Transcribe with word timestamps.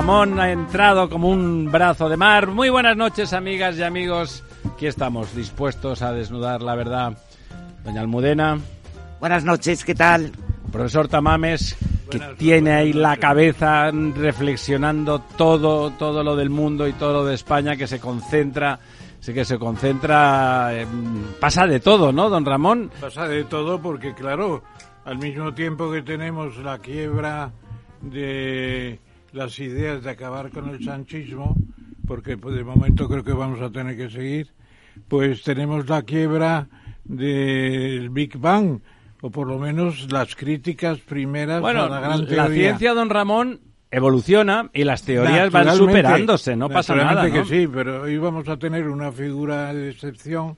Ramón 0.00 0.40
ha 0.40 0.50
entrado 0.50 1.10
como 1.10 1.28
un 1.28 1.70
brazo 1.70 2.08
de 2.08 2.16
mar. 2.16 2.46
Muy 2.46 2.70
buenas 2.70 2.96
noches, 2.96 3.34
amigas 3.34 3.76
y 3.76 3.82
amigos. 3.82 4.42
Aquí 4.72 4.86
estamos, 4.86 5.36
dispuestos 5.36 6.00
a 6.00 6.10
desnudar 6.10 6.62
la 6.62 6.74
verdad. 6.74 7.18
Doña 7.84 8.00
Almudena. 8.00 8.58
Buenas 9.20 9.44
noches, 9.44 9.84
¿qué 9.84 9.94
tal? 9.94 10.32
Profesor 10.72 11.06
Tamames, 11.06 11.76
que 12.10 12.18
tiene 12.38 12.72
ahí 12.72 12.94
la 12.94 13.18
cabeza 13.18 13.90
reflexionando 13.90 15.18
todo, 15.36 15.90
todo 15.90 16.24
lo 16.24 16.34
del 16.34 16.48
mundo 16.48 16.88
y 16.88 16.94
todo 16.94 17.12
lo 17.12 17.24
de 17.26 17.34
España, 17.34 17.76
que 17.76 17.86
se 17.86 18.00
concentra, 18.00 18.78
sí 19.20 19.34
que 19.34 19.44
se 19.44 19.58
concentra, 19.58 20.72
pasa 21.38 21.66
de 21.66 21.78
todo, 21.78 22.10
¿no, 22.10 22.30
don 22.30 22.46
Ramón? 22.46 22.90
Pasa 22.98 23.28
de 23.28 23.44
todo 23.44 23.82
porque, 23.82 24.14
claro, 24.14 24.62
al 25.04 25.18
mismo 25.18 25.52
tiempo 25.52 25.92
que 25.92 26.00
tenemos 26.00 26.56
la 26.56 26.78
quiebra 26.78 27.52
de 28.00 28.98
las 29.32 29.58
ideas 29.58 30.02
de 30.02 30.10
acabar 30.10 30.50
con 30.50 30.68
el 30.68 30.82
sanchismo, 30.84 31.56
porque 32.06 32.36
pues, 32.36 32.56
de 32.56 32.64
momento 32.64 33.08
creo 33.08 33.24
que 33.24 33.32
vamos 33.32 33.60
a 33.60 33.70
tener 33.70 33.96
que 33.96 34.10
seguir, 34.10 34.48
pues 35.08 35.42
tenemos 35.42 35.88
la 35.88 36.02
quiebra 36.02 36.68
del 37.04 38.10
Big 38.10 38.36
Bang, 38.38 38.80
o 39.20 39.30
por 39.30 39.46
lo 39.46 39.58
menos 39.58 40.10
las 40.10 40.34
críticas 40.34 40.98
primeras 41.00 41.60
bueno, 41.60 41.84
a 41.84 41.88
la 41.88 42.00
gran 42.00 42.36
la 42.36 42.48
ciencia, 42.48 42.94
don 42.94 43.10
Ramón, 43.10 43.60
evoluciona 43.90 44.70
y 44.72 44.84
las 44.84 45.02
teorías 45.02 45.50
van 45.50 45.76
superándose, 45.76 46.56
no 46.56 46.68
pasa 46.68 46.94
nada. 46.94 47.26
¿no? 47.26 47.32
que 47.32 47.44
sí, 47.44 47.68
pero 47.72 48.02
hoy 48.02 48.16
vamos 48.18 48.48
a 48.48 48.58
tener 48.58 48.88
una 48.88 49.12
figura 49.12 49.72
de 49.74 49.90
excepción 49.90 50.56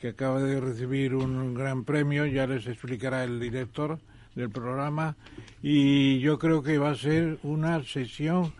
que 0.00 0.08
acaba 0.08 0.40
de 0.40 0.60
recibir 0.60 1.14
un 1.14 1.52
gran 1.52 1.84
premio, 1.84 2.24
ya 2.24 2.46
les 2.46 2.66
explicará 2.66 3.22
el 3.22 3.38
director 3.38 3.98
del 4.34 4.50
programa, 4.50 5.16
y 5.62 6.20
yo 6.20 6.38
creo 6.38 6.62
que 6.62 6.78
va 6.78 6.90
a 6.90 6.94
ser 6.94 7.38
una 7.42 7.82
sesión 7.84 8.52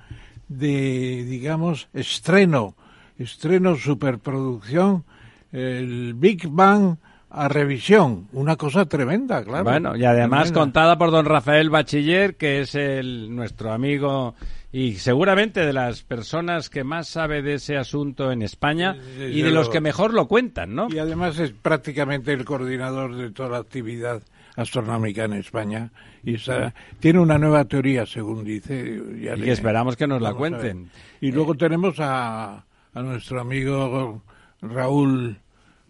de, 0.49 1.25
digamos, 1.29 1.89
estreno, 1.95 2.75
estreno 3.19 3.77
superproducción, 3.77 5.05
el 5.53 6.15
Big 6.15 6.49
Bang 6.49 6.97
a 7.31 7.49
revisión, 7.49 8.29
una 8.33 8.57
cosa 8.57 8.87
tremenda, 8.87 9.45
claro. 9.45 9.65
Bueno, 9.65 9.97
y 9.97 10.05
además 10.05 10.49
tremenda. 10.49 10.61
contada 10.61 10.99
por 10.99 11.13
don 11.13 11.25
Rafael 11.25 11.71
Bachiller, 11.71 12.35
que 12.37 12.61
es 12.61 12.75
el, 12.75 13.35
nuestro 13.35 13.73
amigo 13.73 14.35
y 14.73 14.95
seguramente 14.95 15.65
de 15.65 15.73
las 15.73 16.03
personas 16.03 16.71
que 16.71 16.83
más 16.83 17.09
sabe 17.09 17.43
de 17.43 17.55
ese 17.55 17.77
asunto 17.77 18.33
en 18.33 18.43
España 18.43 18.97
y 19.19 19.43
de 19.43 19.51
los 19.51 19.69
que 19.69 19.81
mejor 19.81 20.13
lo 20.13 20.27
cuentan, 20.27 20.75
¿no? 20.75 20.89
Y 20.91 20.99
además 20.99 21.39
es 21.39 21.53
prácticamente 21.53 22.33
el 22.33 22.45
coordinador 22.45 23.17
de 23.17 23.31
toda 23.31 23.49
la 23.49 23.59
actividad 23.59 24.23
astronómica 24.57 25.25
en 25.25 25.35
España 25.35 25.91
y 26.23 26.35
está, 26.35 26.75
tiene 26.99 27.21
una 27.21 27.39
nueva 27.39 27.65
teoría, 27.65 28.07
según 28.07 28.45
dice. 28.45 29.01
Ya 29.21 29.35
y 29.35 29.41
le, 29.41 29.53
esperamos 29.53 29.97
que 29.97 30.07
nos 30.07 30.21
la 30.21 30.35
cuenten. 30.35 30.91
Y 31.21 31.33
luego 31.33 31.55
tenemos 31.55 31.99
a, 32.01 32.65
a 32.95 33.03
nuestro 33.03 33.41
amigo 33.41 34.23
Raúl 34.61 35.39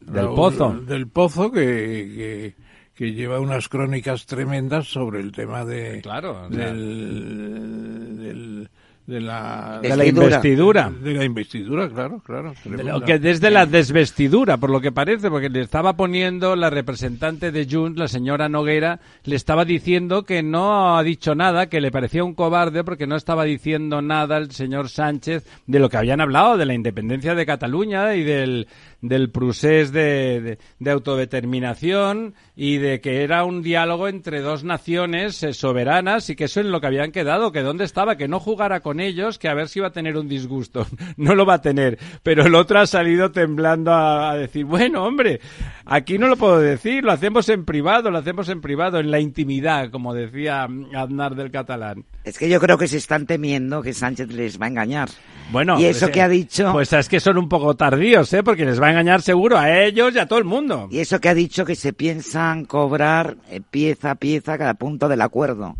del 0.00 0.24
Raúl, 0.24 0.36
Pozo. 0.36 0.72
Del 0.80 1.08
Pozo, 1.08 1.50
que, 1.52 1.60
que, 1.60 2.54
que, 2.94 3.12
lleva 3.12 3.40
unas 3.40 3.68
crónicas 3.68 4.26
tremendas 4.26 4.86
sobre 4.88 5.20
el 5.20 5.32
tema 5.32 5.64
de 5.64 6.00
claro, 6.02 6.48
del, 6.48 8.18
del, 8.18 8.70
de 9.06 9.20
la, 9.20 9.80
de 9.82 9.96
la 9.96 10.06
investidura. 10.06 10.90
De 10.90 11.14
la 11.14 11.24
investidura, 11.24 11.88
claro, 11.88 12.22
claro. 12.24 12.54
De 12.64 12.84
lo 12.84 13.00
que 13.00 13.18
desde 13.18 13.50
la 13.50 13.66
desvestidura, 13.66 14.56
por 14.58 14.70
lo 14.70 14.80
que 14.80 14.92
parece, 14.92 15.30
porque 15.30 15.48
le 15.48 15.62
estaba 15.62 15.94
poniendo 15.94 16.54
la 16.54 16.70
representante 16.70 17.50
de 17.50 17.66
Junts, 17.68 17.98
la 17.98 18.06
señora 18.06 18.48
Noguera, 18.48 19.00
le 19.24 19.34
estaba 19.34 19.64
diciendo 19.64 20.24
que 20.24 20.42
no 20.42 20.96
ha 20.96 21.02
dicho 21.02 21.34
nada, 21.34 21.66
que 21.66 21.80
le 21.80 21.90
parecía 21.90 22.22
un 22.22 22.34
cobarde 22.34 22.84
porque 22.84 23.06
no 23.06 23.16
estaba 23.16 23.44
diciendo 23.44 24.00
nada 24.00 24.36
el 24.36 24.52
señor 24.52 24.88
Sánchez 24.88 25.44
de 25.66 25.78
lo 25.80 25.88
que 25.88 25.96
habían 25.96 26.20
hablado, 26.20 26.56
de 26.56 26.66
la 26.66 26.74
independencia 26.74 27.34
de 27.34 27.46
Cataluña 27.46 28.14
y 28.14 28.22
del, 28.22 28.68
del 29.02 29.30
procés 29.30 29.92
de, 29.92 30.40
de, 30.40 30.58
de, 30.78 30.90
autodeterminación 30.90 32.34
y 32.54 32.78
de 32.78 33.00
que 33.00 33.22
era 33.22 33.44
un 33.44 33.62
diálogo 33.62 34.08
entre 34.08 34.40
dos 34.40 34.64
naciones 34.64 35.42
eh, 35.42 35.54
soberanas 35.54 36.28
y 36.30 36.36
que 36.36 36.44
eso 36.44 36.60
es 36.60 36.66
lo 36.66 36.80
que 36.80 36.86
habían 36.86 37.12
quedado, 37.12 37.52
que 37.52 37.62
dónde 37.62 37.84
estaba, 37.84 38.16
que 38.16 38.28
no 38.28 38.40
jugara 38.40 38.80
con 38.80 39.00
ellos, 39.00 39.38
que 39.38 39.48
a 39.48 39.54
ver 39.54 39.68
si 39.68 39.78
iba 39.78 39.88
a 39.88 39.92
tener 39.92 40.16
un 40.16 40.28
disgusto. 40.28 40.86
No 41.16 41.34
lo 41.34 41.44
va 41.44 41.54
a 41.54 41.62
tener, 41.62 41.98
pero 42.22 42.46
el 42.46 42.54
otro 42.54 42.78
ha 42.78 42.86
salido 42.86 43.30
temblando 43.30 43.92
a, 43.92 44.30
a 44.30 44.36
decir, 44.36 44.64
bueno, 44.64 45.04
hombre, 45.04 45.40
aquí 45.84 46.18
no 46.18 46.28
lo 46.28 46.36
puedo 46.36 46.58
decir, 46.58 47.04
lo 47.04 47.12
hacemos 47.12 47.48
en 47.48 47.64
privado, 47.64 48.10
lo 48.10 48.18
hacemos 48.18 48.48
en 48.48 48.60
privado, 48.60 48.98
en 49.00 49.10
la 49.10 49.20
intimidad, 49.20 49.90
como 49.90 50.14
decía 50.14 50.66
Aznar 50.94 51.34
del 51.34 51.50
catalán. 51.50 52.04
Es 52.22 52.38
que 52.38 52.48
yo 52.48 52.60
creo 52.60 52.76
que 52.76 52.86
se 52.86 52.98
están 52.98 53.26
temiendo 53.26 53.80
que 53.80 53.94
Sánchez 53.94 54.28
les 54.32 54.60
va 54.60 54.66
a 54.66 54.68
engañar. 54.68 55.08
Bueno, 55.50 55.80
y 55.80 55.86
eso 55.86 56.06
pues, 56.06 56.12
que 56.12 56.22
ha 56.22 56.28
dicho. 56.28 56.70
Pues 56.72 56.92
es 56.92 57.08
que 57.08 57.18
son 57.18 57.38
un 57.38 57.48
poco 57.48 57.74
tardíos, 57.74 58.32
¿eh? 58.34 58.42
Porque 58.42 58.66
les 58.66 58.80
va 58.80 58.88
a 58.88 58.90
engañar 58.90 59.22
seguro 59.22 59.58
a 59.58 59.70
ellos 59.70 60.14
y 60.14 60.18
a 60.18 60.26
todo 60.26 60.38
el 60.38 60.44
mundo. 60.44 60.88
Y 60.90 60.98
eso 60.98 61.18
que 61.18 61.30
ha 61.30 61.34
dicho 61.34 61.64
que 61.64 61.74
se 61.74 61.92
piensan 61.92 62.66
cobrar 62.66 63.36
eh, 63.50 63.60
pieza 63.60 64.12
a 64.12 64.14
pieza 64.16 64.58
cada 64.58 64.74
punto 64.74 65.08
del 65.08 65.22
acuerdo. 65.22 65.76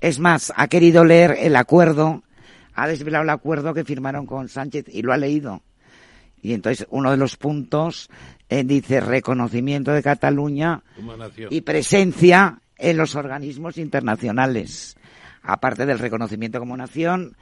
Es 0.00 0.18
más, 0.18 0.52
ha 0.54 0.68
querido 0.68 1.04
leer 1.04 1.36
el 1.40 1.56
acuerdo, 1.56 2.22
ha 2.74 2.86
desvelado 2.86 3.24
el 3.24 3.30
acuerdo 3.30 3.72
que 3.72 3.84
firmaron 3.84 4.26
con 4.26 4.48
Sánchez 4.48 4.86
y 4.88 5.02
lo 5.02 5.12
ha 5.12 5.16
leído. 5.16 5.62
Y 6.42 6.52
entonces 6.52 6.86
uno 6.90 7.10
de 7.10 7.16
los 7.16 7.36
puntos 7.36 8.10
eh, 8.48 8.64
dice 8.64 9.00
reconocimiento 9.00 9.92
de 9.92 10.02
Cataluña 10.02 10.82
y 11.50 11.60
presencia 11.62 12.60
en 12.76 12.96
los 12.96 13.14
organismos 13.14 13.76
internacionales. 13.78 14.96
Aparte 15.42 15.86
del 15.86 15.98
reconocimiento 15.98 16.58
como 16.58 16.76
nación, 16.76 17.36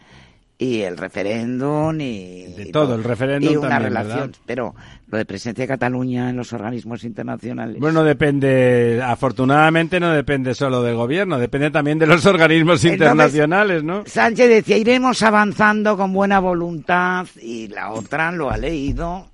y 0.61 0.81
el 0.81 0.97
referéndum 0.97 2.01
y, 2.01 2.47
de 2.47 2.71
todo, 2.73 2.97
el 2.97 3.05
referéndum 3.05 3.53
y 3.53 3.57
una 3.57 3.69
también, 3.69 3.93
relación 3.93 4.19
¿verdad? 4.19 4.39
pero 4.45 4.75
lo 5.07 5.17
de 5.19 5.25
presencia 5.25 5.63
de 5.63 5.69
Cataluña 5.69 6.31
en 6.31 6.37
los 6.37 6.53
organismos 6.53 7.05
internacionales 7.05 7.79
bueno 7.79 8.03
depende 8.03 9.01
afortunadamente 9.01 10.01
no 10.01 10.11
depende 10.11 10.55
solo 10.55 10.83
del 10.83 10.97
gobierno 10.97 11.39
depende 11.39 11.71
también 11.71 12.01
de 12.01 12.09
los 12.09 12.27
organismos 12.27 12.83
Entonces, 12.85 12.93
internacionales 12.93 13.85
no 13.85 14.03
Sánchez 14.05 14.49
decía 14.49 14.77
iremos 14.77 15.23
avanzando 15.23 15.97
con 15.97 16.13
buena 16.13 16.41
voluntad 16.41 17.29
y 17.41 17.69
la 17.69 17.93
otra 17.93 18.33
lo 18.33 18.51
ha 18.51 18.57
leído 18.57 19.31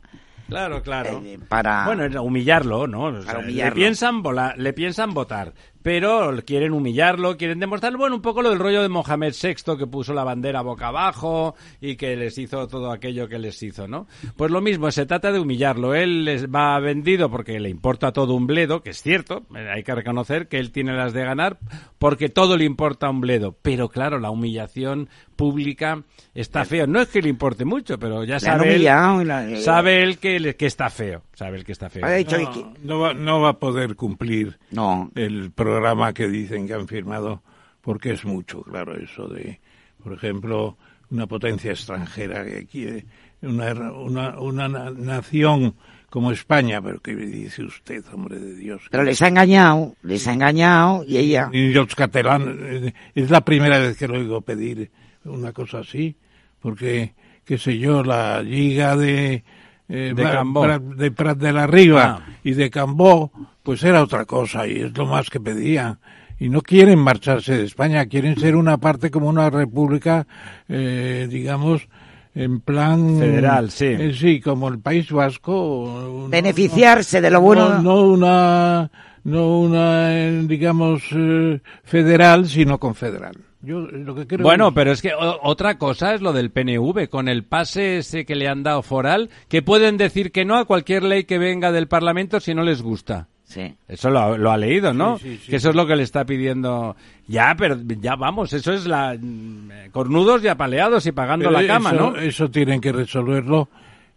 Claro, 0.46 0.82
claro. 0.82 1.22
Eh, 1.24 1.38
para 1.48 1.86
bueno, 1.86 2.22
humillarlo, 2.22 2.86
¿no? 2.86 3.04
O 3.04 3.22
sea, 3.22 3.38
humillarlo. 3.38 3.74
Le 3.74 3.80
piensan 3.80 4.22
volar, 4.22 4.58
le 4.58 4.74
piensan 4.74 5.14
votar, 5.14 5.54
pero 5.84 6.32
quieren 6.46 6.72
humillarlo, 6.72 7.36
quieren 7.36 7.60
demostrar, 7.60 7.94
bueno, 7.98 8.16
un 8.16 8.22
poco 8.22 8.40
lo 8.40 8.48
del 8.48 8.58
rollo 8.58 8.80
de 8.80 8.88
Mohamed 8.88 9.34
VI 9.34 9.76
que 9.76 9.86
puso 9.86 10.14
la 10.14 10.24
bandera 10.24 10.62
boca 10.62 10.86
abajo 10.86 11.56
y 11.78 11.96
que 11.96 12.16
les 12.16 12.38
hizo 12.38 12.66
todo 12.68 12.90
aquello 12.90 13.28
que 13.28 13.38
les 13.38 13.62
hizo, 13.62 13.86
¿no? 13.86 14.06
Pues 14.34 14.50
lo 14.50 14.62
mismo, 14.62 14.90
se 14.90 15.04
trata 15.04 15.30
de 15.30 15.40
humillarlo. 15.40 15.94
Él 15.94 16.24
les 16.24 16.46
va 16.46 16.80
vendido 16.80 17.30
porque 17.30 17.60
le 17.60 17.68
importa 17.68 18.12
todo 18.12 18.32
un 18.32 18.46
bledo, 18.46 18.80
que 18.82 18.90
es 18.90 19.02
cierto, 19.02 19.42
hay 19.54 19.82
que 19.82 19.94
reconocer 19.94 20.48
que 20.48 20.58
él 20.58 20.72
tiene 20.72 20.94
las 20.94 21.12
de 21.12 21.22
ganar 21.22 21.58
porque 21.98 22.30
todo 22.30 22.56
le 22.56 22.64
importa 22.64 23.10
un 23.10 23.20
bledo, 23.20 23.54
pero 23.60 23.90
claro, 23.90 24.18
la 24.18 24.30
humillación 24.30 25.10
pública 25.34 26.02
está 26.34 26.64
feo. 26.64 26.86
No 26.86 27.00
es 27.00 27.08
que 27.08 27.22
le 27.22 27.28
importe 27.28 27.64
mucho, 27.64 27.98
pero 27.98 28.24
ya 28.24 28.40
sabe 28.40 28.76
él, 28.76 28.84
la... 28.84 29.56
sabe 29.60 30.02
él 30.02 30.18
que, 30.18 30.54
que, 30.56 30.66
está 30.66 30.90
feo. 30.90 31.22
Sabe 31.34 31.58
él 31.58 31.64
que 31.64 31.72
está 31.72 31.90
feo. 31.90 32.02
No, 32.02 32.52
que... 32.52 32.66
no, 32.82 32.98
va, 33.00 33.14
no 33.14 33.40
va 33.40 33.50
a 33.50 33.58
poder 33.58 33.96
cumplir 33.96 34.58
no. 34.70 35.10
el 35.14 35.50
programa 35.50 36.12
que 36.12 36.28
dicen 36.28 36.66
que 36.66 36.74
han 36.74 36.88
firmado 36.88 37.42
porque 37.80 38.12
es 38.12 38.24
mucho, 38.24 38.62
claro, 38.62 38.96
eso 38.96 39.28
de, 39.28 39.60
por 40.02 40.14
ejemplo, 40.14 40.78
una 41.10 41.26
potencia 41.26 41.70
extranjera 41.70 42.44
que 42.44 42.66
quiere 42.66 43.04
una, 43.42 43.72
una, 43.92 44.40
una 44.40 44.68
nación 44.68 45.74
como 46.08 46.30
España, 46.30 46.80
pero 46.80 47.00
¿qué 47.00 47.14
dice 47.14 47.64
usted, 47.64 48.04
hombre 48.12 48.38
de 48.38 48.54
Dios? 48.54 48.82
Pero 48.90 49.02
les 49.02 49.20
ha 49.20 49.28
engañado, 49.28 49.96
les 50.02 50.26
ha 50.28 50.32
engañado 50.32 51.04
y 51.06 51.18
ella... 51.18 51.50
Y 51.52 51.72
los 51.72 51.94
catalanes, 51.94 52.94
es 53.14 53.30
la 53.30 53.40
primera 53.42 53.78
vez 53.78 53.96
que 53.96 54.08
lo 54.08 54.14
oigo 54.14 54.40
pedir 54.40 54.90
una 55.24 55.52
cosa 55.52 55.78
así, 55.80 56.16
porque, 56.60 57.14
qué 57.44 57.58
sé 57.58 57.78
yo, 57.78 58.02
la 58.02 58.42
liga 58.42 58.96
de, 58.96 59.44
eh, 59.88 60.12
De 60.14 60.14
Bra- 60.14 60.32
Cambó. 60.32 60.64
Bra- 60.64 60.78
de 60.96 61.10
Prat 61.10 61.38
de 61.38 61.52
la 61.52 61.66
Riva 61.66 62.20
Ah. 62.26 62.32
y 62.42 62.52
de 62.52 62.70
Cambó, 62.70 63.30
pues 63.62 63.82
era 63.84 64.02
otra 64.02 64.24
cosa 64.24 64.66
y 64.66 64.80
es 64.80 64.96
lo 64.96 65.06
más 65.06 65.28
que 65.30 65.40
pedían. 65.40 65.98
Y 66.38 66.48
no 66.48 66.60
quieren 66.62 66.98
marcharse 66.98 67.56
de 67.56 67.64
España, 67.64 68.06
quieren 68.06 68.36
ser 68.38 68.56
una 68.56 68.76
parte 68.78 69.10
como 69.10 69.28
una 69.28 69.50
república, 69.50 70.26
eh, 70.68 71.28
digamos, 71.30 71.86
en 72.34 72.60
plan... 72.60 73.18
Federal, 73.18 73.70
sí. 73.70 73.84
eh, 73.86 74.12
sí, 74.12 74.40
como 74.40 74.68
el 74.68 74.80
País 74.80 75.10
Vasco. 75.12 76.24
no- 76.24 76.28
Beneficiarse 76.28 77.20
de 77.20 77.30
lo 77.30 77.38
no- 77.38 77.42
bueno. 77.42 77.78
No, 77.82 78.02
una, 78.02 78.90
no 79.22 79.58
una, 79.60 80.12
eh, 80.12 80.42
digamos, 80.46 81.04
eh, 81.12 81.60
federal, 81.84 82.48
sino 82.48 82.78
confederal. 82.78 83.36
Yo 83.64 83.80
lo 83.80 84.14
que 84.14 84.26
creo 84.26 84.42
Bueno, 84.42 84.72
pero 84.74 84.92
es 84.92 85.00
que 85.02 85.12
o- 85.14 85.38
otra 85.42 85.78
cosa 85.78 86.14
es 86.14 86.20
lo 86.20 86.32
del 86.32 86.50
PNV, 86.50 87.08
con 87.08 87.28
el 87.28 87.44
pase 87.44 87.98
ese 87.98 88.24
que 88.24 88.34
le 88.34 88.48
han 88.48 88.62
dado 88.62 88.82
foral, 88.82 89.30
que 89.48 89.62
pueden 89.62 89.96
decir 89.96 90.32
que 90.32 90.44
no 90.44 90.56
a 90.56 90.64
cualquier 90.64 91.02
ley 91.02 91.24
que 91.24 91.38
venga 91.38 91.72
del 91.72 91.88
Parlamento 91.88 92.40
si 92.40 92.54
no 92.54 92.62
les 92.62 92.82
gusta. 92.82 93.28
Sí. 93.44 93.74
Eso 93.86 94.10
lo, 94.10 94.18
ha- 94.20 94.38
lo 94.38 94.50
ha 94.50 94.56
leído, 94.56 94.92
¿no? 94.94 95.18
Sí, 95.18 95.34
sí, 95.36 95.40
sí. 95.44 95.50
Que 95.50 95.56
eso 95.56 95.70
es 95.70 95.76
lo 95.76 95.86
que 95.86 95.94
le 95.96 96.02
está 96.02 96.24
pidiendo. 96.24 96.96
Ya, 97.28 97.54
pero 97.56 97.76
ya 98.00 98.16
vamos, 98.16 98.52
eso 98.52 98.72
es 98.72 98.86
la. 98.86 99.16
mm, 99.20 99.90
Cornudos 99.92 100.42
y 100.42 100.48
apaleados 100.48 101.06
y 101.06 101.12
pagando 101.12 101.48
Pero 101.48 101.60
la 101.60 101.66
cama, 101.66 101.90
eso, 101.92 102.10
¿no? 102.12 102.16
Eso 102.16 102.50
tienen 102.50 102.80
que 102.80 102.90
resolverlo 102.92 103.68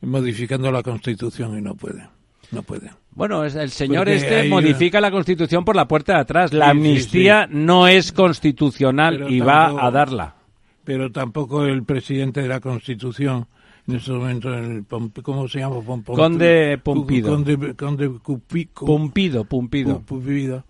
modificando 0.02 0.72
la 0.72 0.82
Constitución 0.84 1.58
y 1.58 1.62
no 1.62 1.76
pueden. 1.76 2.08
No 2.52 2.64
pueden. 2.64 2.92
Bueno, 3.12 3.44
el 3.44 3.70
señor 3.72 4.06
Porque 4.06 4.16
este 4.16 4.48
modifica 4.50 5.02
la 5.02 5.12
Constitución 5.12 5.66
por 5.66 5.76
la 5.76 5.88
puerta 5.88 6.14
de 6.14 6.20
atrás. 6.20 6.54
La 6.54 6.66
Sí, 6.68 6.72
sí, 6.72 6.78
amnistía 6.78 7.48
no 7.50 7.88
es 7.88 8.12
constitucional 8.12 9.16
Pero 9.18 9.30
y 9.30 9.40
va 9.40 9.86
a 9.86 9.92
darla. 9.92 10.36
Pero 10.84 11.12
tampoco 11.12 11.66
el 11.66 11.84
presidente 11.84 12.42
de 12.42 12.48
la 12.48 12.60
Constitución, 12.62 13.48
en 13.88 13.96
estos 13.96 14.18
momentos, 14.18 14.56
el 14.56 14.86
¿cómo 15.24 15.48
se 15.48 15.60
llama? 15.60 15.78
Pom- 15.78 16.04
Pom- 16.04 16.16
Conde 16.16 16.78
Pumpido. 16.82 17.30
Conde, 17.34 17.74
Conde. 17.76 18.10
Pu- 18.12 18.70
Pumpido. 18.86 19.44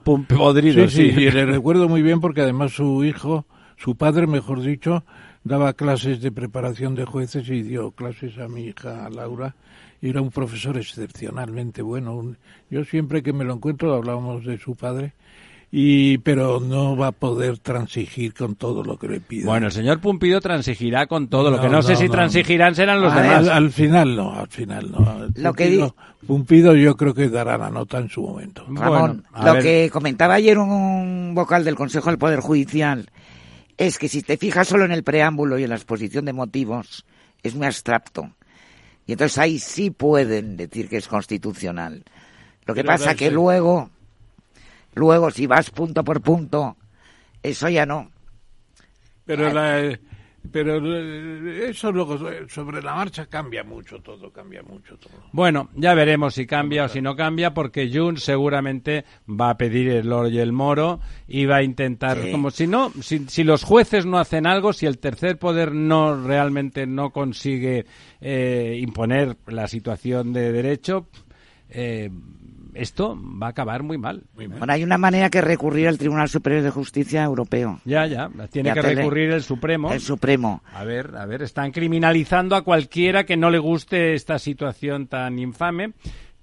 Pum- 0.04 0.26
podrido, 0.26 0.88
Sí, 0.88 1.12
sí. 1.12 1.12
sí, 1.12 1.22
y 1.22 1.32
le 1.32 1.46
recuerdo 1.46 1.88
muy 1.90 2.02
bien 2.02 2.20
porque 2.22 2.42
además 2.42 2.72
su 2.72 3.04
hijo, 3.04 3.46
su 3.76 3.96
padre, 3.96 4.26
mejor 4.26 4.62
dicho, 4.62 5.04
daba 5.44 5.74
clases 5.74 6.22
de 6.22 6.32
preparación 6.32 6.96
de 6.96 7.06
jueces 7.06 7.48
y 7.50 7.62
dio 7.62 7.92
clases 7.92 8.38
a 8.40 8.48
mi 8.48 8.64
hija 8.68 9.10
Laura. 9.10 9.54
Era 10.02 10.22
un 10.22 10.30
profesor 10.30 10.78
excepcionalmente 10.78 11.82
bueno. 11.82 12.16
Un- 12.16 12.38
yo 12.70 12.84
siempre 12.86 13.24
que 13.24 13.34
me 13.34 13.44
lo 13.44 13.54
encuentro 13.56 13.94
hablábamos 13.96 14.46
de 14.46 14.58
su 14.60 14.76
padre. 14.76 15.14
Y, 15.70 16.20
pero 16.20 16.62
no 16.62 16.96
va 16.96 17.08
a 17.08 17.12
poder 17.12 17.58
transigir 17.58 18.34
con 18.34 18.56
todo 18.56 18.84
lo 18.86 18.98
que 18.98 19.10
le 19.10 19.20
pida. 19.20 19.46
Bueno, 19.48 19.66
el 19.66 19.74
señor 19.74 20.00
Pumpido 20.00 20.40
transigirá 20.40 21.08
con 21.08 21.28
todo. 21.28 21.52
Lo 21.52 21.60
que 21.60 21.66
no, 21.68 21.74
No, 21.74 21.82
sé 21.82 21.92
no, 21.94 22.00
si 22.00 22.06
no. 22.06 22.12
transigirán 22.12 22.74
serán 22.74 23.02
los 23.02 23.14
demás. 23.14 23.40
al, 23.40 23.50
al 23.50 23.72
final 23.72 24.16
no, 24.16 24.34
al 24.34 24.48
final 24.48 24.90
no. 24.90 25.28
Lo 25.36 25.54
que 25.54 25.66
Pumpido, 25.66 25.96
Pumpido 26.26 26.74
yo 26.76 26.96
creo 26.96 27.14
que 27.14 27.28
dará 27.28 27.58
la 27.58 27.70
nota 27.70 27.98
en 27.98 28.08
su 28.08 28.22
momento. 28.22 28.66
Ramón, 28.70 29.26
Bueno, 29.34 29.46
lo 29.46 29.54
ver. 29.56 29.64
que 29.64 29.90
comentaba 29.92 30.36
ayer 30.36 30.58
un 30.58 31.34
vocal 31.36 31.66
del 31.66 31.76
Consejo 31.76 32.12
del 32.12 32.18
Poder 32.18 32.40
Judicial 32.40 33.10
es 33.76 34.00
que 34.00 34.08
si 34.08 34.22
te 34.22 34.38
fijas 34.38 34.70
solo 34.70 34.86
en 34.86 34.94
el 34.94 35.04
preámbulo 35.04 35.60
y 35.60 35.64
en 35.66 35.70
la 35.72 35.76
exposición 35.76 36.24
de 36.24 36.32
motivos, 36.34 37.06
es 37.44 37.56
muy 37.56 37.68
abstracto. 37.68 38.32
Y 39.08 39.14
entonces 39.14 39.38
ahí 39.38 39.58
sí 39.58 39.90
pueden 39.90 40.58
decir 40.58 40.90
que 40.90 40.98
es 40.98 41.08
constitucional. 41.08 42.04
Lo 42.66 42.74
que 42.74 42.84
Pero 42.84 42.94
pasa 42.94 43.16
que 43.16 43.32
luego, 43.32 43.90
luego 44.94 45.32
si 45.32 45.48
vas 45.48 45.70
punto 45.70 46.04
por 46.04 46.22
punto, 46.22 46.76
eso 47.42 47.70
ya 47.70 47.86
no. 47.86 48.12
Pero, 49.26 49.52
la, 49.52 49.98
pero 50.52 50.80
eh, 50.84 51.70
eso 51.70 51.92
luego 51.92 52.30
eh, 52.30 52.46
sobre 52.48 52.82
la 52.82 52.96
marcha 52.96 53.26
cambia 53.28 53.64
mucho 53.64 54.00
todo, 54.00 54.32
cambia 54.32 54.62
mucho 54.64 54.98
todo. 54.98 55.14
Bueno, 55.32 55.70
ya 55.76 55.94
veremos 55.94 56.34
si 56.36 56.46
cambia 56.46 56.86
o 56.86 56.88
si 56.88 57.02
no 57.02 57.16
cambia, 57.16 57.54
porque 57.54 57.90
Junts 57.94 58.24
seguramente 58.24 59.06
va 59.30 59.52
a 59.52 59.58
pedir 59.58 59.90
el 59.90 60.12
oro 60.12 60.30
y 60.30 60.40
el 60.40 60.52
moro 60.52 61.00
y 61.28 61.46
va 61.46 61.58
a 61.58 61.64
intentar, 61.64 62.18
Sí. 62.22 62.32
como 62.32 62.52
si 62.52 62.68
no, 62.68 62.92
si, 63.02 63.20
si 63.28 63.44
los 63.44 63.64
jueces 63.64 64.06
no 64.06 64.18
hacen 64.20 64.48
algo, 64.48 64.74
si 64.74 64.86
el 64.86 64.98
tercer 65.00 65.38
poder 65.38 65.72
no 65.74 66.22
realmente 66.26 66.86
no 66.88 67.12
consigue 67.12 67.86
eh, 68.22 68.78
imponer 68.82 69.38
la 69.48 69.68
situación 69.68 70.34
de 70.34 70.52
derecho, 70.52 71.08
eh, 71.70 72.10
esto 72.78 73.18
va 73.42 73.48
a 73.48 73.50
acabar 73.50 73.84
muy 73.84 73.98
mal. 73.98 74.24
Bueno, 74.36 74.56
hay 74.70 74.84
una 74.84 74.98
manera 74.98 75.30
que 75.30 75.42
recurrir 75.42 75.88
al 75.88 75.98
Tribunal 75.98 76.30
Superior 76.30 76.64
de 76.64 76.70
Justicia 76.72 77.24
Europeo, 77.24 77.80
Ya, 77.86 78.06
ya, 78.06 78.30
tiene 78.52 78.68
Ya 78.70 78.74
que 78.76 78.82
le- 78.84 78.96
recurrir 78.96 79.32
el 79.32 79.44
Supremo. 79.44 79.92
el 79.92 80.00
Supremo. 80.02 80.62
A 80.74 80.84
ver, 80.84 81.16
a 81.18 81.26
ver, 81.26 81.42
están 81.42 81.72
criminalizando 81.72 82.56
a 82.56 82.64
cualquiera 82.64 83.26
que 83.26 83.38
no 83.38 83.50
le 83.50 83.60
guste 83.60 84.14
esta 84.14 84.40
situación 84.40 85.08
tan 85.08 85.40
infame. 85.40 85.94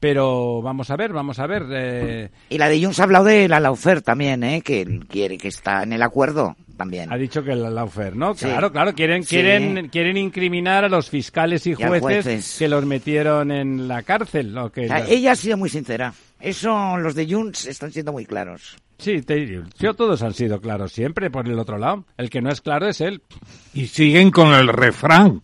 Pero 0.04 0.60
vamos 0.60 0.90
a 0.90 0.96
ver, 0.96 1.14
vamos 1.14 1.38
a 1.38 1.46
ver. 1.46 1.62
eh, 1.70 2.28
Y 2.50 2.58
la 2.58 2.68
de 2.68 2.78
Junts 2.82 3.00
ha 3.00 3.04
hablado 3.04 3.24
de 3.24 3.48
la 3.48 3.58
Laufer 3.58 4.02
también, 4.02 4.44
¿eh? 4.44 4.60
que 4.60 5.00
quiere 5.08 5.38
que 5.38 5.48
está 5.48 5.82
en 5.82 5.94
el 5.94 6.02
acuerdo 6.02 6.56
también. 6.76 7.10
ha 7.10 7.16
dicho 7.16 7.42
que 7.42 7.54
la 7.54 7.70
Laufer, 7.70 8.14
¿no? 8.14 8.34
Sí. 8.34 8.44
Claro, 8.44 8.70
claro, 8.70 8.92
quieren, 8.92 9.22
Sí. 9.24 9.36
quieren, 9.36 9.88
quieren 9.88 10.18
incriminar 10.18 10.84
a 10.84 10.90
los 10.90 11.08
fiscales 11.08 11.66
y 11.66 11.72
jueces, 11.72 12.56
que 12.58 12.68
los 12.68 12.84
metieron 12.84 13.50
en 13.50 13.88
la 13.88 14.02
cárcel. 14.02 14.52
Lo 14.54 14.70
que 14.70 14.84
O 14.84 14.88
sea, 14.88 15.06
ella 15.08 15.32
ha 15.32 15.36
sido 15.36 15.56
muy 15.56 15.70
sincera. 15.70 16.12
Eso 16.38 16.98
los 16.98 17.14
de 17.14 17.26
Junts 17.26 17.64
están 17.64 17.90
siendo 17.90 18.12
muy 18.12 18.26
claros. 18.26 18.76
Sí, 18.98 19.22
te, 19.22 19.62
yo 19.78 19.94
todos 19.94 20.22
han 20.22 20.34
sido 20.34 20.60
claros 20.60 20.92
siempre 20.92 21.30
por 21.30 21.48
el 21.48 21.58
otro 21.58 21.78
lado. 21.78 22.04
El 22.18 22.28
que 22.28 22.42
no 22.42 22.50
es 22.50 22.60
claro 22.60 22.86
es 22.88 23.00
él. 23.00 23.22
Y 23.72 23.86
siguen 23.86 24.30
con 24.30 24.52
el 24.52 24.68
refrán, 24.68 25.40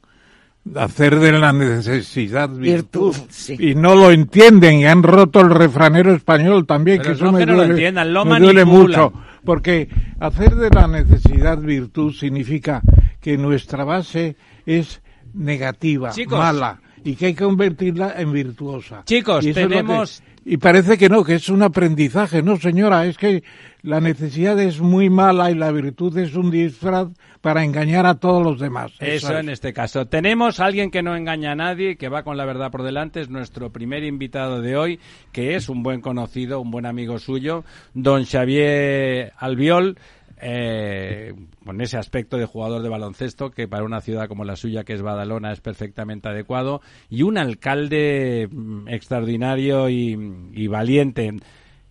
hacer 0.75 1.19
de 1.19 1.33
la 1.33 1.53
necesidad 1.53 2.49
virtud. 2.49 3.13
Virtud, 3.15 3.27
sí. 3.31 3.57
Y 3.59 3.75
no 3.75 3.95
lo 3.95 4.11
entienden 4.11 4.79
y 4.81 4.87
han 4.87 5.03
roto 5.03 5.41
el 5.41 5.51
refranero 5.51 6.13
español 6.15 6.67
también, 6.67 6.99
Pero 6.99 7.11
que 7.11 7.15
eso 7.17 7.25
no 7.27 7.33
me 7.33 7.39
que 7.41 7.47
no 7.47 7.53
lo 7.53 7.59
duele, 7.59 7.73
entiendan, 7.75 8.13
lo 8.13 8.25
me 8.25 8.39
duele 8.41 8.65
mucho. 8.65 9.13
Porque 9.45 9.89
hacer 10.21 10.55
de 10.55 10.71
la 10.71 10.87
necesidad 10.87 11.59
virtud 11.59 12.13
significa 12.13 12.83
que 13.21 13.39
nuestra 13.39 13.85
base 13.85 14.37
es 14.67 15.01
negativa, 15.33 16.11
Chicos. 16.11 16.39
mala, 16.39 16.81
y 17.05 17.15
que 17.15 17.27
hay 17.27 17.35
que 17.35 17.45
convertirla 17.45 18.15
en 18.19 18.33
virtuosa. 18.33 19.03
Chicos, 19.07 19.45
tenemos- 19.55 20.23
y 20.45 20.57
parece 20.57 20.97
que 20.97 21.09
no, 21.09 21.23
que 21.23 21.35
es 21.35 21.49
un 21.49 21.63
aprendizaje. 21.63 22.43
No, 22.43 22.57
señora, 22.57 23.05
es 23.07 23.19
que 23.19 23.43
la 23.83 24.01
necesidad 24.01 24.59
es 24.59 24.81
muy 24.81 25.11
mala 25.11 25.51
y 25.51 25.55
la 25.55 25.71
virtud 25.71 26.17
es 26.19 26.35
un 26.35 26.51
disfraz 26.51 27.09
para 27.41 27.65
engañar 27.65 28.07
a 28.07 28.15
todos 28.15 28.43
los 28.43 28.59
demás. 28.59 28.93
Eso 29.01 29.33
es. 29.33 29.41
en 29.41 29.49
este 29.49 29.73
caso. 29.73 30.07
Tenemos 30.07 30.61
a 30.61 30.67
alguien 30.67 30.91
que 30.91 31.03
no 31.03 31.15
engaña 31.15 31.53
a 31.53 31.57
nadie, 31.57 31.97
que 31.97 32.09
va 32.09 32.23
con 32.23 32.37
la 32.37 32.45
verdad 32.45 32.71
por 32.71 32.83
delante. 32.83 33.21
Es 33.21 33.29
nuestro 33.29 33.71
primer 33.71 34.03
invitado 34.05 34.61
de 34.61 34.77
hoy, 34.77 35.01
que 35.33 35.57
es 35.57 35.69
un 35.69 35.83
buen 35.83 36.01
conocido, 36.01 36.61
un 36.61 36.71
buen 36.71 36.87
amigo 36.87 37.19
suyo, 37.19 37.65
don 37.95 38.25
Xavier 38.25 39.33
Albiol. 39.39 39.99
Eh, 40.41 41.35
con 41.65 41.81
ese 41.81 41.99
aspecto 41.99 42.37
de 42.37 42.47
jugador 42.47 42.83
de 42.83 42.89
baloncesto 42.89 43.51
que 43.51 43.69
para 43.69 43.85
una 43.85 44.01
ciudad 44.01 44.29
como 44.29 44.45
la 44.45 44.57
suya 44.57 44.85
que 44.85 44.95
es 44.95 45.03
Badalona 45.03 45.53
es 45.53 45.61
perfectamente 45.61 46.29
adecuado 46.29 46.81
y 47.09 47.23
un 47.23 47.39
alcalde 47.39 48.49
mm, 48.51 48.89
extraordinario 48.89 49.89
y, 49.89 50.51
y 50.53 50.67
valiente. 50.67 51.35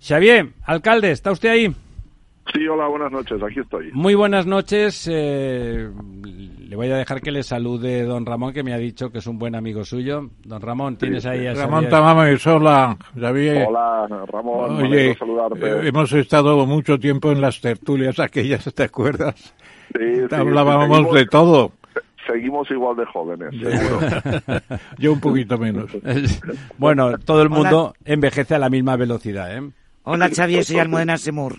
Xavier, 0.02 0.54
alcalde, 0.64 1.12
¿está 1.12 1.32
usted 1.32 1.50
ahí? 1.50 1.76
Sí, 2.54 2.68
hola, 2.68 2.88
buenas 2.88 3.12
noches, 3.12 3.42
aquí 3.44 3.60
estoy. 3.60 3.92
Muy 3.94 4.16
buenas 4.16 4.46
noches. 4.48 5.08
eh, 5.12 5.88
le 6.60 6.76
voy 6.76 6.90
a 6.90 6.98
dejar 6.98 7.22
que 7.22 7.32
le 7.32 7.44
salude 7.44 8.04
don 8.04 8.26
Ramón, 8.26 8.54
que 8.54 8.64
me 8.64 8.74
ha 8.74 8.78
dicho 8.78 9.12
que 9.12 9.20
es 9.20 9.28
un 9.28 9.38
buen 9.38 9.56
amigo 9.56 9.84
suyo. 9.84 10.30
Don 10.44 10.62
Ramón, 10.62 10.98
tienes 10.98 11.26
ahí 11.26 11.46
a 11.46 11.54
Ramón 11.54 11.84
Xavier. 11.86 11.90
Tamames, 11.92 12.48
hola, 12.48 12.98
Xavier. 13.20 13.66
Hola, 13.68 14.08
Ramón, 14.32 14.78
Oye, 14.84 15.16
saludarte. 15.16 15.60
eh, 15.68 15.88
hemos 15.88 16.12
estado 16.14 16.66
mucho 16.66 16.98
tiempo 16.98 17.32
en 17.32 17.42
las 17.42 17.62
tertulias 17.62 18.20
aquellas, 18.20 18.72
¿te 18.74 18.84
acuerdas? 18.84 19.54
Sí, 19.96 20.22
Hablábamos 20.36 20.88
seguimos- 20.98 21.14
de 21.16 21.26
todo. 21.28 21.72
Seguimos 22.28 22.70
igual 22.70 22.96
de 22.96 23.06
jóvenes, 23.06 23.50
seguro. 23.60 24.00
Yo 25.00 25.14
un 25.14 25.20
poquito 25.20 25.58
menos. 25.58 25.90
bueno, 26.78 27.18
todo 27.20 27.42
el 27.42 27.50
mundo 27.50 27.94
envejece 28.06 28.54
a 28.56 28.60
la 28.60 28.70
misma 28.70 28.96
velocidad, 28.96 29.56
¿eh? 29.58 29.68
Hola 30.04 30.30
Xavier, 30.30 30.64
soy 30.64 30.78
Almudena 30.80 31.18
Semur. 31.18 31.56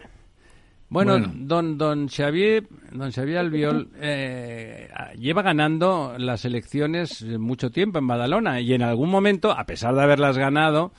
Bueno, 0.95 1.19
don 1.35 1.77
don 1.77 2.07
Xavier, 2.07 2.63
don 2.93 3.11
Xavier 3.11 3.39
Albiol 3.39 3.89
eh, 3.99 4.87
lleva 5.19 5.41
ganando 5.41 6.15
las 6.17 6.45
elecciones 6.45 7.21
mucho 7.21 7.69
tiempo 7.69 7.99
en 7.99 8.07
Badalona 8.07 8.61
y 8.61 8.73
en 8.73 8.81
algún 8.81 9.09
momento, 9.09 9.51
a 9.51 9.65
pesar 9.65 9.93
de 9.93 10.03
haberlas 10.03 10.37
ganado, 10.37 10.93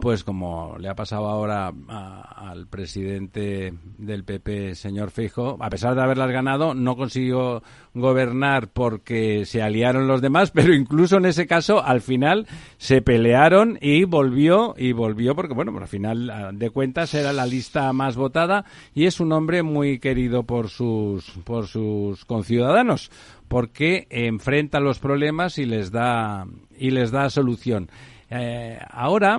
pues 0.00 0.22
como 0.22 0.76
le 0.78 0.88
ha 0.88 0.94
pasado 0.94 1.28
ahora 1.28 1.72
al 1.88 2.66
presidente 2.68 3.74
del 3.98 4.24
PP, 4.24 4.74
señor 4.74 5.10
Fijo, 5.10 5.56
a 5.60 5.70
pesar 5.70 5.94
de 5.94 6.02
haberlas 6.02 6.30
ganado, 6.30 6.74
no 6.74 6.96
consiguió 6.96 7.62
gobernar 7.94 8.68
porque 8.68 9.44
se 9.44 9.60
aliaron 9.60 10.06
los 10.06 10.20
demás, 10.20 10.50
pero 10.54 10.72
incluso 10.74 11.16
en 11.16 11.26
ese 11.26 11.46
caso, 11.46 11.84
al 11.84 12.00
final 12.00 12.46
se 12.76 13.02
pelearon 13.02 13.78
y 13.80 14.04
volvió, 14.04 14.74
y 14.78 14.92
volvió 14.92 15.34
porque, 15.34 15.54
bueno, 15.54 15.76
al 15.76 15.88
final 15.88 16.56
de 16.58 16.70
cuentas 16.70 17.14
era 17.14 17.32
la 17.32 17.46
lista 17.46 17.92
más 17.92 18.16
votada 18.16 18.64
y 18.94 19.06
es 19.06 19.20
un 19.20 19.32
hombre 19.32 19.62
muy 19.62 19.98
querido 19.98 20.44
por 20.44 20.68
sus, 20.68 21.30
por 21.44 21.66
sus 21.66 22.24
conciudadanos 22.24 23.10
porque 23.48 24.06
enfrenta 24.10 24.78
los 24.78 24.98
problemas 24.98 25.58
y 25.58 25.64
les 25.64 25.90
da, 25.90 26.46
y 26.78 26.90
les 26.90 27.10
da 27.10 27.30
solución. 27.30 27.90
Eh, 28.30 28.78
ahora, 28.90 29.38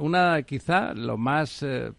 una 0.00 0.42
quizá 0.42 0.92
lo 0.94 1.16
más 1.16 1.62
eh, 1.62 1.92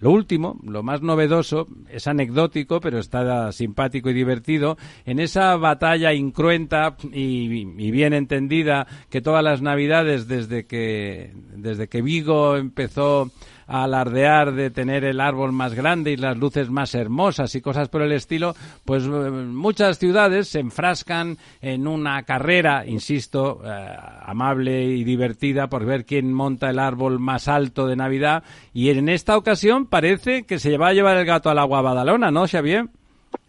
lo 0.00 0.12
último, 0.12 0.56
lo 0.62 0.84
más 0.84 1.02
novedoso, 1.02 1.66
es 1.90 2.06
anecdótico, 2.06 2.80
pero 2.80 2.98
está 2.98 3.50
simpático 3.50 4.10
y 4.10 4.14
divertido, 4.14 4.78
en 5.04 5.18
esa 5.18 5.56
batalla 5.56 6.12
incruenta 6.12 6.96
y, 7.12 7.62
y, 7.62 7.90
bien 7.90 8.12
entendida 8.12 8.86
que 9.10 9.20
todas 9.20 9.42
las 9.42 9.60
navidades 9.60 10.28
desde 10.28 10.66
que, 10.66 11.32
desde 11.56 11.88
que 11.88 12.02
Vigo 12.02 12.56
empezó 12.56 13.32
alardear 13.68 14.52
de 14.52 14.70
tener 14.70 15.04
el 15.04 15.20
árbol 15.20 15.52
más 15.52 15.74
grande 15.74 16.10
y 16.10 16.16
las 16.16 16.36
luces 16.36 16.70
más 16.70 16.94
hermosas 16.94 17.54
y 17.54 17.60
cosas 17.60 17.88
por 17.88 18.02
el 18.02 18.12
estilo, 18.12 18.54
pues 18.84 19.04
eh, 19.04 19.08
muchas 19.08 19.98
ciudades 19.98 20.48
se 20.48 20.60
enfrascan 20.60 21.36
en 21.60 21.86
una 21.86 22.22
carrera, 22.22 22.86
insisto, 22.86 23.60
eh, 23.64 23.96
amable 24.22 24.84
y 24.84 25.04
divertida 25.04 25.68
por 25.68 25.84
ver 25.84 26.04
quién 26.04 26.32
monta 26.32 26.70
el 26.70 26.78
árbol 26.78 27.18
más 27.20 27.46
alto 27.46 27.86
de 27.86 27.96
Navidad 27.96 28.42
y 28.72 28.90
en 28.90 29.08
esta 29.08 29.36
ocasión 29.36 29.86
parece 29.86 30.44
que 30.44 30.58
se 30.58 30.78
va 30.78 30.88
a 30.88 30.94
llevar 30.94 31.16
el 31.18 31.26
gato 31.26 31.50
al 31.50 31.58
agua 31.58 31.82
Badalona, 31.82 32.30
¿no, 32.30 32.46
Xavier? 32.46 32.86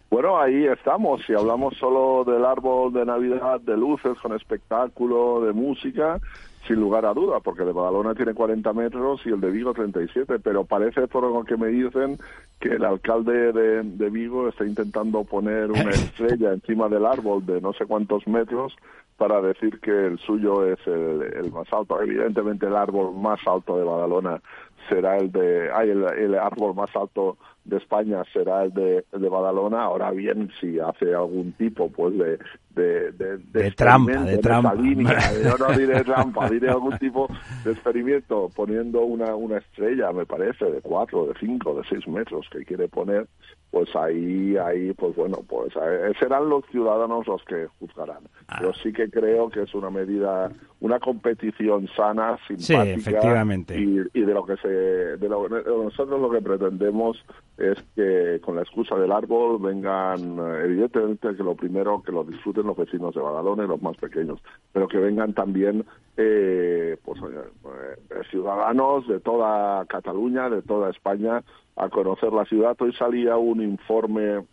Bueno, 0.10 0.40
ahí 0.40 0.66
estamos. 0.66 1.22
Si 1.26 1.34
hablamos 1.34 1.78
solo 1.78 2.24
del 2.30 2.44
árbol 2.44 2.92
de 2.92 3.06
Navidad, 3.06 3.62
de 3.62 3.78
luces, 3.78 4.18
con 4.22 4.34
espectáculo, 4.34 5.42
de 5.42 5.54
música, 5.54 6.20
sin 6.68 6.80
lugar 6.80 7.06
a 7.06 7.13
duda, 7.13 7.39
porque 7.39 7.63
de 7.63 7.72
Badalona 7.72 8.13
tiene 8.13 8.34
40 8.34 8.74
metros 8.74 9.22
y 9.25 9.30
el 9.30 9.42
de 9.42 9.50
Vigo 9.50 9.74
37, 9.74 10.39
pero 10.39 10.66
parece 10.66 11.08
por 11.08 11.24
lo 11.24 11.44
que 11.44 11.58
me 11.58 11.68
dicen 11.68 12.18
que 12.60 12.70
el 12.70 12.86
alcalde 12.86 13.51
de, 13.54 14.10
Vigo 14.10 14.50
está 14.50 14.66
intentando 14.66 15.24
poner 15.24 15.72
una 15.72 15.89
estrella 15.89 16.54
encima 16.54 16.89
del 16.89 17.06
árbol 17.06 17.46
de 17.46 17.62
no 17.62 17.74
sé 17.74 17.86
cuántos 17.86 18.28
metros 18.28 18.75
para 19.18 19.42
decir 19.42 19.80
que 19.80 19.92
el 19.92 20.20
suyo 20.20 20.66
es 20.66 20.80
el, 20.88 21.51
más 21.51 21.72
alto. 21.74 22.01
Evidentemente 22.01 22.68
el 22.68 22.75
árbol 22.75 23.13
más 23.16 23.39
alto 23.46 23.78
de 23.78 23.84
Badalona 23.84 24.42
será 24.88 25.18
el 25.18 25.32
de, 25.32 25.70
ay, 25.74 25.89
el 25.89 26.36
árbol 26.36 26.74
más 26.74 26.96
alto 26.96 27.38
de 27.66 27.78
España 27.78 28.24
será 28.34 28.63
el 28.63 28.74
de, 28.74 29.06
de 29.12 29.30
Badalona. 29.30 29.84
Ahora 29.84 30.12
bien, 30.12 30.50
si 30.60 30.80
hace 30.80 31.13
algún 31.13 31.51
tipo 31.54 31.89
pues 31.92 32.18
de 32.18 32.39
de, 32.79 33.12
de, 33.12 33.38
de, 33.38 33.71
trampa, 33.71 34.24
de 34.24 34.38
trampa. 34.38 34.75
yo 34.75 35.57
no 35.59 35.77
diré 35.77 36.03
trampa, 36.03 36.50
diré 36.50 36.69
algún 36.69 36.98
tipo 36.98 37.27
de 37.63 37.71
experimento 37.71 38.50
poniendo 38.55 39.01
una, 39.01 39.36
una 39.36 39.57
estrella, 39.57 40.12
me 40.12 40.25
parece, 40.25 40.65
de 40.65 40.81
cuatro, 40.81 41.25
de 41.25 41.33
cinco, 41.39 41.75
de 41.75 41.83
seis 41.89 42.07
metros 42.07 42.48
que 42.51 42.63
quiere 42.63 42.88
poner, 42.88 43.27
pues 43.71 43.95
ahí, 43.95 44.57
ahí, 44.57 44.93
pues 44.93 45.15
bueno, 45.15 45.38
pues 45.48 45.74
eh, 45.75 46.12
serán 46.19 46.50
los 46.50 46.65
ciudadanos 46.71 47.27
los 47.27 47.43
que 47.43 47.67
juzgarán. 47.79 48.24
Ah. 48.48 48.59
Yo 48.62 48.74
sí 48.74 48.91
que 48.91 49.09
creo 49.09 49.50
que 49.50 49.62
es 49.63 49.74
una 49.75 49.91
medida, 49.91 50.51
una 50.79 51.00
competición 51.00 51.88
sana, 51.95 52.38
simpática. 52.48 52.83
efectivamente. 52.86 53.79
Y, 53.79 54.00
y 54.13 54.21
de 54.21 54.33
lo 54.33 54.43
que 54.45 54.57
se, 54.57 54.67
de 54.67 55.29
lo, 55.29 55.48
nosotros 55.48 56.19
lo 56.19 56.31
que 56.31 56.41
pretendemos 56.41 57.24
es 57.57 57.77
que 57.95 58.39
con 58.41 58.55
la 58.55 58.62
excusa 58.62 58.95
del 58.95 59.12
árbol 59.12 59.59
vengan, 59.62 60.39
eh, 60.39 60.65
evidentemente 60.65 61.36
que 61.36 61.43
lo 61.43 61.55
primero 61.55 62.01
que 62.01 62.12
lo 62.12 62.24
disfruten 62.24 62.65
los 62.70 62.78
vecinos 62.78 63.14
de 63.14 63.22
Badalona 63.22 63.66
y 63.66 63.68
los 63.68 63.82
más 63.82 63.98
pequeños, 63.98 64.40
pero 64.72 64.88
que 64.88 64.98
vengan 64.98 65.34
también 65.34 65.86
eh, 66.18 66.98
pues, 67.04 67.22
eh, 67.22 68.22
ciudadanos 68.30 69.08
de 69.08 69.20
toda 69.20 69.86
Cataluña, 69.86 70.50
de 70.50 70.62
toda 70.62 70.90
España, 70.90 71.44
a 71.76 71.90
conocer 71.90 72.32
la 72.34 72.46
ciudad. 72.46 72.76
Hoy 72.80 72.94
salía 72.94 73.38
un 73.38 73.62
informe 73.62 74.46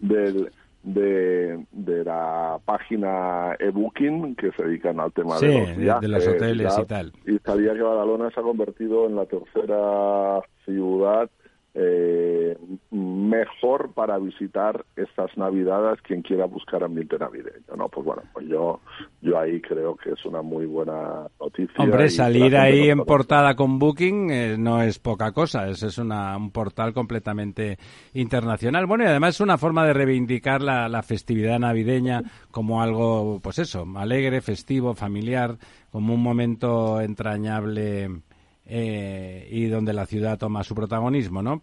del, 0.00 0.50
de, 0.82 1.64
de 1.72 2.04
la 2.04 2.58
página 2.64 3.54
eBooking 3.58 4.34
que 4.34 4.52
se 4.52 4.64
dedican 4.64 5.00
al 5.00 5.12
tema 5.12 5.38
de, 5.38 5.76
los 5.76 6.00
de 6.00 6.08
los 6.08 6.26
hoteles 6.26 6.78
y 6.78 6.84
tal. 6.84 7.12
Y 7.26 7.38
salía 7.38 7.74
que 7.74 7.82
Badalona 7.82 8.30
se 8.30 8.40
ha 8.40 8.42
convertido 8.42 9.06
en 9.06 9.16
la 9.16 9.26
tercera 9.26 10.40
ciudad 10.64 11.30
eh, 11.80 12.58
mejor 12.90 13.92
para 13.94 14.18
visitar 14.18 14.84
estas 14.96 15.36
navidades 15.36 16.00
quien 16.02 16.22
quiera 16.22 16.44
buscar 16.46 16.82
ambiente 16.82 17.16
navideño 17.16 17.76
no 17.76 17.88
pues 17.88 18.04
bueno 18.04 18.22
pues 18.32 18.48
yo 18.48 18.80
yo 19.20 19.38
ahí 19.38 19.60
creo 19.60 19.94
que 19.94 20.10
es 20.10 20.24
una 20.24 20.42
muy 20.42 20.66
buena 20.66 21.28
noticia 21.40 21.76
hombre 21.78 22.08
salir 22.08 22.56
ahí 22.56 22.90
en 22.90 23.04
portada 23.04 23.54
con 23.54 23.78
Booking 23.78 24.30
eh, 24.30 24.56
no 24.58 24.82
es 24.82 24.98
poca 24.98 25.30
cosa 25.30 25.68
es, 25.68 25.84
es 25.84 25.98
una, 25.98 26.36
un 26.36 26.50
portal 26.50 26.92
completamente 26.92 27.78
internacional. 28.14 28.86
Bueno 28.86 29.04
y 29.04 29.06
además 29.06 29.36
es 29.36 29.40
una 29.40 29.56
forma 29.56 29.86
de 29.86 29.92
reivindicar 29.92 30.60
la, 30.60 30.88
la 30.88 31.02
festividad 31.02 31.60
navideña 31.60 32.22
como 32.50 32.82
algo 32.82 33.38
pues 33.40 33.60
eso 33.60 33.86
alegre 33.96 34.40
festivo 34.40 34.94
familiar 34.94 35.56
como 35.90 36.14
un 36.14 36.22
momento 36.22 37.00
entrañable 37.00 38.22
eh, 38.68 39.48
y 39.50 39.66
donde 39.66 39.94
la 39.94 40.04
ciudad 40.04 40.38
toma 40.38 40.62
su 40.62 40.74
protagonismo, 40.74 41.42
¿no? 41.42 41.62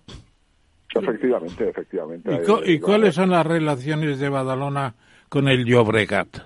Efectivamente, 0.94 1.70
efectivamente. 1.70 2.42
¿Y, 2.66 2.80
cuáles 2.80 3.16
son 3.16 3.30
las 3.30 3.46
relaciones 3.46 4.20
de 4.20 4.30
Badalona 4.30 4.96
con 5.30 5.48
el 5.48 5.66
Llobregat? 5.66 6.38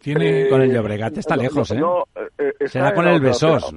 ¿Tiene... 0.00 0.48
con 0.48 0.62
el 0.62 0.72
Llobregat 0.72 1.18
está 1.18 1.36
lejos, 1.36 1.70
¿eh? 1.72 1.80
eh 2.38 2.52
Será 2.66 2.94
con 2.94 3.06
el 3.06 3.20
Besós. 3.20 3.74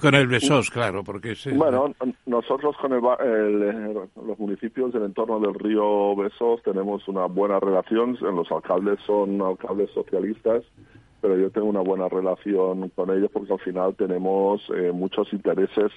Con 0.00 0.14
el 0.14 0.26
Besós, 0.26 0.70
claro, 0.70 1.04
porque... 1.04 1.34
Bueno, 1.54 1.94
nosotros 2.26 2.76
con 2.80 2.92
el, 2.92 3.92
los 3.92 4.38
municipios 4.38 4.92
del 4.92 5.04
entorno 5.04 5.38
del 5.38 5.54
río 5.54 6.16
Besós 6.16 6.62
tenemos 6.62 7.06
una 7.08 7.26
buena 7.26 7.60
relación, 7.60 8.16
los 8.20 8.50
alcaldes 8.50 8.98
son 9.06 9.40
alcaldes 9.42 9.90
socialistas 9.90 10.64
pero 11.20 11.36
yo 11.36 11.50
tengo 11.50 11.68
una 11.68 11.80
buena 11.80 12.08
relación 12.08 12.88
con 12.90 13.10
ellos 13.10 13.30
porque 13.32 13.52
al 13.52 13.60
final 13.60 13.94
tenemos 13.94 14.62
eh, 14.74 14.92
muchos 14.92 15.32
intereses 15.32 15.92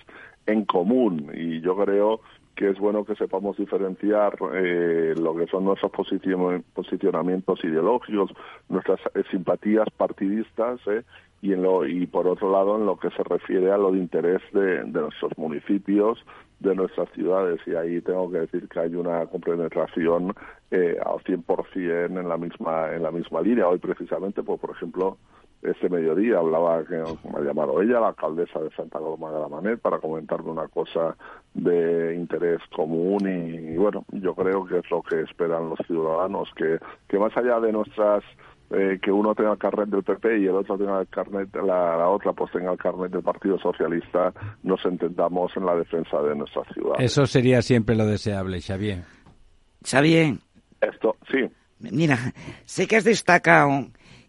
en 0.46 0.66
común. 0.66 1.32
Y 1.34 1.62
yo 1.62 1.76
creo 1.78 2.22
que 2.56 2.70
es 2.70 2.80
bueno 2.80 3.04
que 3.04 3.16
sepamos 3.16 3.58
diferenciar 3.58 4.38
eh, 4.54 5.14
lo 5.18 5.36
que 5.36 5.48
son 5.48 5.66
nuestros 5.66 5.92
posicionamientos 5.92 7.64
ideológicos, 7.64 8.32
nuestras 8.70 9.00
eh, 9.16 9.24
simpatías 9.32 9.88
partidistas 9.98 10.80
eh, 10.88 11.04
y, 11.42 11.54
en 11.54 11.64
lo, 11.64 11.86
y 11.86 12.06
por 12.06 12.28
otro 12.28 12.52
lado 12.52 12.78
en 12.78 12.86
lo 12.86 12.98
que 12.98 13.10
se 13.12 13.24
refiere 13.24 13.72
a 13.72 13.78
lo 13.78 13.92
de 13.92 13.98
interés 13.98 14.42
de, 14.54 14.86
nuestros 14.86 15.38
municipios, 15.38 16.24
de 16.60 16.74
nuestras 16.76 17.10
ciudades. 17.12 17.60
Y 17.66 17.76
ahí 17.76 18.00
tengo 18.02 18.32
que 18.32 18.40
decir 18.40 18.70
que 18.70 18.80
hay 18.80 18.96
una 18.96 19.26
compenetración 19.26 20.34
eh, 20.72 20.98
al 21.06 21.18
100% 21.24 22.20
en 22.20 22.30
la 22.30 22.38
misma 22.38 22.94
en 22.94 23.04
la 23.04 23.12
misma 23.12 23.42
línea. 23.42 23.68
Hoy 23.68 23.80
precisamente 23.80 24.42
pues 24.42 24.60
por 24.60 24.72
ejemplo 24.72 25.18
este 25.64 25.90
mediodía 25.90 26.40
hablaba 26.40 26.84
que 26.84 26.96
me 26.98 27.40
ha 27.40 27.42
llamado 27.42 27.82
ella 27.82 28.00
la 28.00 28.10
alcaldesa 28.10 28.60
de 28.60 28.70
Santa 28.72 29.00
Coloma 29.00 29.32
de 29.32 29.40
la 29.40 29.48
Manet 29.48 29.80
para 29.80 30.00
comentarme 30.00 30.52
una 30.52 30.68
cosa 30.68 31.16
de 31.54 32.16
interés 32.16 32.60
común 32.76 33.22
y, 33.28 33.78
bueno 33.78 34.06
yo 34.12 34.36
creo 34.36 34.66
que 34.66 34.80
es 34.80 34.92
lo 34.92 35.02
que 35.02 35.22
esperan 35.22 35.70
los 35.70 35.80
ciudadanos 35.88 36.50
que 36.56 36.80
que 37.08 37.18
más 37.18 37.36
allá 37.38 37.60
de 37.60 37.72
nuestras 37.72 38.24
eh, 38.72 39.00
que 39.02 39.12
uno 39.12 39.36
tenga 39.36 39.52
el 39.52 39.58
carnet 39.58 39.90
del 39.90 40.04
PP 40.04 40.40
y 40.40 40.46
el 40.46 40.56
otro 40.56 40.78
tenga 40.78 41.02
el 41.02 41.08
carnet, 41.08 41.54
la, 41.56 41.96
la, 41.96 42.10
otra 42.10 42.34
pues 42.34 42.52
tenga 42.52 42.72
el 42.72 42.78
carnet 42.78 43.12
del 43.12 43.22
Partido 43.22 43.60
Socialista, 43.60 44.34
nos 44.64 44.84
entendamos 44.86 45.56
en 45.56 45.66
la 45.66 45.76
defensa 45.76 46.20
de 46.24 46.36
nuestra 46.36 46.64
ciudad. 46.74 46.96
Eso 46.98 47.28
sería 47.28 47.62
siempre 47.62 47.96
lo 47.96 48.08
deseable, 48.08 48.60
Xavier. 48.62 49.04
Xavier. 49.84 50.38
Esto, 50.82 51.18
sí. 51.32 51.48
Mira, 51.80 52.18
sé 52.66 52.88
que 52.88 52.96
has 52.96 53.04
destacado 53.04 53.70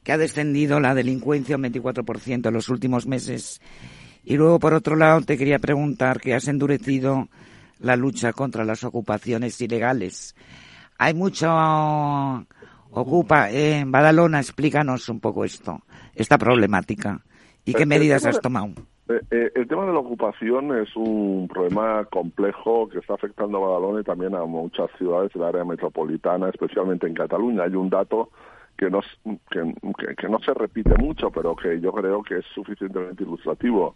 que 0.04 0.12
ha 0.12 0.18
descendido 0.18 0.78
la 0.78 0.94
delincuencia 0.94 1.56
un 1.56 1.64
24% 1.64 2.46
en 2.46 2.54
los 2.54 2.68
últimos 2.68 3.06
meses. 3.06 3.60
Y 4.22 4.36
luego, 4.36 4.58
por 4.58 4.74
otro 4.74 4.96
lado, 4.96 5.22
te 5.22 5.36
quería 5.36 5.58
preguntar 5.58 6.20
que 6.20 6.34
has 6.34 6.46
endurecido 6.46 7.28
la 7.80 7.96
lucha 7.96 8.32
contra 8.32 8.64
las 8.64 8.84
ocupaciones 8.84 9.60
ilegales. 9.60 10.36
Hay 10.98 11.14
mucho 11.14 11.48
ocupa 12.94 13.50
en 13.50 13.90
Badalona. 13.90 14.38
Explícanos 14.38 15.08
un 15.08 15.20
poco 15.20 15.44
esto, 15.44 15.80
esta 16.14 16.38
problemática 16.38 17.20
y 17.64 17.74
qué 17.74 17.86
medidas 17.86 18.24
has 18.26 18.40
tomado. 18.40 18.68
Eh, 19.08 19.20
eh, 19.30 19.52
el 19.54 19.68
tema 19.68 19.84
de 19.84 19.92
la 19.92 19.98
ocupación 19.98 20.78
es 20.78 20.94
un 20.96 21.46
problema 21.46 22.04
complejo 22.06 22.88
que 22.88 22.98
está 22.98 23.14
afectando 23.14 23.58
a 23.58 23.68
Badalona 23.68 24.00
y 24.00 24.04
también 24.04 24.34
a 24.34 24.44
muchas 24.44 24.90
ciudades 24.96 25.30
del 25.34 25.42
área 25.42 25.64
metropolitana, 25.64 26.48
especialmente 26.48 27.06
en 27.06 27.14
Cataluña. 27.14 27.64
Hay 27.64 27.74
un 27.74 27.90
dato 27.90 28.30
que 28.76 28.90
no, 28.90 29.00
que, 29.50 30.14
que 30.16 30.28
no 30.28 30.38
se 30.40 30.54
repite 30.54 30.96
mucho, 30.98 31.30
pero 31.30 31.54
que 31.54 31.80
yo 31.80 31.92
creo 31.92 32.22
que 32.22 32.38
es 32.38 32.44
suficientemente 32.54 33.22
ilustrativo. 33.22 33.94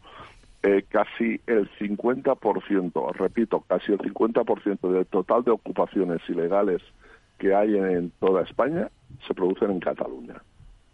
Eh, 0.62 0.84
casi 0.88 1.40
el 1.46 1.70
50%, 1.78 3.12
repito, 3.14 3.60
casi 3.68 3.92
el 3.92 3.98
50% 3.98 4.90
del 4.90 5.06
total 5.06 5.44
de 5.44 5.52
ocupaciones 5.52 6.20
ilegales 6.28 6.82
que 7.38 7.54
hay 7.54 7.76
en 7.76 8.10
toda 8.18 8.42
España 8.42 8.90
se 9.26 9.34
producen 9.34 9.70
en 9.70 9.80
Cataluña. 9.80 10.34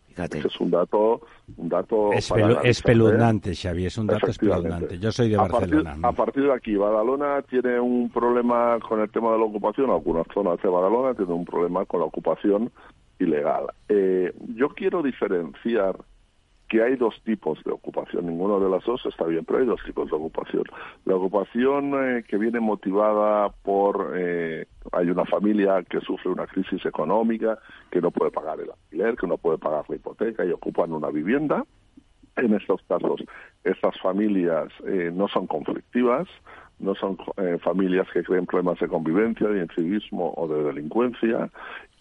Fíjate. 0.09 0.39
Ese 0.39 0.49
es 0.49 0.61
un 0.61 0.71
dato, 0.71 1.23
un 1.57 1.69
dato 1.69 2.13
Espelu 2.13 2.59
espeluznante, 2.63 3.51
¿eh? 3.53 3.57
Xavi, 3.57 3.87
es 3.87 3.99
un 3.99 4.07
dato 4.07 4.29
espeluznante. 4.29 4.99
Yo 4.99 5.11
soy 5.11 5.31
de 5.31 5.37
a 5.37 5.39
Barcelona. 5.39 5.83
Partir, 5.83 6.03
¿no? 6.03 6.09
A 6.09 6.13
partir 6.13 6.43
de 6.45 6.53
aquí, 6.53 6.77
Badalona 6.77 7.43
tiene 7.43 7.81
un 7.81 8.11
problema 8.11 8.79
con 8.87 9.01
el 9.01 9.11
tema 9.11 9.33
de 9.33 9.39
la 9.39 9.45
ocupación, 9.45 9.91
algunas 9.91 10.27
zonas 10.33 10.61
de 10.63 10.69
Badalona 10.69 11.15
tienen 11.15 11.35
un 11.35 11.45
problema 11.45 11.85
con 11.87 12.01
la 12.01 12.07
ocupación 12.07 12.71
ilegal. 13.19 13.67
Eh, 13.89 14.33
yo 14.57 14.71
quiero 14.71 15.03
diferenciar 15.03 15.97
que 16.69 16.83
hay 16.83 16.97
dos 16.97 17.15
tipos 17.25 17.63
de 17.65 17.73
ocupación, 17.73 18.27
ninguno 18.27 18.59
de 18.59 18.71
las 18.71 18.85
dos 18.85 19.05
está 19.07 19.25
bien, 19.27 19.45
pero 19.45 19.61
hay 19.61 19.67
dos 19.67 19.81
tipos 19.85 20.09
de 20.11 20.17
ocupación. 20.17 20.65
La 21.05 21.15
ocupación 21.15 21.93
eh, 21.95 22.25
que 22.27 22.39
viene 22.39 22.59
motivada 22.59 23.51
por, 23.63 24.15
eh, 24.17 24.67
hay 24.93 25.11
una 25.11 25.25
familia 25.27 25.83
que 25.83 26.01
sufre 26.01 26.31
una 26.31 26.47
crisis 26.47 26.85
económica, 26.87 27.59
que 27.91 28.01
no 28.01 28.11
puede 28.11 28.31
pagar 28.31 28.61
el 28.61 28.71
alquiler, 28.71 29.17
que 29.17 29.27
no 29.27 29.39
puede 29.39 29.59
pagar 29.59 29.85
la 29.89 29.97
hipoteca 29.97 30.45
y 30.45 30.51
ocupan 30.51 30.93
una 30.93 31.11
vivienda. 31.11 31.65
En 32.37 32.53
estos 32.55 32.83
casos, 32.89 33.23
estas 33.63 33.97
familias 34.01 34.69
eh, 34.87 35.13
no 35.15 35.29
son 35.29 35.47
conflictivas, 35.47 36.27
no 36.81 36.95
son 36.97 37.17
eh, 37.37 37.59
familias 37.63 38.09
que 38.13 38.25
creen 38.25 38.47
problemas 38.47 38.81
de 38.81 38.89
convivencia, 38.89 39.49
de 39.49 39.63
incivismo 39.63 40.35
o 40.37 40.49
de 40.49 40.65
delincuencia, 40.65 41.51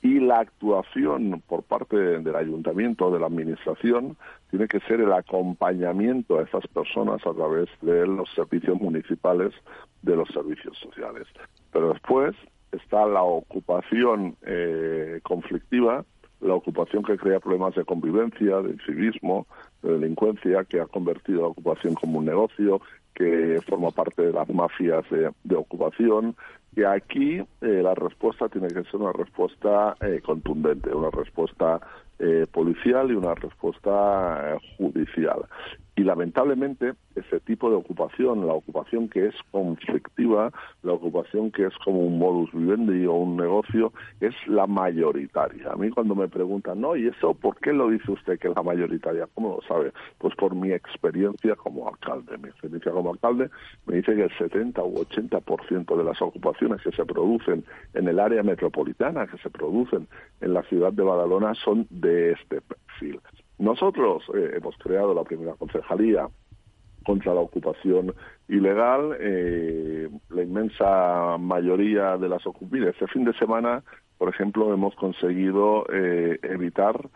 y 0.03 0.19
la 0.19 0.39
actuación 0.39 1.41
por 1.47 1.63
parte 1.63 1.95
del 1.95 2.35
ayuntamiento, 2.35 3.09
de 3.09 3.21
la 3.21 3.27
administración, 3.27 4.17
tiene 4.49 4.67
que 4.67 4.81
ser 4.81 4.99
el 4.99 5.13
acompañamiento 5.13 6.37
a 6.37 6.43
esas 6.43 6.67
personas 6.67 7.25
a 7.25 7.33
través 7.33 7.69
de 7.81 8.05
los 8.05 8.29
servicios 8.35 8.79
municipales, 8.81 9.53
de 10.01 10.17
los 10.17 10.27
servicios 10.27 10.77
sociales. 10.77 11.25
Pero 11.71 11.93
después 11.93 12.35
está 12.73 13.05
la 13.05 13.23
ocupación 13.23 14.35
eh, 14.45 15.21
conflictiva, 15.23 16.03
la 16.41 16.55
ocupación 16.55 17.03
que 17.03 17.17
crea 17.17 17.39
problemas 17.39 17.73
de 17.75 17.85
convivencia, 17.85 18.61
de 18.61 18.75
civismo, 18.85 19.47
de 19.81 19.93
delincuencia, 19.93 20.65
que 20.65 20.81
ha 20.81 20.85
convertido 20.85 21.43
la 21.43 21.47
ocupación 21.47 21.93
como 21.93 22.19
un 22.19 22.25
negocio, 22.25 22.81
que 23.15 23.61
forma 23.65 23.91
parte 23.91 24.21
de 24.21 24.33
las 24.33 24.49
mafias 24.49 25.05
de 25.09 25.55
ocupación, 25.55 26.35
que 26.73 26.85
aquí 26.85 27.39
eh, 27.61 27.81
la 27.81 27.93
respuesta 27.95 28.49
tiene 28.49 28.67
que 28.67 28.83
ser 28.83 28.95
una 28.95 29.13
respuesta 29.13 29.95
eh, 30.01 30.21
contundente, 30.23 30.93
una 30.93 31.09
respuesta 31.11 31.79
eh, 32.19 32.45
policial 32.51 33.11
y 33.11 33.15
una 33.15 33.35
respuesta 33.35 34.57
judicial. 34.77 35.45
Y 35.95 36.03
lamentablemente 36.03 36.93
ese 37.15 37.39
tipo 37.41 37.69
de 37.69 37.75
ocupación, 37.75 38.47
la 38.47 38.53
ocupación 38.53 39.09
que 39.09 39.27
es 39.27 39.35
conflictiva, 39.51 40.51
la 40.81 40.93
ocupación 40.93 41.51
que 41.51 41.65
es 41.65 41.77
como 41.85 41.99
un 41.99 42.17
modus 42.17 42.51
vivendi 42.51 43.05
o 43.05 43.13
un 43.13 43.37
negocio, 43.37 43.93
es 44.19 44.33
la 44.47 44.65
mayoritaria. 44.65 45.71
A 45.71 45.75
mí 45.75 45.91
cuando 45.91 46.15
me 46.15 46.27
preguntan, 46.27 46.81
no, 46.81 46.95
¿y 46.95 47.07
eso 47.07 47.35
por 47.35 47.57
qué 47.57 47.73
lo 47.73 47.89
dice 47.89 48.11
usted 48.11 48.39
que 48.39 48.47
es 48.47 48.55
la 48.55 48.63
mayoritaria? 48.63 49.27
¿Cómo 49.35 49.57
lo 49.57 49.67
sabe? 49.67 49.93
Pues 50.17 50.35
por 50.35 50.55
mi 50.55 50.71
experiencia 50.71 51.55
como 51.55 51.87
alcalde. 51.87 52.39
Mi 52.39 52.49
experiencia 52.49 52.91
como 52.91 53.11
alcalde 53.11 53.51
me 53.85 53.97
dice 53.97 54.15
que 54.15 54.23
el 54.23 54.37
70 54.37 54.83
u 54.83 54.95
80% 54.95 55.95
de 55.95 56.03
las 56.03 56.19
ocupaciones 56.21 56.81
que 56.81 56.91
se 56.91 57.05
producen 57.05 57.63
en 57.93 58.07
el 58.07 58.19
área 58.19 58.41
metropolitana, 58.41 59.27
que 59.27 59.37
se 59.37 59.51
producen 59.51 60.07
en 60.41 60.53
la 60.53 60.63
ciudad 60.63 60.91
de 60.91 61.03
Badalona, 61.03 61.53
son 61.53 61.85
de 61.91 62.31
este 62.31 62.61
perfil. 62.61 63.19
Nosotros 63.63 64.23
eh, 64.35 64.55
hemos 64.57 64.77
creado 64.77 65.13
la 65.13 65.23
primera 65.23 65.53
concejalía 65.53 66.27
contra 67.05 67.33
la 67.33 67.39
ocupación 67.39 68.13
ilegal. 68.49 69.15
Eh, 69.21 70.09
la 70.29 70.43
inmensa 70.43 71.37
mayoría 71.37 72.17
de 72.17 72.27
las 72.27 72.45
ocupaciones. 72.45 72.89
Este 72.89 73.07
fin 73.07 73.23
de 73.23 73.31
semana, 73.33 73.81
por 74.17 74.27
ejemplo, 74.27 74.73
hemos 74.73 74.93
conseguido 74.95 75.85
eh, 75.93 76.39
evitar 76.43 77.09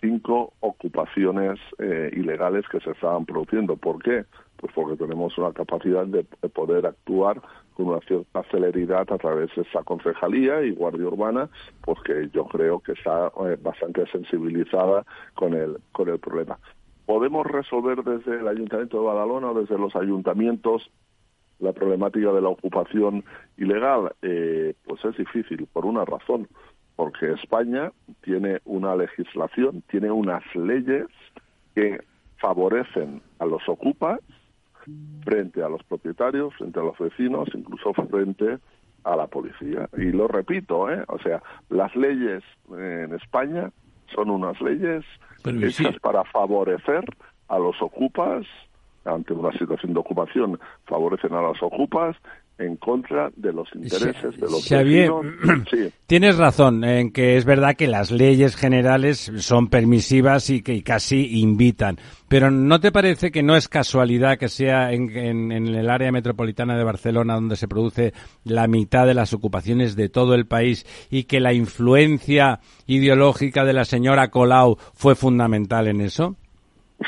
cinco 0.00 0.52
ocupaciones 0.60 1.58
eh, 1.80 2.10
ilegales 2.12 2.64
que 2.70 2.78
se 2.78 2.92
estaban 2.92 3.26
produciendo. 3.26 3.76
¿Por 3.76 4.00
qué? 4.00 4.24
Pues 4.58 4.72
porque 4.74 4.96
tenemos 4.96 5.36
una 5.38 5.52
capacidad 5.52 6.04
de, 6.06 6.26
de 6.42 6.48
poder 6.48 6.86
actuar 6.86 7.40
con 7.74 7.86
una 7.86 8.00
cierta 8.00 8.42
celeridad 8.50 9.10
a 9.12 9.18
través 9.18 9.54
de 9.54 9.62
esa 9.62 9.84
concejalía 9.84 10.62
y 10.62 10.72
guardia 10.72 11.06
urbana, 11.06 11.48
pues 11.82 11.98
que 12.02 12.28
yo 12.34 12.44
creo 12.46 12.80
que 12.80 12.92
está 12.92 13.32
eh, 13.46 13.56
bastante 13.62 14.04
sensibilizada 14.10 15.04
con 15.34 15.54
el 15.54 15.78
con 15.92 16.08
el 16.08 16.18
problema. 16.18 16.58
Podemos 17.06 17.46
resolver 17.46 18.02
desde 18.02 18.40
el 18.40 18.48
Ayuntamiento 18.48 18.98
de 18.98 19.06
Badalona 19.06 19.52
o 19.52 19.60
desde 19.60 19.78
los 19.78 19.94
ayuntamientos 19.94 20.90
la 21.60 21.72
problemática 21.72 22.32
de 22.32 22.40
la 22.40 22.48
ocupación 22.48 23.24
ilegal, 23.56 24.12
eh, 24.22 24.74
pues 24.84 25.04
es 25.04 25.16
difícil 25.16 25.66
por 25.72 25.86
una 25.86 26.04
razón, 26.04 26.48
porque 26.96 27.32
España 27.32 27.92
tiene 28.22 28.60
una 28.64 28.94
legislación, 28.96 29.82
tiene 29.90 30.10
unas 30.10 30.42
leyes 30.54 31.06
que 31.74 32.00
favorecen 32.38 33.22
a 33.38 33.46
los 33.46 33.68
ocupas 33.68 34.20
frente 35.24 35.62
a 35.62 35.68
los 35.68 35.82
propietarios, 35.84 36.54
frente 36.54 36.80
a 36.80 36.82
los 36.82 36.98
vecinos, 36.98 37.48
incluso 37.54 37.92
frente 37.94 38.58
a 39.04 39.16
la 39.16 39.26
policía. 39.26 39.88
Y 39.96 40.12
lo 40.12 40.28
repito, 40.28 40.90
¿eh? 40.90 41.04
o 41.08 41.18
sea, 41.18 41.42
las 41.70 41.94
leyes 41.96 42.42
en 42.70 43.14
España 43.14 43.70
son 44.14 44.30
unas 44.30 44.60
leyes 44.60 45.04
Pero 45.42 45.58
hechas 45.58 45.94
sí. 45.94 46.00
para 46.00 46.24
favorecer 46.24 47.04
a 47.48 47.58
los 47.58 47.80
ocupas 47.82 48.46
ante 49.04 49.32
una 49.32 49.52
situación 49.52 49.94
de 49.94 50.00
ocupación 50.00 50.60
favorecen 50.86 51.32
a 51.34 51.40
los 51.40 51.62
ocupas 51.62 52.16
en 52.58 52.76
contra 52.76 53.30
de 53.36 53.52
los 53.52 53.68
intereses 53.74 54.34
de 54.36 54.42
los 54.50 54.66
Xavier, 54.68 55.10
Sí. 55.70 55.88
Tienes 56.06 56.36
razón 56.38 56.82
en 56.82 57.12
que 57.12 57.36
es 57.36 57.44
verdad 57.44 57.76
que 57.76 57.86
las 57.86 58.10
leyes 58.10 58.56
generales 58.56 59.30
son 59.36 59.68
permisivas 59.68 60.50
y 60.50 60.62
que 60.62 60.82
casi 60.82 61.40
invitan. 61.40 61.98
Pero 62.28 62.50
¿no 62.50 62.80
te 62.80 62.90
parece 62.90 63.30
que 63.30 63.42
no 63.44 63.54
es 63.54 63.68
casualidad 63.68 64.38
que 64.38 64.48
sea 64.48 64.92
en, 64.92 65.08
en- 65.16 65.52
en 65.52 65.68
el 65.68 65.88
área 65.88 66.10
metropolitana 66.10 66.76
de 66.76 66.82
Barcelona 66.84 67.34
donde 67.34 67.56
se 67.56 67.68
produce 67.68 68.12
la 68.44 68.66
mitad 68.66 69.06
de 69.06 69.14
las 69.14 69.32
ocupaciones 69.32 69.94
de 69.94 70.08
todo 70.08 70.34
el 70.34 70.46
país 70.46 70.84
y 71.10 71.24
que 71.24 71.38
la 71.40 71.52
influencia 71.52 72.60
ideológica 72.86 73.64
de 73.64 73.72
la 73.72 73.84
señora 73.84 74.28
Colau 74.30 74.76
fue 74.94 75.14
fundamental 75.14 75.86
en 75.86 76.00
eso? 76.00 76.34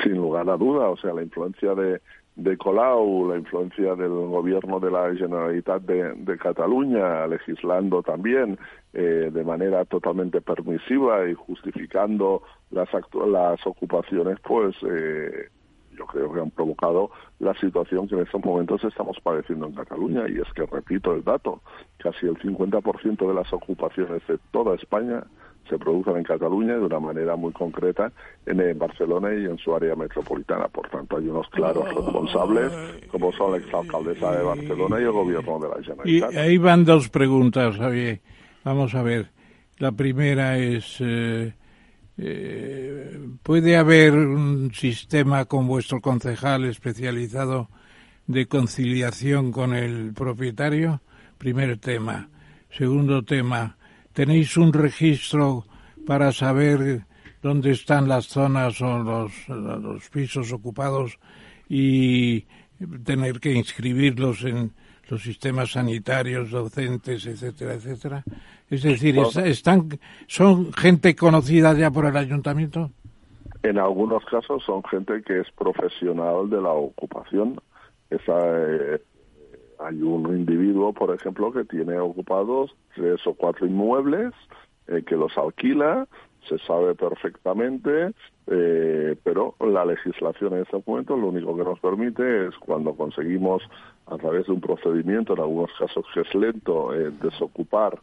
Sin 0.05 0.15
lugar 0.15 0.49
a 0.49 0.57
duda, 0.57 0.89
o 0.89 0.97
sea, 0.97 1.13
la 1.13 1.23
influencia 1.25 1.75
de, 1.75 2.01
de 2.43 2.57
Colau, 2.57 3.29
la 3.29 3.37
influencia 3.37 3.95
del 3.95 4.09
gobierno 4.09 4.81
de 4.81 4.91
la 4.91 5.15
Generalitat 5.15 5.83
de, 5.83 6.39
Cataluña, 6.39 7.27
legislando 7.27 8.03
también 8.03 8.59
eh, 8.95 9.31
de 9.33 9.45
manera 9.45 9.85
totalmente 9.85 10.41
permisiva 10.41 11.29
y 11.29 11.35
justificando 11.35 12.43
las, 12.71 12.89
las 13.29 13.67
ocupaciones, 13.67 14.39
pues 14.41 14.75
eh, 14.89 15.49
yo 15.99 16.07
creo 16.07 16.33
que 16.33 16.41
han 16.41 16.51
provocado 16.51 17.11
la 17.41 17.53
situación 17.55 18.09
que 18.09 18.15
en 18.15 18.23
estos 18.23 18.43
momentos 18.43 18.83
estamos 18.85 19.19
padeciendo 19.23 19.67
en 19.67 19.75
Cataluña. 19.75 20.25
Y 20.29 20.41
es 20.41 20.51
que, 20.55 20.65
repito 20.65 21.15
el 21.15 21.23
dato, 21.23 21.61
casi 21.99 22.27
el 22.27 22.39
50% 22.39 23.29
de 23.29 23.35
las 23.35 23.53
ocupaciones 23.53 24.27
de 24.27 24.39
toda 24.51 24.77
España 24.77 25.25
se 25.71 25.79
producen 25.79 26.17
en 26.17 26.25
Cataluña 26.25 26.75
de 26.75 26.81
una 26.81 27.01
manera 27.01 27.37
muy 27.37 27.53
concreta 27.53 28.13
en 28.45 28.61
eh, 28.61 28.75
Barcelona 28.75 29.33
y 29.33 29.45
en 29.47 29.57
su 29.57 29.75
área 29.75 29.95
metropolitana. 29.95 30.69
Por 30.69 30.89
tanto, 30.91 31.17
hay 31.17 31.29
unos 31.29 31.49
claros 31.49 31.85
responsables, 31.95 32.73
como 33.11 33.33
son 33.33 33.53
la 33.53 33.59
exalcaldesa 33.59 34.33
de 34.37 34.43
Barcelona 34.43 35.01
y 35.01 35.05
el 35.05 35.13
gobierno 35.13 35.59
de 35.61 35.69
la 35.69 35.81
Y 35.81 35.85
Generalitat. 35.85 36.37
ahí 36.37 36.59
van 36.59 36.85
dos 36.85 37.09
preguntas, 37.09 37.77
Javier. 37.77 38.21
Vamos 38.65 38.95
a 38.95 39.03
ver. 39.03 39.31
La 39.79 39.93
primera 39.93 40.59
es, 40.59 40.97
eh, 41.01 41.55
eh, 42.19 43.19
¿puede 43.43 43.77
haber 43.77 44.13
un 44.13 44.73
sistema 44.75 45.47
con 45.47 45.67
vuestro 45.67 46.01
concejal 46.01 46.67
especializado 46.67 47.69
de 48.27 48.47
conciliación 48.47 49.53
con 49.53 49.75
el 49.75 50.13
propietario? 50.13 51.01
Primer 51.39 51.79
tema. 51.79 52.29
Segundo 52.71 53.23
tema, 53.25 53.79
¿tenéis 54.13 54.57
un 54.57 54.73
registro 54.73 55.65
para 56.07 56.33
saber 56.33 57.03
dónde 57.43 57.71
están 57.73 58.09
las 58.09 58.27
zonas 58.27 58.81
o 58.83 58.99
los, 58.99 59.49
los 59.49 60.09
pisos 60.11 60.53
ocupados 60.53 61.19
y 61.69 62.47
tener 63.05 63.41
que 63.41 63.53
inscribirlos 63.53 64.45
en 64.45 64.73
los 65.09 65.23
sistemas 65.23 65.73
sanitarios, 65.73 66.51
docentes, 66.51 67.27
etcétera, 67.27 67.75
etcétera? 67.75 68.25
Es 68.69 68.83
decir, 68.83 69.19
es- 69.19 69.37
están, 69.37 69.89
¿son 70.27 70.73
gente 70.73 71.15
conocida 71.17 71.73
ya 71.75 71.91
por 71.91 72.07
el 72.07 72.17
ayuntamiento? 72.17 72.91
En 73.63 73.79
algunos 73.79 74.25
casos 74.25 74.63
son 74.65 74.83
gente 74.85 75.23
que 75.27 75.41
es 75.41 75.51
profesional 75.53 76.49
de 76.49 76.63
la 76.63 76.71
ocupación. 76.73 77.61
Esa, 78.09 78.33
eh, 78.57 79.03
hay 79.81 80.03
un 80.03 80.27
individuo, 80.37 80.93
por 80.93 81.15
ejemplo, 81.15 81.53
que 81.53 81.65
tiene 81.65 81.99
ocupados 81.99 82.75
tres 82.95 83.27
o 83.27 83.35
cuatro 83.35 83.67
inmuebles, 83.67 84.33
eh, 84.89 85.03
que 85.07 85.17
los 85.17 85.37
alquila, 85.39 86.07
se 86.49 86.59
sabe 86.59 86.95
perfectamente, 86.95 88.13
eh, 88.47 89.17
pero 89.23 89.55
la 89.61 89.85
legislación 89.85 90.55
en 90.55 90.63
este 90.63 90.83
momento 90.87 91.17
lo 91.17 91.29
único 91.29 91.57
que 91.57 91.65
nos 91.65 91.79
permite 91.81 92.49
es 92.49 92.57
cuando 92.59 92.95
conseguimos, 92.95 93.63
a 94.07 94.17
través 94.17 94.47
de 94.47 94.53
un 94.53 94.61
procedimiento, 94.61 95.35
en 95.35 95.41
algunos 95.41 95.71
casos 95.79 96.05
que 96.13 96.21
es 96.21 96.35
lento, 96.35 96.95
eh, 96.95 97.11
desocupar 97.23 97.99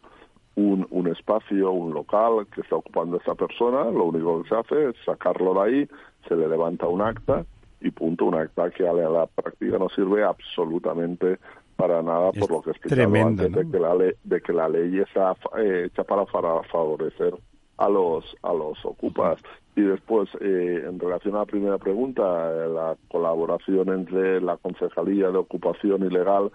un, 0.54 0.86
un 0.90 1.08
espacio, 1.08 1.70
un 1.70 1.94
local 1.94 2.46
que 2.52 2.62
está 2.62 2.76
ocupando 2.76 3.18
esta 3.18 3.34
persona, 3.34 3.84
lo 3.84 4.04
único 4.04 4.42
que 4.42 4.48
se 4.48 4.54
hace 4.54 4.88
es 4.90 4.96
sacarlo 5.04 5.54
de 5.54 5.60
ahí, 5.60 5.88
se 6.26 6.34
le 6.34 6.48
levanta 6.48 6.86
un 6.86 7.02
acta 7.02 7.44
y 7.80 7.90
punto, 7.90 8.24
un 8.24 8.34
acta 8.34 8.70
que 8.70 8.88
a 8.88 8.92
la 8.92 9.26
práctica 9.26 9.78
no 9.78 9.88
sirve 9.90 10.24
absolutamente 10.24 11.38
para 11.78 12.02
nada 12.02 12.30
Es 12.34 12.40
por 12.40 12.50
lo 12.50 12.60
que 12.60 12.70
he 12.70 12.72
explicado 12.72 13.02
tremendo, 13.02 13.44
antes 13.44 13.50
¿no? 13.52 13.58
de 13.58 13.70
que 13.70 13.78
la 13.78 13.94
ley 13.94 14.12
de 14.24 14.40
que 14.40 14.52
la 14.52 14.68
ley 14.68 14.98
está 14.98 15.36
eh, 15.58 15.84
hecha 15.86 16.02
para, 16.02 16.24
para 16.24 16.62
favorecer 16.64 17.34
a 17.76 17.88
los 17.88 18.24
a 18.42 18.52
los 18.52 18.84
ocupas 18.84 19.40
y 19.76 19.82
después 19.82 20.28
eh, 20.40 20.82
en 20.84 20.98
relación 20.98 21.36
a 21.36 21.40
la 21.40 21.46
primera 21.46 21.78
pregunta 21.78 22.22
eh, 22.22 22.68
la 22.68 22.96
colaboración 23.06 23.90
entre 23.90 24.40
la 24.40 24.56
concejalía 24.56 25.30
de 25.30 25.38
ocupación 25.38 26.04
ilegal 26.04 26.50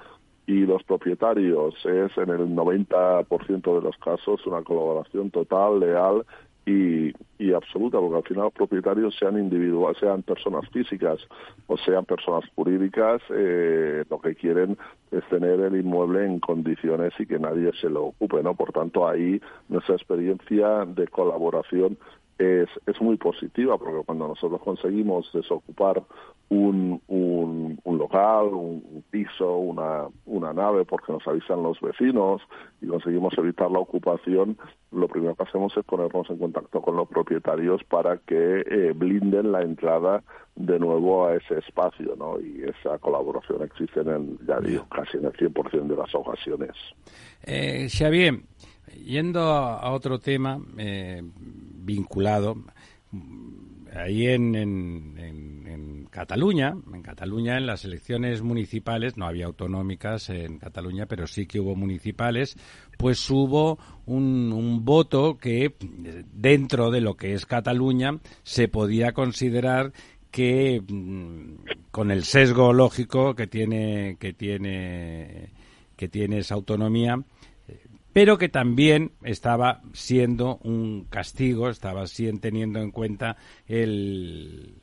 y 0.46 0.66
los 0.66 0.84
propietarios 0.84 1.74
es 1.86 2.18
en 2.18 2.30
el 2.30 2.50
90% 2.54 3.76
de 3.76 3.82
los 3.82 3.98
casos 4.00 4.46
una 4.46 4.62
colaboración 4.62 5.32
total, 5.32 5.80
leal 5.80 6.26
y, 6.66 7.14
y 7.38 7.54
absoluta, 7.54 8.00
porque 8.00 8.18
al 8.18 8.24
final 8.24 8.44
los 8.46 8.54
propietarios 8.54 9.16
sean 9.18 9.38
individuales, 9.38 9.98
sean 10.00 10.24
personas 10.24 10.68
físicas 10.70 11.20
o 11.68 11.78
sean 11.78 12.06
personas 12.06 12.44
jurídicas, 12.56 13.22
eh, 13.30 14.04
lo 14.10 14.20
que 14.22 14.36
quieren 14.36 14.78
es 15.12 15.28
tener 15.30 15.60
el 15.60 15.76
inmueble 15.76 16.26
en 16.26 16.40
condiciones 16.40 17.14
y 17.20 17.26
que 17.26 17.40
nadie 17.40 17.72
se 17.80 17.90
lo 17.90 18.06
ocupe, 18.06 18.42
¿no? 18.42 18.56
Por 18.56 18.72
tanto, 18.72 19.08
ahí 19.08 19.42
nuestra 19.68 19.96
experiencia 19.96 20.86
de 20.86 21.08
colaboración 21.08 21.98
es, 22.38 22.70
es 22.86 23.02
muy 23.02 23.18
positiva, 23.18 23.78
porque 23.78 24.06
cuando 24.06 24.28
nosotros 24.28 24.62
conseguimos 24.62 25.30
desocupar 25.34 26.04
un, 26.50 27.02
un, 27.08 27.80
un 27.84 27.98
local, 27.98 28.46
un, 28.48 28.84
un 28.92 29.04
piso, 29.10 29.58
una, 29.58 30.08
una 30.26 30.54
nave, 30.54 30.86
porque 30.86 31.12
nos 31.12 31.28
avisan 31.28 31.64
los 31.64 31.80
vecinos 31.82 32.42
y 32.82 32.88
conseguimos 32.88 33.34
evitar 33.38 33.72
la 33.72 33.80
ocupación, 33.80 34.58
lo 34.92 35.08
primero 35.08 35.36
que 35.36 35.44
hacemos 35.44 35.76
es 35.76 35.84
ponernos 35.84 36.30
en 36.30 36.38
contacto 36.38 36.82
con 36.82 36.96
los 36.96 37.08
propietarios 37.08 37.84
para 37.86 38.18
que 38.18 38.64
eh, 38.66 38.94
blinden 38.96 39.52
la 39.52 39.62
entrada 39.62 40.24
de 40.56 40.78
nuevo 40.78 41.26
a 41.26 41.36
ese 41.36 41.60
espacio, 41.60 42.16
¿no? 42.16 42.40
Y 42.40 42.64
esa 42.64 43.00
colaboración 43.00 43.64
existe 43.64 44.02
en, 44.02 44.10
el, 44.10 44.38
ya 44.48 44.60
digo, 44.60 44.86
casi 44.90 45.18
en 45.18 45.26
el 45.26 45.34
100% 45.34 45.88
de 45.88 45.96
las 45.96 46.14
ocasiones. 46.14 46.72
Eh, 47.44 47.88
Xavier, 47.90 48.36
yendo 49.06 49.42
a, 49.42 49.92
otro 49.92 50.20
tema 50.20 50.60
eh, 50.78 51.22
vinculado, 51.24 52.64
ahí 53.96 54.28
en, 54.28 54.56
en, 54.56 55.16
en, 55.18 55.68
en 55.68 56.06
Cataluña, 56.06 56.76
en 56.94 57.02
Cataluña 57.02 57.58
en 57.58 57.66
las 57.66 57.86
elecciones 57.86 58.42
municipales, 58.42 59.18
no 59.18 59.26
había 59.26 59.46
autonómicas 59.46 60.30
en 60.30 60.58
Cataluña, 60.60 61.06
pero 61.06 61.28
sí 61.28 61.46
que 61.46 61.60
hubo 61.60 61.76
municipales, 61.76 62.58
pues 62.98 63.30
hubo 63.30 63.80
un, 64.06 64.52
un 64.54 64.86
voto 64.86 65.38
que 65.38 65.76
dentro 66.34 66.92
de 66.92 67.02
lo 67.02 67.16
que 67.16 67.34
es 67.34 67.46
Cataluña 67.46 68.20
se 68.44 68.68
podía 68.68 69.12
considerar 69.14 69.94
que 70.32 70.82
mm, 70.82 71.92
con 71.92 72.10
el 72.10 72.24
sesgo 72.24 72.74
lógico 72.74 73.36
que 73.36 73.46
tiene 73.46 74.18
que 74.20 74.34
tiene 74.34 75.52
que 75.96 76.10
tiene 76.10 76.40
esa 76.40 76.56
autonomía 76.56 77.24
pero 78.14 78.38
que 78.38 78.48
también 78.50 79.12
estaba 79.24 79.82
siendo 79.94 80.58
un 80.64 81.06
castigo, 81.06 81.70
estaba 81.70 82.06
sien- 82.08 82.40
teniendo 82.40 82.80
en 82.80 82.92
cuenta 82.92 83.38
el 83.68 84.83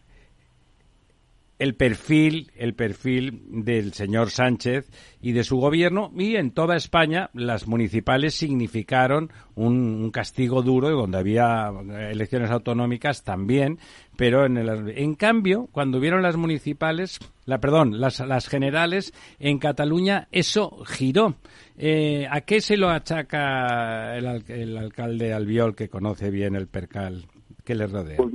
el 1.61 1.75
perfil, 1.75 2.51
el 2.57 2.75
perfil 2.75 3.43
del 3.65 3.93
señor 3.93 4.31
Sánchez 4.31 4.91
y 5.21 5.33
de 5.33 5.45
su 5.45 5.59
gobierno 5.59 6.11
y 6.17 6.37
en 6.37 6.51
toda 6.53 6.75
España 6.75 7.31
las 7.35 7.69
municipales 7.69 8.35
significaron 8.35 9.31
un, 9.55 9.77
un 10.03 10.11
castigo 10.11 10.63
duro 10.63 10.89
y 10.89 10.93
donde 10.95 11.19
había 11.19 11.71
elecciones 12.11 12.51
autonómicas 12.51 13.23
también, 13.25 13.79
pero 14.17 14.47
en, 14.47 14.57
el- 14.57 14.89
en 14.97 15.15
cambio 15.15 15.69
cuando 15.71 15.99
hubieron 15.99 16.23
las 16.23 16.37
municipales, 16.37 17.19
la 17.45 17.61
perdón, 17.61 18.01
las, 18.01 18.21
las 18.21 18.49
generales 18.49 19.13
en 19.39 19.59
Cataluña 19.59 20.29
eso 20.33 20.83
giró. 20.87 21.37
Eh, 21.77 22.27
¿A 22.31 22.41
qué 22.41 22.61
se 22.61 22.77
lo 22.77 22.89
achaca 22.91 24.17
el, 24.17 24.45
el 24.49 24.77
alcalde 24.79 25.33
Albiol 25.35 25.75
que 25.77 25.89
conoce 25.89 26.31
bien 26.31 26.55
el 26.57 26.69
percal 26.69 27.27
que 27.65 27.75
le 27.75 27.87
rodea? 27.87 28.17
Pues 28.17 28.33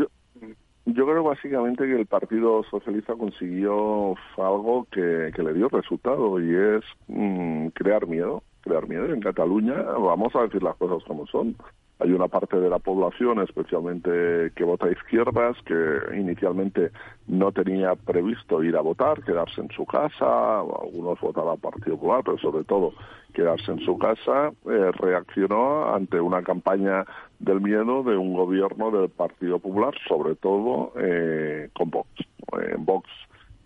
yo 0.86 1.06
creo 1.06 1.24
básicamente 1.24 1.86
que 1.86 1.95
el 1.95 2.06
Partido 2.06 2.63
Socialista 2.69 3.15
consiguió 3.15 4.15
algo 4.38 4.88
que, 4.91 5.32
le 5.36 5.54
dio 5.54 5.67
resultado 5.69 6.39
y 6.39 6.56
es 6.56 6.84
mm, 7.08 7.67
crear 7.69 8.08
miedo, 8.08 8.43
crear 8.62 8.88
miedo. 8.88 9.06
En 9.06 9.19
Cataluña, 9.19 9.76
vamos 9.76 10.36
a 10.36 10.43
decir 10.43 10.62
las 10.62 10.76
cosas 10.76 11.04
como 11.06 11.26
son. 11.28 11.56
Hay 11.98 12.12
una 12.12 12.28
parte 12.28 12.58
de 12.58 12.69
la 12.69 12.80
población, 12.80 13.39
especialmente 13.39 14.52
que 14.54 14.63
vota 14.65 14.88
a 14.88 14.91
izquierdas, 14.91 15.56
que 15.65 16.17
inicialmente 16.17 16.91
no 17.26 17.54
tenía 17.54 17.95
previsto 17.95 18.62
ir 18.63 18.76
a 18.76 18.82
votar, 18.82 19.24
quedarse 19.24 19.62
en 19.62 19.69
su 19.69 19.86
casa, 19.86 20.60
algunos 20.60 21.19
votaban 21.21 21.58
Partido 21.58 21.95
Popular, 21.95 22.21
pero 22.26 22.38
sobre 22.38 22.65
todo 22.65 22.91
quedarse 23.34 23.71
en 23.71 23.80
su 23.80 23.98
casa, 23.98 24.52
eh, 24.69 24.91
reaccionó 24.93 25.93
ante 25.95 26.19
una 26.19 26.41
campaña 26.43 27.06
del 27.45 27.62
miedo 27.62 28.01
de 28.01 28.17
un 28.17 28.34
gobierno 28.34 28.89
del 28.89 29.10
Partido 29.10 29.60
Popular, 29.60 29.93
sobre 30.08 30.36
todo 30.36 30.93
eh, 30.99 31.69
con 31.73 31.91
Vox. 31.91 32.10
Eh, 32.60 32.75
Vox 32.79 33.08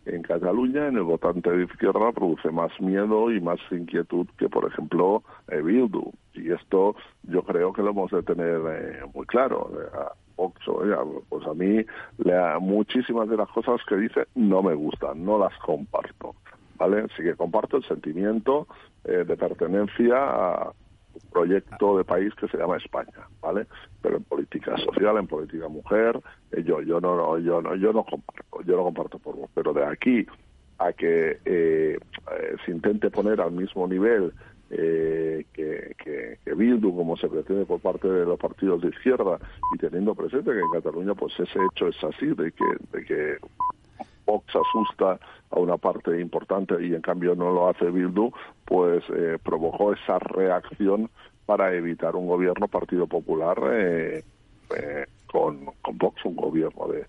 en 0.05 0.21
Cataluña 0.21 0.87
en 0.87 0.97
el 0.97 1.03
votante 1.03 1.49
de 1.49 1.63
izquierda 1.63 2.11
produce 2.11 2.51
más 2.51 2.71
miedo 2.81 3.31
y 3.31 3.39
más 3.39 3.59
inquietud 3.71 4.27
que, 4.37 4.49
por 4.49 4.69
ejemplo, 4.69 5.23
eh, 5.47 5.61
Bildu. 5.61 6.11
Y 6.33 6.51
esto 6.51 6.95
yo 7.23 7.43
creo 7.43 7.71
que 7.71 7.81
lo 7.81 7.91
hemos 7.91 8.11
de 8.11 8.21
tener 8.23 8.59
eh, 8.69 8.99
muy 9.13 9.25
claro. 9.25 9.71
pues 10.35 11.47
a 11.47 11.53
mí 11.53 11.85
muchísimas 12.59 13.29
de 13.29 13.37
las 13.37 13.49
cosas 13.49 13.79
que 13.87 13.95
dice 13.95 14.27
no 14.35 14.61
me 14.61 14.73
gustan, 14.73 15.23
no 15.23 15.39
las 15.39 15.57
comparto. 15.59 16.35
¿vale? 16.77 17.07
Sí 17.15 17.23
que 17.23 17.35
comparto 17.35 17.77
el 17.77 17.83
sentimiento 17.83 18.67
de 19.03 19.37
pertenencia 19.37 20.15
a, 20.17 20.73
proyecto 21.31 21.97
de 21.97 22.03
país 22.03 22.33
que 22.35 22.47
se 22.47 22.57
llama 22.57 22.77
España, 22.77 23.27
¿vale? 23.41 23.67
Pero 24.01 24.17
en 24.17 24.23
política 24.23 24.77
social, 24.77 25.17
en 25.17 25.27
política 25.27 25.67
mujer, 25.67 26.19
eh, 26.51 26.63
yo 26.63 26.81
yo 26.81 26.99
no, 26.99 27.37
yo 27.39 27.61
no 27.61 27.75
yo 27.75 27.93
no 27.93 28.03
comparto, 28.03 28.61
yo 28.65 28.77
no 28.77 28.83
comparto 28.83 29.19
por 29.19 29.35
vos, 29.35 29.49
pero 29.53 29.73
de 29.73 29.85
aquí 29.85 30.25
a 30.77 30.93
que 30.93 31.39
eh, 31.45 31.97
eh, 31.97 32.55
se 32.65 32.71
intente 32.71 33.09
poner 33.09 33.41
al 33.41 33.51
mismo 33.51 33.87
nivel 33.87 34.33
que, 34.69 35.47
que, 35.51 36.37
que, 36.45 36.53
Bildu, 36.53 36.95
como 36.95 37.17
se 37.17 37.27
pretende 37.27 37.65
por 37.65 37.79
parte 37.79 38.07
de 38.07 38.23
los 38.23 38.37
partidos 38.37 38.79
de 38.81 38.89
izquierda, 38.89 39.39
y 39.73 39.79
teniendo 39.79 40.13
presente 40.13 40.51
que 40.51 40.59
en 40.59 40.71
Cataluña 40.71 41.15
pues 41.15 41.33
ese 41.39 41.57
hecho 41.71 41.87
es 41.87 42.03
así, 42.03 42.27
de 42.27 42.51
que, 42.51 42.65
de 42.91 43.03
que 43.03 43.37
Vox 44.29 44.55
asusta 44.55 45.19
a 45.49 45.59
una 45.59 45.77
parte 45.77 46.19
importante 46.21 46.75
y 46.85 46.93
en 46.93 47.01
cambio 47.01 47.33
no 47.33 47.51
lo 47.51 47.67
hace 47.67 47.89
Bildu, 47.89 48.31
pues 48.63 49.03
eh, 49.09 49.39
provocó 49.41 49.93
esa 49.93 50.19
reacción 50.19 51.09
para 51.47 51.73
evitar 51.73 52.15
un 52.15 52.27
gobierno 52.27 52.67
Partido 52.67 53.07
Popular 53.07 53.57
eh, 53.71 54.23
eh, 54.77 55.05
con, 55.25 55.65
con 55.81 55.97
Vox, 55.97 56.23
un 56.25 56.35
gobierno 56.35 56.87
de, 56.87 57.05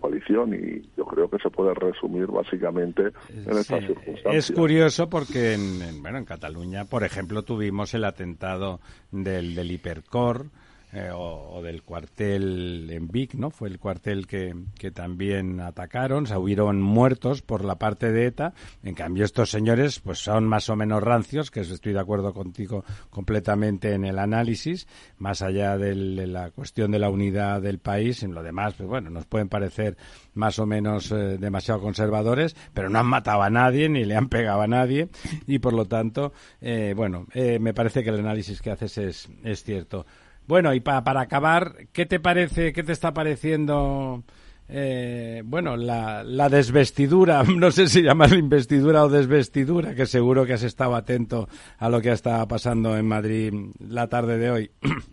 coalición 0.00 0.54
y 0.54 0.80
yo 0.96 1.04
creo 1.04 1.28
que 1.28 1.36
se 1.36 1.50
puede 1.50 1.74
resumir 1.74 2.26
básicamente 2.28 3.12
en 3.28 3.58
estas 3.58 3.84
circunstancias. 3.84 4.34
Es 4.34 4.50
curioso 4.50 5.10
porque 5.10 5.52
en, 5.52 6.00
bueno, 6.00 6.16
en 6.16 6.24
Cataluña, 6.24 6.86
por 6.86 7.04
ejemplo, 7.04 7.42
tuvimos 7.42 7.92
el 7.92 8.04
atentado 8.06 8.80
del, 9.10 9.54
del 9.54 9.70
Hipercor, 9.70 10.46
eh, 10.94 11.10
o, 11.10 11.62
del 11.62 11.82
cuartel 11.82 12.90
en 12.90 13.08
Vic, 13.08 13.32
¿no? 13.32 13.48
Fue 13.48 13.70
el 13.70 13.78
cuartel 13.78 14.26
que, 14.26 14.54
que 14.78 14.90
también 14.90 15.58
atacaron, 15.60 16.26
se 16.26 16.36
hubieron 16.36 16.82
muertos 16.82 17.40
por 17.40 17.64
la 17.64 17.76
parte 17.76 18.12
de 18.12 18.26
ETA. 18.26 18.52
En 18.82 18.94
cambio, 18.94 19.24
estos 19.24 19.50
señores, 19.50 20.00
pues 20.00 20.18
son 20.18 20.46
más 20.46 20.68
o 20.68 20.76
menos 20.76 21.02
rancios, 21.02 21.50
que 21.50 21.60
estoy 21.60 21.94
de 21.94 22.00
acuerdo 22.00 22.34
contigo 22.34 22.84
completamente 23.08 23.94
en 23.94 24.04
el 24.04 24.18
análisis, 24.18 24.86
más 25.16 25.40
allá 25.40 25.78
de 25.78 25.94
la 25.94 26.50
cuestión 26.50 26.90
de 26.90 26.98
la 26.98 27.08
unidad 27.08 27.62
del 27.62 27.78
país, 27.78 28.22
en 28.22 28.34
lo 28.34 28.42
demás, 28.42 28.74
pues 28.74 28.86
bueno, 28.86 29.08
nos 29.08 29.24
pueden 29.24 29.48
parecer 29.48 29.96
más 30.34 30.58
o 30.58 30.66
menos 30.66 31.10
eh, 31.10 31.38
demasiado 31.38 31.80
conservadores, 31.80 32.54
pero 32.74 32.90
no 32.90 32.98
han 32.98 33.06
matado 33.06 33.42
a 33.42 33.48
nadie 33.48 33.88
ni 33.88 34.04
le 34.04 34.14
han 34.14 34.28
pegado 34.28 34.60
a 34.60 34.66
nadie 34.66 35.08
y 35.46 35.58
por 35.58 35.72
lo 35.72 35.86
tanto, 35.86 36.34
eh, 36.60 36.92
bueno, 36.94 37.26
me 37.34 37.72
parece 37.72 38.04
que 38.04 38.10
el 38.10 38.18
análisis 38.18 38.60
que 38.60 38.70
haces 38.70 38.98
es, 38.98 39.30
es 39.42 39.64
cierto. 39.64 40.04
Bueno, 40.46 40.74
y 40.74 40.80
para 40.80 41.20
acabar, 41.20 41.86
¿qué 41.92 42.06
te 42.06 42.20
parece, 42.20 42.72
qué 42.72 42.82
te 42.82 42.92
está 42.92 43.14
pareciendo, 43.14 44.22
eh, 44.68 45.42
bueno, 45.44 45.76
la, 45.76 46.24
la, 46.24 46.48
desvestidura, 46.48 47.42
no 47.56 47.70
sé 47.70 47.86
si 47.88 48.02
llamarla 48.02 48.38
investidura 48.38 49.04
o 49.04 49.08
desvestidura, 49.08 49.94
que 49.94 50.06
seguro 50.06 50.44
que 50.44 50.54
has 50.54 50.62
estado 50.62 50.94
atento 50.94 51.48
a 51.78 51.88
lo 51.88 52.00
que 52.00 52.10
está 52.10 52.46
pasando 52.48 52.96
en 52.96 53.06
Madrid 53.06 53.54
la 53.78 54.08
tarde 54.08 54.38
de 54.38 54.50
hoy? 54.50 54.70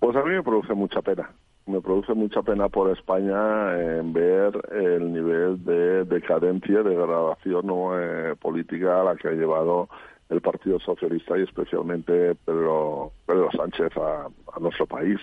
Pues 0.00 0.16
a 0.16 0.22
mí 0.22 0.30
me 0.30 0.42
produce 0.42 0.72
mucha 0.72 1.02
pena. 1.02 1.30
Me 1.66 1.82
produce 1.82 2.14
mucha 2.14 2.40
pena 2.42 2.70
por 2.70 2.90
España 2.90 3.78
en 3.78 4.14
ver 4.14 4.58
el 4.72 5.12
nivel 5.12 5.62
de 5.62 6.04
decadencia, 6.06 6.82
de 6.82 6.90
degradación 6.90 7.66
eh, 7.68 8.34
política 8.40 9.02
a 9.02 9.04
la 9.04 9.16
que 9.16 9.28
ha 9.28 9.32
llevado 9.32 9.90
el 10.30 10.40
Partido 10.40 10.78
Socialista 10.78 11.36
y 11.36 11.42
especialmente 11.42 12.34
Pedro, 12.46 13.12
Pedro 13.26 13.48
Sánchez 13.56 13.92
a, 13.96 14.28
nuestro 14.60 14.86
país. 14.86 15.18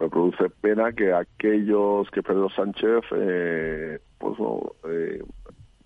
Me 0.00 0.08
produce 0.08 0.50
pena 0.60 0.92
que 0.92 1.12
aquellos 1.12 2.10
que 2.10 2.22
Pedro 2.22 2.50
Sánchez 2.50 3.04
eh, 3.16 4.00
pues, 4.18 4.36
eh, 4.88 5.22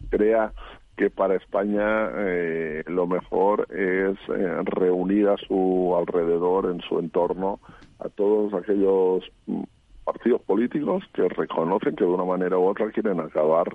crea 0.09 0.53
que 0.97 1.11
para 1.11 1.35
España 1.37 2.09
eh, 2.14 2.83
lo 2.87 3.07
mejor 3.07 3.66
es 3.71 4.16
reunir 4.64 5.29
a 5.29 5.37
su 5.37 5.95
alrededor, 5.95 6.71
en 6.71 6.81
su 6.81 6.99
entorno, 6.99 7.61
a 7.99 8.09
todos 8.09 8.55
aquellos 8.55 9.31
mm, 9.47 9.64
partidos 10.05 10.40
políticos 10.40 11.05
que 11.12 11.29
reconocen 11.29 11.95
que 11.95 12.05
de 12.05 12.11
una 12.11 12.25
manera 12.25 12.57
u 12.57 12.64
otra 12.64 12.90
quieren 12.90 13.21
acabar 13.21 13.69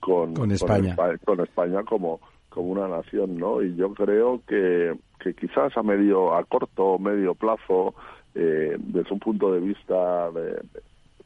con, 0.00 0.34
con 0.34 0.50
España. 0.50 0.94
con 1.24 1.40
España 1.40 1.82
como 1.84 2.20
como 2.56 2.70
una 2.70 2.88
nación, 2.88 3.36
¿no? 3.36 3.62
Y 3.62 3.76
yo 3.76 3.92
creo 3.92 4.40
que, 4.48 4.96
que 5.20 5.34
quizás 5.34 5.76
a 5.76 5.82
medio, 5.82 6.34
a 6.34 6.42
corto 6.44 6.84
o 6.94 6.98
medio 6.98 7.34
plazo, 7.34 7.94
eh, 8.34 8.76
desde 8.78 9.12
un 9.12 9.18
punto 9.18 9.52
de 9.52 9.60
vista 9.60 10.30
de, 10.30 10.62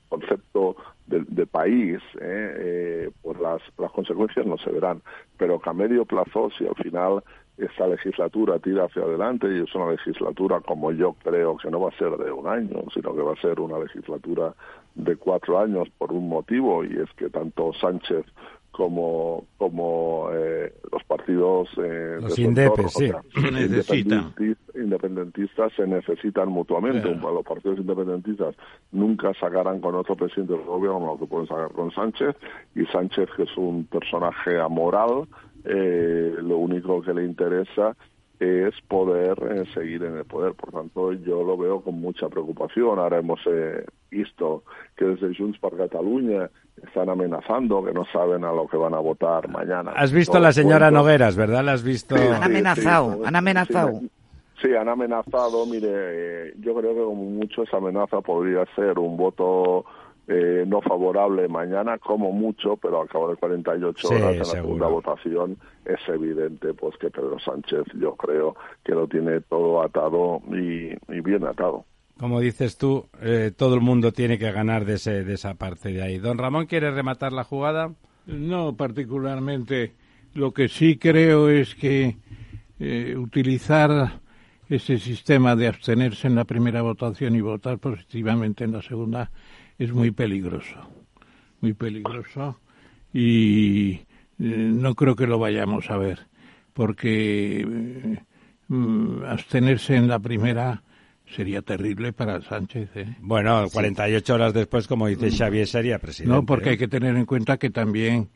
concepto 0.09 0.75
de, 1.07 1.47
país, 1.47 2.01
¿eh? 2.21 2.55
eh, 2.59 3.11
pues 3.23 3.39
las, 3.39 3.63
las 3.79 3.93
consecuencias 3.93 4.45
no 4.45 4.59
se 4.59 4.71
verán, 4.71 5.03
pero 5.37 5.61
que 5.61 5.71
a 5.71 5.73
medio 5.73 6.05
plazo, 6.05 6.51
si 6.59 6.67
al 6.67 6.75
final 6.75 7.23
esta 7.59 7.87
legislatura 7.87 8.59
tira 8.59 8.87
hacia 8.87 9.03
adelante 9.03 9.47
y 9.47 9.63
es 9.63 9.73
una 9.75 9.93
legislatura 9.93 10.61
como 10.61 10.91
yo 10.91 11.15
creo 11.23 11.57
que 11.59 11.71
no 11.71 11.81
va 11.81 11.91
a 11.91 11.99
ser 11.99 12.17
de 12.17 12.33
un 12.33 12.49
año, 12.49 12.83
sino 12.93 13.15
que 13.15 13.23
va 13.23 13.35
a 13.35 13.41
ser 13.41 13.61
una 13.61 13.79
legislatura 13.79 14.53
de 14.97 15.15
cuatro 15.15 15.61
años 15.61 15.89
por 15.97 16.13
un 16.13 16.29
motivo 16.29 16.85
y 16.85 16.97
es 16.97 17.11
que 17.17 17.31
tanto 17.31 17.73
Sánchez 17.75 18.25
como 18.81 19.45
como 19.59 20.31
eh, 20.33 20.73
los 20.91 21.05
partidos 21.05 21.69
eh, 21.77 22.17
los 22.19 22.39
indepes, 22.39 22.95
sí. 22.95 23.13
independentistas 24.75 25.71
se 25.77 25.87
necesitan 25.87 26.49
mutuamente. 26.49 27.15
Los 27.15 27.45
partidos 27.45 27.79
independentistas 27.79 28.57
nunca 28.93 29.35
sacarán 29.35 29.81
con 29.81 29.97
otro 29.97 30.17
presidente 30.17 30.55
del 30.55 30.65
gobierno 30.65 31.01
como 31.01 31.13
lo 31.13 31.19
que 31.19 31.27
pueden 31.27 31.47
sacar 31.47 31.71
con 31.73 31.91
Sánchez 31.91 32.35
y 32.75 32.87
Sánchez 32.87 33.29
que 33.37 33.43
es 33.43 33.55
un 33.59 33.85
personaje 33.85 34.59
amoral 34.59 35.29
eh, 35.65 36.37
lo 36.41 36.57
único 36.57 37.03
que 37.03 37.13
le 37.13 37.23
interesa 37.23 37.95
es 38.41 38.75
poder 38.89 39.39
eh, 39.51 39.65
seguir 39.75 40.03
en 40.03 40.17
el 40.17 40.25
poder. 40.25 40.55
Por 40.55 40.73
tanto, 40.73 41.13
yo 41.13 41.45
lo 41.45 41.57
veo 41.59 41.83
con 41.83 42.01
mucha 42.01 42.29
preocupación. 42.29 42.99
Ahora 42.99 43.19
hemos 43.19 43.41
eh, 43.47 43.85
visto 44.11 44.65
que 44.97 45.05
desde 45.05 45.37
Junts 45.37 45.59
per 45.59 45.77
Cataluña 45.77 46.49
están 46.83 47.11
amenazando, 47.11 47.85
que 47.85 47.93
no 47.93 48.07
saben 48.07 48.45
a 48.45 48.53
lo 48.53 48.67
que 48.67 48.79
van 48.79 48.95
a 48.95 48.99
votar 48.99 49.49
mañana. 49.49 49.93
Has 49.95 50.13
visto 50.13 50.39
a 50.39 50.41
la 50.41 50.53
señora 50.53 50.91
Nogueras, 50.91 51.37
¿verdad? 51.37 51.63
¿La 51.63 51.73
has 51.73 51.83
visto? 51.83 52.15
han 52.17 52.43
amenazado, 52.43 53.21
han 53.25 53.37
amenazado. 53.37 54.01
Sí, 54.63 54.75
han 54.75 54.89
amenazado. 54.89 55.67
Mire, 55.67 55.89
eh, 55.91 56.55
yo 56.61 56.75
creo 56.75 56.95
que 56.95 57.03
como 57.03 57.25
mucho 57.25 57.63
esa 57.63 57.77
amenaza 57.77 58.23
podría 58.23 58.65
ser 58.75 58.99
un 58.99 59.17
voto 59.19 59.85
eh, 60.33 60.65
no 60.65 60.81
favorable 60.81 61.49
mañana, 61.49 61.99
como 61.99 62.31
mucho, 62.31 62.77
pero 62.77 63.03
al 63.03 63.09
cabo 63.09 63.31
de 63.31 63.37
48 63.37 64.09
horas 64.09 64.33
en 64.33 64.39
la 64.39 64.45
segunda 64.45 64.87
votación 64.87 65.57
es 65.85 65.99
evidente 66.09 66.73
pues 66.73 66.97
que 66.99 67.11
Pedro 67.11 67.37
Sánchez 67.41 67.83
yo 67.99 68.15
creo 68.15 68.55
que 68.85 68.93
lo 68.93 69.09
tiene 69.09 69.41
todo 69.41 69.83
atado 69.83 70.41
y, 70.53 70.95
bien 71.21 71.45
atado. 71.45 71.85
Como 72.17 72.39
dices 72.39 72.79
tú, 72.79 73.07
eh, 73.21 73.51
todo 73.57 73.75
el 73.75 73.81
mundo 73.81 74.13
tiene 74.13 74.39
que 74.39 74.53
ganar 74.53 74.85
de, 74.85 74.95
ese, 74.95 75.25
de 75.25 75.35
esa 75.35 75.55
parte 75.55 75.89
de 75.93 76.01
ahí. 76.01 76.19
Don 76.19 76.39
Ramón, 76.39 76.67
¿quiere 76.67 76.93
rematar 76.93 77.33
la 77.33 77.43
jugada? 77.43 77.93
No, 78.27 78.77
particularmente. 78.77 79.95
Lo 80.35 80.53
que 80.53 80.69
sí 80.69 80.97
creo 80.97 81.49
es 81.49 81.75
que 81.75 82.19
eh, 82.79 83.17
utilizar 83.17 84.21
ese 84.69 84.99
sistema 84.99 85.57
de 85.57 85.67
abstenerse 85.67 86.29
en 86.29 86.37
la 86.37 86.45
primera 86.45 86.83
votación 86.83 87.35
y 87.35 87.41
votar 87.41 87.79
positivamente 87.79 88.63
en 88.63 88.73
la 88.73 88.83
segunda 88.83 89.33
es 89.81 89.93
muy 89.93 90.11
peligroso, 90.11 90.77
muy 91.63 91.73
peligroso 91.73 92.61
y 93.15 93.93
eh, 93.93 94.03
no 94.39 94.95
creo 94.95 95.17
que 95.17 95.27
lo 95.27 95.39
vayamos 95.39 95.91
a 95.91 95.97
ver, 95.97 96.27
porque 96.75 97.61
eh, 97.63 98.19
mm, 98.69 99.23
abstenerse 99.25 99.97
en 99.97 100.07
la 100.07 100.19
primera 100.19 100.83
sería 101.35 101.63
terrible 101.63 102.13
para 102.13 102.43
Sánchez. 102.43 102.91
¿eh? 102.95 103.17
Bueno, 103.21 103.69
48 103.73 104.35
horas 104.35 104.53
después, 104.53 104.87
como 104.87 105.07
dice 105.07 105.31
Xavier, 105.31 105.67
sería 105.67 105.99
presidente. 105.99 106.37
No, 106.37 106.45
porque 106.45 106.71
hay 106.71 106.77
que 106.77 106.89
tener 106.89 107.17
en 107.17 107.25
cuenta 107.25 107.57
que 107.57 107.71
también 107.71 108.29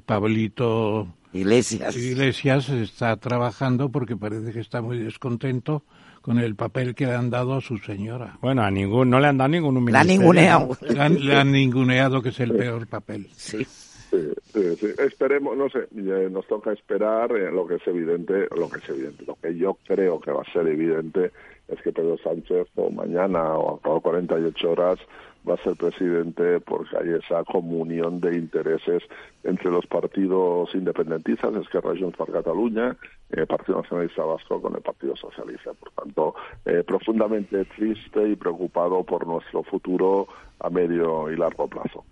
Pablito 0.00 1.08
Iglesias. 1.32 1.96
Iglesias 1.96 2.68
está 2.68 3.16
trabajando 3.16 3.90
porque 3.90 4.16
parece 4.16 4.52
que 4.52 4.60
está 4.60 4.82
muy 4.82 4.98
descontento 4.98 5.82
con 6.20 6.38
el 6.38 6.54
papel 6.54 6.94
que 6.94 7.06
le 7.06 7.14
han 7.14 7.30
dado 7.30 7.54
a 7.54 7.60
su 7.60 7.78
señora. 7.78 8.38
Bueno, 8.40 8.62
a 8.62 8.70
ningún, 8.70 9.10
no 9.10 9.18
le 9.18 9.28
han 9.28 9.38
dado 9.38 9.48
ningún 9.48 9.74
ministerio. 9.74 9.92
La 9.92 10.00
han 10.00 10.06
ninguneado. 10.06 10.78
Le 11.18 11.36
han, 11.36 11.52
ninguneado, 11.52 12.22
que 12.22 12.28
es 12.28 12.40
el 12.40 12.54
peor 12.54 12.86
papel. 12.86 13.28
Sí. 14.12 14.32
Sí, 14.52 14.86
Esperemos, 14.98 15.56
no 15.56 15.70
sé, 15.70 15.88
eh, 15.96 16.28
nos 16.30 16.46
toca 16.46 16.72
esperar 16.72 17.32
eh, 17.32 17.50
lo 17.50 17.66
que 17.66 17.76
es 17.76 17.86
evidente, 17.86 18.46
lo 18.54 18.68
que 18.68 18.78
es 18.78 18.88
evidente, 18.90 19.24
lo 19.26 19.36
que 19.36 19.56
yo 19.56 19.78
creo 19.86 20.20
que 20.20 20.30
va 20.30 20.42
a 20.42 20.52
ser 20.52 20.66
evidente 20.66 21.30
es 21.68 21.80
que 21.80 21.92
Pedro 21.92 22.18
Sánchez 22.18 22.68
o 22.74 22.90
mañana 22.90 23.56
o 23.56 23.80
a 23.82 24.00
48 24.02 24.70
horas 24.70 24.98
va 25.48 25.54
a 25.54 25.64
ser 25.64 25.74
presidente 25.76 26.60
porque 26.60 26.96
hay 26.96 27.14
esa 27.14 27.42
comunión 27.44 28.20
de 28.20 28.36
intereses 28.36 29.02
entre 29.42 29.70
los 29.70 29.86
partidos 29.86 30.74
independentistas, 30.74 31.54
es 31.56 31.68
que 31.68 31.80
Junts 31.80 32.16
per 32.16 32.30
Cataluña, 32.30 32.94
el 33.30 33.46
Partido 33.46 33.80
Nacionalista 33.80 34.24
Vasco 34.24 34.60
con 34.60 34.74
el 34.74 34.82
Partido 34.82 35.16
Socialista. 35.16 35.72
Por 35.72 35.90
tanto, 35.92 36.34
eh, 36.66 36.84
profundamente 36.86 37.64
triste 37.64 38.28
y 38.28 38.36
preocupado 38.36 39.02
por 39.04 39.26
nuestro 39.26 39.62
futuro 39.62 40.28
a 40.60 40.68
medio 40.70 41.30
y 41.30 41.36
largo 41.36 41.66
plazo. 41.66 42.04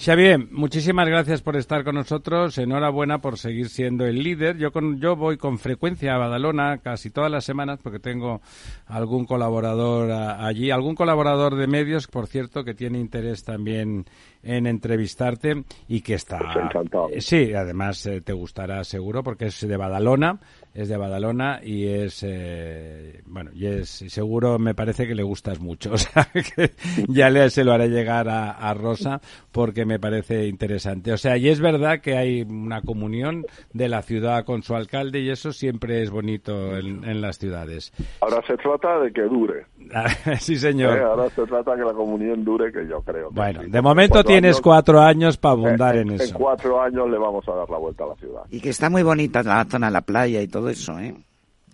Xavier, 0.00 0.38
muchísimas 0.52 1.08
gracias 1.08 1.42
por 1.42 1.56
estar 1.56 1.82
con 1.82 1.96
nosotros. 1.96 2.56
Enhorabuena 2.56 3.18
por 3.18 3.36
seguir 3.36 3.68
siendo 3.68 4.06
el 4.06 4.22
líder. 4.22 4.56
Yo, 4.56 4.70
con, 4.70 5.00
yo 5.00 5.16
voy 5.16 5.38
con 5.38 5.58
frecuencia 5.58 6.14
a 6.14 6.18
Badalona 6.18 6.78
casi 6.78 7.10
todas 7.10 7.32
las 7.32 7.44
semanas 7.44 7.80
porque 7.82 7.98
tengo 7.98 8.40
algún 8.86 9.26
colaborador 9.26 10.12
allí, 10.12 10.70
algún 10.70 10.94
colaborador 10.94 11.56
de 11.56 11.66
medios, 11.66 12.06
por 12.06 12.28
cierto, 12.28 12.62
que 12.62 12.74
tiene 12.74 13.00
interés 13.00 13.42
también 13.42 14.06
en 14.44 14.68
entrevistarte 14.68 15.64
y 15.88 16.00
que 16.00 16.14
está. 16.14 16.38
Pues 16.38 16.56
encantado. 16.56 17.08
Sí, 17.18 17.52
además 17.52 18.06
eh, 18.06 18.20
te 18.20 18.32
gustará 18.32 18.84
seguro 18.84 19.24
porque 19.24 19.46
es 19.46 19.66
de 19.66 19.76
Badalona 19.76 20.38
es 20.78 20.88
de 20.88 20.96
Badalona 20.96 21.58
y 21.60 21.88
es 21.88 22.22
eh, 22.24 23.20
bueno 23.26 23.50
y 23.52 23.66
es 23.66 23.88
seguro 23.88 24.60
me 24.60 24.76
parece 24.76 25.08
que 25.08 25.14
le 25.16 25.24
gustas 25.24 25.58
mucho. 25.60 25.92
O 25.98 26.00
sea 26.00 26.28
que 26.32 26.70
ya 27.08 27.28
le, 27.28 27.50
se 27.50 27.64
lo 27.64 27.72
haré 27.72 27.88
llegar 27.88 28.28
a, 28.28 28.74
Rosa 28.74 29.20
porque 29.50 29.84
me 29.84 29.98
parece 29.98 30.46
interesante. 30.46 31.12
O 31.12 31.16
sea 31.16 31.36
y 31.36 31.48
es 31.48 31.60
verdad 31.60 32.00
que 32.00 32.16
hay 32.16 32.42
una 32.42 32.82
comunión 32.82 33.44
de 33.72 33.88
la 33.88 34.02
ciudad 34.02 34.44
con 34.44 34.62
su 34.62 34.76
alcalde 34.76 35.18
y 35.18 35.30
eso 35.30 35.52
siempre 35.52 36.02
es 36.02 36.10
bonito 36.10 36.76
en, 36.76 37.20
las 37.20 37.38
ciudades. 37.38 37.92
Ahora 38.20 38.40
se 38.46 38.56
trata 38.58 39.00
de 39.00 39.12
que 39.12 39.22
dure 39.22 39.66
sí 40.40 40.56
señor 40.56 40.98
eh, 40.98 41.02
ahora 41.02 41.30
se 41.30 41.46
trata 41.46 41.72
de 41.72 41.78
que 41.78 41.84
la 41.84 41.94
comunión 41.94 42.44
dure 42.44 42.72
que 42.72 42.86
yo 42.86 43.00
creo 43.02 43.30
bueno 43.30 43.62
de 43.66 43.82
momento 43.82 44.22
tienes 44.24 44.60
cuatro 44.60 45.00
años 45.00 45.36
para 45.36 45.52
abundar 45.52 45.96
eh, 45.96 46.00
en, 46.00 46.10
eso 46.10 46.24
en 46.24 46.32
cuatro 46.32 46.80
años 46.80 47.10
le 47.10 47.18
vamos 47.18 47.48
a 47.48 47.54
dar 47.54 47.70
la 47.70 47.78
vuelta 47.78 48.04
a 48.04 48.08
la 48.08 48.14
ciudad 48.16 48.42
y 48.50 48.60
que 48.60 48.70
está 48.70 48.90
muy 48.90 49.02
bonita 49.02 49.42
la 49.42 49.64
zona 49.64 49.86
de 49.86 49.92
la 49.92 50.00
playa 50.02 50.42
y 50.42 50.48
todo 50.48 50.68
eso, 50.68 50.98
¿eh? 50.98 51.14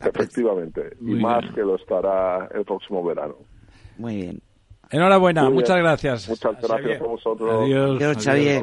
Efectivamente, 0.00 0.96
y 1.00 1.14
más 1.14 1.44
que 1.54 1.62
lo 1.62 1.76
estará 1.76 2.48
el 2.54 2.64
próximo 2.64 3.04
verano. 3.04 3.36
Muy 3.96 4.16
bien. 4.16 4.40
Enhorabuena, 4.90 5.48
muchas 5.50 5.78
gracias. 5.78 6.28
Muchas 6.28 6.60
gracias 6.60 7.00
a 7.00 7.04
vosotros. 7.04 7.62
Adiós. 7.62 7.96
Adiós, 7.96 8.24
Xavier. 8.24 8.62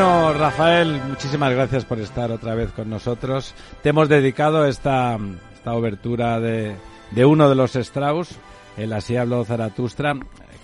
Bueno, 0.00 0.32
Rafael, 0.32 0.98
muchísimas 1.08 1.52
gracias 1.52 1.84
por 1.84 2.00
estar 2.00 2.32
otra 2.32 2.54
vez 2.54 2.72
con 2.72 2.88
nosotros. 2.88 3.54
Te 3.82 3.90
hemos 3.90 4.08
dedicado 4.08 4.64
esta, 4.64 5.18
esta 5.52 5.74
obertura 5.74 6.40
de, 6.40 6.74
de 7.10 7.26
uno 7.26 7.50
de 7.50 7.54
los 7.54 7.76
Strauss, 7.76 8.38
el 8.78 8.94
Así 8.94 9.16
habló 9.16 9.44
Zaratustra. 9.44 10.14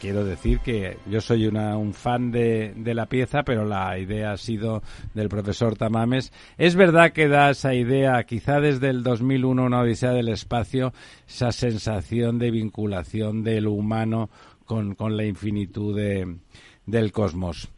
Quiero 0.00 0.24
decir 0.24 0.60
que 0.60 0.96
yo 1.04 1.20
soy 1.20 1.46
una, 1.46 1.76
un 1.76 1.92
fan 1.92 2.30
de, 2.30 2.72
de, 2.78 2.94
la 2.94 3.10
pieza, 3.10 3.42
pero 3.42 3.66
la 3.66 3.98
idea 3.98 4.32
ha 4.32 4.36
sido 4.38 4.82
del 5.12 5.28
profesor 5.28 5.76
Tamames. 5.76 6.32
Es 6.56 6.74
verdad 6.74 7.12
que 7.12 7.28
da 7.28 7.50
esa 7.50 7.74
idea, 7.74 8.24
quizá 8.24 8.58
desde 8.58 8.88
el 8.88 9.02
2001, 9.02 9.64
una 9.64 9.80
odisea 9.80 10.12
del 10.12 10.30
espacio, 10.30 10.94
esa 11.28 11.52
sensación 11.52 12.38
de 12.38 12.50
vinculación 12.50 13.44
de 13.44 13.60
lo 13.60 13.72
humano 13.72 14.30
con, 14.64 14.94
con 14.94 15.14
la 15.14 15.26
infinitud 15.26 15.94
de, 15.94 16.38
del 16.86 17.12
cosmos. 17.12 17.68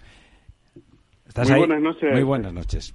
Muy 1.46 1.58
buenas 1.58 1.80
noches. 1.82 2.12
Muy 2.12 2.22
buenas 2.22 2.52
noches. 2.52 2.94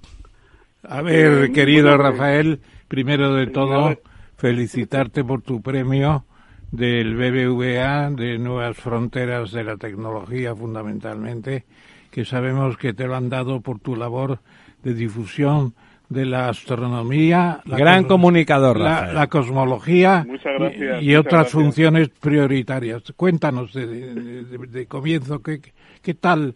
A 0.82 1.00
ver, 1.00 1.52
querido 1.52 1.96
Rafael, 1.96 2.60
primero 2.88 3.34
de 3.34 3.46
todo, 3.46 3.98
felicitarte 4.36 5.24
por 5.24 5.40
tu 5.42 5.62
premio 5.62 6.26
del 6.70 7.14
BBVA 7.14 8.10
de 8.10 8.38
Nuevas 8.38 8.76
Fronteras 8.76 9.52
de 9.52 9.64
la 9.64 9.76
Tecnología, 9.76 10.54
fundamentalmente, 10.54 11.64
que 12.10 12.24
sabemos 12.24 12.76
que 12.76 12.92
te 12.92 13.06
lo 13.06 13.16
han 13.16 13.30
dado 13.30 13.60
por 13.60 13.78
tu 13.78 13.96
labor 13.96 14.40
de 14.82 14.92
difusión 14.92 15.74
de 16.08 16.26
la 16.26 16.50
astronomía, 16.50 17.60
la 17.64 17.78
gran 17.78 18.04
comunicador, 18.04 18.78
la, 18.78 19.26
cosmología 19.28 20.26
y, 21.00 21.14
otras 21.14 21.50
funciones 21.50 22.10
prioritarias. 22.10 23.02
Cuéntanos 23.16 23.72
de, 23.72 24.86
comienzo, 24.86 25.42
¿qué, 25.42 25.60
¿qué 26.02 26.14
tal 26.14 26.54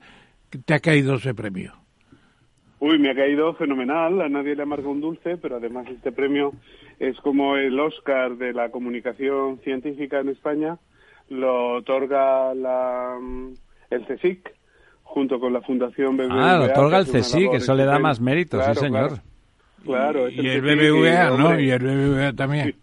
te 0.64 0.74
ha 0.74 0.80
caído 0.80 1.14
ese 1.16 1.34
premio? 1.34 1.72
Uy, 2.80 2.98
me 2.98 3.10
ha 3.10 3.14
caído 3.14 3.54
fenomenal, 3.54 4.20
a 4.20 4.28
nadie 4.28 4.54
le 4.54 4.62
amarga 4.62 4.88
un 4.88 5.00
dulce, 5.00 5.36
pero 5.36 5.56
además 5.56 5.86
este 5.88 6.12
premio 6.12 6.52
es 7.00 7.16
como 7.20 7.56
el 7.56 7.78
Oscar 7.80 8.36
de 8.36 8.52
la 8.52 8.70
comunicación 8.70 9.58
científica 9.64 10.20
en 10.20 10.28
España, 10.28 10.78
lo 11.28 11.74
otorga 11.76 12.54
la, 12.54 13.18
mm, 13.20 13.54
el 13.90 14.06
CSIC 14.06 14.54
junto 15.02 15.40
con 15.40 15.52
la 15.52 15.60
Fundación 15.62 16.16
BBVA. 16.16 16.54
Ah, 16.54 16.58
lo 16.58 16.64
otorga 16.66 16.98
el 16.98 17.06
CSIC, 17.06 17.54
eso 17.54 17.74
le 17.74 17.84
da 17.84 17.98
más 17.98 18.20
mérito, 18.20 18.60
sí 18.62 18.74
señor. 18.74 19.20
Claro, 19.84 20.28
y, 20.28 20.46
el 20.46 20.60
BBVA, 20.60 21.36
¿no? 21.36 21.58
Y 21.58 21.70
el 21.70 21.78
BBVA 21.80 22.32
también. 22.34 22.74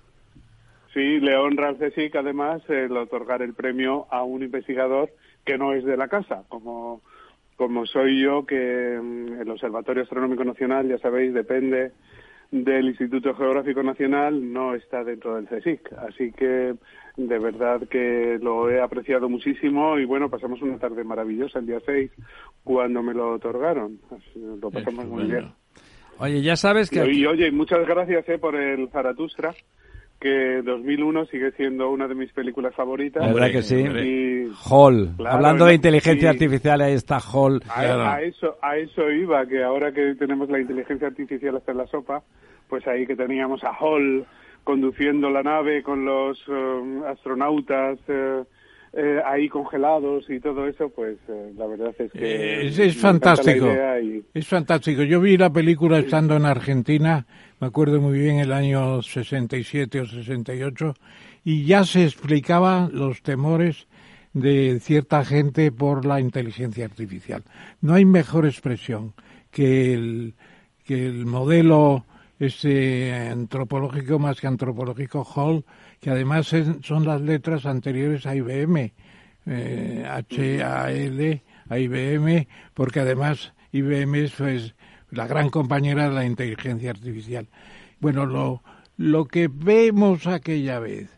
Sí. 0.93 1.19
le 1.19 1.35
honra 1.35 1.69
al 1.69 1.77
CSIC 1.77 2.15
además 2.15 2.61
el 2.69 2.95
otorgar 2.95 3.41
el 3.41 3.53
premio 3.53 4.07
a 4.09 4.23
un 4.23 4.43
investigador 4.43 5.09
que 5.45 5.57
no 5.57 5.73
es 5.73 5.83
de 5.83 5.97
la 5.97 6.07
casa, 6.07 6.43
como 6.49 7.01
como 7.55 7.85
soy 7.85 8.21
yo, 8.21 8.45
que 8.45 8.99
mm, 9.01 9.41
el 9.41 9.49
Observatorio 9.49 10.03
Astronómico 10.03 10.43
Nacional, 10.43 10.87
ya 10.87 10.97
sabéis, 10.97 11.33
depende 11.33 11.91
del 12.51 12.87
Instituto 12.87 13.33
Geográfico 13.33 13.83
Nacional, 13.83 14.53
no 14.53 14.75
está 14.75 15.03
dentro 15.03 15.35
del 15.35 15.47
CSIC. 15.47 15.93
Así 15.93 16.31
que 16.31 16.75
de 17.17 17.39
verdad 17.39 17.87
que 17.87 18.37
lo 18.41 18.69
he 18.69 18.81
apreciado 18.81 19.29
muchísimo 19.29 19.97
y 19.97 20.05
bueno, 20.05 20.29
pasamos 20.29 20.61
una 20.61 20.77
tarde 20.77 21.03
maravillosa 21.03 21.59
el 21.59 21.67
día 21.67 21.79
6 21.85 22.11
cuando 22.63 23.01
me 23.01 23.13
lo 23.13 23.33
otorgaron. 23.33 23.99
lo 24.35 24.69
pasamos 24.69 25.05
muy 25.05 25.23
bien. 25.25 25.51
Oye, 26.17 26.41
ya 26.41 26.55
sabes 26.55 26.89
que... 26.89 27.05
Y, 27.11 27.25
oye, 27.25 27.51
muchas 27.51 27.85
gracias 27.85 28.27
eh, 28.29 28.37
por 28.37 28.55
el 28.55 28.89
Zaratustra 28.89 29.53
que 30.25 30.63
2001 30.63 31.27
sigue 31.27 31.51
siendo 31.51 31.91
una 31.91 32.07
de 32.07 32.15
mis 32.15 32.33
películas 32.33 32.73
favoritas. 32.73 33.31
¿Verdad 33.31 33.51
que 33.51 33.61
sí? 33.61 34.49
Hall. 34.67 35.11
Hablando 35.23 35.67
de 35.67 35.75
inteligencia 35.75 36.31
artificial, 36.31 36.81
ahí 36.81 36.93
está 36.93 37.19
Hall. 37.19 37.61
A, 37.69 38.21
eso, 38.23 38.57
a 38.59 38.75
eso 38.75 39.11
iba, 39.11 39.45
que 39.45 39.63
ahora 39.63 39.91
que 39.91 40.15
tenemos 40.15 40.49
la 40.49 40.59
inteligencia 40.59 41.09
artificial 41.09 41.57
hasta 41.57 41.73
en 41.73 41.77
la 41.77 41.85
sopa, 41.85 42.23
pues 42.67 42.87
ahí 42.87 43.05
que 43.05 43.15
teníamos 43.15 43.63
a 43.63 43.73
Hall 43.79 44.25
conduciendo 44.63 45.29
la 45.29 45.43
nave 45.43 45.83
con 45.83 46.05
los 46.05 46.39
um, 46.47 47.03
astronautas 47.03 47.99
eh, 48.07 48.43
eh, 48.93 49.21
ahí 49.23 49.47
congelados 49.47 50.27
y 50.27 50.39
todo 50.39 50.65
eso, 50.67 50.89
pues 50.89 51.17
eh, 51.27 51.53
la 51.55 51.67
verdad 51.67 51.93
es 51.99 52.11
que... 52.11 52.65
es, 52.65 52.97
fantástico. 52.97 53.67
Es 54.33 54.47
fantástico. 54.47 55.03
Yo 55.03 55.21
vi 55.21 55.37
la 55.37 55.51
película 55.51 55.99
estando 55.99 56.35
en 56.35 56.45
Argentina 56.45 57.27
me 57.59 57.67
acuerdo 57.67 58.01
muy 58.01 58.19
bien 58.19 58.39
el 58.39 58.51
año 58.51 59.01
67 59.01 60.01
o 60.01 60.05
68, 60.05 60.93
y 61.43 61.65
ya 61.65 61.83
se 61.83 62.03
explicaban 62.03 62.89
los 62.93 63.21
temores 63.21 63.87
de 64.33 64.79
cierta 64.81 65.23
gente 65.23 65.71
por 65.71 66.05
la 66.05 66.19
inteligencia 66.19 66.85
artificial. 66.85 67.43
No 67.81 67.93
hay 67.93 68.05
mejor 68.05 68.45
expresión 68.45 69.13
que 69.51 69.93
el, 69.93 70.35
que 70.83 71.05
el 71.05 71.25
modelo 71.25 72.05
ese 72.39 73.13
antropológico 73.13 74.19
más 74.19 74.41
que 74.41 74.47
antropológico 74.47 75.23
Hall, 75.23 75.63
que 76.01 76.09
además 76.09 76.53
son 76.81 77.05
las 77.05 77.21
letras 77.21 77.65
anteriores 77.65 78.25
a 78.25 78.35
IBM, 78.35 78.93
eh, 79.45 80.05
H-A-L, 80.05 81.43
a 81.69 81.79
IBM, 81.79 82.47
porque 82.73 82.99
además 82.99 83.53
IBM 83.71 84.15
es 84.25 84.31
pues, 84.33 84.74
la 85.15 85.27
gran 85.27 85.49
compañera 85.49 86.09
de 86.09 86.15
la 86.15 86.25
inteligencia 86.25 86.91
artificial. 86.91 87.47
Bueno, 87.99 88.25
lo, 88.25 88.61
lo 88.97 89.25
que 89.25 89.49
vemos 89.51 90.27
aquella 90.27 90.79
vez 90.79 91.09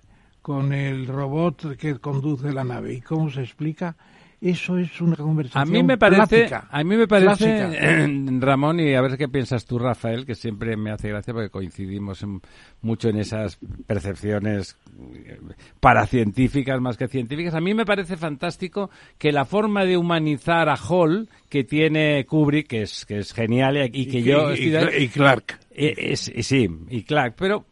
con 0.41 0.71
el 0.71 1.07
robot 1.07 1.75
que 1.77 1.99
conduce 1.99 2.53
la 2.53 2.63
nave 2.63 2.93
y 2.93 3.01
cómo 3.01 3.29
se 3.29 3.41
explica, 3.41 3.97
eso 4.39 4.77
es 4.77 5.01
una 5.01 5.15
conversación 5.15 5.61
a 5.61 5.65
mí 5.65 5.83
me 5.83 5.97
parece 5.97 6.47
a 6.53 6.83
mí 6.83 6.95
me 6.95 7.07
parece 7.07 8.07
Ramón 8.39 8.79
y 8.79 8.93
a 8.93 9.01
ver 9.01 9.17
qué 9.17 9.27
piensas 9.27 9.65
tú 9.65 9.79
Rafael 9.79 10.25
que 10.25 10.35
siempre 10.35 10.77
me 10.77 10.91
hace 10.91 11.09
gracia 11.09 11.33
porque 11.33 11.49
coincidimos 11.49 12.23
mucho 12.81 13.09
en 13.09 13.17
esas 13.17 13.57
percepciones 13.87 14.77
eh, 15.15 15.39
paracientíficas 15.79 16.79
más 16.81 16.97
que 16.97 17.07
científicas. 17.07 17.53
A 17.55 17.61
mí 17.61 17.73
me 17.73 17.85
parece 17.85 18.17
fantástico 18.17 18.89
que 19.17 19.31
la 19.31 19.45
forma 19.45 19.85
de 19.85 19.97
humanizar 19.97 20.69
a 20.69 20.75
Hall 20.75 21.29
que 21.49 21.63
tiene 21.63 22.25
Kubrick 22.25 22.67
que 22.67 22.81
es 22.83 23.05
que 23.05 23.17
es 23.19 23.33
genial 23.33 23.89
y, 23.91 24.05
que 24.05 24.21
yo 24.21 24.53
y, 24.53 25.07
Clark. 25.09 25.59
eh, 25.71 26.15
sí 26.15 26.69
y 26.89 27.03
Clark 27.03 27.35
pero 27.37 27.65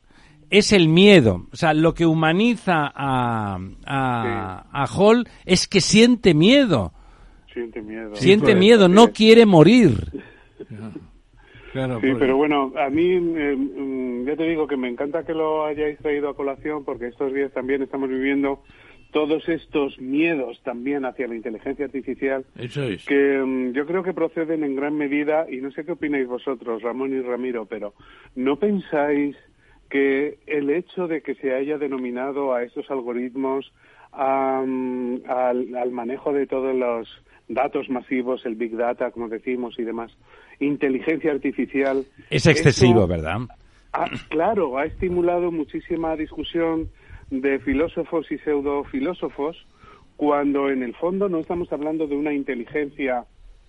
es 0.50 0.72
el 0.72 0.88
miedo. 0.88 1.48
O 1.52 1.56
sea, 1.56 1.74
lo 1.74 1.94
que 1.94 2.06
humaniza 2.06 2.92
a, 2.94 3.60
a, 3.86 4.86
Hall 4.96 5.28
es 5.46 5.68
que 5.68 5.82
siente 5.82 6.34
miedo. 6.34 6.94
Siente 7.54 7.82
miedo. 7.82 8.16
Siente 8.16 8.56
miedo, 8.56 8.88
no 8.88 9.12
quiere 9.12 9.46
morir. 9.46 9.94
Claro, 11.72 12.00
sí, 12.00 12.08
pero 12.18 12.38
bueno, 12.38 12.72
a 12.78 12.90
mí 12.90 13.12
eh, 13.12 14.24
ya 14.26 14.36
te 14.38 14.44
digo 14.44 14.66
que 14.66 14.78
me 14.78 14.88
encanta 14.88 15.26
que 15.26 15.34
lo 15.34 15.66
hayáis 15.66 15.98
traído 16.00 16.30
a 16.30 16.36
colación 16.36 16.86
porque 16.86 17.08
estos 17.08 17.34
días 17.34 17.52
también 17.52 17.82
estamos 17.82 18.08
viviendo 18.08 18.62
todos 19.12 19.48
estos 19.48 20.00
miedos 20.00 20.62
también 20.64 21.06
hacia 21.06 21.28
la 21.28 21.36
inteligencia 21.36 21.86
artificial 21.86 22.46
Eso 22.58 22.84
es. 22.84 23.06
que 23.06 23.42
mm, 23.42 23.72
yo 23.72 23.86
creo 23.86 24.04
que 24.04 24.14
proceden 24.14 24.64
en 24.64 24.76
gran 24.76 24.98
medida 24.98 25.48
y 25.50 25.58
no 25.58 25.72
sé 25.72 25.86
qué 25.86 25.94
opináis 25.94 26.28
vosotros, 26.28 26.82
Ramón 26.82 27.14
y 27.14 27.22
Ramiro, 27.22 27.66
pero 27.66 27.94
¿no 28.36 28.58
pensáis 28.58 29.36
que 29.90 30.40
el 30.48 30.70
hecho 30.70 31.08
de 31.08 31.22
que 31.22 31.36
se 31.36 31.54
haya 31.54 31.78
denominado 31.78 32.54
a 32.54 32.64
estos 32.64 32.90
algoritmos 32.90 33.72
al, 34.12 35.92
manejo 35.92 36.34
de 36.34 36.48
todos 36.48 36.76
los 36.76 37.08
datos 37.48 37.90
masivos, 37.90 38.46
el 38.46 38.56
Big 38.56 38.76
Data, 38.76 39.12
como 39.12 39.28
decimos, 39.28 39.78
y 39.78 39.84
demás, 39.84 40.12
inteligencia 40.60 41.32
artificial. 41.32 42.06
Es 42.30 42.48
excesivo, 42.48 43.08
¿verdad? 43.08 43.42
claro, 44.30 44.78
ha 44.78 44.86
estimulado 44.86 45.52
muchísima 45.52 46.16
discusión 46.18 46.90
de 47.30 47.60
filósofos 47.60 48.30
y 48.30 48.38
pseudofilósofos 48.40 49.66
cuando 50.18 50.70
en 50.70 50.84
el 50.84 50.94
fondo 50.96 51.30
no 51.30 51.40
estamos 51.40 51.72
hablando 51.72 52.08
de 52.08 52.16
una 52.16 52.34
inteligencia 52.34 53.26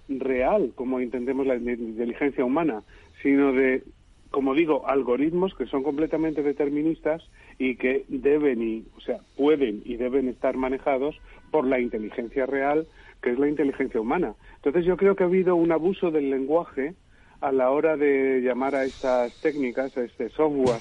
real, 0.09 0.73
como 0.75 1.01
entendemos 1.01 1.47
la 1.47 1.57
inteligencia 1.57 2.45
humana, 2.45 2.83
sino 3.23 3.53
de 3.53 3.83
como 4.31 4.55
digo, 4.55 4.89
algoritmos 4.89 5.55
que 5.55 5.67
son 5.67 5.83
completamente 5.83 6.43
deterministas 6.43 7.23
y 7.59 7.77
que 7.77 8.05
deben 8.09 8.63
y, 8.63 8.85
o 8.97 9.01
sea, 9.01 9.19
pueden 9.37 9.83
y 9.85 9.97
deben 9.97 10.29
estar 10.29 10.57
manejados 10.57 11.17
por 11.51 11.67
la 11.67 11.81
inteligencia 11.81 12.47
real, 12.47 12.87
que 13.23 13.31
es 13.31 13.39
la 13.39 13.49
inteligencia 13.49 14.01
humana. 14.01 14.35
Entonces 14.57 14.85
yo 14.85 14.97
creo 14.97 15.17
que 15.17 15.25
ha 15.25 15.27
habido 15.27 15.57
un 15.57 15.73
abuso 15.73 16.11
del 16.11 16.31
lenguaje 16.31 16.95
a 17.41 17.53
la 17.53 17.71
hora 17.71 17.97
de 17.97 18.41
llamar 18.41 18.75
a 18.75 18.85
estas 18.85 19.41
técnicas, 19.41 19.97
a 19.97 20.03
este 20.03 20.29
software 20.31 20.81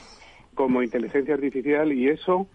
como 0.53 0.81
inteligencia 0.81 1.33
artificial 1.33 1.91
y 1.91 2.07
eso 2.09 2.47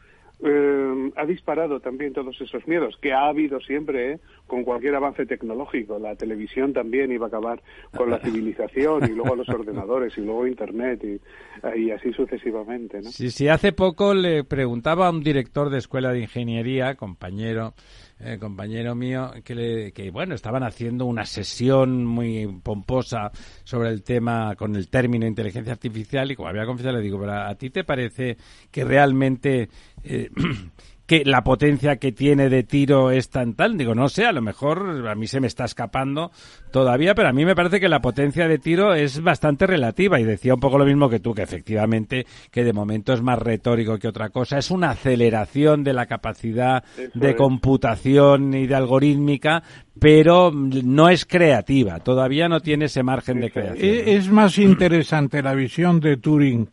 eh, 0.42 1.12
ha 1.16 1.26
disparado 1.26 1.80
también 1.80 2.12
todos 2.12 2.40
esos 2.40 2.66
miedos 2.66 2.96
que 3.00 3.12
ha 3.12 3.28
habido 3.28 3.60
siempre 3.60 4.12
¿eh? 4.12 4.20
con 4.46 4.64
cualquier 4.64 4.94
avance 4.94 5.26
tecnológico. 5.26 5.98
La 5.98 6.16
televisión 6.16 6.72
también 6.72 7.12
iba 7.12 7.26
a 7.26 7.28
acabar 7.28 7.62
con 7.96 8.10
la 8.10 8.18
civilización 8.24 9.04
y 9.04 9.14
luego 9.14 9.36
los 9.36 9.48
ordenadores 9.48 10.16
y 10.16 10.22
luego 10.22 10.46
Internet 10.46 11.04
y, 11.04 11.90
así 11.90 12.12
sucesivamente. 12.12 13.02
¿no? 13.02 13.10
Sí, 13.10 13.30
sí, 13.30 13.48
hace 13.48 13.72
poco 13.72 14.14
le 14.14 14.44
preguntaba 14.44 15.08
a 15.08 15.10
un 15.10 15.22
director 15.22 15.68
de 15.68 15.78
escuela 15.78 16.12
de 16.12 16.20
ingeniería, 16.20 16.94
compañero, 16.94 17.74
eh, 18.22 18.38
compañero 18.38 18.94
mío, 18.94 19.32
que, 19.44 19.92
que, 19.94 20.10
bueno, 20.10 20.34
estaban 20.34 20.62
haciendo 20.62 21.06
una 21.06 21.24
sesión 21.24 22.04
muy 22.04 22.46
pomposa 22.62 23.30
sobre 23.64 23.88
el 23.88 24.02
tema 24.02 24.54
con 24.56 24.76
el 24.76 24.88
término 24.88 25.26
inteligencia 25.26 25.72
artificial 25.72 26.30
y 26.30 26.36
como 26.36 26.48
había 26.48 26.66
confesado 26.66 26.96
le 26.96 27.02
digo, 27.02 27.18
pero 27.18 27.32
¿a 27.32 27.54
ti 27.54 27.70
te 27.70 27.84
parece 27.84 28.36
que 28.70 28.84
realmente 28.84 29.68
eh, 30.04 30.30
que 31.10 31.24
la 31.24 31.42
potencia 31.42 31.96
que 31.96 32.12
tiene 32.12 32.48
de 32.48 32.62
tiro 32.62 33.10
es 33.10 33.30
tan 33.30 33.54
tal. 33.54 33.76
Digo, 33.76 33.96
no 33.96 34.08
sé, 34.08 34.26
a 34.26 34.32
lo 34.32 34.42
mejor 34.42 35.08
a 35.08 35.16
mí 35.16 35.26
se 35.26 35.40
me 35.40 35.48
está 35.48 35.64
escapando 35.64 36.30
todavía, 36.70 37.16
pero 37.16 37.30
a 37.30 37.32
mí 37.32 37.44
me 37.44 37.56
parece 37.56 37.80
que 37.80 37.88
la 37.88 38.00
potencia 38.00 38.46
de 38.46 38.60
tiro 38.60 38.94
es 38.94 39.20
bastante 39.20 39.66
relativa 39.66 40.20
y 40.20 40.24
decía 40.24 40.54
un 40.54 40.60
poco 40.60 40.78
lo 40.78 40.84
mismo 40.84 41.10
que 41.10 41.18
tú, 41.18 41.34
que 41.34 41.42
efectivamente 41.42 42.26
que 42.52 42.62
de 42.62 42.72
momento 42.72 43.12
es 43.12 43.22
más 43.22 43.40
retórico 43.40 43.98
que 43.98 44.06
otra 44.06 44.28
cosa. 44.28 44.58
Es 44.58 44.70
una 44.70 44.90
aceleración 44.90 45.82
de 45.82 45.94
la 45.94 46.06
capacidad 46.06 46.84
de 47.12 47.34
computación 47.34 48.54
y 48.54 48.68
de 48.68 48.76
algorítmica, 48.76 49.64
pero 49.98 50.52
no 50.52 51.08
es 51.08 51.26
creativa, 51.26 51.98
todavía 51.98 52.48
no 52.48 52.60
tiene 52.60 52.84
ese 52.84 53.02
margen 53.02 53.40
de 53.40 53.50
creación. 53.50 53.78
Es 53.82 54.30
más 54.30 54.58
interesante 54.58 55.42
la 55.42 55.54
visión 55.54 55.98
de 55.98 56.18
Turing, 56.18 56.70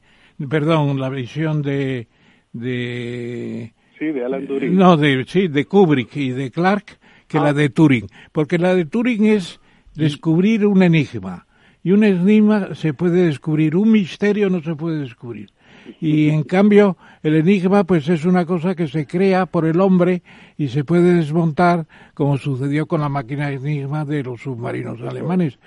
perdón, 0.47 0.99
la 0.99 1.09
visión 1.09 1.63
de 1.63 2.07
de 2.53 3.73
Sí, 3.97 4.05
de 4.05 4.23
Alan 4.23 4.45
Turing. 4.45 4.75
No, 4.75 4.95
de, 4.95 5.25
sí, 5.27 5.47
de 5.47 5.65
Kubrick 5.65 6.15
y 6.17 6.29
de 6.29 6.51
Clark, 6.51 6.97
que 7.27 7.39
la 7.39 7.49
ah. 7.49 7.53
de 7.53 7.69
Turing. 7.69 8.07
Porque 8.31 8.57
la 8.57 8.75
de 8.75 8.85
Turing 8.85 9.25
es 9.25 9.59
descubrir 9.95 10.65
un 10.65 10.83
enigma. 10.83 11.47
Y 11.83 11.91
un 11.91 12.03
enigma 12.03 12.75
se 12.75 12.93
puede 12.93 13.25
descubrir, 13.25 13.75
un 13.75 13.91
misterio 13.91 14.49
no 14.49 14.61
se 14.61 14.75
puede 14.75 14.99
descubrir. 14.99 15.51
Y 15.99 16.29
en 16.29 16.43
cambio, 16.43 16.97
el 17.23 17.35
enigma 17.35 17.85
pues 17.85 18.07
es 18.09 18.25
una 18.25 18.45
cosa 18.45 18.75
que 18.75 18.87
se 18.87 19.07
crea 19.07 19.45
por 19.45 19.65
el 19.65 19.79
hombre 19.79 20.21
y 20.57 20.67
se 20.67 20.83
puede 20.83 21.15
desmontar, 21.15 21.87
como 22.13 22.37
sucedió 22.37 22.85
con 22.85 23.01
la 23.01 23.09
máquina 23.09 23.51
enigma 23.51 24.05
de 24.05 24.23
los 24.23 24.41
submarinos 24.41 25.01
alemanes. 25.01 25.57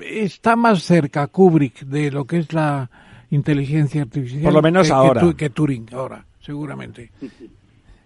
Está 0.00 0.56
más 0.56 0.82
cerca 0.82 1.26
Kubrick 1.28 1.84
de 1.86 2.10
lo 2.10 2.24
que 2.24 2.38
es 2.38 2.52
la 2.52 2.90
inteligencia 3.30 4.02
artificial. 4.02 4.42
Por 4.42 4.52
lo 4.52 4.62
menos 4.62 4.90
ahora. 4.90 5.22
que 5.36 5.50
Turing, 5.50 5.86
ahora 5.92 6.24
seguramente. 6.46 7.10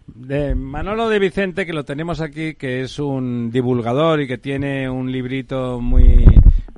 De 0.06 0.54
Manolo 0.54 1.08
de 1.08 1.18
Vicente, 1.18 1.66
que 1.66 1.74
lo 1.74 1.84
tenemos 1.84 2.20
aquí, 2.20 2.54
que 2.54 2.80
es 2.80 2.98
un 2.98 3.50
divulgador 3.50 4.22
y 4.22 4.26
que 4.26 4.38
tiene 4.38 4.88
un 4.88 5.12
librito 5.12 5.80
muy, 5.80 6.24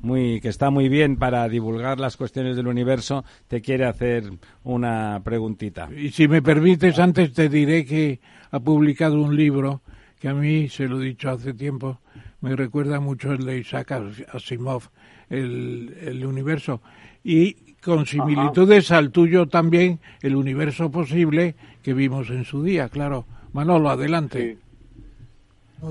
muy, 0.01 0.39
que 0.41 0.49
está 0.49 0.69
muy 0.69 0.89
bien 0.89 1.15
para 1.15 1.47
divulgar 1.47 1.99
las 1.99 2.17
cuestiones 2.17 2.55
del 2.57 2.67
universo, 2.67 3.23
te 3.47 3.61
quiere 3.61 3.85
hacer 3.85 4.25
una 4.63 5.21
preguntita. 5.23 5.89
Y 5.95 6.11
si 6.11 6.27
me 6.27 6.41
permites, 6.41 6.99
antes 6.99 7.33
te 7.33 7.49
diré 7.49 7.85
que 7.85 8.19
ha 8.51 8.59
publicado 8.59 9.19
un 9.19 9.35
libro 9.35 9.81
que 10.19 10.27
a 10.27 10.33
mí, 10.33 10.69
se 10.69 10.87
lo 10.87 11.01
he 11.01 11.05
dicho 11.05 11.29
hace 11.29 11.53
tiempo, 11.53 12.01
me 12.41 12.55
recuerda 12.55 12.99
mucho 12.99 13.31
el 13.31 13.45
de 13.45 13.59
Isaac 13.59 13.91
Asimov, 14.31 14.89
el, 15.29 15.97
el 16.01 16.25
universo. 16.25 16.81
Y 17.23 17.62
con 17.83 18.05
similitudes 18.05 18.91
al 18.91 19.11
tuyo 19.11 19.47
también 19.47 19.99
el 20.21 20.35
universo 20.35 20.89
posible 20.89 21.55
que 21.81 21.93
vimos 21.93 22.29
en 22.29 22.45
su 22.45 22.63
día, 22.63 22.89
claro. 22.89 23.25
Manolo, 23.51 23.89
adelante. 23.89 24.57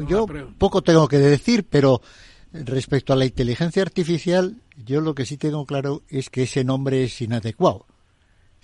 Yo 0.08 0.26
poco 0.58 0.82
tengo 0.82 1.06
que 1.06 1.18
decir, 1.18 1.64
pero 1.68 2.00
respecto 2.52 3.12
a 3.12 3.16
la 3.16 3.26
inteligencia 3.26 3.82
artificial, 3.82 4.56
yo 4.84 5.00
lo 5.00 5.14
que 5.14 5.26
sí 5.26 5.36
tengo 5.36 5.66
claro 5.66 6.02
es 6.08 6.30
que 6.30 6.44
ese 6.44 6.64
nombre 6.64 7.04
es 7.04 7.20
inadecuado. 7.20 7.86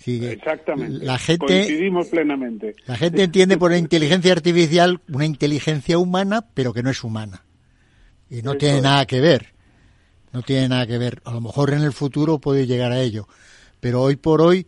Exactamente. 0.05 1.05
La 1.05 1.17
gente, 1.17 1.45
Coincidimos 1.45 2.07
plenamente. 2.07 2.75
La 2.87 2.95
gente 2.95 3.23
entiende 3.23 3.57
por 3.57 3.73
inteligencia 3.73 4.31
artificial 4.31 5.01
una 5.09 5.25
inteligencia 5.25 5.97
humana, 5.97 6.47
pero 6.53 6.73
que 6.73 6.83
no 6.83 6.89
es 6.89 7.03
humana. 7.03 7.43
Y 8.29 8.41
no 8.41 8.55
tiene 8.55 8.81
nada 8.81 9.05
que 9.05 9.19
ver 9.19 9.58
no 10.33 10.41
tiene 10.41 10.69
nada 10.69 10.87
que 10.87 10.97
ver. 10.97 11.21
A 11.25 11.33
lo 11.33 11.41
mejor 11.41 11.73
en 11.73 11.81
el 11.81 11.93
futuro 11.93 12.39
puede 12.39 12.67
llegar 12.67 12.91
a 12.91 13.01
ello, 13.01 13.27
pero 13.79 14.01
hoy 14.01 14.15
por 14.15 14.41
hoy 14.41 14.67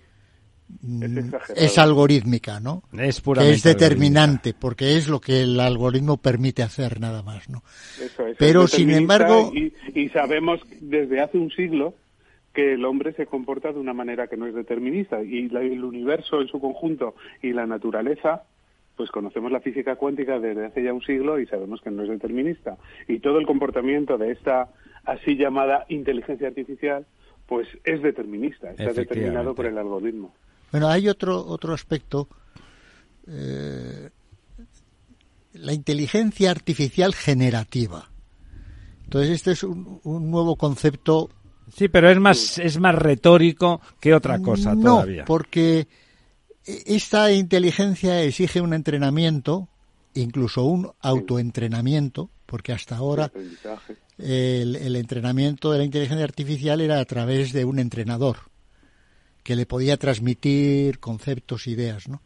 es, 1.56 1.78
mm, 1.78 1.80
algorítmica, 1.80 2.60
¿no? 2.60 2.84
Es 2.98 3.22
que 3.22 3.52
es 3.52 3.64
determinante, 3.64 4.54
porque 4.54 4.98
es 4.98 5.08
lo 5.08 5.20
que 5.20 5.44
el 5.44 5.60
algoritmo 5.60 6.18
permite 6.18 6.64
hacer 6.64 7.00
nada 7.00 7.24
más, 7.24 7.50
¿no? 7.50 7.64
pero 8.38 8.68
sin 8.68 8.92
embargo 8.92 9.52
y, 9.54 10.10
sabemos 10.10 10.62
desde 10.80 11.22
hace 11.22 11.38
un 11.38 11.52
siglo 11.52 11.94
que 12.54 12.74
el 12.74 12.86
hombre 12.86 13.14
se 13.14 13.26
comporta 13.26 13.72
de 13.72 13.80
una 13.80 13.94
manera 13.94 14.28
que 14.28 14.38
no 14.38 14.46
es 14.46 14.54
determinista 14.54 15.22
y 15.24 15.46
el 15.46 15.84
universo 15.84 16.42
en 16.42 16.48
su 16.48 16.60
conjunto 16.60 17.16
y 17.42 17.54
la 17.54 17.66
naturaleza 17.66 18.44
pues 18.98 19.10
conocemos 19.10 19.52
la 19.52 19.62
física 19.62 19.96
cuántica 19.96 20.40
desde 20.40 20.66
hace 20.66 20.84
ya 20.84 20.94
un 20.94 21.02
siglo 21.02 21.40
y 21.40 21.48
sabemos 21.48 21.82
que 21.82 21.90
no 21.90 22.04
es 22.04 22.10
determinista. 22.10 22.78
Y 23.08 23.20
todo 23.20 23.40
el 23.40 23.48
comportamiento 23.48 24.18
de 24.18 24.32
esta 24.32 24.68
así 25.06 25.36
llamada 25.36 25.86
inteligencia 25.90 26.48
artificial, 26.48 27.06
pues 27.48 27.68
es 27.84 28.02
determinista, 28.02 28.72
está 28.72 28.94
determinado 28.94 29.54
por 29.54 29.66
el 29.66 29.78
algoritmo. 29.78 30.34
Bueno, 30.72 30.88
hay 30.88 31.10
otro, 31.10 31.46
otro 31.46 31.74
aspecto. 31.74 32.28
Eh, 33.28 34.10
la 35.54 35.74
inteligencia 35.74 36.50
artificial 36.50 37.14
generativa. 37.14 38.10
Entonces, 39.04 39.32
este 39.32 39.52
es 39.52 39.64
un, 39.64 40.32
nuevo 40.32 40.56
concepto. 40.56 41.30
Sí, 41.76 41.90
pero 41.90 42.10
es 42.10 42.20
más, 42.20 42.58
es 42.58 42.80
más 42.80 42.96
retórico 42.96 43.82
que 44.00 44.14
otra 44.14 44.40
cosa 44.40 44.74
no, 44.74 44.82
todavía. 44.82 45.26
porque 45.26 45.88
esta 46.64 47.32
inteligencia 47.32 48.22
exige 48.24 48.62
un 48.62 48.74
entrenamiento, 48.74 49.68
incluso 50.14 50.64
un 50.64 50.90
autoentrenamiento, 51.02 52.30
porque 52.52 52.74
hasta 52.74 52.98
ahora 52.98 53.32
el, 54.18 54.96
entrenamiento 54.98 55.72
de 55.72 55.78
la 55.78 55.86
inteligencia 55.86 56.26
artificial 56.26 56.82
era 56.82 57.00
a 57.00 57.06
través 57.06 57.54
de 57.54 57.64
un 57.64 57.80
entrenador 57.80 58.40
que 59.42 59.56
le 59.56 59.66
podía 59.66 59.96
transmitir 59.96 61.00
conceptos, 61.00 61.68
ideas, 61.68 62.10
¿no? 62.10 62.22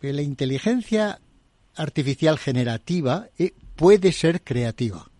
la 0.00 0.22
inteligencia 0.22 1.20
artificial 1.74 2.38
generativa 2.38 3.26
eh, 3.40 3.54
puede 3.74 4.12
ser 4.12 4.44
creativa 4.44 5.10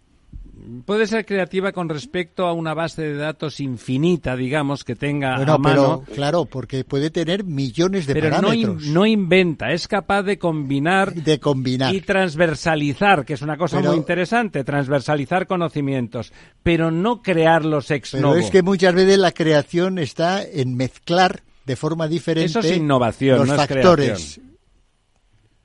puede 0.84 1.06
ser 1.06 1.24
creativa 1.24 1.72
con 1.72 1.88
respecto 1.88 2.46
a 2.46 2.52
una 2.52 2.74
base 2.74 3.02
de 3.02 3.14
datos 3.14 3.60
infinita, 3.60 4.36
digamos, 4.36 4.84
que 4.84 4.94
tenga 4.94 5.34
a 5.34 5.58
mano. 5.58 6.02
Pero, 6.04 6.14
claro, 6.14 6.44
porque 6.44 6.84
puede 6.84 7.10
tener 7.10 7.44
millones 7.44 8.06
de 8.06 8.14
pero 8.14 8.30
parámetros. 8.30 8.86
No, 8.86 8.92
no 8.92 9.06
inventa, 9.06 9.72
es 9.72 9.88
capaz 9.88 10.22
de 10.22 10.38
combinar, 10.38 11.14
de 11.14 11.38
combinar 11.38 11.94
y 11.94 12.00
transversalizar, 12.00 13.24
que 13.24 13.34
es 13.34 13.42
una 13.42 13.56
cosa 13.56 13.80
muy 13.80 13.96
interesante, 13.96 14.64
transversalizar 14.64 15.46
conocimientos, 15.46 16.32
pero 16.62 16.90
no 16.90 17.22
crearlos 17.22 17.90
ex 17.90 18.12
Pero 18.12 18.34
es 18.36 18.50
que 18.50 18.62
muchas 18.62 18.94
veces 18.94 19.18
la 19.18 19.32
creación 19.32 19.98
está 19.98 20.42
en 20.42 20.76
mezclar 20.76 21.42
de 21.64 21.76
forma 21.76 22.08
diferente 22.08 22.46
Eso 22.46 22.60
es 22.60 22.76
innovación, 22.76 23.38
los 23.38 23.48
no 23.48 23.56
factores. 23.56 24.40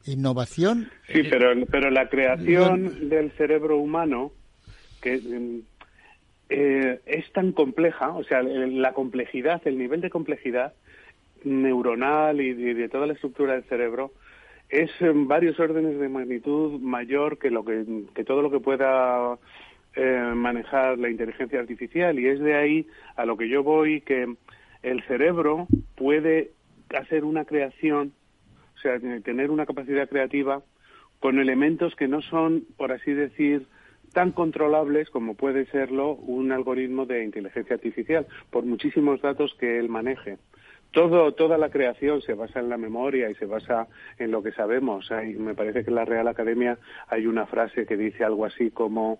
Innovación. 0.05 0.89
Sí, 1.07 1.21
pero, 1.29 1.53
pero 1.71 1.89
la 1.89 2.09
creación 2.09 3.09
del 3.09 3.31
cerebro 3.37 3.77
humano 3.77 4.33
que 5.03 5.17
mm, 5.17 5.59
eh, 6.49 6.99
es 7.05 7.31
tan 7.33 7.51
compleja, 7.51 8.09
o 8.09 8.23
sea, 8.23 8.41
la 8.41 8.93
complejidad, 8.93 9.61
el 9.65 9.77
nivel 9.77 10.01
de 10.01 10.09
complejidad 10.09 10.73
neuronal 11.43 12.39
y 12.39 12.53
de, 12.53 12.89
toda 12.89 13.05
la 13.05 13.13
estructura 13.13 13.53
del 13.53 13.65
cerebro 13.65 14.13
es 14.69 14.89
en 15.01 15.27
varios 15.27 15.59
órdenes 15.59 15.99
de 15.99 16.09
magnitud 16.09 16.79
mayor 16.79 17.37
que 17.37 17.51
lo 17.51 17.65
que, 17.65 17.85
todo 18.25 18.41
lo 18.41 18.49
que 18.49 18.61
pueda 18.61 19.37
eh, 19.95 20.31
manejar 20.33 20.97
la 20.97 21.09
inteligencia 21.09 21.59
artificial. 21.59 22.17
Y 22.17 22.27
es 22.27 22.39
de 22.39 22.55
ahí 22.55 22.87
a 23.15 23.25
lo 23.25 23.37
que 23.37 23.49
yo 23.49 23.61
voy 23.61 24.01
que 24.01 24.33
el 24.81 25.03
cerebro 25.03 25.67
puede 25.95 26.51
hacer 26.97 27.23
una 27.25 27.45
creación, 27.45 28.13
o 28.75 28.79
sea, 28.79 28.99
tener 28.99 29.51
una 29.51 29.65
capacidad 29.65 30.09
creativa 30.09 30.63
con 31.19 31.39
elementos 31.39 31.95
que 31.95 32.07
no 32.07 32.21
son, 32.21 32.63
por 32.77 32.91
así 32.91 33.11
decir, 33.11 33.67
tan 34.13 34.31
controlables 34.31 35.09
como 35.09 35.33
puede 35.33 35.65
serlo 35.65 36.13
un 36.13 36.51
algoritmo 36.51 37.05
de 37.05 37.23
inteligencia 37.23 37.75
artificial, 37.75 38.27
por 38.49 38.63
muchísimos 38.63 39.21
datos 39.21 39.55
que 39.59 39.79
él 39.79 39.89
maneje. 39.89 40.37
Todo, 40.91 41.33
toda 41.33 41.57
la 41.57 41.69
creación 41.69 42.21
se 42.21 42.35
basa 42.35 42.59
en 42.59 42.69
la 42.69 42.77
memoria 42.77 43.29
y 43.29 43.35
se 43.35 43.47
basa 43.47 43.87
en 44.19 44.29
lo 44.29 44.43
que 44.43 44.51
sabemos. 44.51 45.09
me 45.39 45.55
parece 45.55 45.83
que 45.83 45.89
en 45.89 45.95
la 45.95 46.05
Real 46.05 46.27
Academia 46.27 46.77
hay 47.07 47.25
una 47.25 47.47
frase 47.47 47.87
que 47.87 47.97
dice 47.97 48.23
algo 48.23 48.45
así 48.45 48.69
como 48.69 49.19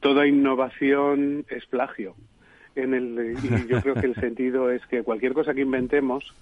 toda 0.00 0.26
innovación 0.26 1.46
es 1.48 1.64
plagio. 1.66 2.16
En 2.74 2.92
el, 2.92 3.36
y 3.40 3.66
yo 3.68 3.80
creo 3.80 3.94
que 3.94 4.06
el 4.06 4.16
sentido 4.16 4.70
es 4.70 4.84
que 4.86 5.04
cualquier 5.04 5.32
cosa 5.32 5.54
que 5.54 5.60
inventemos 5.60 6.34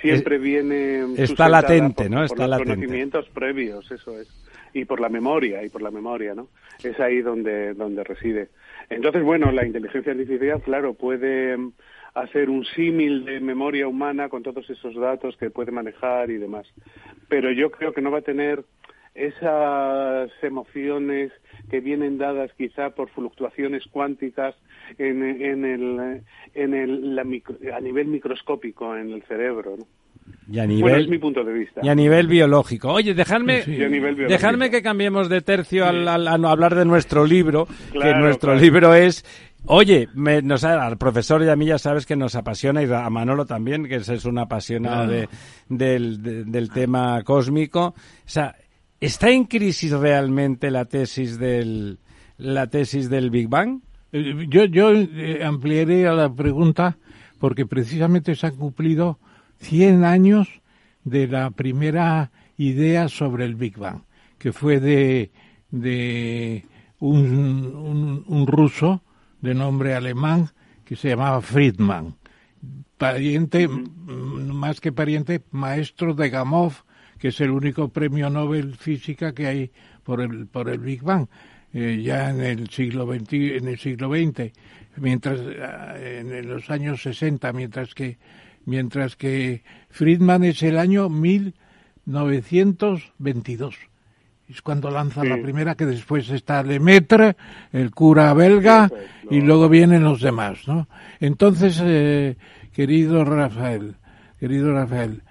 siempre 0.00 0.38
viene 0.38 1.04
está 1.18 1.50
latente, 1.50 2.08
¿no? 2.08 2.24
Está 2.24 2.46
los 2.46 2.58
conocimientos 2.58 3.28
previos, 3.28 3.90
eso 3.90 4.18
es 4.18 4.28
y 4.74 4.84
por 4.84 5.00
la 5.00 5.08
memoria 5.08 5.64
y 5.64 5.70
por 5.70 5.80
la 5.80 5.90
memoria, 5.90 6.34
¿no? 6.34 6.48
Es 6.82 6.98
ahí 7.00 7.22
donde 7.22 7.72
donde 7.74 8.04
reside. 8.04 8.48
Entonces, 8.90 9.22
bueno, 9.22 9.50
la 9.52 9.64
inteligencia 9.64 10.12
artificial, 10.12 10.60
claro, 10.60 10.94
puede 10.94 11.56
mm, 11.56 11.72
hacer 12.14 12.50
un 12.50 12.64
símil 12.64 13.24
de 13.24 13.40
memoria 13.40 13.88
humana 13.88 14.28
con 14.28 14.42
todos 14.42 14.68
esos 14.68 14.94
datos 14.96 15.36
que 15.36 15.50
puede 15.50 15.72
manejar 15.72 16.30
y 16.30 16.38
demás. 16.38 16.66
Pero 17.28 17.50
yo 17.52 17.70
creo 17.70 17.92
que 17.92 18.02
no 18.02 18.10
va 18.10 18.18
a 18.18 18.22
tener 18.22 18.64
esas 19.14 20.30
emociones 20.42 21.32
que 21.70 21.80
vienen 21.80 22.18
dadas 22.18 22.52
quizá 22.58 22.90
por 22.90 23.10
fluctuaciones 23.10 23.84
cuánticas 23.86 24.56
en, 24.98 25.22
en 25.22 25.64
el, 25.64 26.22
en 26.54 26.74
el, 26.74 27.18
a 27.72 27.80
nivel 27.80 28.08
microscópico 28.08 28.96
en 28.96 29.12
el 29.12 29.22
cerebro. 29.22 29.76
¿no? 29.78 29.86
Y 30.50 30.58
a 30.58 30.66
nivel, 30.66 31.02
es 31.02 31.08
mi 31.08 31.18
punto 31.18 31.42
de 31.42 31.52
vista. 31.52 31.80
Y 31.82 31.88
a 31.88 31.94
nivel 31.94 32.26
biológico. 32.26 32.92
Oye, 32.92 33.14
dejadme, 33.14 33.62
dejadme 34.28 34.70
que 34.70 34.82
cambiemos 34.82 35.28
de 35.28 35.40
tercio 35.40 35.86
al, 35.86 36.06
a 36.06 36.34
hablar 36.34 36.74
de 36.74 36.84
nuestro 36.84 37.24
libro, 37.24 37.66
que 37.92 38.14
nuestro 38.14 38.54
libro 38.54 38.94
es 38.94 39.24
Oye, 39.66 40.08
me, 40.14 40.42
nos, 40.42 40.62
al 40.64 40.98
profesor 40.98 41.42
y 41.42 41.48
a 41.48 41.56
mí 41.56 41.66
ya 41.66 41.78
sabes 41.78 42.04
que 42.04 42.16
nos 42.16 42.34
apasiona 42.34 42.82
y 42.82 42.92
a 42.92 43.08
Manolo 43.08 43.46
también, 43.46 43.88
que 43.88 43.96
es 43.96 44.24
un 44.26 44.38
apasionado 44.38 45.06
de, 45.06 45.28
del, 45.70 46.22
del 46.50 46.70
tema 46.70 47.22
cósmico. 47.22 47.86
O 47.86 47.94
sea, 48.26 48.54
¿está 49.00 49.30
en 49.30 49.44
crisis 49.44 49.92
realmente 49.92 50.70
la 50.70 50.84
tesis 50.84 51.38
del, 51.38 51.98
la 52.36 52.66
tesis 52.66 53.08
del 53.08 53.30
Big 53.30 53.48
Bang? 53.48 53.80
Eh, 54.12 54.46
yo, 54.50 54.66
yo 54.66 54.92
eh, 54.92 55.42
ampliaré 55.42 56.06
a 56.08 56.12
la 56.12 56.30
pregunta 56.30 56.98
porque 57.38 57.64
precisamente 57.64 58.34
se 58.34 58.46
han 58.46 58.56
cumplido 58.56 59.18
100 59.60 60.04
años 60.04 60.48
de 61.04 61.28
la 61.28 61.50
primera 61.50 62.30
idea 62.56 63.08
sobre 63.08 63.44
el 63.44 63.54
Big 63.54 63.78
Bang, 63.78 64.02
que 64.38 64.52
fue 64.52 64.80
de, 64.80 65.30
de 65.70 66.64
un, 66.98 68.24
un, 68.26 68.46
ruso 68.46 69.02
de 69.40 69.54
nombre 69.54 69.94
alemán 69.94 70.50
que 70.84 70.96
se 70.96 71.08
llamaba 71.08 71.40
Friedman, 71.40 72.16
pariente, 72.96 73.68
más 73.68 74.80
que 74.80 74.92
pariente, 74.92 75.42
maestro 75.50 76.14
de 76.14 76.30
Gamov, 76.30 76.84
que 77.18 77.28
es 77.28 77.40
el 77.40 77.50
único 77.50 77.88
premio 77.88 78.30
Nobel 78.30 78.76
física 78.76 79.32
que 79.34 79.46
hay 79.46 79.72
por 80.02 80.20
el, 80.20 80.46
por 80.46 80.68
el 80.68 80.78
Big 80.78 81.02
Bang, 81.02 81.26
eh, 81.72 82.00
ya 82.02 82.30
en 82.30 82.40
el 82.40 82.68
siglo 82.68 83.06
XX, 83.06 83.32
en 83.32 83.68
el 83.68 83.78
siglo 83.78 84.08
XX, 84.10 84.52
mientras, 84.96 85.40
eh, 85.40 86.20
en 86.20 86.48
los 86.48 86.70
años 86.70 87.02
60, 87.02 87.52
mientras 87.52 87.94
que 87.94 88.18
mientras 88.66 89.16
que 89.16 89.62
Friedman 89.90 90.44
es 90.44 90.62
el 90.62 90.78
año 90.78 91.08
1922. 91.08 93.74
Es 94.48 94.60
cuando 94.60 94.90
lanza 94.90 95.24
la 95.24 95.40
primera, 95.40 95.74
que 95.74 95.86
después 95.86 96.28
está 96.28 96.62
Lemaitre, 96.62 97.34
el 97.72 97.92
cura 97.92 98.34
belga, 98.34 98.90
y 99.30 99.40
luego 99.40 99.70
vienen 99.70 100.04
los 100.04 100.20
demás, 100.20 100.68
¿no? 100.68 100.86
Entonces, 101.18 101.80
eh, 101.82 102.36
querido 102.72 103.24
Rafael, 103.24 103.94
querido 104.38 104.74
Rafael, 104.74 105.22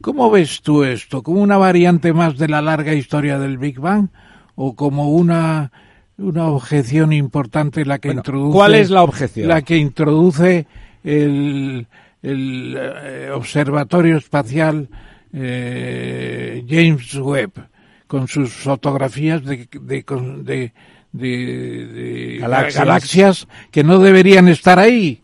¿cómo 0.00 0.30
ves 0.30 0.62
tú 0.62 0.84
esto? 0.84 1.24
¿Como 1.24 1.42
una 1.42 1.56
variante 1.56 2.12
más 2.12 2.38
de 2.38 2.46
la 2.46 2.62
larga 2.62 2.94
historia 2.94 3.36
del 3.38 3.58
Big 3.58 3.80
Bang? 3.80 4.10
¿O 4.54 4.76
como 4.76 5.10
una, 5.10 5.72
una 6.18 6.46
objeción 6.46 7.12
importante 7.12 7.84
la 7.84 7.98
que 7.98 8.12
introduce... 8.12 8.54
¿Cuál 8.54 8.76
es 8.76 8.90
la 8.90 9.02
objeción? 9.02 9.48
La 9.48 9.62
que 9.62 9.76
introduce 9.76 10.68
el, 11.02 11.88
el 12.22 12.76
eh, 12.78 13.30
Observatorio 13.32 14.16
Espacial 14.16 14.88
eh, 15.32 16.64
James 16.68 17.14
Webb 17.16 17.52
con 18.06 18.28
sus 18.28 18.52
fotografías 18.52 19.44
de, 19.44 19.68
de, 19.80 20.72
de, 21.12 22.38
galaxias. 22.40 23.48
que 23.70 23.82
no 23.82 23.98
deberían 23.98 24.48
estar 24.48 24.78
ahí. 24.78 25.22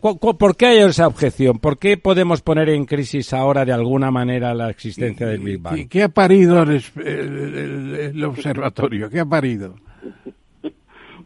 ¿Por 0.00 0.56
qué 0.56 0.66
hay 0.66 0.78
esa 0.78 1.06
objeción? 1.06 1.58
¿Por 1.58 1.78
qué 1.78 1.96
podemos 1.96 2.42
poner 2.42 2.68
en 2.68 2.84
crisis 2.84 3.32
ahora 3.32 3.64
de 3.64 3.72
alguna 3.72 4.10
manera 4.10 4.54
la 4.54 4.68
existencia 4.70 5.26
del 5.26 5.40
Big 5.40 5.58
Bang? 5.58 5.88
¿Qué 5.88 6.02
ha 6.02 6.10
parido 6.10 6.62
el, 6.62 6.82
el 6.96 8.24
observatorio? 8.24 9.08
¿Qué 9.08 9.20
ha 9.20 9.26
parido? 9.26 9.76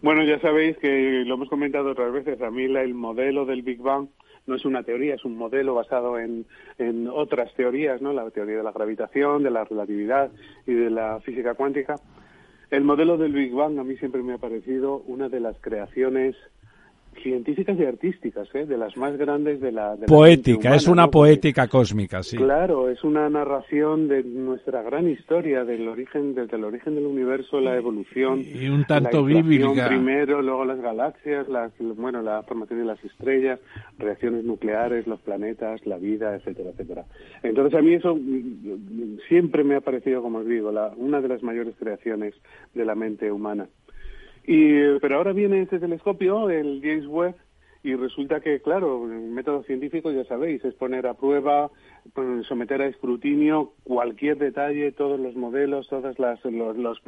Bueno, 0.02 0.22
ya 0.22 0.38
sabéis 0.40 0.76
que 0.76 1.22
lo 1.24 1.36
hemos 1.36 1.48
comentado 1.48 1.92
otras 1.92 2.12
veces. 2.12 2.38
A 2.42 2.50
mí 2.50 2.64
el 2.64 2.92
modelo 2.92 3.46
del 3.46 3.62
Big 3.62 3.80
Bang 3.80 4.08
no 4.46 4.56
es 4.56 4.64
una 4.64 4.82
teoría, 4.82 5.14
es 5.14 5.24
un 5.24 5.36
modelo 5.36 5.74
basado 5.74 6.18
en, 6.18 6.46
en 6.78 7.08
otras 7.08 7.52
teorías, 7.54 8.02
¿no? 8.02 8.12
La 8.12 8.30
teoría 8.30 8.58
de 8.58 8.62
la 8.62 8.72
gravitación, 8.72 9.42
de 9.42 9.50
la 9.50 9.64
relatividad 9.64 10.30
y 10.66 10.74
de 10.74 10.90
la 10.90 11.20
física 11.20 11.54
cuántica. 11.54 11.96
El 12.70 12.84
modelo 12.84 13.16
del 13.16 13.32
Big 13.32 13.52
Bang 13.52 13.78
a 13.78 13.84
mí 13.84 13.96
siempre 13.96 14.22
me 14.22 14.34
ha 14.34 14.38
parecido 14.38 14.98
una 15.06 15.28
de 15.28 15.40
las 15.40 15.56
creaciones 15.60 16.36
científicas 17.22 17.78
y 17.78 17.84
artísticas, 17.84 18.48
¿eh? 18.54 18.66
de 18.66 18.76
las 18.76 18.96
más 18.96 19.16
grandes 19.16 19.60
de 19.60 19.72
la... 19.72 19.96
De 19.96 20.06
poética, 20.06 20.74
es 20.74 20.86
una 20.86 21.10
poética 21.10 21.68
cósmica, 21.68 22.22
sí. 22.22 22.36
Claro, 22.36 22.88
es 22.90 23.02
una 23.04 23.28
narración 23.28 24.08
de 24.08 24.22
nuestra 24.22 24.82
gran 24.82 25.08
historia, 25.08 25.64
del 25.64 25.88
origen, 25.88 26.34
desde 26.34 26.56
el 26.56 26.64
origen 26.64 26.94
del 26.94 27.06
universo, 27.06 27.60
la 27.60 27.76
evolución... 27.76 28.40
Y 28.40 28.68
un 28.68 28.84
tanto 28.84 29.24
bíblica. 29.24 29.88
Primero, 29.88 30.42
luego 30.42 30.64
las 30.64 30.80
galaxias, 30.80 31.48
las, 31.48 31.72
bueno, 31.78 32.22
la 32.22 32.42
formación 32.42 32.80
de 32.80 32.84
las 32.86 33.04
estrellas, 33.04 33.60
reacciones 33.98 34.44
nucleares, 34.44 35.06
los 35.06 35.20
planetas, 35.20 35.86
la 35.86 35.98
vida, 35.98 36.34
etcétera, 36.34 36.70
etcétera. 36.70 37.04
Entonces 37.42 37.78
a 37.78 37.82
mí 37.82 37.94
eso 37.94 38.18
siempre 39.28 39.64
me 39.64 39.76
ha 39.76 39.80
parecido, 39.80 40.22
como 40.22 40.38
os 40.38 40.46
digo, 40.46 40.72
la, 40.72 40.92
una 40.96 41.20
de 41.20 41.28
las 41.28 41.42
mayores 41.42 41.74
creaciones 41.78 42.34
de 42.74 42.84
la 42.84 42.94
mente 42.94 43.30
humana. 43.30 43.68
Y, 44.46 44.98
pero 45.00 45.16
ahora 45.16 45.32
viene 45.32 45.62
ese 45.62 45.78
telescopio, 45.78 46.50
el 46.50 46.80
James 46.82 47.06
Webb, 47.06 47.34
y 47.82 47.94
resulta 47.96 48.40
que, 48.40 48.60
claro, 48.60 49.04
el 49.04 49.28
método 49.28 49.62
científico, 49.62 50.10
ya 50.10 50.24
sabéis, 50.24 50.64
es 50.64 50.74
poner 50.74 51.06
a 51.06 51.14
prueba, 51.14 51.70
pues, 52.14 52.46
someter 52.46 52.80
a 52.80 52.86
escrutinio 52.86 53.72
cualquier 53.84 54.38
detalle, 54.38 54.90
todos 54.92 55.20
los 55.20 55.36
modelos, 55.36 55.88
todas 55.88 56.18
las, 56.18 56.42
los, 56.46 56.76
los 56.78 57.02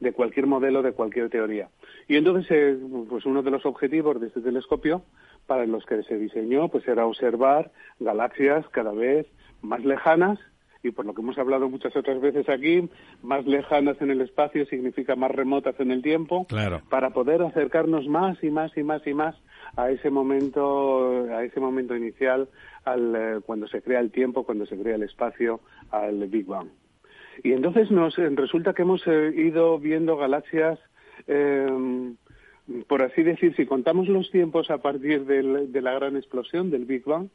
de 0.00 0.12
cualquier 0.12 0.46
modelo, 0.46 0.82
de 0.82 0.92
cualquier 0.92 1.30
teoría. 1.30 1.70
Y 2.08 2.16
entonces, 2.16 2.46
eh, 2.50 2.78
pues 3.08 3.24
uno 3.24 3.42
de 3.42 3.50
los 3.50 3.64
objetivos 3.64 4.20
de 4.20 4.26
este 4.26 4.42
telescopio, 4.42 5.02
para 5.46 5.64
los 5.64 5.86
que 5.86 6.02
se 6.02 6.18
diseñó, 6.18 6.68
pues 6.68 6.86
era 6.86 7.06
observar 7.06 7.70
galaxias 7.98 8.68
cada 8.68 8.92
vez 8.92 9.26
más 9.62 9.82
lejanas 9.82 10.38
y 10.82 10.90
por 10.90 11.04
lo 11.04 11.14
que 11.14 11.22
hemos 11.22 11.38
hablado 11.38 11.68
muchas 11.68 11.94
otras 11.96 12.20
veces 12.20 12.48
aquí, 12.48 12.88
más 13.22 13.46
lejanas 13.46 14.00
en 14.00 14.10
el 14.10 14.20
espacio 14.20 14.64
significa 14.66 15.16
más 15.16 15.30
remotas 15.30 15.78
en 15.80 15.90
el 15.90 16.02
tiempo, 16.02 16.46
para 16.88 17.10
poder 17.10 17.42
acercarnos 17.42 18.06
más 18.06 18.42
y 18.42 18.50
más 18.50 18.76
y 18.76 18.82
más 18.82 19.06
y 19.06 19.14
más 19.14 19.34
a 19.76 19.90
ese 19.90 20.10
momento, 20.10 21.26
a 21.32 21.44
ese 21.44 21.60
momento 21.60 21.96
inicial, 21.96 22.48
al, 22.84 23.14
eh, 23.16 23.40
cuando 23.44 23.66
se 23.68 23.82
crea 23.82 24.00
el 24.00 24.10
tiempo, 24.10 24.44
cuando 24.44 24.66
se 24.66 24.78
crea 24.78 24.94
el 24.94 25.02
espacio, 25.02 25.60
al 25.90 26.26
Big 26.28 26.46
Bang. 26.46 26.68
Y 27.42 27.52
entonces 27.52 27.90
nos 27.90 28.18
eh, 28.18 28.28
resulta 28.30 28.72
que 28.72 28.82
hemos 28.82 29.06
eh, 29.06 29.32
ido 29.36 29.78
viendo 29.78 30.16
galaxias, 30.16 30.78
em, 31.26 32.16
por 32.86 33.02
así 33.02 33.22
decir, 33.22 33.54
si 33.56 33.66
contamos 33.66 34.08
los 34.08 34.30
tiempos 34.30 34.70
a 34.70 34.78
partir 34.78 35.24
de 35.24 35.80
la 35.80 35.94
gran 35.94 36.16
explosión 36.16 36.70
del 36.70 36.84
Big 36.84 37.04
Bang, 37.04 37.28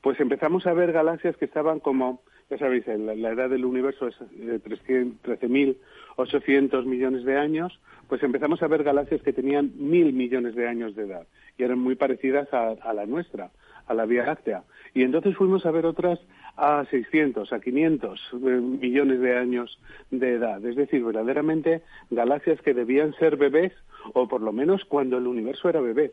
pues 0.00 0.18
empezamos 0.18 0.66
a 0.66 0.74
ver 0.74 0.92
galaxias 0.92 1.36
que 1.36 1.44
estaban 1.44 1.78
como 1.78 2.20
ya 2.50 2.58
sabéis, 2.58 2.86
la, 2.86 3.30
edad 3.30 3.50
del 3.50 3.64
universo 3.64 4.08
es 4.08 4.18
de 4.18 4.62
13.800 4.62 6.84
millones 6.84 7.24
de 7.24 7.38
años, 7.38 7.80
pues 8.08 8.22
empezamos 8.22 8.62
a 8.62 8.66
ver 8.66 8.84
galaxias 8.84 9.22
que 9.22 9.32
tenían 9.32 9.72
mil 9.76 10.12
millones 10.12 10.54
de 10.54 10.68
años 10.68 10.94
de 10.94 11.04
edad 11.04 11.26
y 11.56 11.62
eran 11.62 11.78
muy 11.78 11.94
parecidas 11.94 12.52
a, 12.52 12.92
la 12.92 13.06
nuestra, 13.06 13.50
a 13.86 13.94
la 13.94 14.04
Vía 14.04 14.26
Láctea. 14.26 14.64
Y 14.94 15.02
entonces 15.02 15.36
fuimos 15.36 15.64
a 15.64 15.70
ver 15.70 15.86
otras 15.86 16.20
a 16.56 16.84
600, 16.90 17.52
a 17.52 17.60
500 17.60 18.20
eh, 18.32 18.36
millones 18.36 19.20
de 19.20 19.38
años 19.38 19.78
de 20.10 20.34
edad. 20.34 20.64
Es 20.64 20.76
decir, 20.76 21.02
verdaderamente 21.02 21.82
galaxias 22.10 22.60
que 22.60 22.74
debían 22.74 23.14
ser 23.14 23.36
bebés, 23.36 23.72
o 24.12 24.28
por 24.28 24.42
lo 24.42 24.52
menos 24.52 24.84
cuando 24.84 25.18
el 25.18 25.26
universo 25.26 25.68
era 25.68 25.80
bebé. 25.80 26.12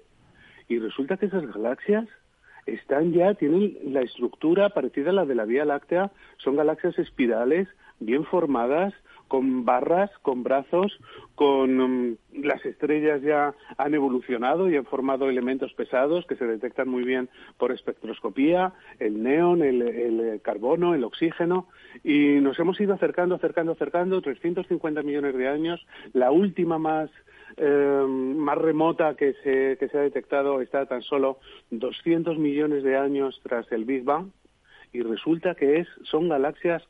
Y 0.70 0.80
resulta 0.80 1.18
que 1.18 1.26
esas 1.26 1.46
galaxias 1.48 2.08
están 2.66 3.14
ya, 3.14 3.34
tienen 3.34 3.78
la 3.86 4.02
estructura 4.02 4.70
parecida 4.70 5.10
a 5.10 5.14
la 5.14 5.26
de 5.26 5.36
la 5.36 5.46
Vía 5.46 5.66
Láctea, 5.66 6.12
son 6.38 6.56
galaxias 6.56 6.98
espirales 7.00 7.68
bien 8.00 8.26
formadas, 8.26 8.94
con 9.30 9.64
barras, 9.64 10.12
con 10.22 10.44
brazos, 10.44 11.00
con 11.36 11.80
um, 11.80 12.16
las 12.34 12.66
estrellas 12.66 13.22
ya 13.22 13.56
han 13.78 13.94
evolucionado 13.94 14.70
y 14.70 14.76
han 14.76 14.86
formado 14.86 15.30
elementos 15.30 15.72
pesados 15.74 16.26
que 16.26 16.36
se 16.36 16.46
detectan 16.46 16.90
muy 16.90 17.04
bien 17.04 17.30
por 17.58 17.72
espectroscopía, 17.72 18.74
el 19.00 19.24
neón, 19.24 19.62
el, 19.62 19.82
el 19.82 20.42
carbono, 20.42 20.96
el 20.96 21.06
oxígeno, 21.06 21.70
y 22.04 22.42
nos 22.42 22.60
hemos 22.60 22.78
ido 22.82 22.94
acercando, 22.94 23.36
acercando, 23.36 23.72
acercando, 23.72 24.22
350 24.22 25.02
millones 25.04 25.36
de 25.36 25.48
años, 25.48 25.86
la 26.12 26.32
última 26.32 26.78
más 26.78 27.10
eh, 27.58 28.06
más 28.08 28.58
remota 28.58 29.16
que 29.16 29.34
se, 29.44 29.78
que 29.78 29.90
se 29.90 29.98
ha 29.98 30.02
detectado 30.02 30.62
está 30.62 30.86
tan 30.86 31.02
solo 31.02 31.40
200 31.72 32.38
millones 32.38 32.84
de 32.84 32.96
años 32.96 33.40
tras 33.44 33.72
el 33.72 33.86
Big 33.86 34.04
Bang 34.04 34.28
y 34.94 35.02
resulta 35.02 35.56
que 35.56 35.80
es, 35.80 35.88
son 36.04 36.30
galaxias 36.30 36.84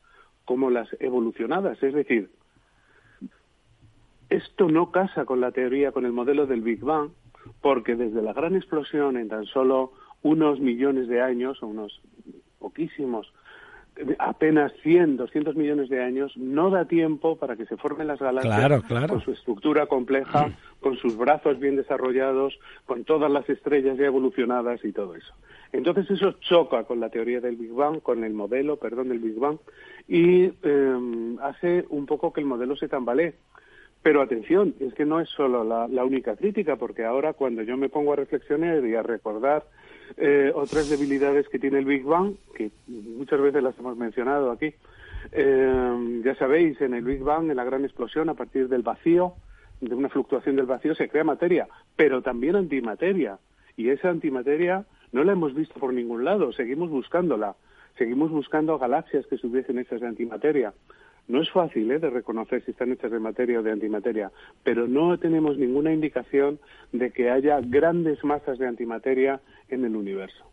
como 0.50 0.68
las 0.68 0.88
evolucionadas, 0.98 1.80
es 1.80 1.94
decir, 1.94 2.28
esto 4.30 4.68
no 4.68 4.90
casa 4.90 5.24
con 5.24 5.40
la 5.40 5.52
teoría, 5.52 5.92
con 5.92 6.04
el 6.04 6.10
modelo 6.10 6.44
del 6.44 6.60
Big 6.60 6.80
Bang, 6.80 7.10
porque 7.60 7.94
desde 7.94 8.20
la 8.20 8.32
gran 8.32 8.56
explosión 8.56 9.16
en 9.16 9.28
tan 9.28 9.46
solo 9.46 9.92
unos 10.22 10.58
millones 10.58 11.06
de 11.06 11.22
años, 11.22 11.62
o 11.62 11.68
unos 11.68 12.00
poquísimos 12.58 13.32
apenas 14.18 14.72
100, 14.82 15.18
200 15.18 15.54
millones 15.54 15.88
de 15.88 16.02
años, 16.02 16.36
no 16.36 16.70
da 16.70 16.86
tiempo 16.86 17.36
para 17.36 17.54
que 17.54 17.66
se 17.66 17.76
formen 17.76 18.08
las 18.08 18.18
galaxias 18.18 18.82
con 19.08 19.20
su 19.20 19.30
estructura 19.30 19.86
compleja, 19.86 20.50
con 20.80 20.96
sus 20.96 21.16
brazos 21.16 21.60
bien 21.60 21.76
desarrollados, 21.76 22.58
con 22.86 23.04
todas 23.04 23.30
las 23.30 23.48
estrellas 23.48 23.96
ya 23.98 24.06
evolucionadas 24.06 24.84
y 24.84 24.90
todo 24.90 25.14
eso. 25.14 25.32
Entonces 25.72 26.10
eso 26.10 26.32
choca 26.40 26.84
con 26.84 27.00
la 27.00 27.10
teoría 27.10 27.40
del 27.40 27.56
Big 27.56 27.72
Bang, 27.72 28.00
con 28.00 28.24
el 28.24 28.34
modelo, 28.34 28.76
perdón, 28.76 29.08
del 29.08 29.20
Big 29.20 29.38
Bang, 29.38 29.58
y 30.08 30.52
em, 30.62 31.38
hace 31.40 31.84
un 31.90 32.06
poco 32.06 32.32
que 32.32 32.40
el 32.40 32.46
modelo 32.46 32.76
se 32.76 32.88
tambalee. 32.88 33.34
Pero 34.02 34.22
atención, 34.22 34.74
es 34.80 34.94
que 34.94 35.04
no 35.04 35.20
es 35.20 35.28
solo 35.28 35.62
la 35.62 36.04
única 36.04 36.34
crítica, 36.34 36.76
porque 36.76 37.04
ahora 37.04 37.34
cuando 37.34 37.62
yo 37.62 37.76
me 37.76 37.90
pongo 37.90 38.14
a 38.14 38.16
reflexionar 38.16 38.84
y 38.86 38.94
a 38.94 39.02
recordar 39.02 39.64
eh, 40.16 40.52
otras 40.54 40.88
debilidades 40.88 41.48
que 41.48 41.58
tiene 41.58 41.78
el 41.78 41.84
Big 41.84 42.02
Bang, 42.02 42.34
que 42.54 42.70
muchas 42.86 43.40
veces 43.40 43.62
las 43.62 43.78
hemos 43.78 43.96
mencionado 43.96 44.50
aquí. 44.50 44.74
Eh, 45.32 46.20
ya 46.24 46.34
sabéis, 46.36 46.80
en 46.80 46.94
el 46.94 47.04
Big 47.04 47.20
Bang, 47.20 47.50
en 47.50 47.56
la 47.56 47.64
gran 47.64 47.84
explosión, 47.84 48.28
a 48.28 48.34
partir 48.34 48.68
del 48.68 48.82
vacío, 48.82 49.34
de 49.80 49.94
una 49.94 50.08
fluctuación 50.08 50.56
del 50.56 50.66
vacío, 50.66 50.94
se 50.94 51.08
crea 51.08 51.24
materia, 51.24 51.68
pero 51.96 52.22
también 52.22 52.56
antimateria. 52.56 53.38
Y 53.76 53.90
esa 53.90 54.10
antimateria 54.10 54.84
no 55.12 55.24
la 55.24 55.32
hemos 55.32 55.54
visto 55.54 55.78
por 55.78 55.92
ningún 55.92 56.24
lado, 56.24 56.52
seguimos 56.52 56.90
buscándola. 56.90 57.56
Seguimos 57.98 58.30
buscando 58.30 58.78
galaxias 58.78 59.26
que 59.26 59.34
estuviesen 59.34 59.78
hechas 59.78 60.00
de 60.00 60.06
antimateria. 60.06 60.72
No 61.28 61.42
es 61.42 61.50
fácil 61.50 61.90
¿eh? 61.90 61.98
de 61.98 62.10
reconocer 62.10 62.64
si 62.64 62.70
están 62.70 62.92
hechas 62.92 63.10
de 63.10 63.20
materia 63.20 63.60
o 63.60 63.62
de 63.62 63.72
antimateria, 63.72 64.32
pero 64.64 64.88
no 64.88 65.18
tenemos 65.18 65.58
ninguna 65.58 65.92
indicación 65.92 66.58
de 66.92 67.10
que 67.10 67.30
haya 67.30 67.60
grandes 67.60 68.24
masas 68.24 68.58
de 68.58 68.66
antimateria 68.66 69.40
en 69.68 69.84
el 69.84 69.96
universo. 69.96 70.50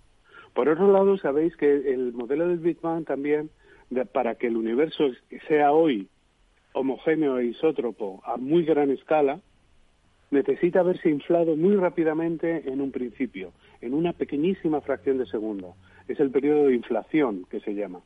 Por 0.54 0.70
otro 0.70 0.92
lado, 0.92 1.18
sabéis 1.18 1.56
que 1.56 1.94
el 1.94 2.14
modelo 2.14 2.48
del 2.48 2.60
Big 2.60 2.82
Bang 2.82 3.06
también, 3.06 3.50
para 4.12 4.36
que 4.36 4.48
el 4.48 4.58
universo 4.58 5.10
sea 5.48 5.72
hoy 5.72 6.10
homogéneo 6.74 7.40
e 7.40 7.46
isótropo 7.46 8.22
a 8.26 8.38
muy 8.38 8.64
gran 8.66 8.92
escala, 8.92 9.40
necesita 10.32 10.82
haberse 10.82 11.10
inflado 11.10 11.56
muy 11.56 11.76
rápidamente 11.76 12.64
en 12.70 12.82
un 12.82 12.92
principio, 12.92 13.54
en 13.82 13.94
una 13.94 14.14
pequeñísima 14.14 14.82
fracción 14.82 15.18
de 15.18 15.26
segundo. 15.26 15.76
Es 16.08 16.20
el 16.20 16.32
periodo 16.32 16.68
de 16.68 16.76
inflación 16.76 17.46
que 17.50 17.60
se 17.60 17.74
llama. 17.74 18.02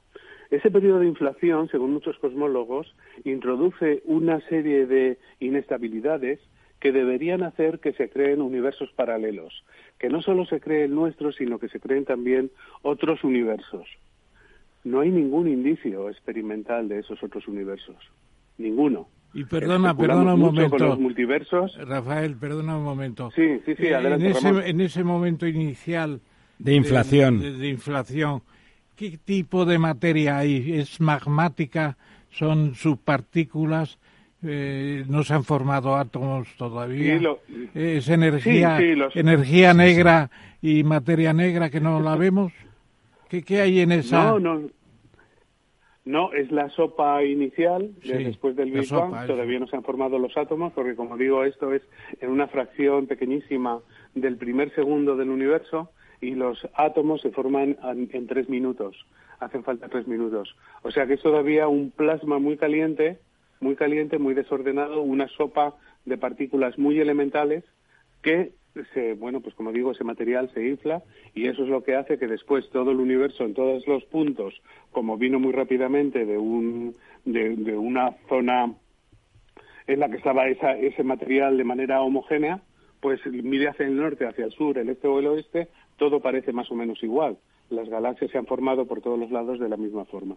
Ese 0.49 0.69
periodo 0.69 0.99
de 0.99 1.07
inflación, 1.07 1.69
según 1.69 1.93
muchos 1.93 2.17
cosmólogos, 2.19 2.93
introduce 3.24 4.01
una 4.05 4.41
serie 4.49 4.86
de 4.86 5.17
inestabilidades 5.39 6.39
que 6.82 6.91
deberían 6.91 7.43
hacer 7.43 7.80
que 7.80 7.93
se 7.93 8.09
creen 8.09 8.41
universos 8.41 8.91
paralelos, 8.93 9.63
que 9.99 10.09
no 10.09 10.22
solo 10.22 10.45
se 10.45 10.59
cree 10.59 10.86
el 10.86 10.95
nuestro, 10.95 11.32
sino 11.32 11.59
que 11.59 11.69
se 11.69 11.80
creen 11.80 12.05
también 12.05 12.51
otros 12.82 13.24
universos. 13.24 13.88
No 14.84 14.99
hay 14.99 15.09
ningún 15.09 15.47
indicio 15.47 16.09
experimental 16.09 16.89
de 16.89 16.99
esos 16.99 17.22
otros 17.24 17.47
universos, 17.47 17.97
ninguno. 18.57 19.07
Y 19.34 19.45
perdona, 19.45 19.95
perdona 19.95 20.34
un 20.34 20.39
momento. 20.41 20.77
Con 20.77 20.88
los 20.89 20.99
multiversos. 20.99 21.77
Rafael, 21.88 22.36
perdona 22.36 22.77
un 22.77 22.84
momento. 22.84 23.32
Sí, 23.36 23.61
sí, 23.65 23.75
sí, 23.75 23.88
adelante. 23.88 24.25
En 24.25 24.32
ese, 24.36 24.69
en 24.69 24.82
ese 24.82 25.03
momento 25.03 25.47
inicial 25.47 26.19
de 26.59 26.75
inflación, 26.75 27.39
de 27.39 27.67
inflación, 27.69 28.41
¿Qué 29.01 29.17
tipo 29.17 29.65
de 29.65 29.79
materia 29.79 30.38
hay? 30.38 30.73
¿Es 30.79 31.01
magmática? 31.01 31.97
¿Son 32.29 32.75
subpartículas? 32.75 33.97
Eh, 34.43 35.05
no 35.07 35.23
se 35.23 35.34
han 35.34 35.43
formado 35.43 35.95
átomos 35.95 36.47
todavía. 36.55 37.19
¿Es 37.73 38.07
energía, 38.09 38.79
energía 39.15 39.73
negra 39.73 40.29
y 40.61 40.84
materia 40.84 41.34
negra 41.34 41.71
que 41.71 41.82
no 41.82 41.99
la 41.99 42.15
vemos? 42.15 42.53
¿Qué, 43.27 43.41
qué 43.41 43.61
hay 43.61 43.79
en 43.79 43.91
esa? 43.91 44.23
No, 44.23 44.39
no. 44.39 44.69
No, 46.04 46.34
es 46.34 46.52
la 46.52 46.70
sopa 46.70 47.24
inicial 47.24 47.91
después 48.02 48.56
del 48.56 48.72
Big 48.72 48.89
Bang. 48.89 49.28
Todavía 49.28 49.60
no 49.60 49.68
se 49.68 49.76
han 49.76 49.84
formado 49.84 50.18
los 50.18 50.36
átomos 50.36 50.74
porque, 50.74 50.95
como 50.95 51.16
digo, 51.16 51.43
esto 51.43 51.74
es 51.74 51.84
en 52.20 52.32
una 52.32 52.47
fracción 52.47 53.06
pequeñísima 53.06 53.80
del 54.16 54.38
primer 54.38 54.74
segundo 54.74 55.16
del 55.16 55.30
universo 55.30 55.91
y 56.20 56.32
los 56.32 56.68
átomos 56.74 57.22
se 57.22 57.30
forman 57.32 57.78
en 57.84 58.28
tres 58.28 58.49
minutos. 58.49 59.06
Hacen 59.39 59.64
falta 59.64 59.89
tres 59.89 60.08
minutos. 60.08 60.56
O 60.82 60.91
sea 60.91 61.06
que 61.06 61.14
es 61.14 61.22
todavía 61.22 61.68
un 61.68 61.91
plasma 61.91 62.39
muy 62.39 62.58
caliente, 62.58 63.20
muy 63.60 63.76
caliente, 63.76 64.18
muy 64.18 64.34
desordenado, 64.34 65.02
una 65.02 65.28
sopa 65.28 65.76
de 66.06 66.18
partículas 66.18 66.80
muy 66.80 66.99
elementales 66.99 67.64
que 68.24 68.54
se, 68.93 69.13
bueno, 69.13 69.41
pues 69.41 69.55
como 69.55 69.72
digo, 69.72 69.91
ese 69.91 70.03
material 70.03 70.49
se 70.53 70.67
infla 70.67 71.03
y 71.34 71.47
eso 71.47 71.63
es 71.63 71.69
lo 71.69 71.84
que 71.84 71.95
hace 71.95 72.17
que 72.17 72.28
después 72.28 72.69
todo 72.69 72.91
el 72.91 72.99
universo 72.99 73.43
en 73.43 73.53
todos 73.53 73.86
los 73.88 74.03
puntos, 74.05 74.61
como 74.91 75.17
vino 75.17 75.39
muy 75.39 75.51
rápidamente 75.51 76.26
de, 76.26 76.38
un, 76.38 76.95
de, 77.26 77.78
una 77.78 78.15
zona 78.30 78.74
en 79.88 79.99
la 79.99 80.09
que 80.09 80.17
estaba 80.17 80.47
esa, 80.47 80.78
ese 80.78 81.03
material 81.03 81.57
de 81.57 81.63
manera 81.63 82.01
homogénea, 82.01 82.61
pues 83.01 83.19
mire 83.26 83.67
hacia 83.67 83.88
el 83.88 83.97
norte, 83.97 84.28
hacia 84.28 84.45
el 84.45 84.51
sur, 84.51 84.78
el 84.78 84.89
este 84.89 85.07
o 85.07 85.19
el 85.19 85.28
oeste, 85.28 85.67
todo 85.97 86.19
parece 86.19 86.53
más 86.53 86.72
o 86.72 86.76
menos 86.76 87.01
igual. 87.03 87.38
Las 87.69 87.89
galaxias 87.89 88.32
se 88.32 88.38
han 88.38 88.45
formado 88.45 88.86
por 88.86 89.01
todos 89.01 89.17
los 89.17 89.32
lados 89.32 89.59
de 89.59 89.69
la 89.69 89.78
misma 89.78 90.05
forma. 90.05 90.36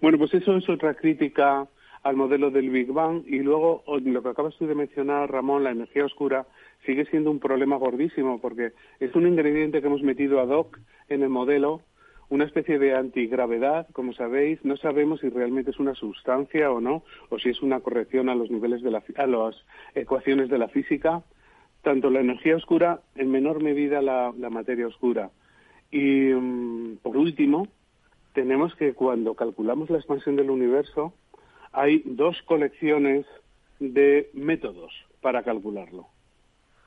Bueno, 0.00 0.18
pues 0.18 0.32
eso 0.34 0.56
es 0.56 0.68
otra 0.68 0.94
crítica 0.94 1.66
al 2.04 2.16
modelo 2.16 2.50
del 2.50 2.70
Big 2.70 2.92
Bang 2.92 3.22
y 3.26 3.38
luego 3.40 3.82
lo 3.86 4.22
que 4.22 4.28
acabas 4.28 4.54
tú 4.56 4.66
de 4.66 4.74
mencionar, 4.74 5.32
Ramón, 5.32 5.64
la 5.64 5.70
energía 5.70 6.04
oscura 6.04 6.46
sigue 6.84 7.06
siendo 7.06 7.30
un 7.30 7.40
problema 7.40 7.76
gordísimo 7.76 8.40
porque 8.40 8.72
es 9.00 9.14
un 9.14 9.26
ingrediente 9.26 9.80
que 9.80 9.86
hemos 9.86 10.02
metido 10.02 10.38
ad 10.38 10.50
hoc 10.50 10.78
en 11.08 11.22
el 11.22 11.30
modelo, 11.30 11.80
una 12.28 12.44
especie 12.44 12.78
de 12.78 12.94
antigravedad, 12.94 13.86
como 13.92 14.12
sabéis, 14.12 14.62
no 14.64 14.76
sabemos 14.76 15.20
si 15.20 15.30
realmente 15.30 15.70
es 15.70 15.78
una 15.78 15.94
sustancia 15.94 16.70
o 16.70 16.80
no, 16.80 17.04
o 17.30 17.38
si 17.38 17.48
es 17.48 17.62
una 17.62 17.80
corrección 17.80 18.28
a 18.28 18.34
los 18.34 18.50
niveles 18.50 18.82
de 18.82 18.90
la, 18.90 19.02
a 19.16 19.26
las 19.26 19.56
ecuaciones 19.94 20.50
de 20.50 20.58
la 20.58 20.68
física, 20.68 21.22
tanto 21.82 22.10
la 22.10 22.20
energía 22.20 22.56
oscura, 22.56 23.00
en 23.14 23.30
menor 23.30 23.62
medida 23.62 24.02
la, 24.02 24.32
materia 24.50 24.86
oscura. 24.86 25.30
Y 25.90 26.32
mm, 26.32 26.96
por 27.02 27.16
último, 27.16 27.68
tenemos 28.32 28.74
que 28.74 28.92
cuando 28.94 29.34
calculamos 29.34 29.88
la 29.88 29.98
expansión 29.98 30.36
del 30.36 30.50
universo, 30.50 31.14
hay 31.74 32.02
dos 32.04 32.40
colecciones 32.42 33.26
de 33.80 34.30
métodos 34.32 34.92
para 35.20 35.42
calcularlo. 35.42 36.06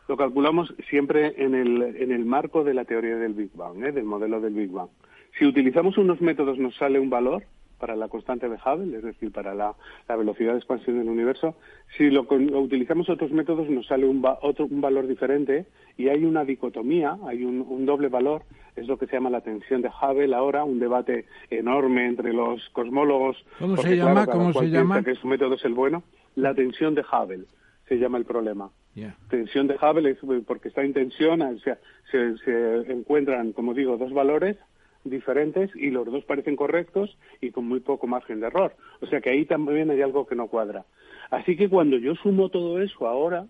Lo 0.08 0.16
calculamos 0.16 0.74
siempre 0.90 1.34
en 1.38 1.54
el, 1.54 1.82
en 1.98 2.12
el 2.12 2.26
marco 2.26 2.64
de 2.64 2.74
la 2.74 2.86
teoría 2.86 3.18
del 3.18 3.34
Big 3.34 3.52
Bang, 3.54 3.84
¿eh? 3.84 3.92
del 3.92 4.06
modelo 4.06 4.40
del 4.40 4.54
Big 4.54 4.72
Bang. 4.72 4.90
Si 5.38 5.46
utilizamos 5.46 5.98
unos 5.98 6.22
métodos 6.22 6.58
nos 6.58 6.76
sale 6.76 7.00
un 7.00 7.10
valor 7.10 7.44
para 7.78 7.96
la 7.96 8.08
constante 8.08 8.50
de 8.50 8.56
Hubble, 8.56 8.98
es 8.98 9.04
decir, 9.04 9.32
para 9.32 9.54
la, 9.54 9.76
velocidad 10.08 10.54
de 10.54 10.58
expansión 10.58 10.98
del 10.98 11.10
universo. 11.10 11.56
Si 11.98 12.10
lo, 12.10 12.22
utilizamos 12.22 13.10
otros 13.10 13.32
métodos 13.32 13.70
nos 13.70 13.88
sale 13.88 14.06
un, 14.06 14.24
otro, 14.42 14.66
un 14.66 14.82
valor 14.82 15.08
diferente 15.08 15.68
y 15.98 16.10
hay 16.10 16.24
una 16.26 16.44
dicotomía, 16.44 17.18
hay 17.26 17.44
un, 17.44 17.86
doble 17.86 18.10
valor, 18.10 18.44
es 18.76 18.88
lo 18.88 18.98
que 18.98 19.08
se 19.08 19.14
llama 19.14 19.30
la 19.30 19.42
tensión 19.42 19.82
de 19.82 19.90
Hubble 19.90 20.36
ahora, 20.36 20.64
un 20.64 20.80
debate 20.80 21.26
enorme 21.50 22.08
entre 22.08 22.34
los 22.34 22.68
cosmólogos. 22.70 23.38
¿Cómo 23.60 23.78
se 23.78 23.96
llama? 23.96 24.26
¿Cómo 24.26 24.54
se 24.54 24.70
llama? 24.70 25.04
Que 25.04 25.16
su 25.16 25.28
método 25.28 25.56
es 25.56 25.66
el 25.66 25.74
bueno. 25.74 26.04
La 26.36 26.54
tensión 26.54 26.96
de 26.96 27.02
Hubble 27.02 27.46
se 27.88 27.98
llama 27.98 28.18
el 28.18 28.26
problema. 28.26 28.70
Tensión 29.30 29.68
de 29.68 29.76
Hubble 29.76 30.10
es 30.10 30.18
porque 30.46 30.70
está 30.70 30.82
en 30.82 30.94
tensión, 30.94 31.42
o 31.44 31.60
sea, 31.60 31.78
se 32.12 32.92
encuentran, 32.92 33.52
como 33.54 33.76
digo, 33.76 33.96
dos 33.96 34.12
valores 34.12 34.58
diferentes 35.10 35.70
y 35.76 35.90
los 35.90 36.06
dos 36.06 36.24
parecen 36.26 36.56
correctos 36.56 37.18
y 37.42 37.52
con 37.52 37.68
muy 37.68 37.80
poco 37.80 38.08
margen 38.08 38.40
de 38.40 38.48
error. 38.48 38.76
O 39.02 39.08
sea 39.08 39.22
que 39.22 39.30
ahí 39.30 39.46
también 39.46 39.90
hay 39.90 40.02
algo 40.02 40.26
que 40.28 40.36
no 40.36 40.48
cuadra. 40.48 40.86
Así 41.30 41.56
que 41.56 41.70
cuando 41.70 41.98
yo 41.98 42.16
sumo 42.16 42.50
todo 42.50 42.82
eso 42.82 43.08
ahora, 43.08 43.48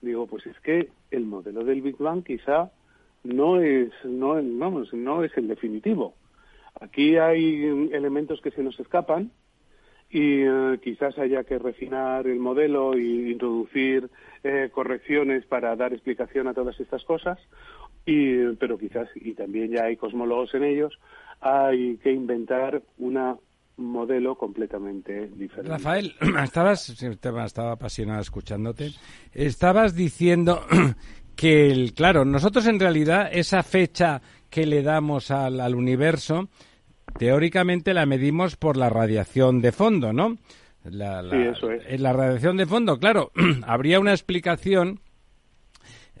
digo, 0.00 0.26
pues 0.26 0.46
es 0.46 0.58
que 0.60 0.88
el 1.10 1.24
modelo 1.24 1.64
del 1.64 1.82
Big 1.82 1.96
Bang 1.98 2.24
quizá 2.24 2.70
no 3.22 3.60
es, 3.60 3.90
no, 4.04 4.34
vamos, 4.34 4.92
no 4.92 5.24
es 5.24 5.36
el 5.36 5.48
definitivo. 5.48 6.14
Aquí 6.80 7.16
hay 7.16 7.64
elementos 7.92 8.40
que 8.40 8.50
se 8.50 8.62
nos 8.62 8.78
escapan 8.80 9.30
y 10.10 10.42
eh, 10.42 10.78
quizás 10.82 11.18
haya 11.18 11.44
que 11.44 11.58
refinar 11.58 12.26
el 12.26 12.38
modelo 12.38 12.94
e 12.94 13.30
introducir 13.30 14.10
eh, 14.42 14.70
correcciones 14.72 15.44
para 15.46 15.74
dar 15.76 15.92
explicación 15.92 16.46
a 16.46 16.54
todas 16.54 16.78
estas 16.78 17.04
cosas 17.04 17.38
y, 18.06 18.54
pero 18.56 18.78
quizás, 18.78 19.08
y 19.14 19.32
también 19.34 19.72
ya 19.72 19.84
hay 19.84 19.96
cosmólogos 19.96 20.54
en 20.54 20.64
ellos, 20.64 20.98
hay 21.40 21.96
que 21.98 22.12
inventar 22.12 22.82
un 22.98 23.38
modelo 23.76 24.36
completamente 24.36 25.28
diferente. 25.28 25.70
Rafael, 25.70 26.14
estabas, 26.42 26.88
estaba 27.02 27.72
apasionado 27.72 28.20
escuchándote, 28.20 28.90
estabas 29.32 29.94
diciendo 29.94 30.64
que, 31.36 31.92
claro, 31.94 32.24
nosotros 32.24 32.66
en 32.66 32.80
realidad 32.80 33.28
esa 33.32 33.62
fecha 33.62 34.22
que 34.50 34.66
le 34.66 34.82
damos 34.82 35.30
al, 35.30 35.60
al 35.60 35.74
universo, 35.74 36.48
teóricamente 37.18 37.94
la 37.94 38.06
medimos 38.06 38.56
por 38.56 38.76
la 38.76 38.88
radiación 38.88 39.60
de 39.60 39.72
fondo, 39.72 40.12
¿no? 40.12 40.36
La, 40.84 41.22
sí, 41.22 41.36
eso 41.36 41.70
es. 41.70 41.82
En 41.86 42.02
la 42.02 42.12
radiación 42.12 42.56
de 42.56 42.66
fondo, 42.66 42.98
claro, 42.98 43.32
habría 43.66 43.98
una 43.98 44.12
explicación 44.12 45.00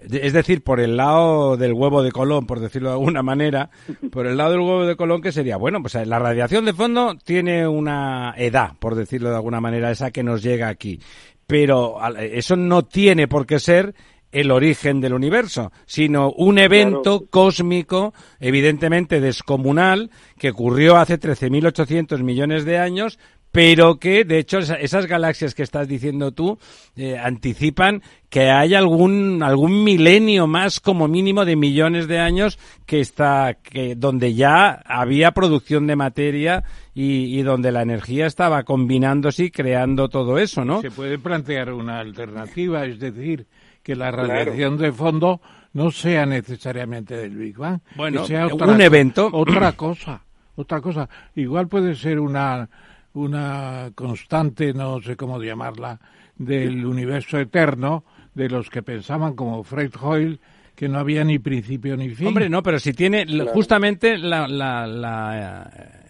es 0.00 0.32
decir, 0.32 0.62
por 0.62 0.80
el 0.80 0.96
lado 0.96 1.56
del 1.56 1.72
huevo 1.72 2.02
de 2.02 2.12
Colón, 2.12 2.46
por 2.46 2.60
decirlo 2.60 2.90
de 2.90 2.94
alguna 2.94 3.22
manera, 3.22 3.70
por 4.10 4.26
el 4.26 4.36
lado 4.36 4.52
del 4.52 4.60
huevo 4.60 4.86
de 4.86 4.96
Colón, 4.96 5.22
que 5.22 5.32
sería, 5.32 5.56
bueno, 5.56 5.80
pues 5.80 5.94
la 5.94 6.18
radiación 6.18 6.64
de 6.64 6.74
fondo 6.74 7.16
tiene 7.24 7.66
una 7.66 8.34
edad, 8.36 8.72
por 8.78 8.94
decirlo 8.94 9.30
de 9.30 9.36
alguna 9.36 9.60
manera, 9.60 9.90
esa 9.90 10.10
que 10.10 10.22
nos 10.22 10.42
llega 10.42 10.68
aquí. 10.68 11.00
Pero 11.46 11.98
eso 12.18 12.56
no 12.56 12.84
tiene 12.84 13.28
por 13.28 13.46
qué 13.46 13.58
ser 13.58 13.94
el 14.32 14.50
origen 14.50 15.00
del 15.00 15.14
universo, 15.14 15.70
sino 15.86 16.32
un 16.32 16.58
evento 16.58 17.26
cósmico, 17.30 18.12
evidentemente 18.40 19.20
descomunal, 19.20 20.10
que 20.38 20.50
ocurrió 20.50 20.96
hace 20.96 21.20
13.800 21.20 22.22
millones 22.22 22.64
de 22.64 22.78
años, 22.78 23.18
pero 23.54 24.00
que 24.00 24.24
de 24.24 24.40
hecho 24.40 24.58
esas 24.58 25.06
galaxias 25.06 25.54
que 25.54 25.62
estás 25.62 25.86
diciendo 25.86 26.32
tú 26.32 26.58
eh, 26.96 27.16
anticipan 27.16 28.02
que 28.28 28.50
hay 28.50 28.74
algún 28.74 29.44
algún 29.44 29.84
milenio 29.84 30.48
más 30.48 30.80
como 30.80 31.06
mínimo 31.06 31.44
de 31.44 31.54
millones 31.54 32.08
de 32.08 32.18
años 32.18 32.58
que 32.84 32.98
está 32.98 33.54
que 33.62 33.94
donde 33.94 34.34
ya 34.34 34.82
había 34.84 35.30
producción 35.30 35.86
de 35.86 35.94
materia 35.94 36.64
y, 36.96 37.42
donde 37.42 37.70
la 37.70 37.82
energía 37.82 38.26
estaba 38.26 38.62
combinándose 38.62 39.44
y 39.44 39.50
creando 39.50 40.08
todo 40.08 40.38
eso, 40.38 40.64
¿no? 40.64 40.80
Se 40.80 40.92
puede 40.92 41.18
plantear 41.18 41.72
una 41.72 41.98
alternativa, 41.98 42.86
es 42.86 43.00
decir, 43.00 43.46
que 43.82 43.96
la 43.96 44.12
radiación 44.12 44.78
de 44.78 44.92
fondo 44.92 45.40
no 45.72 45.90
sea 45.90 46.24
necesariamente 46.24 47.16
del 47.16 47.36
Big 47.36 47.56
Bang, 47.56 47.80
bueno, 47.96 48.24
sea 48.26 48.46
un 48.46 48.80
evento, 48.80 49.28
otra 49.32 49.72
cosa, 49.72 50.22
otra 50.54 50.80
cosa. 50.80 51.08
Igual 51.34 51.66
puede 51.66 51.96
ser 51.96 52.20
una 52.20 52.68
una 53.14 53.90
constante, 53.94 54.72
no 54.74 55.00
sé 55.00 55.16
cómo 55.16 55.42
llamarla, 55.42 56.00
del 56.36 56.84
universo 56.84 57.38
eterno, 57.38 58.04
de 58.34 58.48
los 58.48 58.68
que 58.68 58.82
pensaban 58.82 59.34
como 59.34 59.62
Fred 59.64 59.92
Hoyle, 60.00 60.40
que 60.74 60.88
no 60.88 60.98
había 60.98 61.24
ni 61.24 61.38
principio 61.38 61.96
ni 61.96 62.10
fin. 62.10 62.28
Hombre, 62.28 62.48
no, 62.48 62.62
pero 62.62 62.78
si 62.78 62.92
tiene 62.92 63.26
justamente 63.46 64.18
la, 64.18 64.48
la, 64.48 64.86
la 64.86 66.03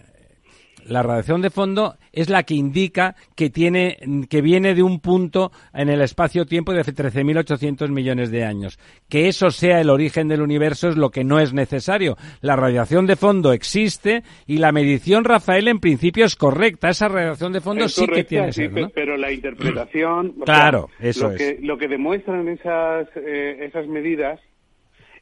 la 0.86 1.02
radiación 1.02 1.42
de 1.42 1.50
fondo 1.50 1.96
es 2.12 2.30
la 2.30 2.42
que 2.42 2.54
indica 2.54 3.16
que 3.34 3.50
tiene 3.50 3.96
que 4.28 4.40
viene 4.40 4.74
de 4.74 4.82
un 4.82 5.00
punto 5.00 5.50
en 5.72 5.88
el 5.88 6.00
espacio-tiempo 6.00 6.72
de 6.72 6.80
hace 6.80 6.92
13.800 6.92 7.88
millones 7.88 8.30
de 8.30 8.44
años. 8.44 8.78
Que 9.08 9.28
eso 9.28 9.50
sea 9.50 9.80
el 9.80 9.90
origen 9.90 10.28
del 10.28 10.42
universo 10.42 10.88
es 10.88 10.96
lo 10.96 11.10
que 11.10 11.24
no 11.24 11.40
es 11.40 11.52
necesario. 11.52 12.16
La 12.40 12.56
radiación 12.56 13.06
de 13.06 13.16
fondo 13.16 13.52
existe 13.52 14.22
y 14.46 14.58
la 14.58 14.72
medición, 14.72 15.24
Rafael, 15.24 15.68
en 15.68 15.80
principio 15.80 16.24
es 16.24 16.36
correcta. 16.36 16.88
Esa 16.88 17.08
radiación 17.08 17.52
de 17.52 17.60
fondo 17.60 17.88
sí 17.88 18.06
que 18.06 18.24
tiene 18.24 18.52
sí, 18.52 18.68
Pero 18.94 19.16
la 19.16 19.32
interpretación... 19.32 20.32
claro, 20.44 20.88
eso 21.00 21.28
lo 21.28 21.34
es. 21.34 21.38
Que, 21.38 21.58
lo 21.60 21.78
que 21.78 21.88
demuestran 21.88 22.48
esas, 22.48 23.08
eh, 23.16 23.66
esas 23.66 23.86
medidas 23.86 24.40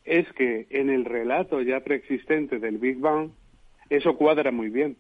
es 0.04 0.26
que 0.32 0.66
en 0.70 0.90
el 0.90 1.04
relato 1.04 1.60
ya 1.62 1.80
preexistente 1.80 2.58
del 2.58 2.78
Big 2.78 2.98
Bang 2.98 3.30
eso 3.88 4.16
cuadra 4.16 4.50
muy 4.50 4.70
bien. 4.70 4.96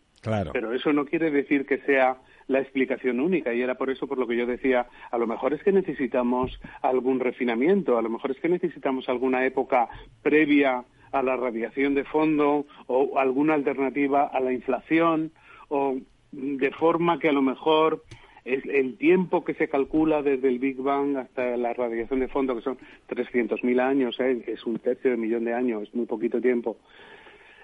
Pero 0.52 0.72
eso 0.72 0.92
no 0.92 1.04
quiere 1.04 1.30
decir 1.30 1.66
que 1.66 1.78
sea 1.78 2.18
la 2.46 2.60
explicación 2.60 3.20
única 3.20 3.52
y 3.52 3.62
era 3.62 3.74
por 3.74 3.90
eso 3.90 4.06
por 4.06 4.18
lo 4.18 4.26
que 4.26 4.36
yo 4.36 4.46
decía, 4.46 4.86
a 5.10 5.18
lo 5.18 5.26
mejor 5.26 5.52
es 5.52 5.62
que 5.62 5.72
necesitamos 5.72 6.60
algún 6.82 7.20
refinamiento, 7.20 7.98
a 7.98 8.02
lo 8.02 8.10
mejor 8.10 8.30
es 8.30 8.40
que 8.40 8.48
necesitamos 8.48 9.08
alguna 9.08 9.44
época 9.44 9.88
previa 10.22 10.84
a 11.12 11.22
la 11.22 11.36
radiación 11.36 11.94
de 11.94 12.04
fondo 12.04 12.66
o 12.86 13.18
alguna 13.18 13.54
alternativa 13.54 14.24
a 14.26 14.40
la 14.40 14.52
inflación 14.52 15.32
o 15.68 15.96
de 16.30 16.70
forma 16.70 17.18
que 17.18 17.28
a 17.28 17.32
lo 17.32 17.42
mejor 17.42 18.02
el 18.44 18.96
tiempo 18.96 19.44
que 19.44 19.54
se 19.54 19.68
calcula 19.68 20.22
desde 20.22 20.48
el 20.48 20.58
Big 20.58 20.76
Bang 20.76 21.16
hasta 21.16 21.56
la 21.56 21.72
radiación 21.74 22.20
de 22.20 22.28
fondo, 22.28 22.56
que 22.56 22.62
son 22.62 22.76
300.000 23.08 23.80
años, 23.80 24.18
¿eh? 24.18 24.42
es 24.46 24.64
un 24.64 24.78
tercio 24.78 25.12
de 25.12 25.16
millón 25.16 25.44
de 25.44 25.54
años, 25.54 25.84
es 25.84 25.94
muy 25.94 26.06
poquito 26.06 26.40
tiempo, 26.40 26.76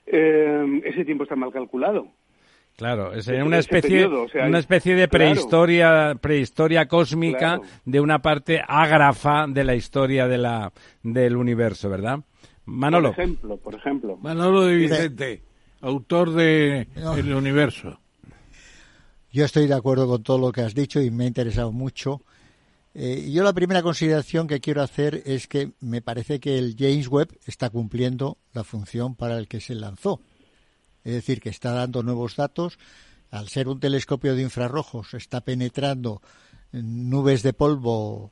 eh, 0.07 0.81
ese 0.85 1.05
tiempo 1.05 1.25
está 1.25 1.35
mal 1.35 1.53
calculado. 1.53 2.09
Claro, 2.79 3.13
es 3.13 3.27
una 3.27 3.59
especie, 3.59 4.07
una 4.07 4.61
especie 4.61 4.95
de 4.95 5.09
prehistoria, 5.09 6.15
prehistoria 6.21 6.87
cósmica 6.87 7.61
de 7.85 8.01
una 8.01 8.23
parte 8.23 8.63
ágrafa 8.65 9.49
de 9.49 9.65
la 9.65 9.75
historia 9.75 10.29
de 10.29 10.39
la, 10.39 10.73
del 11.03 11.37
universo, 11.37 11.91
¿verdad? 11.91 12.21
Manolo. 12.67 13.15
Por 13.15 13.21
ejemplo, 13.21 13.57
por 13.57 13.75
ejemplo. 13.75 14.17
Manolo 14.19 14.65
de 14.65 14.77
Vicente, 14.77 15.43
autor 15.81 16.31
de 16.31 16.87
El 17.17 17.35
Universo. 17.35 17.99
Yo 19.33 19.45
estoy 19.45 19.67
de 19.67 19.75
acuerdo 19.75 20.07
con 20.07 20.23
todo 20.23 20.39
lo 20.39 20.53
que 20.53 20.61
has 20.61 20.77
dicho 20.77 21.01
y 21.03 21.11
me 21.11 21.25
ha 21.25 21.27
interesado 21.27 21.73
mucho. 21.73 22.23
Eh, 22.95 23.29
yo 23.33 23.43
la 23.43 23.53
primera 23.53 23.83
consideración 23.83 24.47
que 24.47 24.61
quiero 24.61 24.83
hacer 24.83 25.21
es 25.27 25.49
que 25.49 25.73
me 25.81 26.01
parece 26.01 26.39
que 26.39 26.59
el 26.59 26.77
James 26.79 27.09
Webb 27.09 27.41
está 27.45 27.71
cumpliendo 27.71 28.39
la 28.53 28.63
función 28.63 29.17
para 29.17 29.37
el 29.37 29.49
que 29.49 29.59
se 29.59 29.75
lanzó. 29.75 30.21
Es 31.09 31.15
decir, 31.15 31.41
que 31.41 31.49
está 31.49 31.73
dando 31.73 32.03
nuevos 32.03 32.37
datos. 32.37 32.79
Al 33.31 33.49
ser 33.49 33.69
un 33.69 33.81
telescopio 33.81 34.35
de 34.35 34.43
infrarrojos, 34.43 35.15
está 35.15 35.41
penetrando 35.41 36.21
nubes 36.71 37.43
de 37.43 37.55
polvo 37.55 38.31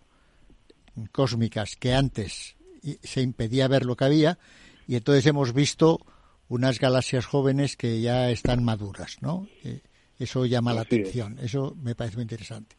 cósmicas 1.11 1.77
que 1.77 1.95
antes 1.95 2.57
se 3.03 3.23
impedía 3.23 3.67
ver 3.67 3.87
lo 3.87 3.97
que 3.97 4.05
había 4.05 4.39
y 4.87 4.97
entonces 4.97 5.25
hemos 5.25 5.55
visto 5.55 6.01
unas 6.49 6.79
galaxias 6.79 7.25
jóvenes 7.25 7.77
que 7.79 8.03
ya 8.03 8.31
están 8.31 8.63
maduras, 8.63 9.17
¿no? 9.23 9.49
Eh, 9.65 9.81
eso 10.19 10.45
llama 10.45 10.75
la 10.75 10.83
atención, 10.83 11.39
eso 11.41 11.75
me 11.83 11.95
parece 11.95 12.17
muy 12.17 12.23
interesante. 12.25 12.77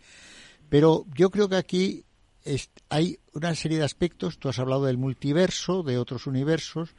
Pero 0.70 1.06
yo 1.16 1.32
creo 1.32 1.50
que 1.50 1.56
aquí 1.56 2.06
hay 2.90 3.18
una 3.34 3.56
serie 3.56 3.80
de 3.80 3.84
aspectos. 3.84 4.38
Tú 4.38 4.48
has 4.50 4.60
hablado 4.60 4.86
del 4.86 4.98
multiverso, 4.98 5.82
de 5.82 5.98
otros 5.98 6.28
universos, 6.28 6.96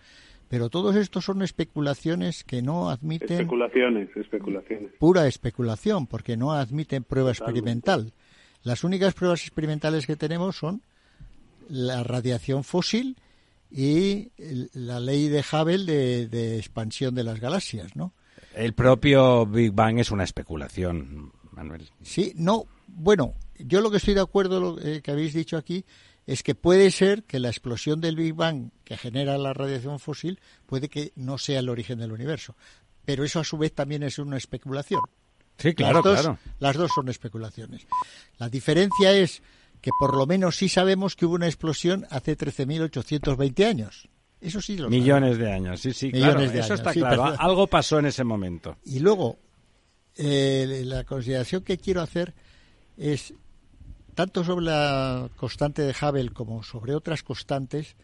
pero 0.49 0.70
todos 0.70 0.96
estos 0.96 1.24
son 1.24 1.42
especulaciones 1.42 2.44
que 2.44 2.62
no 2.62 2.90
admiten. 2.90 3.32
Especulaciones, 3.32 4.16
especulaciones. 4.16 4.92
Pura 4.99 5.26
especulación, 5.26 6.07
porque 6.07 6.36
no 6.36 6.53
admiten 6.53 7.05
prueba 7.05 7.30
experimental. 7.30 8.12
Las 8.62 8.84
únicas 8.84 9.14
pruebas 9.14 9.42
experimentales 9.42 10.07
que 10.07 10.16
tenemos 10.16 10.57
son 10.57 10.82
la 11.68 12.03
radiación 12.03 12.64
fósil 12.64 13.16
y 13.70 14.30
la 14.72 15.01
ley 15.01 15.28
de 15.28 15.40
Hubble 15.40 15.84
de, 15.84 16.28
de 16.28 16.57
expansión 16.57 17.14
de 17.14 17.24
las 17.24 17.40
galaxias, 17.40 17.94
¿no? 17.94 18.12
El 18.55 18.72
propio 18.72 19.46
Big 19.46 19.72
Bang 19.72 19.99
es 19.99 20.11
una 20.11 20.24
especulación, 20.24 21.32
Manuel. 21.53 21.88
Sí, 22.03 22.32
no, 22.36 22.64
bueno, 22.86 23.34
yo 23.59 23.80
lo 23.80 23.90
que 23.90 23.99
estoy 23.99 24.14
de 24.14 24.20
acuerdo 24.20 24.61
lo 24.61 24.80
eh, 24.80 25.03
que 25.03 25.11
habéis 25.11 25.34
dicho 25.34 25.57
aquí 25.57 25.84
es 26.28 26.42
que 26.42 26.54
puede 26.54 26.90
ser 26.90 27.24
que 27.24 27.38
la 27.40 27.48
explosión 27.48 28.02
del 28.02 28.14
Big 28.14 28.34
Bang 28.34 28.68
que 28.84 28.98
genera 28.98 29.38
la 29.38 29.54
radiación 29.54 29.98
fósil 29.98 30.38
puede 30.66 30.90
que 30.90 31.10
no 31.16 31.38
sea 31.38 31.60
el 31.60 31.70
origen 31.70 31.98
del 31.98 32.12
universo, 32.12 32.54
pero 33.06 33.24
eso 33.24 33.40
a 33.40 33.44
su 33.44 33.56
vez 33.56 33.72
también 33.74 34.02
es 34.02 34.18
una 34.18 34.36
especulación. 34.36 35.00
Sí, 35.56 35.72
claro, 35.74 35.94
las 35.94 36.04
dos, 36.04 36.20
claro. 36.20 36.38
Las 36.60 36.76
dos 36.76 36.90
son 36.94 37.08
especulaciones. 37.08 37.86
La 38.38 38.50
diferencia 38.50 39.12
es 39.12 39.42
que 39.80 39.90
por 39.98 40.14
lo 40.14 40.26
menos 40.26 40.56
sí 40.56 40.68
sabemos 40.68 41.16
que 41.16 41.24
hubo 41.24 41.34
una 41.36 41.46
explosión 41.46 42.06
hace 42.10 42.36
13.820 42.36 43.64
años. 43.66 44.08
Eso 44.40 44.60
sí 44.60 44.76
lo 44.76 44.90
Millones 44.90 45.36
sabemos. 45.36 45.38
de 45.38 45.52
años, 45.52 45.80
sí, 45.80 45.92
sí, 45.94 46.06
Millones 46.12 46.34
claro. 46.34 46.50
de 46.52 46.58
Eso 46.58 46.66
años, 46.74 46.80
está 46.80 46.92
sí, 46.92 47.00
claro. 47.00 47.24
pero- 47.24 47.40
Algo 47.40 47.66
pasó 47.66 47.98
en 47.98 48.06
ese 48.06 48.22
momento. 48.22 48.76
Y 48.84 48.98
luego, 49.00 49.38
eh, 50.16 50.82
la 50.84 51.04
consideración 51.04 51.62
que 51.64 51.78
quiero 51.78 52.02
hacer 52.02 52.34
es, 52.96 53.32
tanto 54.18 54.42
sobre 54.42 54.64
la 54.64 55.30
constante 55.36 55.82
de 55.82 55.94
Hubble 55.94 56.30
como 56.30 56.64
sobre 56.64 56.96
otras 56.96 57.22
constantes, 57.22 57.94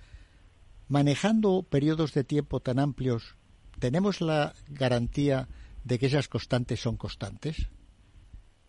manejando 0.87 1.65
periodos 1.65 2.15
de 2.15 2.23
tiempo 2.23 2.61
tan 2.61 2.79
amplios, 2.79 3.35
¿tenemos 3.81 4.21
la 4.21 4.55
garantía 4.69 5.49
de 5.83 5.99
que 5.99 6.07
esas 6.07 6.29
constantes 6.29 6.79
son 6.81 6.97
constantes? 6.97 7.67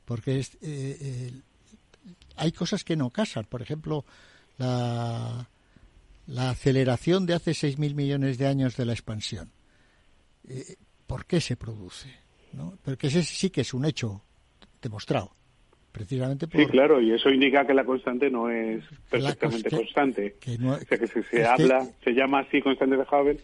Porque 0.05 0.39
es, 0.39 0.55
eh, 0.55 0.97
eh, 0.99 1.41
hay 2.35 2.51
cosas 2.51 2.83
que 2.83 2.95
no 2.95 3.11
casan. 3.11 3.45
Por 3.45 3.61
ejemplo, 3.61 4.05
la, 4.57 5.47
la 6.25 6.49
aceleración 6.49 7.27
de 7.27 7.35
hace 7.35 7.51
6.000 7.51 7.93
millones 7.93 8.39
de 8.39 8.47
años 8.47 8.75
de 8.75 8.85
la 8.85 8.93
expansión. 8.93 9.51
Eh, 10.47 10.77
¿Por 11.05 11.27
qué 11.27 11.39
se 11.39 11.55
produce? 11.55 12.11
¿no? 12.53 12.75
Porque 12.83 13.05
ese 13.05 13.21
sí 13.21 13.51
que 13.51 13.61
es 13.61 13.75
un 13.75 13.85
hecho 13.85 14.23
demostrado. 14.81 15.31
Precisamente 15.95 16.47
por 16.47 16.59
Sí, 16.59 16.67
claro, 16.67 16.99
y 17.01 17.11
eso 17.13 17.29
indica 17.29 17.65
que 17.65 17.73
la 17.73 17.85
constante 17.85 18.29
no 18.29 18.49
es 18.49 18.83
perfectamente 19.09 19.69
consta- 19.69 19.77
constante. 19.77 20.35
que 20.41 20.57
no- 20.57 20.73
o 20.73 20.79
sea, 20.79 20.97
que 20.97 21.07
se, 21.07 21.13
se 21.13 21.19
es 21.19 21.29
que- 21.29 21.45
habla, 21.45 21.87
se 22.03 22.11
llama 22.11 22.39
así 22.39 22.61
constante 22.61 22.97
de 22.97 23.03
Hubble, 23.03 23.39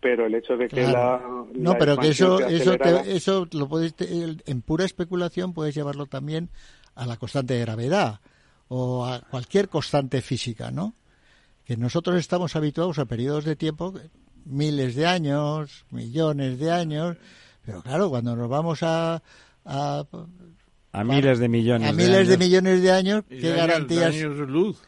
pero 0.00 0.26
el 0.26 0.34
hecho 0.36 0.56
de 0.56 0.68
que 0.68 0.84
Claro. 0.84 1.46
la. 1.52 1.58
no, 1.60 1.74
pero 1.78 1.96
que 1.96 2.08
eso, 2.10 2.38
eso, 2.46 2.76
te- 2.78 3.16
eso 3.16 3.48
lo 3.52 3.68
puedes, 3.68 3.94
en 3.98 4.62
pura 4.62 4.84
especulación 4.84 5.52
puedes 5.52 5.74
llevarlo 5.74 6.06
también 6.06 6.48
a 6.94 7.06
la 7.06 7.16
constante 7.16 7.54
de 7.54 7.60
gravedad 7.60 8.20
o 8.68 9.04
a 9.04 9.20
cualquier 9.22 9.68
constante 9.68 10.22
física, 10.22 10.70
¿no? 10.70 10.94
Que 11.64 11.76
nosotros 11.76 12.16
estamos 12.16 12.54
habituados 12.54 13.00
a 13.00 13.06
periodos 13.06 13.44
de 13.44 13.56
tiempo, 13.56 13.92
miles 14.44 14.94
de 14.94 15.06
años, 15.06 15.84
millones 15.90 16.60
de 16.60 16.70
años, 16.70 17.16
pero 17.64 17.82
claro, 17.82 18.08
cuando 18.10 18.36
nos 18.36 18.48
vamos 18.48 18.84
a, 18.84 19.20
a, 19.64 20.04
A 20.98 21.04
miles 21.04 21.38
de 21.38 21.48
millones 21.48 21.88
a 21.88 21.92
de 21.92 21.96
miles 21.96 22.26
de 22.28 22.34
años. 22.34 22.38
millones 22.46 22.82
de 22.82 22.90
años, 22.92 23.24
¿qué 23.28 23.34
de 23.36 23.48
años- 23.48 23.54
de 23.54 23.66
garantías? 23.66 24.14
años 24.14 24.36
luz. 24.48 24.82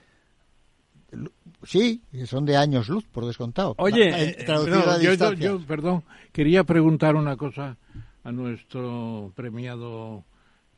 Sí, 1.65 2.03
que 2.13 2.27
son 2.27 2.45
de 2.45 2.57
años 2.57 2.89
luz, 2.89 3.05
por 3.07 3.27
descontado. 3.27 3.75
Oye, 3.79 4.09
eh, 4.11 4.45
No, 4.47 4.55
a 4.55 4.67
yo, 4.67 5.03
yo- 5.03 5.11
distancia. 5.11 5.47
yo, 5.47 5.61
perdón, 5.67 6.05
quería 6.33 6.65
preguntar 6.65 7.17
una 7.17 7.37
cosa 7.37 7.77
a 8.25 8.33
nuestro 8.33 9.33
premiado 9.35 10.25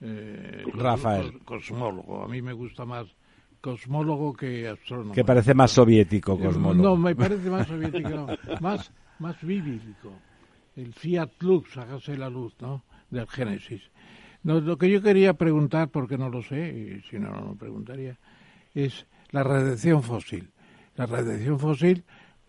eh, 0.01 0.65
Rafael. 0.75 1.33
cos- 1.41 1.45
cosmólogo. 1.45 2.25
A 2.25 2.29
mí 2.29 2.41
me 2.41 2.55
gusta 2.55 2.85
más 2.87 3.07
cosmólogo 3.61 4.33
que 4.33 4.67
astrónomo. 4.69 5.13
Que 5.13 5.25
parece 5.25 5.53
más 5.53 5.71
soviético, 5.73 6.35
Eh, 6.41 6.45
Cosmólogo. 6.47 6.83
No, 6.83 6.97
me 6.97 7.15
parece 7.15 7.51
más 7.51 7.67
soviético, 7.67 8.09
no, 8.09 8.27
más, 8.63 8.91
más 9.19 9.39
bíblico. 9.43 10.13
El 10.77 10.95
fiat 10.95 11.31
lux, 11.41 11.77
hágase 11.77 12.17
la 12.17 12.31
luz, 12.31 12.55
¿no? 12.61 12.83
Del 13.11 13.27
Génesis. 13.27 13.83
No, 14.43 14.61
lo 14.61 14.79
que 14.79 14.91
yo 14.91 15.03
quería 15.03 15.35
preguntar, 15.35 15.89
porque 15.91 16.17
no 16.17 16.29
lo 16.31 16.43
sé, 16.43 17.01
y 17.03 17.09
si 17.11 17.19
no, 17.19 17.31
no 17.31 17.41
lo 17.41 17.55
preguntaría, 17.57 18.19
es 18.75 19.07
la 19.31 19.43
radiación 19.43 20.03
fósil. 20.03 20.51
La 20.97 21.07
radiación 21.07 21.59
fósil 21.59 22.05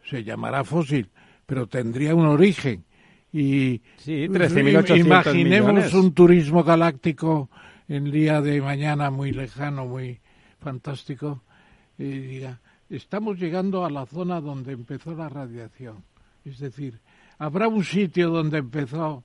se 0.09 0.23
llamará 0.23 0.63
fósil, 0.63 1.09
pero 1.45 1.67
tendría 1.67 2.15
un 2.15 2.25
origen. 2.25 2.85
Y 3.33 3.81
Sí, 3.97 4.27
13.800 4.27 4.97
imaginemos 4.99 5.69
millones. 5.73 5.93
un 5.93 6.13
turismo 6.13 6.63
galáctico 6.63 7.49
el 7.87 8.09
día 8.11 8.41
de 8.41 8.61
mañana 8.61 9.09
muy 9.11 9.31
lejano, 9.31 9.85
muy 9.85 10.19
fantástico, 10.59 11.41
y 11.97 12.03
diga, 12.05 12.59
estamos 12.89 13.37
llegando 13.37 13.85
a 13.85 13.89
la 13.89 14.05
zona 14.05 14.39
donde 14.41 14.71
empezó 14.73 15.13
la 15.13 15.27
radiación. 15.29 16.03
Es 16.45 16.59
decir, 16.59 16.99
¿habrá 17.37 17.67
un 17.67 17.83
sitio 17.83 18.29
donde 18.29 18.59
empezó 18.59 19.23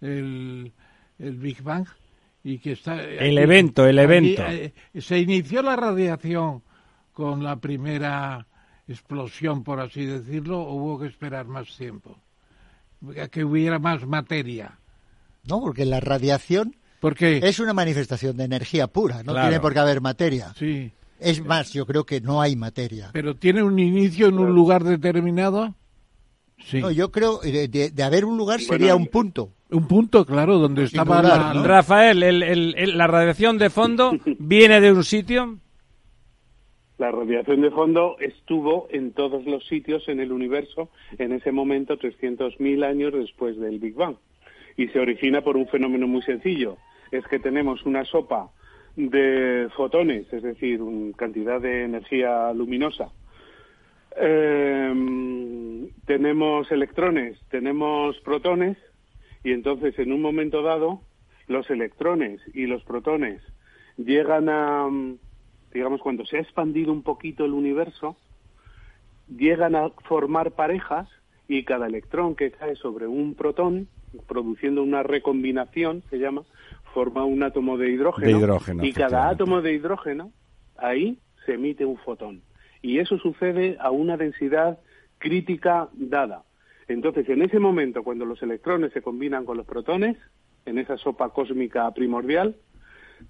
el, 0.00 0.72
el 1.18 1.36
Big 1.36 1.62
Bang? 1.62 1.86
Y 2.48 2.58
que 2.60 2.72
está, 2.72 3.02
El 3.02 3.36
evento, 3.38 3.86
el 3.88 3.98
evento. 3.98 4.42
eh, 4.46 4.72
se 5.00 5.18
inició 5.18 5.62
la 5.62 5.74
radiación 5.74 6.62
con 7.12 7.42
la 7.42 7.56
primera 7.56 8.46
explosión, 8.86 9.64
por 9.64 9.80
así 9.80 10.04
decirlo, 10.04 10.60
o 10.60 10.74
hubo 10.74 11.00
que 11.00 11.06
esperar 11.08 11.46
más 11.46 11.76
tiempo, 11.76 12.16
a 13.20 13.26
que 13.26 13.44
hubiera 13.44 13.80
más 13.80 14.06
materia. 14.06 14.78
No, 15.42 15.60
porque 15.60 15.84
la 15.86 15.98
radiación 15.98 16.76
Porque 17.00 17.38
es 17.42 17.58
una 17.58 17.72
manifestación 17.72 18.36
de 18.36 18.44
energía 18.44 18.86
pura, 18.86 19.24
no 19.24 19.32
Claro. 19.32 19.48
tiene 19.48 19.60
por 19.60 19.72
qué 19.72 19.78
haber 19.80 20.00
materia. 20.00 20.54
sí, 20.56 20.92
Es 21.18 21.44
más, 21.44 21.72
yo 21.72 21.84
creo 21.84 22.04
que 22.04 22.20
no 22.20 22.40
hay 22.40 22.54
materia. 22.54 23.10
pero 23.12 23.34
tiene 23.34 23.64
un 23.64 23.76
inicio 23.80 24.28
en 24.28 24.38
un 24.38 24.54
lugar 24.54 24.84
determinado. 24.84 25.74
Sí. 26.64 26.80
No, 26.80 26.92
yo 26.92 27.10
creo 27.10 27.38
de, 27.40 27.66
de- 27.66 27.90
de 27.90 28.02
haber 28.04 28.24
un 28.24 28.36
lugar 28.36 28.60
sería 28.60 28.94
un 28.94 29.08
punto. 29.08 29.50
Un 29.70 29.88
punto, 29.88 30.24
claro, 30.24 30.58
donde 30.58 30.84
estaba 30.84 31.22
la, 31.22 31.52
¿no? 31.54 31.64
Rafael, 31.64 32.22
el- 32.22 32.42
el- 32.42 32.74
el- 32.78 32.96
la 32.98 33.06
radiación 33.08 33.58
de 33.58 33.68
fondo 33.70 34.12
viene 34.38 34.80
de 34.80 34.92
un 34.92 35.02
sitio. 35.02 35.58
La 36.98 37.10
radiación 37.10 37.60
de 37.60 37.70
fondo 37.70 38.16
estuvo 38.20 38.86
en 38.90 39.12
todos 39.12 39.44
los 39.44 39.66
sitios 39.66 40.08
en 40.08 40.20
el 40.20 40.32
universo 40.32 40.88
en 41.18 41.32
ese 41.32 41.52
momento 41.52 41.98
300.000 41.98 42.84
años 42.84 43.12
después 43.12 43.58
del 43.58 43.78
Big 43.78 43.94
Bang. 43.94 44.16
Y 44.76 44.88
se 44.88 45.00
origina 45.00 45.42
por 45.42 45.56
un 45.56 45.66
fenómeno 45.68 46.06
muy 46.06 46.22
sencillo. 46.22 46.76
Es 47.10 47.26
que 47.26 47.38
tenemos 47.38 47.84
una 47.84 48.04
sopa 48.04 48.48
de 48.96 49.68
fotones, 49.76 50.32
es 50.32 50.42
decir, 50.42 50.80
una 50.80 51.14
cantidad 51.16 51.60
de 51.60 51.84
energía 51.84 52.52
luminosa. 52.54 53.08
Eh, 54.18 55.88
tenemos 56.06 56.70
electrones, 56.72 57.38
tenemos 57.50 58.16
protones 58.20 58.78
y 59.46 59.52
entonces 59.52 59.96
en 60.00 60.10
un 60.10 60.20
momento 60.20 60.60
dado 60.60 61.02
los 61.46 61.70
electrones 61.70 62.40
y 62.52 62.66
los 62.66 62.82
protones 62.82 63.40
llegan 63.96 64.48
a, 64.48 64.88
mm, 64.88 65.18
digamos, 65.72 66.00
cuando 66.00 66.26
se 66.26 66.38
ha 66.38 66.40
expandido 66.40 66.92
un 66.92 67.04
poquito 67.04 67.44
el 67.44 67.52
universo, 67.52 68.16
llegan 69.28 69.76
a 69.76 69.90
formar 70.08 70.50
parejas 70.50 71.08
y 71.46 71.62
cada 71.62 71.86
electrón 71.86 72.34
que 72.34 72.50
cae 72.50 72.74
sobre 72.74 73.06
un 73.06 73.36
protón, 73.36 73.86
produciendo 74.26 74.82
una 74.82 75.04
recombinación, 75.04 76.02
se 76.10 76.18
llama, 76.18 76.42
forma 76.92 77.24
un 77.24 77.44
átomo 77.44 77.78
de 77.78 77.92
hidrógeno. 77.92 78.26
De 78.26 78.32
hidrógeno, 78.32 78.84
y 78.84 78.92
cada 78.92 79.28
átomo 79.28 79.62
de 79.62 79.74
hidrógeno, 79.74 80.32
ahí 80.76 81.20
se 81.44 81.54
emite 81.54 81.84
un 81.84 81.98
fotón. 81.98 82.42
Y 82.82 82.98
eso 82.98 83.16
sucede 83.18 83.76
a 83.78 83.92
una 83.92 84.16
densidad 84.16 84.80
crítica 85.18 85.88
dada. 85.92 86.42
Entonces, 86.88 87.28
en 87.28 87.42
ese 87.42 87.58
momento, 87.58 88.02
cuando 88.02 88.24
los 88.24 88.42
electrones 88.42 88.92
se 88.92 89.02
combinan 89.02 89.44
con 89.44 89.56
los 89.56 89.66
protones, 89.66 90.16
en 90.66 90.78
esa 90.78 90.96
sopa 90.96 91.30
cósmica 91.30 91.90
primordial, 91.92 92.56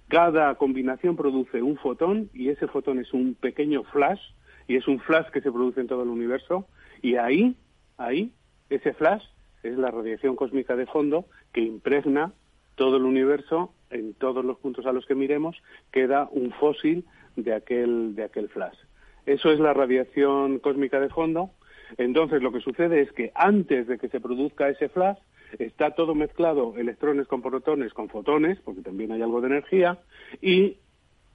Cada 0.09 0.55
combinación 0.57 1.17
produce 1.17 1.63
un 1.63 1.77
fotón 1.77 2.31
y 2.35 2.49
ese 2.49 2.67
fotón 2.67 2.99
es 2.99 3.13
un 3.13 3.35
pequeño 3.35 3.85
flash 3.85 4.21
y 4.69 4.77
es 4.77 4.89
un 4.89 5.01
flash 5.01 5.27
que 5.31 5.41
se 5.41 5.53
produce 5.53 5.81
en 5.81 5.87
todo 5.87 6.03
el 6.03 6.09
universo 6.09 6.67
y 7.03 7.17
ahí, 7.17 7.57
ahí, 7.97 8.33
ese 8.69 8.95
flash 8.95 9.23
es 9.63 9.77
la 9.79 9.91
radiación 9.91 10.37
cósmica 10.37 10.77
de 10.77 10.87
fondo 10.87 11.27
que 11.53 11.61
impregna 11.61 12.33
todo 12.75 12.97
el 12.97 13.05
universo 13.05 13.73
en 13.91 14.15
todos 14.15 14.45
los 14.45 14.59
puntos 14.59 14.87
a 14.87 14.93
los 14.93 15.07
que 15.07 15.15
miremos 15.15 15.57
queda 15.93 16.29
un 16.31 16.53
fósil 16.53 17.05
de 17.37 17.55
aquel 17.55 18.15
de 18.15 18.25
aquel 18.25 18.49
flash. 18.49 18.77
Eso 19.25 19.51
es 19.51 19.59
la 19.59 19.73
radiación 19.73 20.59
cósmica 20.61 21.01
de 21.01 21.09
fondo. 21.09 21.51
Entonces 21.99 22.43
lo 22.43 22.53
que 22.53 22.61
sucede 22.61 23.01
es 23.01 23.13
que 23.13 23.33
antes 23.35 23.87
de 23.87 23.99
que 23.99 24.09
se 24.09 24.21
produzca 24.21 24.69
ese 24.69 24.89
flash 24.89 25.19
está 25.59 25.93
todo 25.93 26.15
mezclado 26.15 26.75
electrones 26.77 27.27
con 27.29 27.43
protones 27.43 27.93
con 27.93 28.09
fotones, 28.09 28.59
porque 28.65 28.83
también 28.83 29.13
hay 29.13 29.23
algo 29.23 29.41
de 29.41 29.49
energía, 29.49 29.99
y 30.41 30.79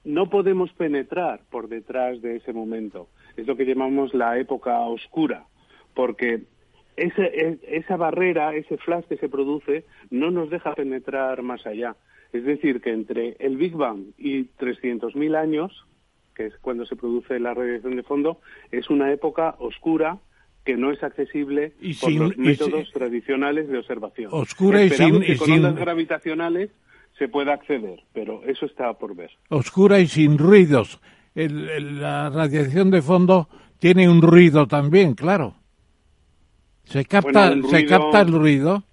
no 0.04 0.28
podemos 0.30 0.72
penetrar 0.72 1.40
por 1.50 1.68
detrás 1.68 2.20
de 2.22 2.36
ese 2.36 2.52
momento. 2.52 3.08
Es 3.36 3.46
lo 3.46 3.56
que 3.56 3.64
llamamos 3.64 4.14
la 4.14 4.38
época 4.38 4.78
oscura, 4.80 5.46
porque 5.94 6.42
ese, 6.96 7.58
esa 7.62 7.96
barrera, 7.96 8.54
ese 8.54 8.76
flash 8.78 9.04
que 9.04 9.16
se 9.16 9.28
produce, 9.28 9.84
no 10.10 10.30
nos 10.30 10.50
deja 10.50 10.74
penetrar 10.74 11.42
más 11.42 11.66
allá. 11.66 11.96
Es 12.32 12.44
decir, 12.44 12.80
que 12.80 12.92
entre 12.92 13.36
el 13.38 13.56
Big 13.56 13.74
Bang 13.74 14.12
y 14.18 14.44
300.000 14.44 15.36
años, 15.36 15.86
que 16.34 16.46
es 16.46 16.58
cuando 16.58 16.86
se 16.86 16.96
produce 16.96 17.38
la 17.38 17.54
radiación 17.54 17.96
de 17.96 18.02
fondo, 18.02 18.40
es 18.70 18.88
una 18.90 19.12
época 19.12 19.54
oscura 19.58 20.18
que 20.64 20.76
no 20.76 20.92
es 20.92 21.02
accesible 21.02 21.72
por 22.00 22.12
los 22.12 22.36
métodos 22.36 22.90
tradicionales 22.92 23.68
de 23.68 23.78
observación. 23.78 24.28
Oscura 24.32 24.82
y 24.84 24.90
sin, 24.90 25.20
que 25.20 25.36
con 25.36 25.50
ondas 25.50 25.76
gravitacionales 25.76 26.70
se 27.18 27.28
pueda 27.28 27.54
acceder, 27.54 28.02
pero 28.12 28.42
eso 28.44 28.66
está 28.66 28.92
por 28.94 29.14
ver. 29.14 29.30
Oscura 29.48 29.98
y 29.98 30.06
sin 30.06 30.38
ruidos. 30.38 31.00
la 31.34 32.30
radiación 32.30 32.90
de 32.90 33.02
fondo 33.02 33.48
tiene 33.78 34.08
un 34.08 34.22
ruido 34.22 34.66
también, 34.66 35.14
claro. 35.14 35.56
Se 36.84 37.04
capta, 37.04 37.54
se 37.70 37.86
capta 37.86 38.20
el 38.20 38.32
ruido. 38.32 38.84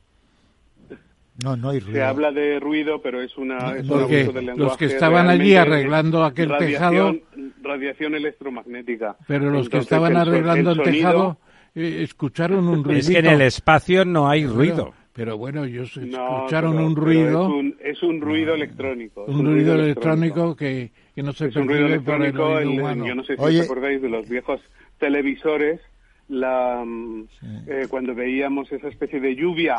No, 1.44 1.56
no 1.56 1.70
hay 1.70 1.80
ruido. 1.80 1.94
Se 1.94 2.04
habla 2.04 2.32
de 2.32 2.60
ruido, 2.60 3.02
pero 3.02 3.22
es 3.22 3.38
una. 3.38 3.76
es 3.76 3.88
los 3.88 4.78
que 4.78 4.86
estaban 4.86 5.30
allí 5.30 5.56
arreglando 5.56 6.24
aquel 6.24 6.52
tejado. 6.58 7.16
Radiación 7.62 8.16
electromagnética. 8.16 9.16
Pero 9.28 9.50
los 9.50 9.70
que 9.70 9.78
estaban 9.78 10.18
arreglando 10.18 10.72
el, 10.72 10.82
tejado 10.82 11.38
eh, 11.76 12.04
escucharon 12.04 12.68
un 12.68 12.84
ruido. 12.84 13.00
Es 13.00 13.10
que 13.10 13.20
en 13.20 13.28
el 13.28 13.42
espacio 13.42 14.06
no 14.06 14.30
hay 14.30 14.46
ruido. 14.46 14.94
Pero, 15.14 15.38
bueno, 15.38 15.66
ellos 15.66 15.98
escucharon 15.98 16.80
un 16.80 16.96
ruido. 16.96 17.48
Es 17.48 17.54
un, 17.54 17.78
es 17.82 18.04
un, 18.04 18.22
ruido 18.22 18.54
electrónico. 18.56 19.26
Un, 19.26 19.46
ruido, 19.46 19.76
electrónico, 19.76 20.56
que, 20.56 20.92
que, 21.14 21.22
no 21.22 21.34
se 21.34 21.48
es 21.48 21.56
un 21.58 21.68
ruido 21.68 21.88
electrónico, 21.88 22.62
Yo 22.62 23.16
no 23.16 23.24
sé 23.24 23.36
si 23.36 23.44
os 23.44 23.66
acordáis 23.66 24.02
de 24.02 24.10
los 24.10 24.30
viejos 24.30 24.62
televisores 24.98 25.82
la 26.30 26.84
mm, 26.86 27.28
eh, 27.68 27.88
cuando 27.90 28.14
veíamos 28.14 28.72
esa 28.72 28.88
especie 28.88 29.20
de 29.20 29.36
lluvia 29.36 29.78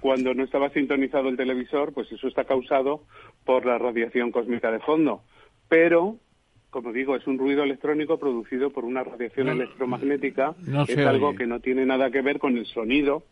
cuando 0.00 0.34
no 0.34 0.44
estaba 0.44 0.68
sintonizado 0.70 1.30
el 1.30 1.36
televisor 1.36 1.92
pues 1.94 2.12
eso 2.12 2.28
está 2.28 2.44
causado 2.44 3.04
por 3.44 3.64
la 3.64 3.78
radiación 3.78 4.30
cósmica 4.30 4.70
de 4.70 4.78
fondo 4.80 5.22
pero 5.68 6.18
como 6.70 6.92
digo 6.92 7.16
es 7.16 7.26
un 7.26 7.38
ruido 7.38 7.62
electrónico 7.62 8.18
producido 8.18 8.70
por 8.70 8.84
una 8.84 9.02
radiación 9.02 9.48
electromagnética 9.48 10.54
es 10.88 10.98
algo 10.98 11.34
que 11.34 11.46
no 11.46 11.60
tiene 11.60 11.86
nada 11.86 12.10
que 12.10 12.22
ver 12.22 12.38
con 12.38 12.56
el 12.56 12.66
sonido 12.66 13.24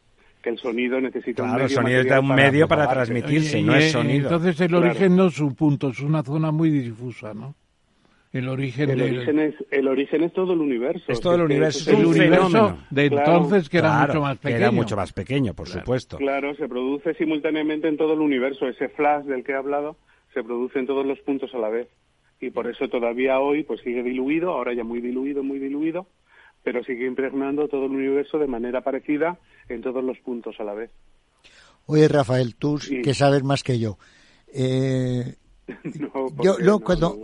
que 0.43 0.51
el 0.51 0.59
sonido 0.59 1.01
necesita 1.01 1.43
un 1.43 1.53
medio 1.53 1.64
el 1.64 1.70
sonido 1.70 2.01
es 2.01 2.20
un 2.20 2.35
medio 2.35 2.68
para, 2.68 2.89
transmitirse 2.89 3.62
no 3.62 3.74
es 3.74 3.93
sonido 3.93 4.28
entonces 4.30 4.61
el 4.61 4.74
origen 4.74 5.16
no 5.16 5.26
es 5.26 5.41
un 5.41 5.55
punto 5.55 5.89
es 5.89 6.01
una 6.01 6.22
zona 6.22 6.51
muy 6.51 6.70
difusa 6.70 7.35
no 7.35 7.55
el 8.35 8.49
origen, 8.49 8.91
el, 8.91 9.01
origen 9.01 9.39
es, 9.39 9.55
el 9.70 9.87
origen 9.87 10.24
es 10.24 10.32
todo 10.32 10.55
el 10.55 10.61
universo. 10.61 11.05
Es 11.07 11.20
todo 11.20 11.37
el 11.37 11.43
universo. 11.43 11.89
Es 11.89 11.97
el 11.97 12.05
universo 12.05 12.78
de 12.91 13.07
entonces 13.07 13.68
que 13.68 13.78
era 13.78 14.05
mucho 14.05 14.20
más 14.20 14.39
pequeño. 14.39 14.57
era 14.57 14.70
mucho 14.72 14.97
más 14.97 15.12
pequeño, 15.12 15.55
por 15.55 15.68
supuesto. 15.68 16.16
Claro, 16.16 16.53
se 16.57 16.66
produce 16.66 17.14
simultáneamente 17.14 17.87
en 17.87 17.97
todo 17.97 18.14
el 18.14 18.18
universo. 18.18 18.66
Ese 18.66 18.89
flash 18.89 19.24
del 19.26 19.45
que 19.45 19.53
he 19.53 19.55
hablado 19.55 19.97
se 20.32 20.43
produce 20.43 20.80
en 20.80 20.87
todos 20.89 21.07
los 21.07 21.20
puntos 21.20 21.55
a 21.55 21.59
la 21.59 21.68
vez. 21.68 21.87
Y 22.41 22.51
por 22.51 22.68
eso 22.68 22.89
todavía 22.89 23.41
hoy 23.41 23.62
pues 23.64 23.80
sigue 23.80 24.03
diluido, 24.03 24.51
ahora 24.51 24.74
ya 24.74 24.85
muy 24.85 25.01
diluido, 25.01 25.43
muy 25.43 25.59
diluido, 25.59 26.07
pero 26.62 26.82
sigue 26.85 27.07
impregnando 27.07 27.68
todo 27.68 27.87
el 27.87 27.93
universo 27.93 28.39
de 28.39 28.47
manera 28.47 28.82
parecida 28.82 29.39
en 29.68 29.82
todos 29.82 30.03
los 30.03 30.18
puntos 30.18 30.57
a 30.59 30.64
la 30.64 30.74
vez. 30.74 30.91
Oye, 31.87 32.09
Rafael, 32.09 32.57
tú 32.57 32.78
que 33.03 33.14
sabes 33.14 33.43
más 33.43 33.62
que 33.62 33.78
yo. 33.78 33.99
Eh, 34.57 35.35
yo, 36.62 36.78
cuando 36.78 37.18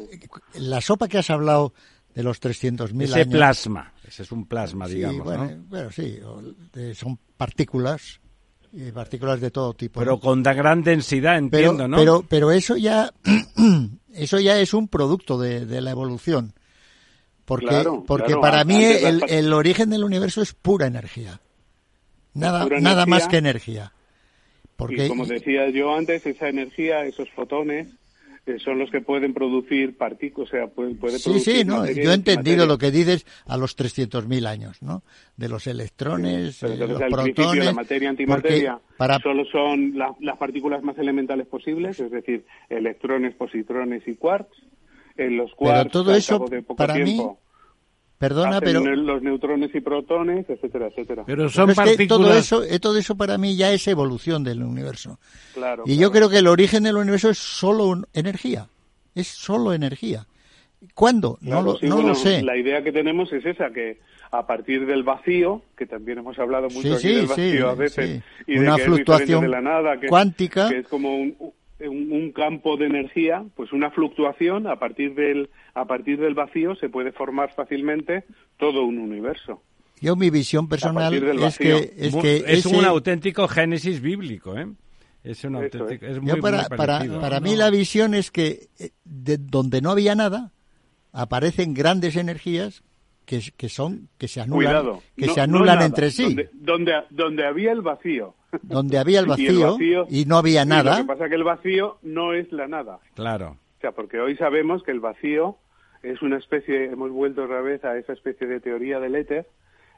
la 0.54 0.80
sopa 0.80 1.06
que 1.06 1.18
has 1.18 1.30
hablado 1.30 1.72
de 2.12 2.24
los 2.24 2.42
300.000 2.42 3.04
Ese 3.04 3.26
plasma, 3.26 3.92
ese 4.04 4.24
es 4.24 4.32
un 4.32 4.46
plasma, 4.46 4.88
digamos, 4.88 5.24
bueno, 5.68 5.92
sí, 5.92 6.18
son 6.94 7.20
partículas, 7.36 8.20
y 8.72 8.92
partículas 8.92 9.40
de 9.40 9.50
todo 9.50 9.74
tipo. 9.74 10.00
Pero 10.00 10.18
con 10.20 10.42
gran 10.42 10.82
densidad, 10.82 11.38
entiendo, 11.38 11.76
pero, 11.76 11.88
¿no? 11.88 11.96
Pero, 11.96 12.24
pero 12.28 12.52
eso 12.52 12.76
ya, 12.76 13.12
eso 14.14 14.38
ya 14.38 14.58
es 14.58 14.74
un 14.74 14.88
producto 14.88 15.38
de, 15.38 15.80
la 15.80 15.90
evolución. 15.90 16.54
Porque, 17.44 17.84
porque 18.06 18.36
para 18.36 18.64
mí 18.64 18.82
el, 18.84 19.52
origen 19.52 19.90
del 19.90 20.04
universo 20.04 20.40
es 20.42 20.52
pura 20.52 20.86
energía. 20.86 21.40
Nada, 22.32 22.66
nada 22.80 23.06
más 23.06 23.26
que 23.26 23.38
energía. 23.38 23.92
Porque, 24.76 25.06
y 25.06 25.08
como 25.08 25.26
decía 25.26 25.68
yo 25.70 25.94
antes, 25.94 26.24
esa 26.24 26.48
energía, 26.48 27.04
esos 27.04 27.28
fotones, 27.30 27.88
son 28.64 28.78
los 28.78 28.90
que 28.90 29.00
pueden 29.00 29.32
producir 29.34 29.96
partículas, 29.96 30.48
o 30.48 30.50
sea, 30.50 30.66
puede, 30.66 30.94
puede 30.94 31.18
sí, 31.18 31.40
Sí, 31.40 31.64
no, 31.64 31.86
yo 31.86 32.10
he 32.10 32.14
entendido 32.14 32.66
lo 32.66 32.78
que 32.78 32.90
dices 32.90 33.26
a 33.46 33.56
los 33.56 33.76
300.000 33.76 34.46
años, 34.46 34.82
¿no? 34.82 35.02
De 35.36 35.48
los 35.48 35.66
electrones, 35.66 36.62
eh, 36.62 36.76
los 36.76 37.00
protones... 37.02 37.64
la 37.64 37.72
materia 37.72 38.10
antimateria 38.10 38.80
solo 39.22 39.44
son 39.44 39.94
las 40.20 40.36
partículas 40.38 40.82
más 40.82 40.98
elementales 40.98 41.46
posibles, 41.46 42.00
es 42.00 42.10
decir, 42.10 42.44
electrones, 42.68 43.34
positrones 43.34 44.06
y 44.06 44.14
quarks. 44.14 44.56
En 45.16 45.36
los 45.36 45.52
quarks, 45.54 45.78
Pero 45.80 45.90
todo 45.90 46.14
eso, 46.14 46.44
para 46.76 46.94
mí 46.94 47.20
Perdona, 48.20 48.60
pero 48.60 48.80
los 48.84 49.22
neutrones 49.22 49.74
y 49.74 49.80
protones, 49.80 50.44
etcétera, 50.46 50.88
etcétera. 50.88 51.22
Pero 51.24 51.48
son 51.48 51.72
partículas... 51.74 52.08
todo 52.08 52.34
eso, 52.34 52.62
eh, 52.62 52.78
todo 52.78 52.98
eso 52.98 53.16
para 53.16 53.38
mí 53.38 53.56
ya 53.56 53.72
es 53.72 53.88
evolución 53.88 54.44
del 54.44 54.62
universo. 54.62 55.18
Claro. 55.54 55.84
Y 55.86 55.96
yo 55.96 56.12
creo 56.12 56.28
que 56.28 56.36
el 56.36 56.46
origen 56.46 56.82
del 56.82 56.98
universo 56.98 57.30
es 57.30 57.38
solo 57.38 58.02
energía, 58.12 58.68
es 59.14 59.26
solo 59.26 59.72
energía. 59.72 60.26
¿Cuándo? 60.92 61.38
no, 61.40 61.62
lo, 61.62 61.78
no 61.80 62.02
lo 62.02 62.14
sé. 62.14 62.42
La 62.42 62.58
idea 62.58 62.84
que 62.84 62.92
tenemos 62.92 63.32
es 63.32 63.46
esa, 63.46 63.70
que 63.70 64.00
a 64.30 64.46
partir 64.46 64.84
del 64.84 65.02
vacío, 65.02 65.62
que 65.74 65.86
también 65.86 66.18
hemos 66.18 66.38
hablado 66.38 66.68
mucho 66.68 66.96
aquí 66.96 67.14
del 67.14 67.26
vacío 67.26 67.70
a 67.70 67.74
veces, 67.74 68.22
y 68.46 68.58
una 68.58 68.76
de 68.76 68.84
fluctuación 68.84 69.40
de 69.40 69.48
la 69.48 69.62
nada, 69.62 69.98
cuántica, 70.06 70.68
que 70.68 70.80
es 70.80 70.88
como 70.88 71.16
un, 71.16 71.34
un, 71.88 72.32
campo 72.32 72.76
de 72.76 72.86
energía, 72.86 73.44
pues 73.56 73.72
una 73.72 73.90
fluctuación 73.90 74.66
a 74.66 74.76
partir 74.76 75.14
del 75.14 75.50
a 75.74 75.84
partir 75.84 76.18
del 76.20 76.34
vacío 76.34 76.74
se 76.76 76.88
puede 76.88 77.12
formar 77.12 77.52
fácilmente 77.54 78.24
todo 78.58 78.84
un 78.84 78.98
universo. 78.98 79.62
Yo 80.00 80.16
mi 80.16 80.30
visión 80.30 80.68
personal 80.68 81.14
es 81.14 81.58
que 81.58 81.92
es 81.96 82.16
que 82.16 82.44
es 82.46 82.66
un 82.66 82.84
auténtico 82.84 83.48
génesis 83.48 84.00
bíblico, 84.00 84.56
¿eh? 84.56 84.66
Es 85.22 85.44
un 85.44 85.56
auténtico, 85.56 86.06
es 86.06 86.20
muy, 86.20 86.40
para, 86.40 86.68
para, 86.68 87.00
para 87.20 87.40
mí 87.40 87.54
la 87.54 87.68
visión 87.68 88.14
es 88.14 88.30
que 88.30 88.68
eh, 88.78 88.90
de 89.04 89.36
donde 89.36 89.82
no 89.82 89.90
había 89.90 90.14
nada 90.14 90.52
aparecen 91.12 91.74
grandes 91.74 92.16
energías 92.16 92.82
que, 93.26 93.42
que 93.56 93.68
son 93.68 94.08
que 94.16 94.28
se 94.28 94.40
anulan 94.40 95.00
que 95.16 95.28
se 95.28 95.40
anulan 95.40 95.82
entre 95.82 96.10
sí. 96.10 96.24
Donde, 96.24 96.50
donde, 96.54 96.92
donde 97.10 97.46
había 97.46 97.72
el 97.72 97.82
vacío 97.82 98.34
donde 98.62 98.98
había 98.98 99.20
el 99.20 99.26
vacío, 99.26 99.76
y, 100.08 100.24
no 100.24 100.36
había 100.36 100.64
nada. 100.64 100.98
lo 100.98 101.02
que 101.02 101.08
pasa 101.08 101.24
es 101.24 101.30
que 101.30 101.36
el 101.36 101.44
vacío 101.44 101.98
no 102.02 102.34
es 102.34 102.50
la 102.52 102.68
nada. 102.68 102.98
Claro. 103.14 103.56
O 103.78 103.80
sea, 103.80 103.92
porque 103.92 104.20
hoy 104.20 104.36
sabemos 104.36 104.82
que 104.82 104.90
el 104.90 105.00
vacío 105.00 105.56
es 106.02 106.20
una 106.22 106.38
especie, 106.38 106.86
hemos 106.86 107.10
vuelto 107.10 107.44
otra 107.44 107.60
vez 107.60 107.84
a 107.84 107.96
esa 107.96 108.12
especie 108.12 108.46
de 108.46 108.60
teoría 108.60 109.00
del 109.00 109.14
éter. 109.14 109.46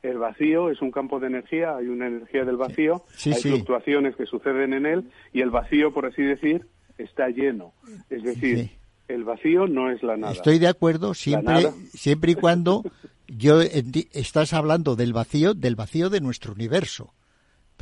El 0.02 0.18
vacío 0.18 0.70
es 0.70 0.82
un 0.82 0.90
campo 0.90 1.20
de 1.20 1.28
energía, 1.28 1.76
hay 1.76 1.86
una 1.86 2.08
energía 2.08 2.44
del 2.44 2.56
vacío, 2.56 3.02
hay 3.24 3.34
fluctuaciones 3.34 4.16
que 4.16 4.26
suceden 4.26 4.72
en 4.72 4.86
él 4.86 5.10
y 5.32 5.42
el 5.42 5.50
vacío, 5.50 5.92
por 5.92 6.06
así 6.06 6.22
decir, 6.22 6.66
está 6.98 7.28
lleno. 7.28 7.72
Es 8.10 8.24
decir, 8.24 8.70
el 9.06 9.22
vacío 9.24 9.68
no 9.68 9.90
es 9.90 10.02
la 10.02 10.16
nada. 10.16 10.32
Estoy 10.32 10.58
de 10.58 10.66
acuerdo 10.66 11.14
siempre, 11.14 11.70
siempre 11.92 12.32
y 12.32 12.34
cuando 12.34 12.82
yo 13.28 13.60
estás 13.60 14.52
hablando 14.52 14.96
del 14.96 15.12
vacío, 15.12 15.54
del 15.54 15.76
vacío 15.76 16.10
de 16.10 16.20
nuestro 16.20 16.52
universo. 16.52 17.14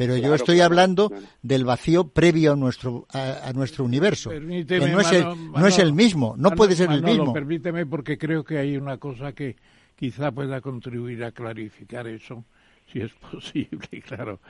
Pero 0.01 0.17
yo 0.17 0.35
estoy 0.35 0.61
hablando 0.61 1.13
del 1.43 1.67
vacío 1.67 2.09
previo 2.09 2.55
a 2.55 2.57
nuestro 2.57 3.07
a, 3.13 3.53
nuestro 3.53 3.85
universo. 3.85 4.31
que 4.31 4.41
no, 4.41 4.99
es 4.99 5.13
el, 5.13 5.53
no 5.53 5.67
es 5.67 5.79
el 5.79 5.93
mismo, 5.93 6.35
no 6.39 6.53
puede 6.53 6.75
ser 6.75 6.91
el 6.91 7.03
mismo. 7.03 7.35
Permíteme 7.35 7.85
porque 7.85 8.17
creo 8.17 8.43
que 8.43 8.57
hay 8.57 8.79
una 8.79 8.97
cosa 8.97 9.35
que 9.35 9.57
quizá 9.97 10.33
pueda 10.33 10.63
contribuir 10.63 11.23
a 11.23 11.33
clarificar 11.33 12.07
eso, 12.07 12.47
si 12.91 13.01
es 13.01 13.13
posible, 13.31 14.01
claro. 14.07 14.41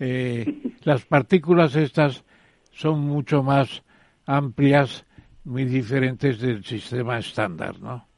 Eh, 0.00 0.74
las 0.82 1.04
partículas 1.04 1.76
estas 1.76 2.24
son 2.72 2.98
mucho 2.98 3.44
más 3.44 3.84
amplias 4.26 5.04
muy 5.44 5.66
diferentes 5.66 6.40
del 6.40 6.64
sistema 6.64 7.20
estándar, 7.20 7.78
¿no? 7.78 8.08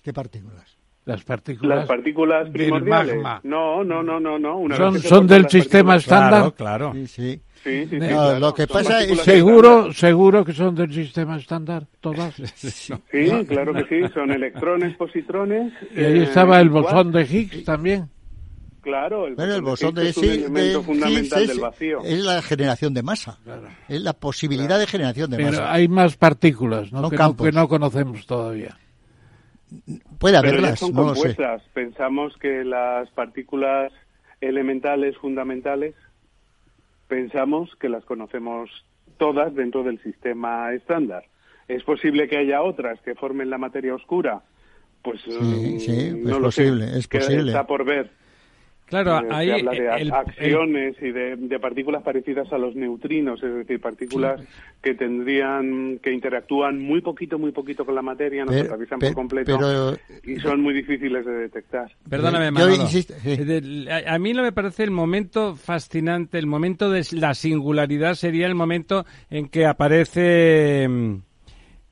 ¿Qué 0.00 0.12
partículas? 0.12 0.73
Las 1.06 1.22
partículas, 1.22 1.78
Las 1.80 1.86
partículas 1.88 2.44
del 2.44 2.52
primordiales. 2.52 3.14
magma. 3.16 3.40
No, 3.44 3.84
no, 3.84 4.02
no, 4.02 4.18
no, 4.18 4.38
no. 4.38 4.56
Una 4.58 4.76
Son- 5.02 5.26
del 5.26 5.48
sistema 5.50 5.96
estándar. 5.96 6.52
Claro, 6.54 6.54
claro. 6.54 6.92
Sí, 6.94 7.06
sí. 7.06 7.40
Sí, 7.62 7.84
sí, 7.84 7.88
sí, 7.90 7.96
No, 7.98 8.06
claro. 8.08 8.38
lo 8.40 8.54
que 8.54 8.66
pasa 8.66 9.02
es- 9.02 9.20
¿Seguro, 9.20 9.92
seguro 9.92 10.44
que 10.44 10.52
son 10.54 10.74
del 10.74 10.92
sistema 10.92 11.36
estándar 11.36 11.86
todas? 12.00 12.34
Sí, 12.56 12.92
claro 13.46 13.72
que 13.74 13.84
sí. 13.84 14.12
Son 14.14 14.30
electrones, 14.30 14.96
positrones. 14.96 15.72
Y 15.94 16.00
ahí 16.00 16.20
eh, 16.20 16.22
estaba 16.24 16.60
el 16.60 16.68
igual. 16.68 16.84
bosón 16.84 17.12
de 17.12 17.22
Higgs 17.22 17.64
también. 17.64 18.08
Claro, 18.80 19.26
el 19.26 19.34
Bueno, 19.34 19.54
el 19.54 19.62
bosón 19.62 19.94
de 19.94 20.04
Higgs 20.04 20.16
es 20.18 20.22
un 20.22 20.24
elemento 20.30 20.78
de 20.78 20.84
fundamental 20.84 21.38
Higgs 21.42 21.48
del 21.48 21.56
es, 21.56 21.60
vacío. 21.62 22.00
es 22.04 22.18
la 22.24 22.42
generación 22.42 22.92
de 22.94 23.02
masa. 23.02 23.38
Es 23.88 24.00
la 24.02 24.12
posibilidad 24.12 24.78
de 24.78 24.86
generación 24.86 25.30
de 25.30 25.36
Pero 25.38 25.50
masa. 25.50 25.72
hay 25.72 25.88
más 25.88 26.16
partículas, 26.16 26.92
¿no? 26.92 27.08
Que 27.10 27.52
no 27.52 27.68
conocemos 27.68 28.26
todavía. 28.26 28.76
Puede 30.18 30.40
Pero 30.40 30.48
haberlas, 30.48 30.78
son 30.78 30.92
no 30.94 31.02
lo 31.02 31.14
sé. 31.14 31.34
compuestas. 31.34 31.62
Pensamos 31.72 32.36
que 32.38 32.64
las 32.64 33.08
partículas 33.10 33.92
elementales 34.40 35.16
fundamentales, 35.18 35.94
pensamos 37.08 37.70
que 37.80 37.88
las 37.88 38.04
conocemos 38.04 38.70
todas 39.18 39.54
dentro 39.54 39.82
del 39.82 40.02
sistema 40.02 40.72
estándar. 40.72 41.24
¿Es 41.68 41.82
posible 41.82 42.28
que 42.28 42.36
haya 42.38 42.62
otras 42.62 43.00
que 43.00 43.14
formen 43.14 43.50
la 43.50 43.58
materia 43.58 43.94
oscura? 43.94 44.42
Pues 45.02 45.20
mm, 45.26 45.78
sí, 45.78 45.92
es 46.08 46.16
no 46.16 46.38
lo 46.38 46.50
sé. 46.50 46.62
posible, 46.64 46.98
es 46.98 47.08
posible. 47.08 47.50
Está 47.52 47.66
por 47.66 47.84
ver. 47.84 48.10
Claro, 48.86 49.18
Eh, 49.18 49.26
se 49.28 49.34
ahí 49.34 49.50
habla 49.50 49.70
de 49.72 49.78
el- 49.78 50.02
el- 50.02 50.12
acciones 50.12 50.96
y 51.00 51.10
de, 51.10 51.36
de 51.36 51.58
partículas 51.58 52.02
parecidas 52.02 52.52
a 52.52 52.58
los 52.58 52.76
neutrinos, 52.76 53.42
es 53.42 53.54
decir, 53.54 53.80
partículas 53.80 54.40
que 54.82 54.94
tendrían, 54.94 55.98
que 56.02 56.12
interactúan 56.12 56.78
muy 56.80 57.00
poquito, 57.00 57.38
muy 57.38 57.50
poquito 57.50 57.84
con 57.86 57.94
la 57.94 58.02
materia, 58.02 58.44
nos 58.44 58.52
Pero- 58.54 58.64
atraviesan 58.66 58.98
pero- 58.98 59.12
por 59.12 59.22
completo 59.22 59.58
pero- 59.58 59.96
y 60.22 60.38
son 60.40 60.60
muy 60.60 60.74
difíciles 60.74 61.24
de 61.24 61.32
detectar. 61.32 61.90
Perdóname, 62.08 62.46
Yo 62.46 62.52
Manolo. 62.52 62.74
insisto, 62.76 63.14
sí. 63.22 63.86
A, 63.88 64.14
a 64.14 64.18
mí 64.18 64.34
lo 64.34 64.42
me 64.42 64.52
parece 64.52 64.84
el 64.84 64.90
momento 64.90 65.56
fascinante, 65.56 66.38
el 66.38 66.46
momento 66.46 66.90
de 66.90 67.04
la 67.12 67.32
singularidad 67.34 68.14
sería 68.14 68.46
el 68.46 68.54
momento 68.54 69.06
en 69.30 69.48
que 69.48 69.64
aparece 69.66 70.86
mm, 70.88 71.14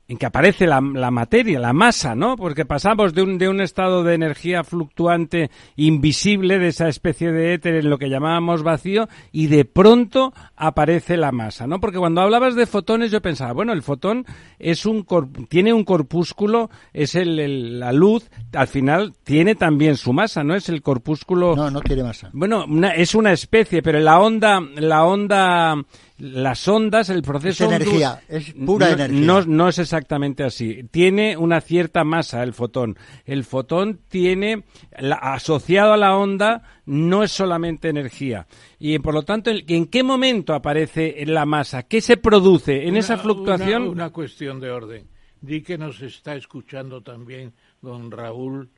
en 0.07 0.17
que 0.17 0.25
aparece 0.25 0.67
la, 0.67 0.81
la 0.81 1.11
materia, 1.11 1.59
la 1.59 1.71
masa, 1.73 2.13
¿no? 2.13 2.35
Porque 2.35 2.65
pasamos 2.65 3.13
de 3.13 3.21
un, 3.23 3.37
de 3.37 3.47
un 3.47 3.61
estado 3.61 4.03
de 4.03 4.15
energía 4.15 4.63
fluctuante 4.63 5.49
invisible, 5.77 6.59
de 6.59 6.67
esa 6.69 6.87
especie 6.89 7.31
de 7.31 7.53
éter 7.53 7.75
en 7.75 7.89
lo 7.89 7.97
que 7.97 8.09
llamábamos 8.09 8.63
vacío, 8.63 9.07
y 9.31 9.47
de 9.47 9.65
pronto 9.65 10.33
aparece 10.55 11.17
la 11.17 11.31
masa, 11.31 11.67
¿no? 11.67 11.79
Porque 11.79 11.97
cuando 11.99 12.21
hablabas 12.21 12.55
de 12.55 12.65
fotones 12.65 13.11
yo 13.11 13.21
pensaba, 13.21 13.53
bueno, 13.53 13.73
el 13.73 13.81
fotón 13.81 14.25
es 14.59 14.85
un 14.85 15.05
tiene 15.49 15.71
un 15.73 15.83
corpúsculo, 15.83 16.69
es 16.93 17.15
el, 17.15 17.39
el- 17.39 17.79
la 17.79 17.91
luz, 17.93 18.29
al 18.53 18.67
final 18.67 19.13
tiene 19.23 19.55
también 19.55 19.95
su 19.97 20.13
masa, 20.13 20.43
¿no? 20.43 20.55
Es 20.55 20.69
el 20.69 20.81
corpúsculo 20.81 21.55
No, 21.55 21.69
no 21.71 21.81
tiene 21.81 22.03
masa. 22.03 22.29
bueno, 22.33 22.65
una- 22.67 22.91
es 22.95 23.15
una 23.15 23.31
especie, 23.31 23.81
pero 23.81 23.99
la 23.99 24.19
onda, 24.19 24.59
la 24.75 25.03
onda, 25.05 25.75
las 26.19 26.67
ondas, 26.67 27.09
el 27.09 27.21
proceso 27.23 27.65
Es 27.65 27.71
energía, 27.71 28.21
es 28.27 28.53
pura 28.53 28.87
no, 28.89 28.93
energía. 28.93 29.19
No, 29.25 29.41
no 29.45 29.67
es 29.67 29.79
exactamente 29.79 30.43
así. 30.43 30.83
Tiene 30.91 31.35
una 31.37 31.59
cierta 31.59 32.03
masa 32.03 32.43
el 32.43 32.53
fotón. 32.53 32.97
El 33.25 33.43
fotón 33.43 33.99
tiene, 34.07 34.63
la- 34.99 35.15
asociado 35.15 35.93
a 35.93 35.97
la 35.97 36.15
onda, 36.15 36.61
no 36.85 37.23
es 37.23 37.31
solamente 37.31 37.89
energía. 37.89 38.45
Y 38.79 38.99
por 38.99 39.13
lo 39.13 39.23
tanto, 39.23 39.49
¿en 39.49 39.63
en 39.67 39.87
qué 39.87 40.03
momento 40.03 40.53
aparece 40.53 41.23
la 41.25 41.45
masa? 41.45 41.83
¿Qué 41.83 41.99
se 41.99 42.17
produce 42.17 42.83
en 42.83 42.91
Una- 42.91 42.99
esa 42.99 43.17
fluctuación? 43.17 43.81
Una, 43.83 43.91
una 43.91 44.09
cuestión 44.11 44.59
de 44.59 44.69
orden. 44.71 45.07
Di 45.41 45.61
que 45.61 45.77
nos 45.77 46.01
está 46.01 46.35
escuchando 46.35 47.01
también 47.01 47.53
don 47.81 48.11
Raúl 48.11 48.69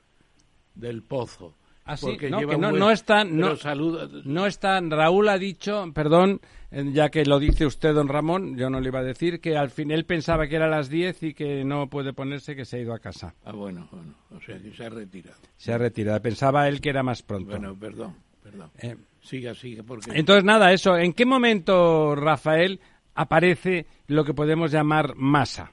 del 0.73 1.03
Pozo. 1.03 1.55
Ah, 1.87 1.97
sí, 1.97 2.07
porque 2.07 2.29
no, 2.31 2.39
lleva 2.39 2.53
que 2.55 2.57
no, 2.59 2.69
buen- 2.71 2.79
no 2.79 2.89
está, 2.91 3.23
pero 3.23 3.35
no, 3.35 3.55
saluda- 3.55 4.09
no 4.25 4.45
está, 4.47 4.81
Raúl 4.81 5.29
ha 5.29 5.37
dicho, 5.37 5.85
perdón, 5.93 6.41
eh, 6.71 6.83
ya 6.91 7.09
que 7.09 7.25
lo 7.25 7.37
dice 7.39 7.65
usted, 7.67 7.93
don 7.93 8.07
Ramón, 8.07 8.57
yo 8.57 8.71
no 8.71 8.79
le 8.79 8.87
iba 8.89 8.99
a 8.99 9.03
decir, 9.03 9.39
que 9.39 9.55
al 9.55 9.69
fin 9.69 9.91
él 9.91 10.03
pensaba 10.05 10.47
que 10.47 10.55
era 10.55 10.67
las 10.67 10.89
10 10.89 11.21
y 11.21 11.33
que 11.35 11.63
no 11.63 11.87
puede 11.87 12.11
ponerse, 12.11 12.55
que 12.55 12.65
se 12.65 12.77
ha 12.77 12.79
ido 12.81 12.93
a 12.93 12.99
casa. 12.99 13.35
Ah, 13.45 13.51
bueno, 13.51 13.87
bueno, 13.91 14.15
o 14.31 14.41
sea 14.41 14.57
que 14.59 14.71
se 14.73 14.83
ha 14.85 14.89
retirado. 14.89 15.37
Se 15.57 15.73
ha 15.73 15.77
retirado, 15.77 16.19
pensaba 16.21 16.67
él 16.67 16.81
que 16.81 16.89
era 16.89 17.03
más 17.03 17.21
pronto. 17.21 17.51
Bueno, 17.51 17.75
perdón, 17.79 18.15
perdón. 18.41 18.71
Eh, 18.81 18.95
Siga, 19.21 19.53
siga, 19.55 19.81
porque... 19.83 20.11
entonces, 20.13 20.43
nada, 20.43 20.71
eso, 20.73 20.97
¿en 20.97 21.13
qué 21.13 21.25
momento, 21.25 22.15
Rafael, 22.15 22.79
aparece 23.15 23.85
lo 24.07 24.23
que 24.23 24.33
podemos 24.35 24.71
llamar 24.71 25.15
masa? 25.15 25.71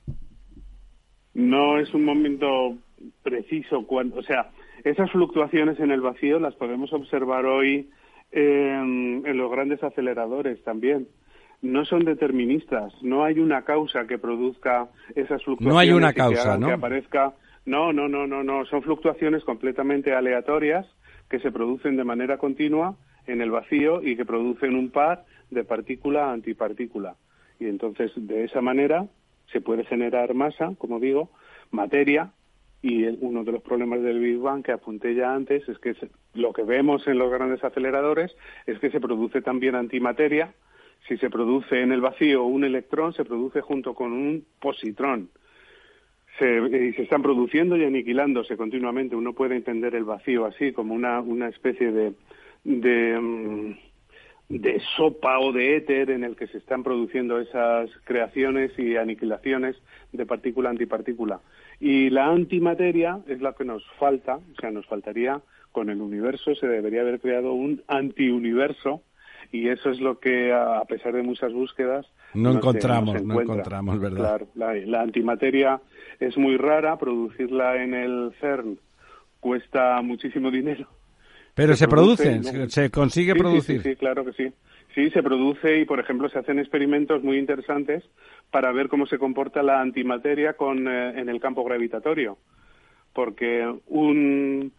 No 1.34 1.78
es 1.78 1.92
un 1.94 2.04
momento 2.04 2.46
preciso 3.22 3.86
cuando, 3.86 4.16
o 4.16 4.22
sea, 4.22 4.50
esas 4.84 5.10
fluctuaciones 5.10 5.78
en 5.80 5.90
el 5.90 6.00
vacío 6.00 6.38
las 6.38 6.54
podemos 6.54 6.92
observar 6.92 7.46
hoy 7.46 7.90
en, 8.32 9.22
en 9.24 9.36
los 9.36 9.50
grandes 9.50 9.82
aceleradores 9.82 10.62
también. 10.64 11.08
No 11.60 11.84
son 11.84 12.04
deterministas, 12.04 12.92
no 13.02 13.24
hay 13.24 13.38
una 13.38 13.62
causa 13.62 14.06
que 14.08 14.18
produzca 14.18 14.88
esas 15.14 15.44
fluctuaciones. 15.44 15.72
No 15.74 15.78
hay 15.78 15.92
una 15.92 16.12
que 16.12 16.18
causa. 16.18 16.58
Que 16.58 16.72
aparezca. 16.72 17.34
No, 17.64 17.92
no, 17.92 18.08
no, 18.08 18.26
no, 18.26 18.42
no. 18.42 18.64
Son 18.66 18.82
fluctuaciones 18.82 19.44
completamente 19.44 20.12
aleatorias 20.12 20.86
que 21.30 21.38
se 21.38 21.52
producen 21.52 21.96
de 21.96 22.02
manera 22.02 22.38
continua 22.38 22.96
en 23.28 23.40
el 23.40 23.52
vacío 23.52 24.02
y 24.02 24.16
que 24.16 24.24
producen 24.24 24.74
un 24.74 24.90
par 24.90 25.24
de 25.50 25.62
partícula-antipartícula. 25.62 27.14
Y 27.60 27.66
entonces, 27.66 28.10
de 28.16 28.44
esa 28.44 28.60
manera, 28.60 29.06
se 29.52 29.60
puede 29.60 29.84
generar 29.84 30.34
masa, 30.34 30.72
como 30.78 30.98
digo, 30.98 31.30
materia, 31.70 32.32
y 32.82 33.04
uno 33.04 33.44
de 33.44 33.52
los 33.52 33.62
problemas 33.62 34.02
del 34.02 34.18
Big 34.18 34.38
Bang 34.38 34.64
que 34.64 34.72
apunté 34.72 35.14
ya 35.14 35.32
antes 35.32 35.68
es 35.68 35.78
que 35.78 35.94
se- 35.94 36.10
lo 36.34 36.52
que 36.52 36.64
vemos 36.64 37.06
en 37.06 37.16
los 37.18 37.30
grandes 37.30 37.62
aceleradores 37.62 38.36
es 38.66 38.78
que 38.80 38.90
se 38.90 39.00
produce 39.00 39.40
también 39.40 39.76
antimateria. 39.76 40.52
Si 41.08 41.16
se 41.16 41.30
produce 41.30 41.80
en 41.80 41.92
el 41.92 42.00
vacío 42.00 42.44
un 42.44 42.64
electrón, 42.64 43.12
se 43.12 43.24
produce 43.24 43.60
junto 43.60 43.94
con 43.94 44.12
un 44.12 44.44
positrón. 44.60 45.30
Se, 46.38 46.46
y 46.88 46.92
se 46.94 47.02
están 47.02 47.22
produciendo 47.22 47.76
y 47.76 47.84
aniquilándose 47.84 48.56
continuamente. 48.56 49.14
Uno 49.14 49.32
puede 49.32 49.56
entender 49.56 49.94
el 49.94 50.04
vacío 50.04 50.44
así, 50.46 50.72
como 50.72 50.94
una, 50.94 51.20
una 51.20 51.48
especie 51.48 51.92
de, 51.92 52.14
de, 52.64 53.18
mm, 53.20 53.74
de 54.48 54.80
sopa 54.96 55.38
o 55.38 55.52
de 55.52 55.76
éter 55.76 56.10
en 56.10 56.24
el 56.24 56.34
que 56.36 56.46
se 56.48 56.58
están 56.58 56.82
produciendo 56.82 57.38
esas 57.38 57.90
creaciones 58.04 58.76
y 58.78 58.96
aniquilaciones 58.96 59.76
de 60.12 60.26
partícula 60.26 60.70
antipartícula. 60.70 61.40
Y 61.82 62.10
la 62.10 62.28
antimateria 62.28 63.18
es 63.26 63.42
la 63.42 63.54
que 63.54 63.64
nos 63.64 63.82
falta, 63.98 64.36
o 64.36 64.60
sea, 64.60 64.70
nos 64.70 64.86
faltaría 64.86 65.40
con 65.72 65.90
el 65.90 66.00
universo, 66.00 66.54
se 66.54 66.68
debería 66.68 67.00
haber 67.00 67.18
creado 67.18 67.54
un 67.54 67.82
antiuniverso 67.88 69.02
y 69.50 69.68
eso 69.68 69.90
es 69.90 69.98
lo 70.00 70.20
que, 70.20 70.52
a 70.52 70.84
pesar 70.84 71.12
de 71.12 71.24
muchas 71.24 71.52
búsquedas, 71.52 72.06
No 72.34 72.52
encontramos, 72.52 73.18
se 73.18 73.26
no 73.26 73.40
encontramos, 73.40 73.98
¿verdad? 73.98 74.16
Claro, 74.16 74.46
la, 74.54 74.74
la 74.74 75.00
antimateria 75.00 75.80
es 76.20 76.38
muy 76.38 76.56
rara, 76.56 76.96
producirla 76.98 77.82
en 77.82 77.94
el 77.94 78.32
CERN 78.40 78.78
cuesta 79.40 80.00
muchísimo 80.02 80.52
dinero. 80.52 80.86
Pero 81.54 81.74
se, 81.74 81.88
produce, 81.88 82.30
produce, 82.30 82.58
¿no? 82.58 82.68
se 82.70 82.90
consigue 82.90 83.32
Sí, 83.32 83.38
sí, 83.38 83.42
producir. 83.42 83.82
Sí, 83.82 83.88
sí, 83.90 83.96
claro 83.96 84.24
que 84.24 84.32
sí. 84.34 84.52
Sí, 84.94 85.08
se 85.10 85.22
produce 85.22 85.78
y, 85.80 85.84
por 85.86 86.00
ejemplo, 86.00 86.28
se 86.28 86.38
hacen 86.38 86.58
experimentos 86.58 87.22
muy 87.22 87.38
interesantes 87.38 88.04
para 88.50 88.72
ver 88.72 88.88
cómo 88.88 89.06
se 89.06 89.18
comporta 89.18 89.62
la 89.62 89.80
antimateria 89.80 90.52
con, 90.54 90.86
eh, 90.86 91.18
en 91.18 91.28
el 91.30 91.40
campo 91.40 91.64
gravitatorio. 91.64 92.36
Porque 93.14 93.66
un, 93.88 94.72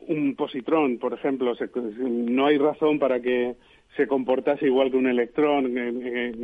un 0.00 0.36
positrón, 0.36 0.98
por 0.98 1.12
ejemplo, 1.12 1.54
se- 1.56 1.70
no 1.74 2.46
hay 2.46 2.58
razón 2.58 2.98
para 3.00 3.20
que 3.20 3.56
se 3.96 4.06
comportase 4.06 4.66
igual 4.66 4.90
que 4.92 4.96
un 4.96 5.08
electrón 5.08 5.76
eh, 5.76 5.92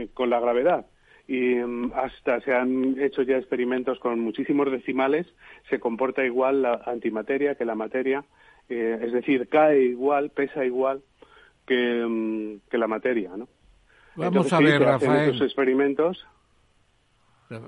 eh, 0.00 0.08
con 0.12 0.28
la 0.30 0.40
gravedad. 0.40 0.86
Y 1.28 1.54
mm, 1.54 1.92
hasta 1.94 2.40
se 2.40 2.52
han 2.52 3.00
hecho 3.00 3.22
ya 3.22 3.36
experimentos 3.36 4.00
con 4.00 4.18
muchísimos 4.18 4.72
decimales, 4.72 5.26
se 5.70 5.78
comporta 5.78 6.24
igual 6.24 6.62
la 6.62 6.82
antimateria 6.86 7.54
que 7.54 7.64
la 7.64 7.76
materia, 7.76 8.24
eh, 8.68 8.98
es 9.02 9.12
decir, 9.12 9.48
cae 9.48 9.82
igual, 9.82 10.30
pesa 10.30 10.64
igual 10.64 11.02
que, 11.66 12.04
mm, 12.06 12.68
que 12.70 12.78
la 12.78 12.86
materia, 12.86 13.30
¿no? 13.36 13.48
Vamos 14.16 14.46
Entonces, 14.46 14.52
a 14.52 14.58
sí, 14.58 14.64
ver, 14.64 14.82
hacen 14.84 15.10
Rafael. 15.10 15.28
esos 15.30 15.42
experimentos 15.42 16.26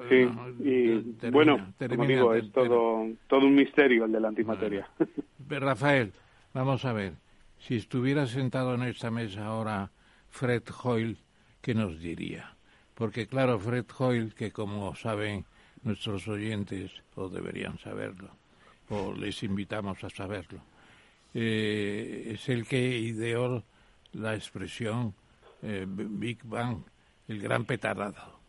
Sí, 0.09 0.25
No, 0.25 0.49
y 0.65 1.03
termina, 1.21 1.31
bueno, 1.33 1.57
como 1.59 1.73
termina, 1.79 2.07
digo, 2.07 2.33
ter- 2.33 2.45
es 2.45 2.53
todo, 2.53 3.07
todo 3.29 3.41
un 3.47 3.55
misterio 3.55 4.05
el 4.07 4.13
de 4.13 4.21
la 4.21 4.29
antimateria. 4.29 4.89
ter- 5.49 5.63
Rafael, 5.63 6.13
vamos 6.55 6.85
a 6.85 6.93
ver. 6.93 7.15
Si 7.59 7.77
estuviera 7.77 8.27
sentado 8.27 8.75
en 8.75 8.83
esta 8.83 9.11
mesa 9.11 9.47
ahora 9.47 9.91
Fred 10.31 10.63
Hoyle, 10.83 11.19
¿qué 11.63 11.75
nos 11.75 12.01
diría? 12.01 12.55
Porque 12.95 13.27
claro, 13.27 13.59
Fred 13.59 13.85
Hoyle, 13.99 14.35
que 14.35 14.51
como 14.51 14.95
saben 14.97 15.45
nuestros 15.83 16.27
oyentes, 16.27 16.91
o 17.15 17.29
deberían 17.29 17.79
saberlo, 17.79 18.31
o 18.89 19.13
les 19.13 19.43
invitamos 19.43 20.03
a 20.05 20.11
saberlo, 20.11 20.61
eh, 21.35 22.31
es 22.35 22.49
el 22.49 22.67
que 22.67 22.99
ideó 22.99 23.63
la 24.17 24.35
expresión 24.35 25.15
eh, 25.63 25.87
Big 25.87 26.39
Bang, 26.45 26.79
el 27.29 27.41
gran 27.41 27.65
petardazo. 27.65 28.41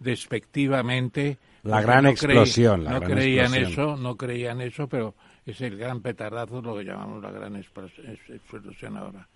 despectivamente. 0.00 1.38
La 1.62 1.80
gran 1.80 2.06
explosión. 2.06 2.84
no 2.84 3.00
creían 3.00 3.54
eso, 3.54 3.96
no 3.96 4.16
creían 4.16 4.60
eso, 4.60 4.88
pero 4.88 5.14
es 5.46 5.60
el 5.60 5.76
gran 5.76 6.00
petardazo, 6.00 6.60
lo 6.60 6.76
que 6.76 6.84
llamamos 6.84 7.22
la 7.22 7.30
gran 7.30 7.56
explosión 7.56 8.96
ahora. 8.96 9.28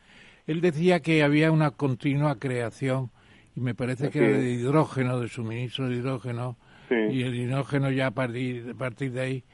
Él 0.47 0.61
decía 0.61 1.01
que 1.01 1.23
había 1.23 1.51
una 1.51 1.73
continua 1.73 2.39
creación, 2.39 3.11
y 3.55 3.61
me 3.61 3.75
parece 3.75 4.11
que 4.11 4.19
era 4.19 4.39
de 4.39 4.51
hidrógeno, 4.51 5.21
de 5.21 5.29
suministro 5.29 5.89
de 5.89 5.97
hidrógeno, 5.97 6.57
y 6.91 7.23
el 7.23 7.35
hidrógeno 7.35 7.91
ya 7.91 8.09
a 8.09 8.11
partir, 8.13 8.71
a 8.71 8.75
partir 8.75 9.13
de 9.13 9.21
ahí 9.21 9.45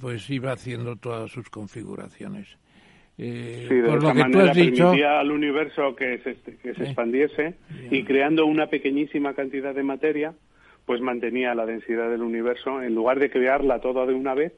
pues 0.00 0.28
iba 0.30 0.52
haciendo 0.52 0.96
todas 0.96 1.30
sus 1.30 1.48
configuraciones. 1.50 2.48
Eh, 3.16 3.66
sí, 3.68 3.74
de 3.76 3.88
por 3.88 4.02
lo 4.02 4.12
que 4.12 4.18
manera 4.18 4.44
tú 4.44 4.50
has 4.50 4.56
dicho, 4.56 4.84
permitía 4.84 5.20
al 5.20 5.30
universo 5.30 5.94
que 5.94 6.18
se, 6.18 6.36
que 6.56 6.74
se 6.74 6.84
expandiese 6.84 7.54
y 7.90 8.02
creando 8.02 8.44
una 8.44 8.66
pequeñísima 8.66 9.34
cantidad 9.34 9.74
de 9.74 9.84
materia, 9.84 10.34
pues 10.84 11.00
mantenía 11.00 11.54
la 11.54 11.64
densidad 11.64 12.10
del 12.10 12.22
universo. 12.22 12.82
En 12.82 12.94
lugar 12.94 13.20
de 13.20 13.30
crearla 13.30 13.80
toda 13.80 14.04
de 14.06 14.14
una 14.14 14.34
vez, 14.34 14.52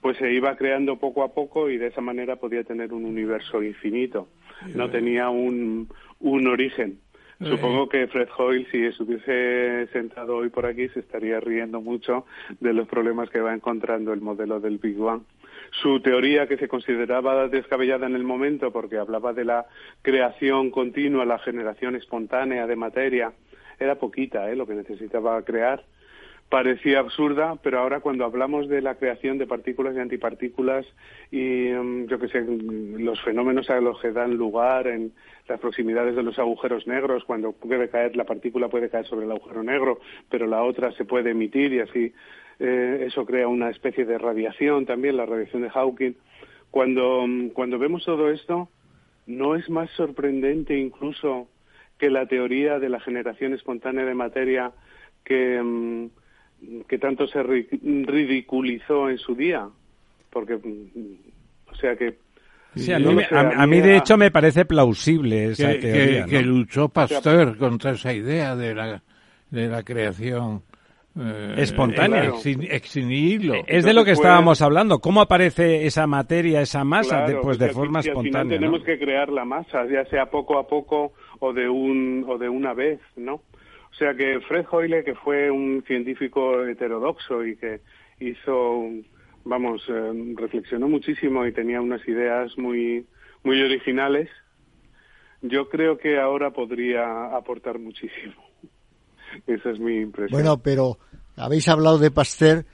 pues 0.00 0.16
se 0.16 0.32
iba 0.32 0.56
creando 0.56 0.96
poco 0.96 1.22
a 1.22 1.34
poco 1.34 1.68
y 1.68 1.76
de 1.76 1.88
esa 1.88 2.00
manera 2.00 2.36
podía 2.36 2.64
tener 2.64 2.92
un 2.92 3.04
universo 3.04 3.62
infinito. 3.62 4.28
No 4.74 4.90
tenía 4.90 5.28
un, 5.28 5.88
un 6.20 6.46
origen. 6.46 6.98
Supongo 7.42 7.88
que 7.88 8.06
Fred 8.06 8.28
Hoyle, 8.36 8.66
si 8.70 8.84
estuviese 8.84 9.86
sentado 9.94 10.36
hoy 10.36 10.50
por 10.50 10.66
aquí, 10.66 10.88
se 10.88 11.00
estaría 11.00 11.40
riendo 11.40 11.80
mucho 11.80 12.26
de 12.60 12.74
los 12.74 12.86
problemas 12.86 13.30
que 13.30 13.40
va 13.40 13.54
encontrando 13.54 14.12
el 14.12 14.20
modelo 14.20 14.60
del 14.60 14.76
Big 14.76 14.98
Bang. 14.98 15.22
Su 15.70 16.00
teoría, 16.00 16.46
que 16.46 16.56
se 16.56 16.68
consideraba 16.68 17.48
descabellada 17.48 18.06
en 18.06 18.16
el 18.16 18.24
momento 18.24 18.72
porque 18.72 18.98
hablaba 18.98 19.32
de 19.32 19.44
la 19.44 19.66
creación 20.02 20.70
continua, 20.70 21.24
la 21.24 21.38
generación 21.38 21.96
espontánea 21.96 22.66
de 22.66 22.76
materia, 22.76 23.32
era 23.78 23.94
poquita 23.94 24.50
¿eh? 24.50 24.56
lo 24.56 24.66
que 24.66 24.74
necesitaba 24.74 25.42
crear 25.42 25.84
parecía 26.50 26.98
absurda, 26.98 27.56
pero 27.62 27.78
ahora 27.78 28.00
cuando 28.00 28.24
hablamos 28.24 28.68
de 28.68 28.82
la 28.82 28.96
creación 28.96 29.38
de 29.38 29.46
partículas 29.46 29.94
y 29.94 30.00
antipartículas 30.00 30.84
y 31.30 31.68
mm, 31.70 32.06
yo 32.08 32.18
que 32.18 32.28
sé, 32.28 32.44
los 32.44 33.22
fenómenos 33.22 33.70
a 33.70 33.80
los 33.80 34.00
que 34.00 34.10
dan 34.10 34.34
lugar 34.34 34.88
en 34.88 35.12
las 35.48 35.60
proximidades 35.60 36.16
de 36.16 36.24
los 36.24 36.38
agujeros 36.40 36.88
negros, 36.88 37.24
cuando 37.24 37.52
puede 37.52 37.88
caer 37.88 38.16
la 38.16 38.24
partícula 38.24 38.68
puede 38.68 38.90
caer 38.90 39.06
sobre 39.06 39.26
el 39.26 39.32
agujero 39.32 39.62
negro, 39.62 40.00
pero 40.28 40.48
la 40.48 40.62
otra 40.62 40.90
se 40.92 41.04
puede 41.04 41.30
emitir 41.30 41.72
y 41.72 41.80
así 41.80 42.12
eh, 42.60 43.06
eso 43.06 43.24
crea 43.24 43.48
una 43.48 43.70
especie 43.70 44.04
de 44.04 44.18
radiación 44.18 44.84
también, 44.84 45.16
la 45.16 45.24
radiación 45.24 45.62
de 45.62 45.70
Hawking. 45.70 46.12
Cuando, 46.70 47.26
mm, 47.26 47.48
cuando 47.48 47.78
vemos 47.78 48.04
todo 48.04 48.30
esto, 48.30 48.68
¿no 49.26 49.56
es 49.56 49.70
más 49.70 49.88
sorprendente 49.92 50.78
incluso 50.78 51.48
que 51.98 52.10
la 52.10 52.26
teoría 52.26 52.78
de 52.78 52.90
la 52.90 53.00
generación 53.00 53.54
espontánea 53.54 54.04
de 54.04 54.14
materia 54.14 54.72
que, 55.24 55.60
mm, 55.62 56.82
que 56.86 56.98
tanto 56.98 57.26
se 57.28 57.42
ridiculizó 57.42 59.08
en 59.08 59.16
su 59.16 59.34
día, 59.34 59.66
porque, 60.28 60.54
o 60.54 61.74
sea 61.76 61.96
que... 61.96 62.18
a, 63.32 63.66
mí, 63.66 63.80
de 63.80 63.96
hecho 63.96 64.18
me 64.18 64.30
parece 64.30 64.66
plausible 64.66 65.46
esa 65.46 65.72
que, 65.72 65.78
teoría. 65.78 66.26
Que, 66.26 66.42
luchó 66.42 66.90
Pasteur 66.90 67.56
contra 67.56 67.92
esa 67.92 68.12
idea 68.12 68.54
de 68.54 68.74
la, 68.74 69.02
de 69.50 69.68
la 69.68 69.82
creación 69.82 70.62
eh, 71.18 71.54
espontánea. 71.58 72.32
Ex, 72.44 72.96
Es 73.66 73.84
de 73.84 73.94
lo 73.94 74.04
que 74.04 74.12
estábamos 74.12 74.62
hablando. 74.62 75.00
¿Cómo 75.00 75.20
aparece 75.20 75.86
esa 75.86 76.06
materia, 76.06 76.60
esa 76.60 76.84
masa, 76.84 77.26
pues 77.42 77.58
de 77.58 77.70
forma 77.70 78.00
espontánea? 78.00 78.58
tenemos 78.58 78.84
que 78.84 78.98
crear 78.98 79.28
la 79.28 79.44
masa, 79.44 79.86
ya 79.86 80.04
sea 80.06 80.26
poco 80.26 80.58
a 80.58 80.66
poco 80.66 81.12
o 81.40 81.52
de, 81.52 81.68
un, 81.68 82.24
o 82.28 82.38
de 82.38 82.48
una 82.48 82.74
vez, 82.74 83.00
¿no? 83.16 83.34
O 83.34 83.94
sea 83.98 84.14
que 84.14 84.40
Fred 84.40 84.66
Hoyle, 84.70 85.04
que 85.04 85.14
fue 85.14 85.50
un 85.50 85.82
científico 85.86 86.64
heterodoxo 86.64 87.44
y 87.44 87.56
que 87.56 87.80
hizo, 88.20 88.84
vamos, 89.44 89.84
eh, 89.88 90.34
reflexionó 90.36 90.88
muchísimo 90.88 91.44
y 91.44 91.52
tenía 91.52 91.80
unas 91.80 92.06
ideas 92.06 92.56
muy, 92.56 93.04
muy 93.42 93.60
originales, 93.60 94.28
yo 95.42 95.68
creo 95.68 95.98
que 95.98 96.18
ahora 96.18 96.50
podría 96.50 97.34
aportar 97.36 97.78
muchísimo. 97.78 98.49
Esa 99.46 99.70
es 99.70 99.78
mi 99.78 99.96
impresión. 100.00 100.30
Bueno, 100.30 100.58
pero 100.58 100.98
habéis 101.36 101.68
hablado 101.68 101.98
de 101.98 102.10
Pasteur. 102.10 102.64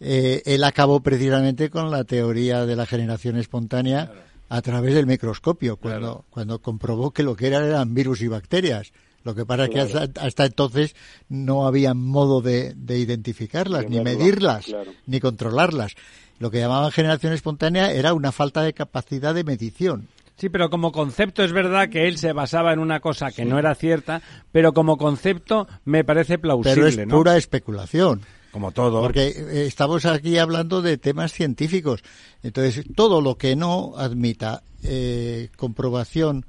Eh, 0.00 0.42
él 0.46 0.64
acabó 0.64 1.00
precisamente 1.00 1.70
con 1.70 1.90
la 1.90 2.04
teoría 2.04 2.66
de 2.66 2.74
la 2.74 2.86
generación 2.86 3.36
espontánea 3.36 4.10
a 4.48 4.60
través 4.60 4.94
del 4.94 5.06
microscopio, 5.06 5.76
cuando, 5.76 6.24
cuando 6.28 6.60
comprobó 6.60 7.12
que 7.12 7.22
lo 7.22 7.36
que 7.36 7.46
eran 7.46 7.64
eran 7.64 7.94
virus 7.94 8.20
y 8.20 8.28
bacterias. 8.28 8.92
Lo 9.24 9.34
que 9.34 9.46
pasa 9.46 9.64
es 9.64 9.70
que 9.70 9.80
hasta, 9.80 10.44
entonces 10.44 10.96
no 11.28 11.66
había 11.66 11.94
modo 11.94 12.40
de, 12.40 12.74
identificarlas, 12.88 13.88
ni 13.88 14.00
medirlas, 14.00 14.66
ni 15.06 15.20
controlarlas. 15.20 15.92
Lo 16.38 16.50
que 16.50 16.58
llamaban 16.58 16.90
generación 16.90 17.32
espontánea 17.32 17.92
era 17.92 18.14
una 18.14 18.32
falta 18.32 18.62
de 18.62 18.72
capacidad 18.72 19.34
de 19.34 19.44
medición. 19.44 20.08
Sí, 20.36 20.48
pero 20.48 20.70
como 20.70 20.92
concepto 20.92 21.44
es 21.44 21.52
verdad 21.52 21.88
que 21.88 22.08
él 22.08 22.18
se 22.18 22.32
basaba 22.32 22.72
en 22.72 22.78
una 22.78 23.00
cosa 23.00 23.30
que 23.30 23.44
no 23.44 23.58
era 23.58 23.74
cierta, 23.74 24.22
pero 24.50 24.72
como 24.72 24.96
concepto 24.96 25.68
me 25.84 26.04
parece 26.04 26.38
plausible. 26.38 26.90
Pero 26.90 27.02
es 27.02 27.08
pura 27.08 27.36
especulación. 27.36 28.22
Como 28.50 28.72
todo. 28.72 29.00
Porque 29.00 29.28
eh, 29.28 29.66
estamos 29.66 30.04
aquí 30.04 30.36
hablando 30.38 30.82
de 30.82 30.98
temas 30.98 31.32
científicos. 31.32 32.02
Entonces, 32.42 32.84
todo 32.94 33.20
lo 33.20 33.36
que 33.36 33.56
no 33.56 33.94
admita 33.96 34.62
eh, 34.82 35.48
comprobación, 35.56 36.44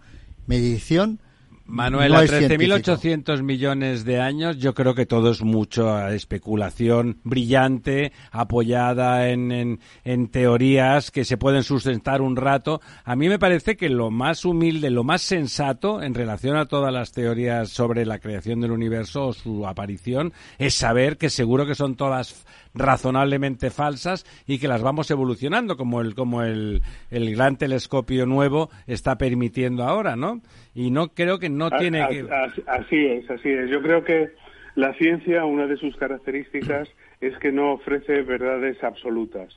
medición, 0.46 1.20
Manuel, 1.66 2.14
a 2.14 2.24
13.800 2.24 3.42
millones 3.42 4.04
de 4.04 4.20
años, 4.20 4.58
yo 4.58 4.74
creo 4.74 4.96
que 4.96 5.06
todo 5.06 5.32
es 5.32 5.42
mucho 5.42 6.08
especulación 6.10 7.20
brillante, 7.24 8.12
apoyada 8.32 9.30
en, 9.30 9.80
en, 10.04 10.28
teorías 10.28 11.10
que 11.10 11.24
se 11.24 11.38
pueden 11.38 11.64
sustentar 11.64 12.22
un 12.22 12.36
rato. 12.36 12.82
A 13.06 13.16
mí 13.16 13.30
me 13.30 13.40
parece 13.40 13.78
que 13.78 13.88
lo 13.88 14.12
más 14.12 14.44
humilde, 14.44 14.90
lo 14.90 15.06
más 15.06 15.22
sensato 15.22 16.04
en 16.04 16.14
relación 16.14 16.58
a 16.58 16.66
todas 16.66 16.94
las 16.94 17.14
teorías 17.14 17.70
sobre 17.70 18.06
la 18.06 18.20
creación 18.20 18.60
del 18.60 18.72
universo 18.72 19.28
o 19.28 19.34
su 19.34 19.66
aparición 19.66 20.34
es 20.58 20.74
saber 20.74 21.18
que 21.18 21.30
seguro 21.30 21.66
que 21.66 21.76
son 21.76 21.96
todas 21.96 22.46
razonablemente 22.74 23.70
falsas 23.70 24.26
y 24.48 24.58
que 24.58 24.68
las 24.68 24.82
vamos 24.82 25.10
evolucionando 25.12 25.78
como 25.78 26.02
el 26.02 26.16
como 26.16 26.42
el, 26.42 26.82
el 27.12 27.36
gran 27.36 27.56
telescopio 27.56 28.26
nuevo 28.26 28.70
está 28.88 29.18
permitiendo 29.18 29.84
ahora, 29.84 30.16
¿no? 30.16 30.42
Y 30.74 30.90
no 30.90 31.10
creo 31.10 31.38
que 31.38 31.50
no 31.58 31.70
tiene 31.72 32.06
que 32.10 32.26
así 32.68 33.06
es, 33.06 33.30
así 33.30 33.50
es. 33.50 33.70
Yo 33.70 33.82
creo 33.82 34.04
que 34.04 34.30
la 34.76 34.94
ciencia 34.96 35.46
una 35.46 35.68
de 35.68 35.78
sus 35.78 35.96
características 35.98 36.90
es 37.22 37.38
que 37.38 37.52
no 37.52 37.74
ofrece 37.74 38.22
verdades 38.22 38.84
absolutas. 38.84 39.54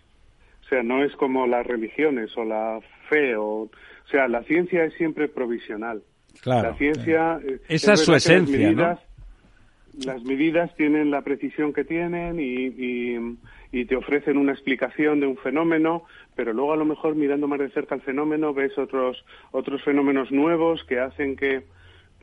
O 0.64 0.68
sea, 0.68 0.82
no 0.82 1.04
es 1.04 1.14
como 1.16 1.46
las 1.46 1.66
religiones 1.66 2.36
o 2.36 2.44
la 2.44 2.80
fe 3.08 3.36
o 3.36 3.70
o 4.06 4.08
sea, 4.08 4.28
la 4.28 4.44
ciencia 4.44 4.84
es 4.84 4.94
siempre 4.94 5.26
provisional. 5.26 6.00
Claro. 6.40 6.70
La 6.70 6.76
ciencia 6.76 7.40
esa 7.68 7.94
es, 7.94 8.00
su 8.00 8.14
esencia, 8.14 8.70
¿no? 8.70 8.98
las 10.04 10.22
medidas 10.24 10.74
tienen 10.76 11.10
la 11.10 11.22
precisión 11.22 11.72
que 11.72 11.84
tienen 11.84 12.36
y, 12.38 13.84
te 13.86 13.94
ofrecen 13.94 14.38
una 14.38 14.52
explicación 14.52 15.20
de 15.20 15.26
un 15.26 15.36
fenómeno, 15.36 16.04
pero 16.34 16.54
luego 16.54 16.72
a 16.72 16.76
lo 16.76 16.86
mejor 16.86 17.14
mirando 17.14 17.46
más 17.46 17.58
de 17.58 17.68
cerca 17.70 17.94
el 17.94 18.00
fenómeno 18.00 18.54
ves 18.54 18.76
otros 18.78 19.22
otros 19.50 19.82
fenómenos 19.84 20.32
nuevos 20.32 20.82
que 20.84 20.98
hacen 20.98 21.36
que 21.36 21.64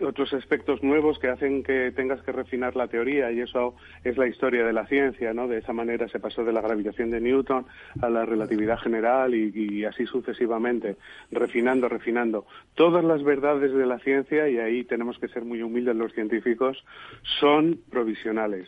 otros 0.01 0.33
aspectos 0.33 0.81
nuevos 0.81 1.19
que 1.19 1.27
hacen 1.27 1.63
que 1.63 1.91
tengas 1.91 2.21
que 2.23 2.31
refinar 2.31 2.75
la 2.75 2.87
teoría 2.87 3.31
y 3.31 3.41
eso 3.41 3.75
es 4.03 4.17
la 4.17 4.27
historia 4.27 4.65
de 4.65 4.73
la 4.73 4.87
ciencia, 4.87 5.33
¿no? 5.33 5.47
De 5.47 5.59
esa 5.59 5.73
manera 5.73 6.07
se 6.07 6.19
pasó 6.19 6.43
de 6.43 6.51
la 6.51 6.61
gravitación 6.61 7.11
de 7.11 7.21
Newton 7.21 7.65
a 8.01 8.09
la 8.09 8.25
relatividad 8.25 8.79
general 8.79 9.35
y, 9.35 9.85
así 9.85 10.05
sucesivamente, 10.05 10.97
refinando, 11.31 11.87
refinando. 11.89 12.45
Todas 12.75 13.03
las 13.03 13.23
verdades 13.23 13.73
de 13.73 13.85
la 13.85 13.99
ciencia, 13.99 14.49
y 14.49 14.57
ahí 14.57 14.83
tenemos 14.83 15.19
que 15.19 15.27
ser 15.27 15.45
muy 15.45 15.61
humildes 15.61 15.95
los 15.95 16.13
científicos, 16.13 16.83
son 17.39 17.79
provisionales 17.89 18.67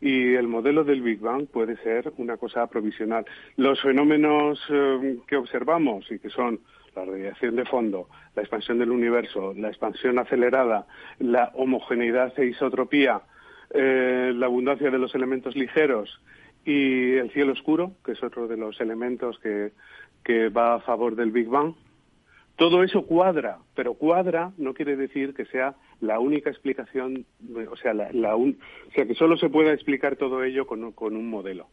y 0.00 0.34
el 0.34 0.48
modelo 0.48 0.82
del 0.82 1.02
Big 1.02 1.20
Bang 1.20 1.46
puede 1.46 1.76
ser 1.78 2.12
una 2.16 2.38
cosa 2.38 2.66
provisional. 2.68 3.26
Los 3.56 3.82
fenómenos 3.82 4.58
eh, 4.70 5.18
que 5.26 5.36
observamos 5.36 6.10
y 6.10 6.18
que 6.18 6.30
son 6.30 6.60
la 6.94 7.04
radiación 7.04 7.56
de 7.56 7.64
fondo, 7.64 8.08
la 8.34 8.42
expansión 8.42 8.78
del 8.78 8.90
universo, 8.90 9.54
la 9.54 9.68
expansión 9.68 10.18
acelerada, 10.18 10.86
la 11.18 11.50
homogeneidad 11.54 12.38
e 12.38 12.46
isotropía, 12.46 13.22
eh, 13.70 14.32
la 14.34 14.46
abundancia 14.46 14.90
de 14.90 14.98
los 14.98 15.14
elementos 15.14 15.56
ligeros 15.56 16.20
y 16.64 17.12
el 17.14 17.30
cielo 17.30 17.52
oscuro, 17.52 17.92
que 18.04 18.12
es 18.12 18.22
otro 18.22 18.48
de 18.48 18.56
los 18.56 18.80
elementos 18.80 19.38
que, 19.38 19.72
que 20.24 20.48
va 20.48 20.74
a 20.74 20.80
favor 20.80 21.16
del 21.16 21.30
Big 21.30 21.48
Bang. 21.48 21.74
Todo 22.56 22.82
eso 22.82 23.06
cuadra, 23.06 23.58
pero 23.74 23.94
cuadra 23.94 24.52
no 24.58 24.74
quiere 24.74 24.96
decir 24.96 25.32
que 25.32 25.46
sea 25.46 25.76
la 26.00 26.18
única 26.18 26.50
explicación, 26.50 27.24
o 27.70 27.76
sea, 27.76 27.94
la, 27.94 28.36
o 28.36 28.52
sea 28.94 29.06
que 29.06 29.14
solo 29.14 29.38
se 29.38 29.48
pueda 29.48 29.72
explicar 29.72 30.16
todo 30.16 30.44
ello 30.44 30.66
con, 30.66 30.92
con 30.92 31.16
un 31.16 31.30
modelo 31.30 31.68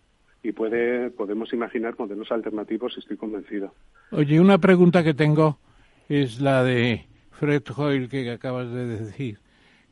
y 0.48 0.54
puede, 0.54 1.10
podemos 1.10 1.52
imaginar 1.52 1.96
modelos 2.00 2.32
alternativos, 2.32 2.98
estoy 2.98 3.18
convencido. 3.18 3.74
Oye, 4.12 4.40
una 4.40 4.58
pregunta 4.58 5.04
que 5.04 5.14
tengo 5.14 5.60
es 6.08 6.40
la 6.40 6.64
de 6.64 7.06
Fred 7.32 7.64
Hoyle 7.76 8.08
que 8.08 8.32
acabas 8.32 8.72
de 8.72 8.86
decir, 8.86 9.40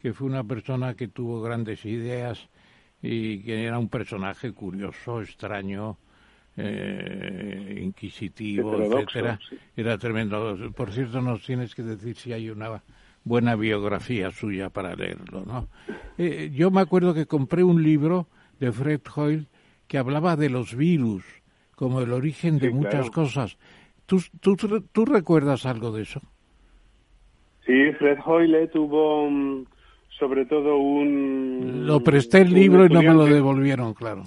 que 0.01 0.13
fue 0.13 0.27
una 0.27 0.45
persona 0.45 0.93
que 0.93 1.09
tuvo 1.09 1.41
grandes 1.41 1.83
ideas 1.85 2.47
y 3.01 3.43
que 3.43 3.65
era 3.65 3.77
un 3.77 3.89
personaje 3.89 4.53
curioso, 4.53 5.21
extraño, 5.21 5.97
eh, 6.55 7.81
inquisitivo, 7.83 8.81
etcétera. 8.81 9.37
Era 9.75 9.97
tremendo. 9.97 10.57
Por 10.73 10.93
cierto, 10.93 11.21
nos 11.21 11.45
tienes 11.45 11.75
que 11.75 11.83
decir 11.83 12.15
si 12.15 12.31
hay 12.31 12.49
una 12.49 12.81
buena 13.25 13.57
biografía 13.57 14.31
suya 14.31 14.69
para 14.69 14.95
leerlo, 14.95 15.43
¿no? 15.45 15.67
Eh, 16.17 16.49
yo 16.53 16.71
me 16.71 16.79
acuerdo 16.79 17.13
que 17.13 17.25
compré 17.25 17.61
un 17.61 17.83
libro 17.83 18.29
de 18.57 18.71
Fred 18.71 19.01
Hoyle 19.13 19.47
que 19.87 19.97
hablaba 19.97 20.35
de 20.35 20.49
los 20.49 20.75
virus 20.75 21.23
como 21.75 22.01
el 22.01 22.11
origen 22.11 22.57
de 22.59 22.69
muchas 22.71 23.09
cosas. 23.09 23.57
¿Tú, 24.05 24.21
tú, 24.39 24.55
¿Tú 24.91 25.05
recuerdas 25.05 25.65
algo 25.65 25.91
de 25.91 26.03
eso? 26.03 26.21
Sí, 27.65 27.91
Fred 27.97 28.19
Hoyle 28.25 28.67
tuvo 28.67 29.29
mm, 29.29 29.65
sobre 30.19 30.45
todo 30.45 30.77
un... 30.77 31.85
Lo 31.85 32.01
presté 32.01 32.41
el 32.41 32.53
libro 32.53 32.85
y 32.85 32.89
no 32.89 33.01
me 33.01 33.13
lo 33.13 33.25
devolvieron, 33.25 33.93
claro. 33.93 34.23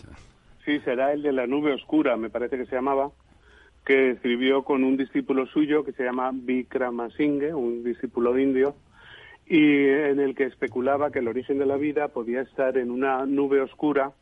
Sí, 0.64 0.80
será 0.80 1.12
el 1.12 1.22
de 1.22 1.32
la 1.32 1.46
nube 1.46 1.72
oscura, 1.72 2.16
me 2.16 2.30
parece 2.30 2.58
que 2.58 2.66
se 2.66 2.74
llamaba, 2.74 3.10
que 3.86 4.10
escribió 4.10 4.64
con 4.64 4.84
un 4.84 4.96
discípulo 4.96 5.46
suyo 5.46 5.84
que 5.84 5.92
se 5.92 6.04
llama 6.04 6.30
Vikramasinghe, 6.34 7.54
un 7.54 7.84
discípulo 7.84 8.38
indio, 8.38 8.74
y 9.46 9.86
en 9.86 10.20
el 10.20 10.34
que 10.34 10.44
especulaba 10.44 11.10
que 11.10 11.20
el 11.20 11.28
origen 11.28 11.58
de 11.58 11.64
la 11.64 11.76
vida 11.76 12.08
podía 12.08 12.42
estar 12.42 12.76
en 12.76 12.90
una 12.90 13.24
nube 13.24 13.62
oscura 13.62 14.12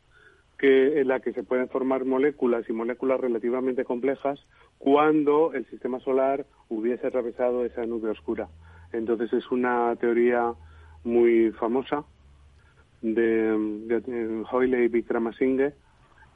que, 0.59 1.01
en 1.01 1.09
la 1.09 1.21
que 1.21 1.33
se 1.33 1.43
pueden 1.43 1.69
formar 1.69 2.05
moléculas 2.05 2.69
y 2.69 2.73
moléculas 2.73 3.21
relativamente 3.21 3.85
complejas 3.85 4.41
cuando 4.79 5.53
el 5.53 5.67
sistema 5.67 6.01
solar 6.01 6.47
hubiese 6.69 7.07
atravesado 7.07 7.65
esa 7.65 7.85
nube 7.87 8.11
oscura. 8.11 8.49
Entonces 8.93 9.33
es 9.33 9.51
una 9.51 9.95
teoría 9.97 10.55
muy 11.05 11.53
famosa 11.53 12.05
de, 13.03 14.45
Hoyle 14.51 14.85
y 14.85 14.89
Vikramasinghe 14.89 15.75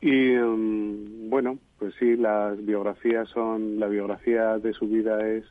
y 0.00 0.36
um, 0.36 1.28
bueno, 1.28 1.58
pues 1.78 1.94
sí, 1.98 2.16
las 2.16 2.64
biografías 2.64 3.28
son, 3.28 3.78
la 3.78 3.86
biografía 3.86 4.58
de 4.58 4.72
su 4.72 4.88
vida 4.88 5.26
es 5.28 5.44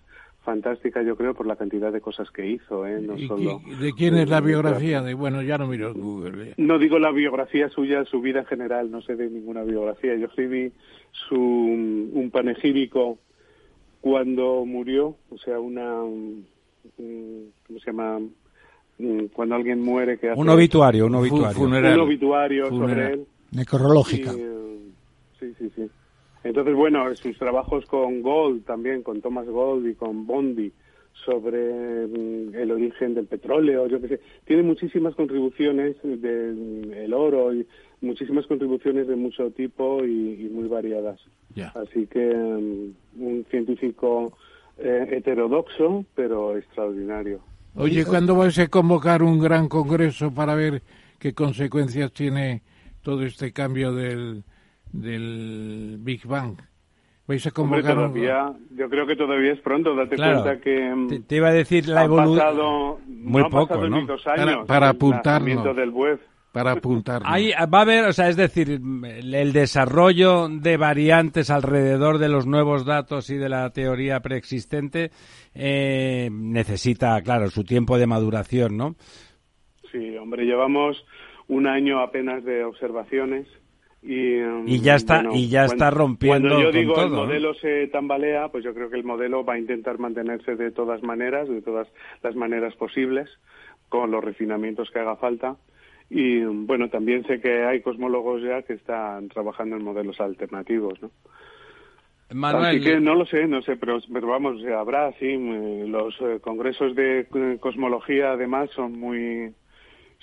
fantástica, 0.44 1.02
yo 1.04 1.16
creo, 1.16 1.34
por 1.34 1.46
la 1.46 1.56
cantidad 1.56 1.92
de 1.92 2.02
cosas 2.02 2.30
que 2.32 2.48
hizo, 2.48 2.86
¿eh? 2.86 3.00
No 3.02 3.18
solo, 3.28 3.62
¿De 3.80 3.94
quién 3.94 4.16
es 4.18 4.30
la 4.30 4.42
biografía? 4.42 5.02
De, 5.02 5.14
bueno, 5.14 5.42
ya 5.42 5.58
no 5.58 5.68
miro 5.68 5.94
Google. 5.94 6.54
No 6.58 6.80
digo 6.80 6.98
la 6.98 7.12
biografía 7.12 7.70
suya, 7.70 8.06
su 8.06 8.22
vida 8.22 8.40
en 8.40 8.46
general, 8.46 8.90
no 8.90 9.02
sé 9.02 9.16
de 9.16 9.30
ninguna 9.30 9.64
biografía. 9.64 10.16
Yo 10.16 10.28
escribí 10.28 10.72
su, 11.12 11.36
un 11.36 12.30
panegírico 12.32 13.18
cuando 14.02 14.66
murió, 14.66 15.16
o 15.30 15.38
sea, 15.38 15.60
una, 15.60 16.00
¿cómo 16.96 17.80
se 17.80 17.86
llama? 17.86 18.20
Cuando 19.34 19.56
alguien 19.56 19.82
muere 19.82 20.18
que 20.18 20.32
Un 20.36 20.50
obituario, 20.50 21.06
un 21.06 21.16
obituario. 21.16 21.62
Un 21.62 22.00
obituario 22.00 22.70
sobre 22.70 23.14
él 23.14 23.28
necrológica. 23.52 24.32
sí, 25.40 25.54
sí, 25.58 25.72
sí. 25.76 25.90
Entonces, 26.44 26.76
bueno, 26.76 27.14
sus 27.16 27.38
trabajos 27.38 27.86
con 27.86 28.22
Gold 28.22 28.66
también, 28.66 29.04
con 29.04 29.22
Thomas 29.22 29.48
Gold 29.48 29.88
y 29.88 29.96
con 29.96 30.26
Bondi 30.26 30.72
sobre 31.26 32.08
mm, 32.08 32.56
el 32.56 32.72
origen 32.72 33.14
del 33.14 33.26
petróleo, 33.26 33.88
yo 33.88 34.00
qué 34.02 34.08
sé, 34.08 34.20
tiene 34.46 34.64
muchísimas 34.64 35.16
contribuciones 35.16 35.98
del 36.04 37.14
oro 37.14 37.54
y 37.54 37.68
muchísimas 38.02 38.46
contribuciones 38.48 39.08
de 39.08 39.16
mucho 39.16 39.52
tipo 39.52 40.06
y, 40.06 40.50
muy 40.52 40.68
variadas. 40.68 41.20
Así 41.76 42.08
que 42.08 42.34
mm, 42.34 43.22
un 43.22 43.46
científico 43.50 44.38
eh, 44.78 45.08
heterodoxo, 45.12 46.06
pero 46.16 46.56
extraordinario. 46.58 47.42
Oye, 47.76 48.06
¿cuándo 48.06 48.36
vais 48.36 48.58
a 48.60 48.68
convocar 48.68 49.22
un 49.22 49.40
gran 49.40 49.68
congreso 49.68 50.32
para 50.32 50.56
ver 50.56 50.82
qué 51.20 51.34
consecuencias 51.34 52.12
tiene 52.14 52.62
todo 53.04 53.24
este 53.24 53.52
cambio 53.52 53.94
del, 53.94 54.44
del 54.92 55.98
Big 56.00 56.26
Bang. 56.26 56.58
¿Vais 57.30 57.46
a 57.46 57.52
convocar 57.52 57.94
todavía, 57.94 58.52
Yo 58.72 58.90
creo 58.90 59.06
que 59.06 59.16
todavía 59.16 59.54
es 59.54 59.60
pronto, 59.60 59.94
date 59.94 60.16
cuenta 60.16 60.60
que... 60.60 60.96
Mm, 60.96 61.26
te, 61.28 61.36
iba 61.36 61.50
a 61.50 61.54
decir 61.54 61.88
la 61.88 62.06
evolución... 62.06 62.98
Muy 63.06 63.44
poco, 63.52 63.88
¿no? 63.88 63.98
Años, 63.98 64.66
para, 64.66 64.90
apuntarlo. 64.90 65.76
Del 65.76 65.92
web. 65.92 66.20
Para 66.52 66.72
apuntarlo. 66.72 67.28
va 67.30 67.78
a 67.78 67.82
haber, 67.82 68.06
o 68.06 68.14
sea, 68.14 68.30
es 68.30 68.36
decir, 68.36 68.82
el 68.82 69.54
desarrollo 69.54 70.50
de 70.50 70.78
variantes 70.78 71.52
alrededor 71.52 72.18
de 72.18 72.30
los 72.30 72.48
nuevos 72.48 72.84
datos 72.84 73.30
y 73.30 73.36
de 73.36 73.50
la 73.50 73.70
teoría 73.70 74.22
preexistente 74.22 75.12
eh, 75.54 76.30
necesita, 76.32 77.22
claro, 77.22 77.52
su 77.52 77.64
tiempo 77.64 78.00
de 78.00 78.08
maduración, 78.08 78.76
¿no? 78.76 78.96
Sí, 79.92 80.18
hombre, 80.18 80.46
llevamos 80.46 81.06
un 81.48 81.68
año 81.68 82.02
apenas 82.02 82.44
de 82.44 82.64
observaciones 82.64 83.48
y, 84.02 84.40
um, 84.40 84.68
y 84.68 84.80
ya 84.80 84.96
está 84.96 85.24
y 85.34 85.50
ya 85.50 85.66
está 85.66 85.92
rompiendo 85.92 86.48
cuando 86.48 86.64
yo 86.64 86.72
digo 86.72 87.02
el 87.02 87.10
modelo 87.10 87.54
se 87.56 87.88
tambalea 87.88 88.48
pues 88.48 88.64
yo 88.64 88.74
creo 88.74 88.90
que 88.90 88.96
el 88.96 89.04
modelo 89.04 89.44
va 89.44 89.56
a 89.56 89.60
intentar 89.60 90.00
mantenerse 90.00 90.56
de 90.56 90.72
todas 90.72 91.04
maneras 91.04 91.50
de 91.50 91.62
todas 91.62 91.88
las 92.24 92.36
maneras 92.36 92.76
posibles 92.76 93.30
con 93.90 94.12
los 94.12 94.24
refinamientos 94.24 94.90
que 94.92 95.00
haga 95.00 95.16
falta. 95.16 95.58
Y 96.12 96.42
bueno 96.42 96.90
también 96.90 97.26
sé 97.28 97.42
que 97.42 97.64
hay 97.66 97.82
cosmólogos 97.82 98.42
ya 98.42 98.62
que 98.64 98.74
están 98.74 99.28
trabajando 99.30 99.76
en 99.76 99.84
modelos 99.84 100.20
alternativos 100.20 101.02
no 101.02 101.12
Manuel, 102.32 102.66
Así 102.66 102.82
que 102.82 103.00
no 103.00 103.16
lo 103.16 103.26
sé, 103.26 103.48
no 103.48 103.62
sé, 103.64 103.76
pero, 103.76 103.98
pero 104.14 104.28
vamos, 104.28 104.64
habrá, 104.66 105.12
sí, 105.14 105.36
los 105.88 106.16
eh, 106.22 106.40
congresos 106.42 106.96
de 106.96 107.22
eh, 107.22 107.58
cosmología 107.60 108.34
además 108.34 108.70
son 108.76 109.00
muy 109.00 109.52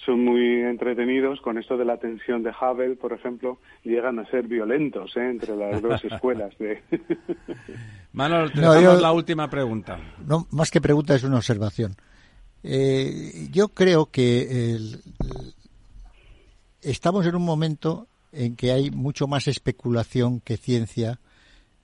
son 0.05 0.25
muy 0.25 0.63
entretenidos 0.63 1.41
con 1.41 1.59
esto 1.59 1.77
de 1.77 1.85
la 1.85 1.97
tensión 1.97 2.43
de 2.43 2.51
Hubble, 2.51 2.97
por 2.97 3.13
ejemplo, 3.13 3.59
llegan 3.83 4.19
a 4.19 4.31
ser 4.31 4.47
violentos 4.47 5.17
¿eh? 5.17 5.31
entre 5.31 5.57
las 5.57 5.81
dos 5.83 6.05
escuelas. 6.11 6.57
De... 6.59 6.83
Manuel, 8.13 8.53
te 8.53 8.61
la 8.61 9.13
última 9.13 9.49
pregunta. 9.49 9.99
No, 10.27 10.47
más 10.51 10.71
que 10.71 10.81
pregunta 10.81 11.15
es 11.15 11.25
una 11.25 11.37
observación. 11.37 11.97
Eh, 12.63 13.49
yo 13.51 13.69
creo 13.69 14.07
que 14.07 14.77
estamos 16.83 17.27
en 17.27 17.35
un 17.35 17.45
momento 17.45 18.09
en 18.33 18.57
que 18.57 18.73
hay 18.73 18.91
mucho 18.91 19.27
más 19.27 19.49
especulación 19.49 20.41
que 20.41 20.57
ciencia 20.57 21.21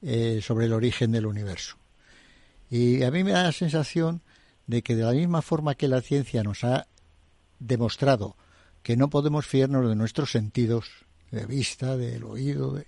eh, 0.02 0.40
sobre 0.42 0.66
el 0.66 0.72
origen 0.72 1.12
del 1.12 1.26
universo. 1.26 1.76
Y 2.70 3.02
a 3.02 3.10
mí 3.10 3.24
me 3.24 3.32
da 3.32 3.44
la 3.44 3.52
sensación 3.52 4.22
de 4.66 4.82
que 4.82 4.94
de 4.94 5.04
la 5.04 5.12
misma 5.12 5.42
forma 5.42 5.74
que 5.74 5.88
la 5.88 6.00
ciencia 6.00 6.42
nos 6.42 6.64
ha 6.64 6.86
demostrado 7.66 8.36
que 8.82 8.96
no 8.96 9.08
podemos 9.08 9.46
fiarnos 9.46 9.88
de 9.88 9.96
nuestros 9.96 10.30
sentidos, 10.30 10.90
de 11.30 11.46
vista, 11.46 11.96
del 11.96 12.24
oído, 12.24 12.82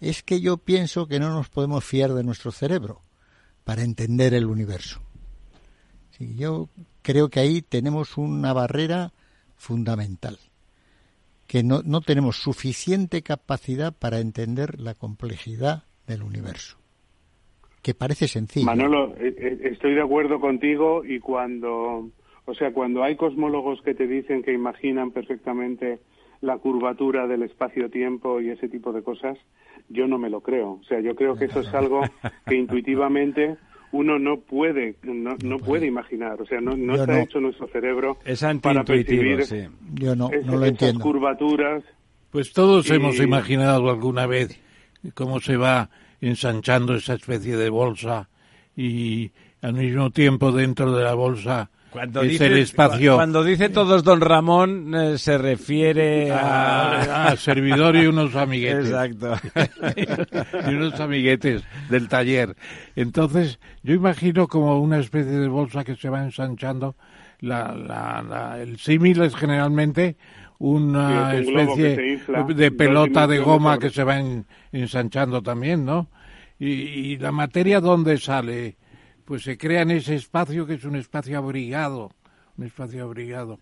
es 0.00 0.22
que 0.22 0.40
yo 0.40 0.56
pienso 0.56 1.06
que 1.06 1.20
no 1.20 1.30
nos 1.30 1.48
podemos 1.48 1.84
fiar 1.84 2.12
de 2.14 2.24
nuestro 2.24 2.52
cerebro 2.52 3.02
para 3.64 3.82
entender 3.82 4.34
el 4.34 4.46
universo. 4.46 5.00
Sí, 6.10 6.36
yo 6.36 6.68
creo 7.02 7.28
que 7.28 7.40
ahí 7.40 7.62
tenemos 7.62 8.16
una 8.16 8.52
barrera 8.52 9.12
fundamental, 9.56 10.38
que 11.46 11.62
no, 11.62 11.82
no 11.84 12.00
tenemos 12.00 12.36
suficiente 12.36 13.22
capacidad 13.22 13.92
para 13.92 14.20
entender 14.20 14.80
la 14.80 14.94
complejidad 14.94 15.84
del 16.06 16.22
universo, 16.22 16.78
que 17.82 17.94
parece 17.94 18.28
sencillo. 18.28 18.66
Manolo, 18.66 19.14
eh, 19.16 19.34
eh, 19.36 19.58
estoy 19.64 19.94
de 19.94 20.02
acuerdo 20.02 20.40
contigo 20.40 21.04
y 21.04 21.20
cuando 21.20 22.10
o 22.46 22.54
sea, 22.54 22.72
cuando 22.72 23.02
hay 23.02 23.16
cosmólogos 23.16 23.82
que 23.82 23.94
te 23.94 24.06
dicen 24.06 24.42
que 24.42 24.52
imaginan 24.52 25.10
perfectamente 25.10 26.00
la 26.40 26.58
curvatura 26.58 27.26
del 27.26 27.42
espacio-tiempo 27.42 28.40
y 28.40 28.50
ese 28.50 28.68
tipo 28.68 28.92
de 28.92 29.02
cosas, 29.02 29.38
yo 29.88 30.06
no 30.06 30.18
me 30.18 30.30
lo 30.30 30.40
creo. 30.40 30.72
O 30.72 30.84
sea, 30.84 31.00
yo 31.00 31.14
creo 31.14 31.36
que 31.36 31.46
eso 31.46 31.60
es 31.60 31.72
algo 31.74 32.02
que 32.46 32.56
intuitivamente 32.56 33.56
uno 33.92 34.18
no 34.18 34.38
puede 34.38 34.94
no, 35.02 35.36
no 35.42 35.58
puede 35.58 35.86
imaginar. 35.86 36.40
O 36.40 36.46
sea, 36.46 36.60
no, 36.60 36.76
no 36.76 36.94
está 36.94 37.22
hecho 37.22 37.40
nuestro 37.40 37.66
cerebro 37.68 38.18
para 38.62 38.84
percibir 38.84 39.44
sí. 39.44 39.66
yo 39.94 40.14
no, 40.14 40.30
no 40.44 40.56
lo 40.56 40.64
esas 40.64 40.94
curvaturas. 40.98 41.82
Pues 42.30 42.52
todos 42.52 42.88
hemos 42.90 43.18
imaginado 43.18 43.90
alguna 43.90 44.26
vez 44.26 44.60
cómo 45.14 45.40
se 45.40 45.56
va 45.56 45.90
ensanchando 46.20 46.94
esa 46.94 47.14
especie 47.14 47.56
de 47.56 47.70
bolsa 47.70 48.28
y 48.76 49.32
al 49.62 49.74
mismo 49.74 50.10
tiempo 50.10 50.52
dentro 50.52 50.92
de 50.92 51.02
la 51.02 51.14
bolsa 51.14 51.70
cuando 51.90 52.22
dice, 52.22 52.46
el 52.46 52.58
espacio. 52.58 53.16
Cuando 53.16 53.42
dice 53.42 53.68
todos 53.68 54.04
don 54.04 54.20
Ramón, 54.20 54.94
eh, 54.94 55.18
se 55.18 55.38
refiere 55.38 56.30
a... 56.30 57.34
servidor 57.36 57.96
y 57.96 58.06
unos 58.06 58.36
amiguetes. 58.36 58.86
Exacto. 58.86 59.34
y 60.70 60.74
unos 60.74 60.98
amiguetes 61.00 61.62
del 61.88 62.08
taller. 62.08 62.56
Entonces, 62.94 63.58
yo 63.82 63.94
imagino 63.94 64.46
como 64.46 64.80
una 64.80 64.98
especie 64.98 65.32
de 65.32 65.48
bolsa 65.48 65.84
que 65.84 65.96
se 65.96 66.08
va 66.08 66.22
ensanchando. 66.22 66.94
La, 67.40 67.74
la, 67.74 68.58
el 68.60 68.78
símil 68.78 69.22
es 69.22 69.34
generalmente 69.34 70.16
una 70.58 71.34
especie 71.34 72.20
de 72.54 72.70
pelota 72.70 73.26
de 73.26 73.38
goma 73.38 73.78
que 73.78 73.90
se 73.90 74.04
va 74.04 74.20
ensanchando 74.72 75.42
también, 75.42 75.84
¿no? 75.84 76.08
Y, 76.58 76.66
y 76.72 77.16
la 77.16 77.32
materia, 77.32 77.80
¿dónde 77.80 78.18
sale? 78.18 78.76
Pues 79.30 79.44
se 79.44 79.56
crea 79.56 79.82
en 79.82 79.92
ese 79.92 80.16
espacio 80.16 80.66
que 80.66 80.74
es 80.74 80.82
un 80.82 80.96
espacio 80.96 81.38
abrigado, 81.38 82.10
un 82.58 82.66
espacio 82.66 83.04
abrigado. 83.04 83.60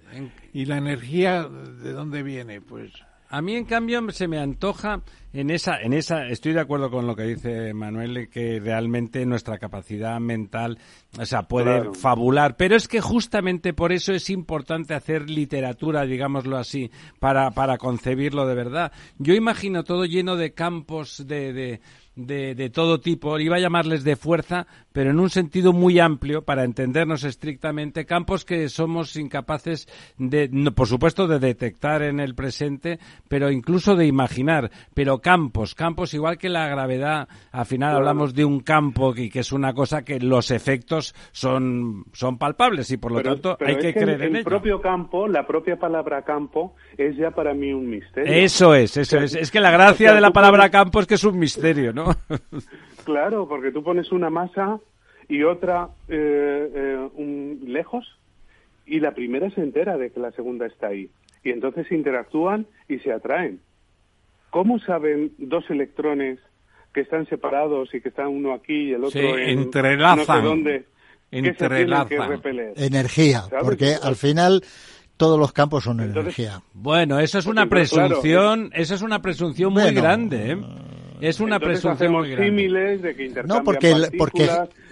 ¿Y 0.54 0.64
la 0.64 0.78
energía 0.78 1.46
de 1.46 1.92
dónde 1.92 2.22
viene? 2.22 2.62
Pues 2.62 2.90
a 3.28 3.42
mí, 3.42 3.54
en 3.54 3.66
cambio, 3.66 4.00
se 4.10 4.26
me 4.28 4.38
antoja 4.38 5.02
en 5.34 5.50
esa, 5.50 5.78
en 5.82 5.92
esa, 5.92 6.26
estoy 6.28 6.54
de 6.54 6.60
acuerdo 6.60 6.90
con 6.90 7.06
lo 7.06 7.14
que 7.14 7.24
dice 7.24 7.74
Manuel, 7.74 8.30
que 8.30 8.58
realmente 8.58 9.26
nuestra 9.26 9.58
capacidad 9.58 10.18
mental, 10.18 10.78
o 11.18 11.26
sea, 11.26 11.42
puede 11.42 11.92
fabular, 11.92 12.56
pero 12.56 12.74
es 12.74 12.88
que 12.88 13.02
justamente 13.02 13.74
por 13.74 13.92
eso 13.92 14.14
es 14.14 14.30
importante 14.30 14.94
hacer 14.94 15.28
literatura, 15.28 16.06
digámoslo 16.06 16.56
así, 16.56 16.90
para, 17.18 17.50
para 17.50 17.76
concebirlo 17.76 18.46
de 18.46 18.54
verdad. 18.54 18.92
Yo 19.18 19.34
imagino 19.34 19.84
todo 19.84 20.06
lleno 20.06 20.36
de 20.36 20.54
campos 20.54 21.26
de, 21.26 21.52
de 21.52 21.80
de, 22.18 22.56
de, 22.56 22.68
todo 22.68 22.98
tipo, 22.98 23.38
iba 23.38 23.56
a 23.56 23.60
llamarles 23.60 24.02
de 24.02 24.16
fuerza, 24.16 24.66
pero 24.98 25.12
en 25.12 25.20
un 25.20 25.30
sentido 25.30 25.72
muy 25.72 26.00
amplio, 26.00 26.42
para 26.42 26.64
entendernos 26.64 27.22
estrictamente, 27.22 28.04
campos 28.04 28.44
que 28.44 28.68
somos 28.68 29.14
incapaces 29.14 29.86
de, 30.18 30.50
por 30.74 30.88
supuesto, 30.88 31.28
de 31.28 31.38
detectar 31.38 32.02
en 32.02 32.18
el 32.18 32.34
presente, 32.34 32.98
pero 33.28 33.48
incluso 33.52 33.94
de 33.94 34.06
imaginar. 34.06 34.72
Pero 34.94 35.20
campos, 35.20 35.76
campos 35.76 36.14
igual 36.14 36.36
que 36.36 36.48
la 36.48 36.66
gravedad, 36.66 37.28
al 37.52 37.66
final 37.66 37.94
hablamos 37.94 38.34
de 38.34 38.44
un 38.44 38.58
campo 38.58 39.14
y 39.16 39.30
que 39.30 39.38
es 39.38 39.52
una 39.52 39.72
cosa 39.72 40.02
que 40.02 40.18
los 40.18 40.50
efectos 40.50 41.14
son, 41.30 42.06
son 42.12 42.36
palpables 42.36 42.90
y 42.90 42.96
por 42.96 43.12
lo 43.12 43.22
tanto 43.22 43.56
hay 43.64 43.76
que 43.76 43.94
creer 43.94 44.22
en 44.22 44.34
el 44.34 44.42
propio 44.42 44.80
campo, 44.80 45.28
la 45.28 45.46
propia 45.46 45.76
palabra 45.76 46.22
campo, 46.22 46.74
es 46.96 47.16
ya 47.16 47.30
para 47.30 47.54
mí 47.54 47.72
un 47.72 47.88
misterio. 47.88 48.32
Eso 48.32 48.74
es, 48.74 48.96
eso 48.96 49.20
es. 49.20 49.36
Es 49.36 49.52
que 49.52 49.60
la 49.60 49.70
gracia 49.70 50.12
de 50.12 50.20
la 50.20 50.32
palabra 50.32 50.70
campo 50.70 50.98
es 50.98 51.06
que 51.06 51.14
es 51.14 51.22
un 51.22 51.38
misterio, 51.38 51.92
¿no? 51.92 52.16
claro, 53.08 53.48
porque 53.48 53.72
tú 53.72 53.82
pones 53.82 54.12
una 54.12 54.28
masa 54.28 54.80
y 55.28 55.42
otra 55.42 55.88
eh, 56.08 56.70
eh, 56.74 57.08
un, 57.14 57.58
lejos 57.66 58.06
y 58.84 59.00
la 59.00 59.12
primera 59.12 59.48
se 59.48 59.62
entera 59.62 59.96
de 59.96 60.10
que 60.10 60.20
la 60.20 60.30
segunda 60.32 60.66
está 60.66 60.88
ahí. 60.88 61.08
Y 61.42 61.50
entonces 61.50 61.90
interactúan 61.90 62.66
y 62.86 62.98
se 62.98 63.10
atraen. 63.10 63.60
¿Cómo 64.50 64.78
saben 64.78 65.32
dos 65.38 65.64
electrones 65.70 66.38
que 66.92 67.00
están 67.00 67.26
separados 67.28 67.94
y 67.94 68.02
que 68.02 68.10
están 68.10 68.28
uno 68.28 68.52
aquí 68.52 68.90
y 68.90 68.92
el 68.92 69.04
otro 69.04 69.38
en 69.38 69.58
entrelazan, 69.58 70.18
no 70.18 70.24
sé 70.24 70.42
dónde? 70.42 70.84
entrelazan. 71.30 72.42
Energía, 72.76 73.44
porque 73.62 73.94
al 74.02 74.16
final 74.16 74.62
todos 75.16 75.38
los 75.38 75.52
campos 75.52 75.84
son 75.84 76.00
energía. 76.00 76.60
Bueno, 76.74 77.18
eso 77.20 77.38
es 77.38 77.46
una 77.46 77.66
presunción, 77.66 78.70
eso 78.74 78.94
es 78.94 79.00
una 79.00 79.22
presunción 79.22 79.72
muy 79.72 79.94
grande, 79.94 80.52
¿eh? 80.52 80.58
Es 81.20 81.40
una 81.40 81.58
presunción 81.58 82.12
muy 82.12 82.36
símiles 82.36 83.02
de 83.02 83.14
que 83.14 83.24
intercambian 83.26 83.58
no, 83.58 83.64
porque, 83.64 83.94
porque 84.16 84.48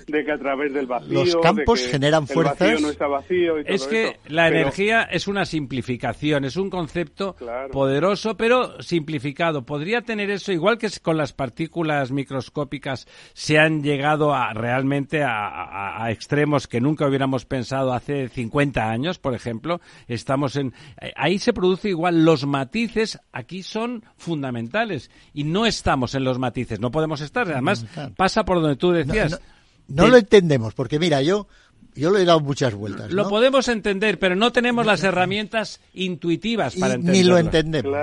de 0.07 0.25
que 0.25 0.33
a 0.33 0.39
través 0.39 0.73
del 0.73 0.87
vacío 0.87 1.25
los 1.25 1.37
campos 1.37 1.87
generan 1.87 2.27
fuerzas 2.27 2.61
el 2.61 2.69
vacío 2.69 2.87
no 2.87 2.93
está 2.93 3.07
vacío 3.07 3.61
y 3.61 3.65
todo 3.65 3.75
es 3.75 3.87
que 3.87 4.19
la 4.29 4.49
energía 4.49 5.03
es 5.03 5.27
una 5.27 5.45
simplificación 5.45 6.45
es 6.45 6.57
un 6.57 6.71
concepto 6.71 7.37
poderoso 7.73 8.37
pero 8.37 8.81
simplificado. 8.83 9.65
Podría 9.65 10.03
tener 10.03 10.31
eso 10.31 10.53
igual 10.53 10.79
que 10.79 10.89
con 11.03 11.17
las 11.17 11.33
partículas 11.33 12.13
microscópicas 12.13 13.07
se 13.33 13.59
han 13.59 13.83
llegado 13.83 14.35
a 14.35 14.53
realmente 14.53 15.23
a, 15.23 16.03
a, 16.05 16.11
extremos 16.11 16.67
que 16.67 16.81
nunca 16.81 17.07
hubiéramos 17.07 17.45
pensado 17.45 17.93
hace 17.93 18.29
50 18.29 18.89
años 18.89 19.19
por 19.19 19.35
ejemplo 19.35 19.81
estamos 20.07 20.57
en 20.57 20.73
ahí 21.17 21.39
se 21.39 21.53
produce 21.53 21.89
igual 21.89 22.25
los 22.25 22.47
matices 22.47 23.19
aquí 23.33 23.63
son 23.63 24.05
fundamentales 24.17 25.11
y 25.33 25.45
no 25.45 25.67
estamos 25.67 26.15
en 26.15 26.25
los 26.25 26.39
matices 26.39 26.81
no 26.81 26.91
podemos 26.91 27.21
estar. 27.21 27.51
Además 27.51 27.87
pasa 28.17 28.45
por 28.45 28.61
donde 28.61 28.77
tú 28.77 28.93
decías 28.93 29.33
no 29.33 29.56
lo 29.89 30.17
entendemos, 30.17 30.75
porque 30.75 30.99
mira, 30.99 31.23
yo, 31.23 31.47
yo 31.95 32.11
lo 32.11 32.19
he 32.19 32.25
dado 32.25 32.41
muchas 32.41 32.75
vueltas. 32.75 33.13
Lo 33.13 33.29
podemos 33.29 33.69
entender, 33.69 34.19
pero 34.19 34.37
no 34.37 34.53
tenemos 34.53 34.85
las 34.85 35.03
herramientas 35.03 35.81
intuitivas 35.95 36.77
para 36.77 36.95
entenderlo. 36.95 37.23
Ni 37.23 37.29
lo 37.29 37.39
entendemos. 37.39 37.95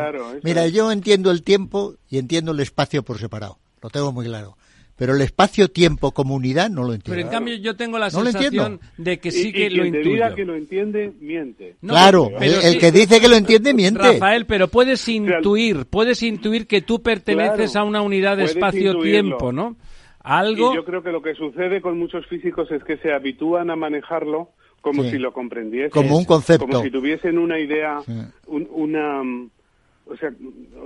mira, 0.43 0.68
yo 0.68 0.91
entiendo 0.91 1.31
el 1.31 1.43
tiempo 1.43 1.95
y 2.10 2.18
entiendo 2.18 2.51
el 2.51 2.60
espacio 2.60 3.03
por 3.03 3.19
separado. 3.19 3.60
Lo 3.81 3.89
tengo 3.89 4.11
muy 4.11 4.26
claro. 4.26 4.57
Pero 4.95 5.15
el 5.15 5.22
espacio-tiempo 5.22 6.11
comunidad 6.11 6.69
no 6.69 6.84
lo 6.84 6.93
entiendo. 6.93 7.15
Pero 7.15 7.27
en 7.27 7.31
cambio 7.31 7.55
yo 7.55 7.76
tengo 7.76 7.97
la 7.97 8.11
sensación 8.11 8.80
de 8.97 9.18
que 9.19 9.31
sí 9.31 9.51
que 9.51 9.69
lo 9.72 9.84
entiende. 9.84 10.10
diga 10.10 10.35
que 10.35 10.45
lo 10.45 10.55
entiende, 10.55 11.11
miente. 11.19 11.76
claro, 11.81 12.30
el, 12.39 12.77
que 12.77 12.91
dice 12.91 13.19
que 13.19 13.27
lo 13.27 13.35
entiende, 13.35 13.73
miente. 13.73 13.99
Rafael, 13.99 14.45
pero 14.45 14.68
puedes 14.68 15.07
intuir, 15.10 15.88
puedes 15.88 16.22
intuir 16.22 16.68
que 16.68 16.81
tú 16.81 17.01
perteneces 17.01 17.76
a 17.76 17.84
una 17.84 18.01
unidad 18.01 18.38
de 18.38 18.45
espacio-tiempo, 18.45 19.51
¿no? 19.51 19.76
Algo. 20.24 20.72
Y 20.72 20.76
yo 20.76 20.86
creo 20.86 21.04
que 21.04 21.12
lo 21.12 21.22
que 21.22 21.36
sucede 21.36 21.82
con 21.82 22.00
muchos 22.00 22.26
físicos 22.28 22.72
es 22.72 22.84
que 22.84 22.98
se 22.98 23.14
habitúan 23.14 23.70
a 23.70 23.76
manejarlo 23.76 24.50
como 24.82 25.04
si 25.04 25.18
lo 25.18 25.32
comprendiesen. 25.32 25.91
Como 25.91 26.18
un 26.18 26.26
concepto. 26.26 26.68
Como 26.68 26.82
si 26.82 26.91
tuviesen 26.91 27.38
una 27.38 27.60
idea, 27.60 28.00
una. 28.48 29.22
O 30.06 30.18
sea, 30.18 30.32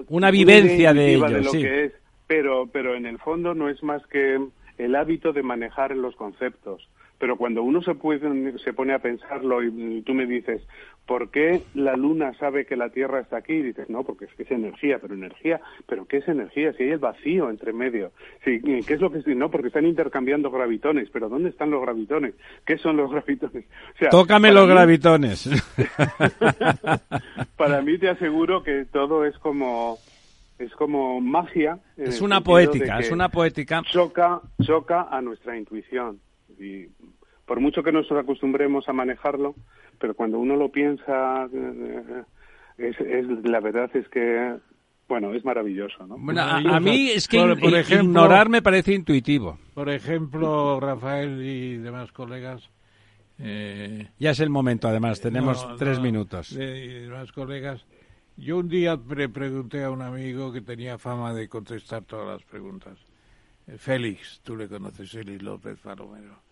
una 0.09 0.30
vivencia 0.30 0.93
de 0.93 1.15
ello, 1.15 1.26
de 1.27 1.41
lo 1.41 1.51
que 1.51 1.85
es. 1.85 1.93
Pero, 2.27 2.68
pero 2.72 2.95
en 2.95 3.05
el 3.05 3.18
fondo 3.19 3.53
no 3.53 3.69
es 3.69 3.81
más 3.81 4.05
que 4.07 4.38
el 4.77 4.95
hábito 4.95 5.34
de 5.34 5.43
manejar 5.43 5.95
los 5.95 6.15
conceptos. 6.15 6.88
Pero 7.19 7.38
cuando 7.38 7.64
uno 7.64 7.81
se, 7.81 7.95
puede, 7.95 8.57
se 8.60 8.73
pone 8.73 8.94
a 8.94 8.99
pensarlo 8.99 9.64
y 9.64 10.02
tú 10.03 10.14
me 10.14 10.26
dices, 10.26 10.61
¿por 11.07 11.31
qué 11.31 11.64
la 11.73 11.95
luna 11.95 12.34
sabe 12.38 12.65
que 12.65 12.76
la 12.76 12.89
Tierra 12.89 13.22
está 13.22 13.38
aquí? 13.38 13.53
Y 13.53 13.64
dices, 13.64 13.89
no, 13.89 14.03
porque 14.03 14.26
es 14.26 14.34
que 14.35 14.44
es 14.44 14.52
energía, 14.52 14.99
pero 14.99 15.15
energía, 15.15 15.60
¿pero 15.88 16.06
qué 16.06 16.18
es 16.18 16.27
energía? 16.27 16.73
Si 16.73 16.84
hay 16.84 16.91
el 16.91 16.99
vacío 16.99 17.49
entre 17.49 17.73
medio. 17.73 18.11
Si, 18.44 18.61
¿Qué 18.61 18.94
es 18.94 19.02
lo 19.02 19.11
que 19.11 19.23
No, 19.34 19.49
porque 19.49 19.68
están 19.68 19.88
intercambiando 19.88 20.52
gravitones, 20.52 21.10
pero 21.11 21.30
¿dónde 21.30 21.49
están 21.49 21.72
los 21.72 21.81
gravitones? 21.81 22.35
¿Qué 22.65 22.77
son 22.77 22.98
los 22.98 23.10
gravitones? 23.10 23.65
Tócame 24.11 24.52
los 24.52 24.68
gravitones. 24.68 25.49
para 27.57 27.81
mí 27.81 27.98
te 27.98 28.10
aseguro 28.10 28.61
que 28.61 28.85
todo 28.85 29.26
es 29.26 29.38
como 29.39 29.98
es 30.60 30.72
como 30.73 31.22
magia. 31.22 31.80
Es 31.95 32.22
una 32.22 32.41
poética, 32.41 32.99
es 32.99 33.11
una 33.11 33.30
poética. 33.30 33.81
Choca, 33.84 34.41
choca 34.61 35.07
a 35.10 35.22
nuestra 35.22 35.57
intuición. 35.57 36.19
Y 36.59 36.88
por 37.45 37.59
mucho 37.59 37.84
que 37.84 37.91
nos 37.91 38.11
acostumbremos 38.11 38.88
a 38.89 38.93
manejarlo, 38.93 39.55
pero 39.99 40.13
cuando 40.13 40.39
uno 40.39 40.55
lo 40.55 40.69
piensa, 40.69 41.47
eh, 41.53 42.23
es, 42.77 42.95
la 43.45 43.59
verdad 43.59 43.89
es 43.95 44.07
que, 44.09 44.55
bueno, 45.07 45.34
es 45.34 45.45
maravilloso, 45.45 46.05
¿no? 46.05 46.17
Bueno, 46.17 46.41
a, 46.41 46.79
mí 46.79 47.09
es 47.09 47.27
que 47.27 47.39
por, 47.39 47.73
ejemplo, 47.73 48.03
ignorar 48.03 48.49
me 48.49 48.61
parece 48.61 48.93
intuitivo. 48.93 49.57
Por 49.73 49.89
ejemplo, 49.89 50.79
Rafael 50.79 51.41
y 51.41 51.77
demás 51.77 52.11
colegas... 52.11 52.69
Eh, 53.39 54.09
ya 54.17 54.31
es 54.31 54.39
el 54.39 54.49
momento, 54.49 54.88
además, 54.88 55.21
tenemos 55.21 55.65
tres 55.77 55.99
minutos. 55.99 56.55
De, 56.55 57.01
demás 57.01 57.31
colegas, 57.31 57.85
yo 58.35 58.57
un 58.57 58.67
día 58.67 58.99
le 59.15 59.29
pregunté 59.29 59.84
a 59.84 59.91
un 59.91 60.01
amigo 60.01 60.51
que 60.51 60.61
tenía 60.61 60.97
fama 60.97 61.34
de 61.34 61.47
contestar 61.47 62.03
todas 62.03 62.27
las 62.27 62.43
preguntas. 62.49 62.97
Eh, 63.67 63.77
Félix, 63.77 64.41
tú 64.43 64.55
le 64.55 64.67
conoces, 64.67 65.11
Félix 65.11 65.43
López 65.43 65.79
Palomero. 65.79 66.46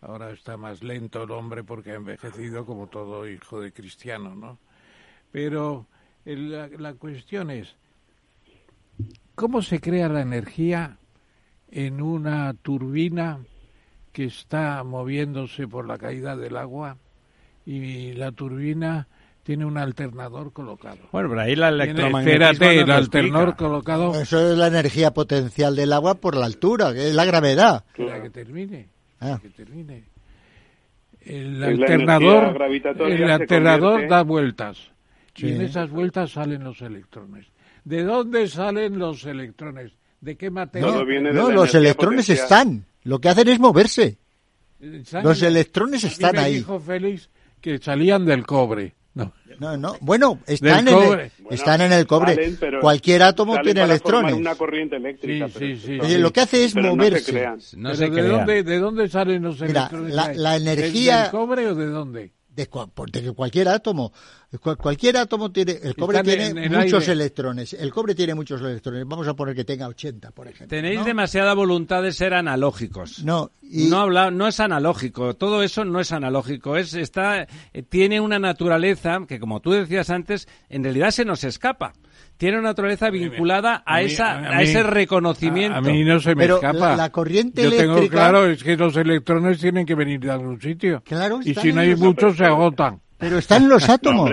Ahora 0.00 0.30
está 0.30 0.56
más 0.56 0.82
lento 0.82 1.24
el 1.24 1.30
hombre 1.32 1.64
porque 1.64 1.92
ha 1.92 1.96
envejecido 1.96 2.64
como 2.64 2.86
todo 2.86 3.28
hijo 3.28 3.60
de 3.60 3.72
cristiano, 3.72 4.34
¿no? 4.34 4.58
Pero 5.32 5.86
la, 6.24 6.68
la 6.68 6.94
cuestión 6.94 7.50
es, 7.50 7.74
¿cómo 9.34 9.62
se 9.62 9.80
crea 9.80 10.08
la 10.08 10.22
energía 10.22 10.98
en 11.70 12.00
una 12.00 12.54
turbina 12.54 13.40
que 14.12 14.24
está 14.24 14.82
moviéndose 14.84 15.68
por 15.68 15.86
la 15.86 15.98
caída 15.98 16.36
del 16.36 16.56
agua 16.56 16.96
y 17.66 18.12
la 18.14 18.32
turbina 18.32 19.06
tiene 19.42 19.64
un 19.64 19.78
alternador 19.78 20.52
colocado. 20.52 20.98
Bueno, 21.10 21.30
pero 21.30 21.40
ahí 21.40 21.56
la 21.56 21.68
electromagnetismo 21.70 22.66
el 22.66 22.90
alternador 22.90 23.56
colocado. 23.56 24.14
Eso 24.20 24.52
es 24.52 24.58
la 24.58 24.66
energía 24.66 25.14
potencial 25.14 25.74
del 25.74 25.92
agua 25.92 26.16
por 26.16 26.36
la 26.36 26.44
altura, 26.44 26.92
que 26.92 27.08
es 27.08 27.14
la 27.14 27.24
gravedad. 27.24 27.84
que 27.94 28.30
termine. 28.30 28.88
Ah. 29.20 29.38
que 29.40 29.50
termine. 29.50 30.04
El 31.20 31.62
alternador, 31.62 32.56
el 33.06 33.30
alternador 33.30 34.08
da 34.08 34.22
vueltas. 34.22 34.92
Y 35.36 35.52
en 35.52 35.60
esas 35.62 35.90
vueltas 35.90 36.32
salen 36.32 36.64
los 36.64 36.80
electrones. 36.82 37.46
¿De 37.84 38.02
dónde 38.02 38.48
salen 38.48 38.98
los 38.98 39.24
electrones? 39.24 39.92
¿De 40.20 40.36
qué 40.36 40.50
materia? 40.50 41.04
No, 41.32 41.50
los 41.50 41.74
electrones 41.74 42.28
están. 42.30 42.86
Lo 43.04 43.20
que 43.20 43.28
hacen 43.28 43.48
es 43.48 43.60
moverse. 43.60 44.18
Los 45.22 45.42
electrones 45.42 46.04
están 46.04 46.32
me 46.36 46.40
ahí. 46.40 46.54
dijo 46.56 46.78
Félix 46.78 47.30
que 47.60 47.78
salían 47.78 48.24
del 48.24 48.46
cobre. 48.46 48.94
No. 49.58 49.70
No, 49.70 49.76
no. 49.76 49.96
Bueno, 50.00 50.38
están, 50.46 50.88
en 50.88 50.94
el, 50.94 51.32
están 51.50 51.80
en 51.80 51.92
el 51.92 52.06
cobre. 52.06 52.56
Cualquier 52.80 53.22
átomo 53.22 53.60
tiene 53.60 53.82
electrones. 53.82 54.34
Una 54.34 54.54
corriente 54.54 54.96
eléctrica. 54.96 55.48
Sí, 55.48 55.76
sí, 55.76 55.98
sí, 56.00 56.18
lo 56.18 56.32
que 56.32 56.40
hace 56.40 56.64
es 56.64 56.74
moverse. 56.74 57.46
No 57.76 57.94
se 57.94 58.08
¿de, 58.08 58.22
dónde, 58.22 58.62
¿De 58.62 58.78
dónde 58.78 59.08
salen 59.08 59.42
los 59.42 59.60
electrones? 59.60 60.14
La, 60.14 60.32
la 60.32 60.56
energía. 60.56 61.22
¿Del 61.22 61.30
cobre 61.30 61.66
o 61.66 61.74
de 61.74 61.86
dónde? 61.86 62.32
De, 62.66 63.32
cualquier 63.34 63.68
átomo. 63.68 64.12
cualquier 64.78 65.16
átomo 65.16 65.50
tiene, 65.52 65.78
el 65.82 65.94
cobre 65.94 66.22
tiene 66.22 66.68
muchos 66.68 67.06
electrones. 67.08 67.72
El 67.74 67.92
cobre 67.92 68.14
tiene 68.14 68.34
muchos 68.34 68.60
electrones. 68.60 69.04
Vamos 69.06 69.28
a 69.28 69.34
poner 69.34 69.54
que 69.54 69.64
tenga 69.64 69.86
80, 69.86 70.30
por 70.32 70.48
ejemplo. 70.48 70.68
Tenéis 70.68 71.04
demasiada 71.04 71.54
voluntad 71.54 72.02
de 72.02 72.12
ser 72.12 72.34
analógicos. 72.34 73.24
No, 73.24 73.52
no 73.62 74.00
habla, 74.00 74.30
no 74.30 74.48
es 74.48 74.60
analógico. 74.60 75.34
Todo 75.34 75.62
eso 75.62 75.84
no 75.84 76.00
es 76.00 76.12
analógico. 76.12 76.76
Es 76.76 76.94
está 76.94 77.46
eh, 77.72 77.82
tiene 77.88 78.20
una 78.20 78.38
naturaleza 78.38 79.18
que, 79.28 79.38
como 79.38 79.60
tú 79.60 79.72
decías 79.72 80.10
antes, 80.10 80.48
en 80.68 80.82
realidad 80.82 81.10
se 81.10 81.24
nos 81.24 81.44
escapa 81.44 81.92
tiene 82.38 82.58
una 82.58 82.68
naturaleza 82.68 83.10
vinculada 83.10 83.82
a, 83.84 84.00
esa, 84.00 84.38
a, 84.38 84.62
ese 84.62 84.82
reconocimiento. 84.84 85.76
A, 85.76 85.80
mí 85.80 86.04
no 86.04 86.20
se 86.20 86.34
me 86.36 86.46
escapa. 86.46 86.96
La, 86.96 87.10
corriente 87.10 87.62
Yo 87.62 87.68
eléctrica... 87.68 87.94
tengo 87.94 88.08
claro, 88.08 88.46
es 88.46 88.62
que 88.62 88.76
los 88.76 88.96
electrones 88.96 89.60
tienen 89.60 89.84
que 89.84 89.96
venir 89.96 90.20
de 90.20 90.30
algún 90.30 90.60
sitio. 90.60 91.02
Claro, 91.04 91.40
y 91.44 91.54
si 91.54 91.72
no 91.72 91.80
hay 91.80 91.96
muchos, 91.96 92.36
se 92.36 92.44
agotan. 92.44 93.00
Pero 93.18 93.38
están 93.38 93.68
los 93.68 93.88
átomos. 93.88 94.30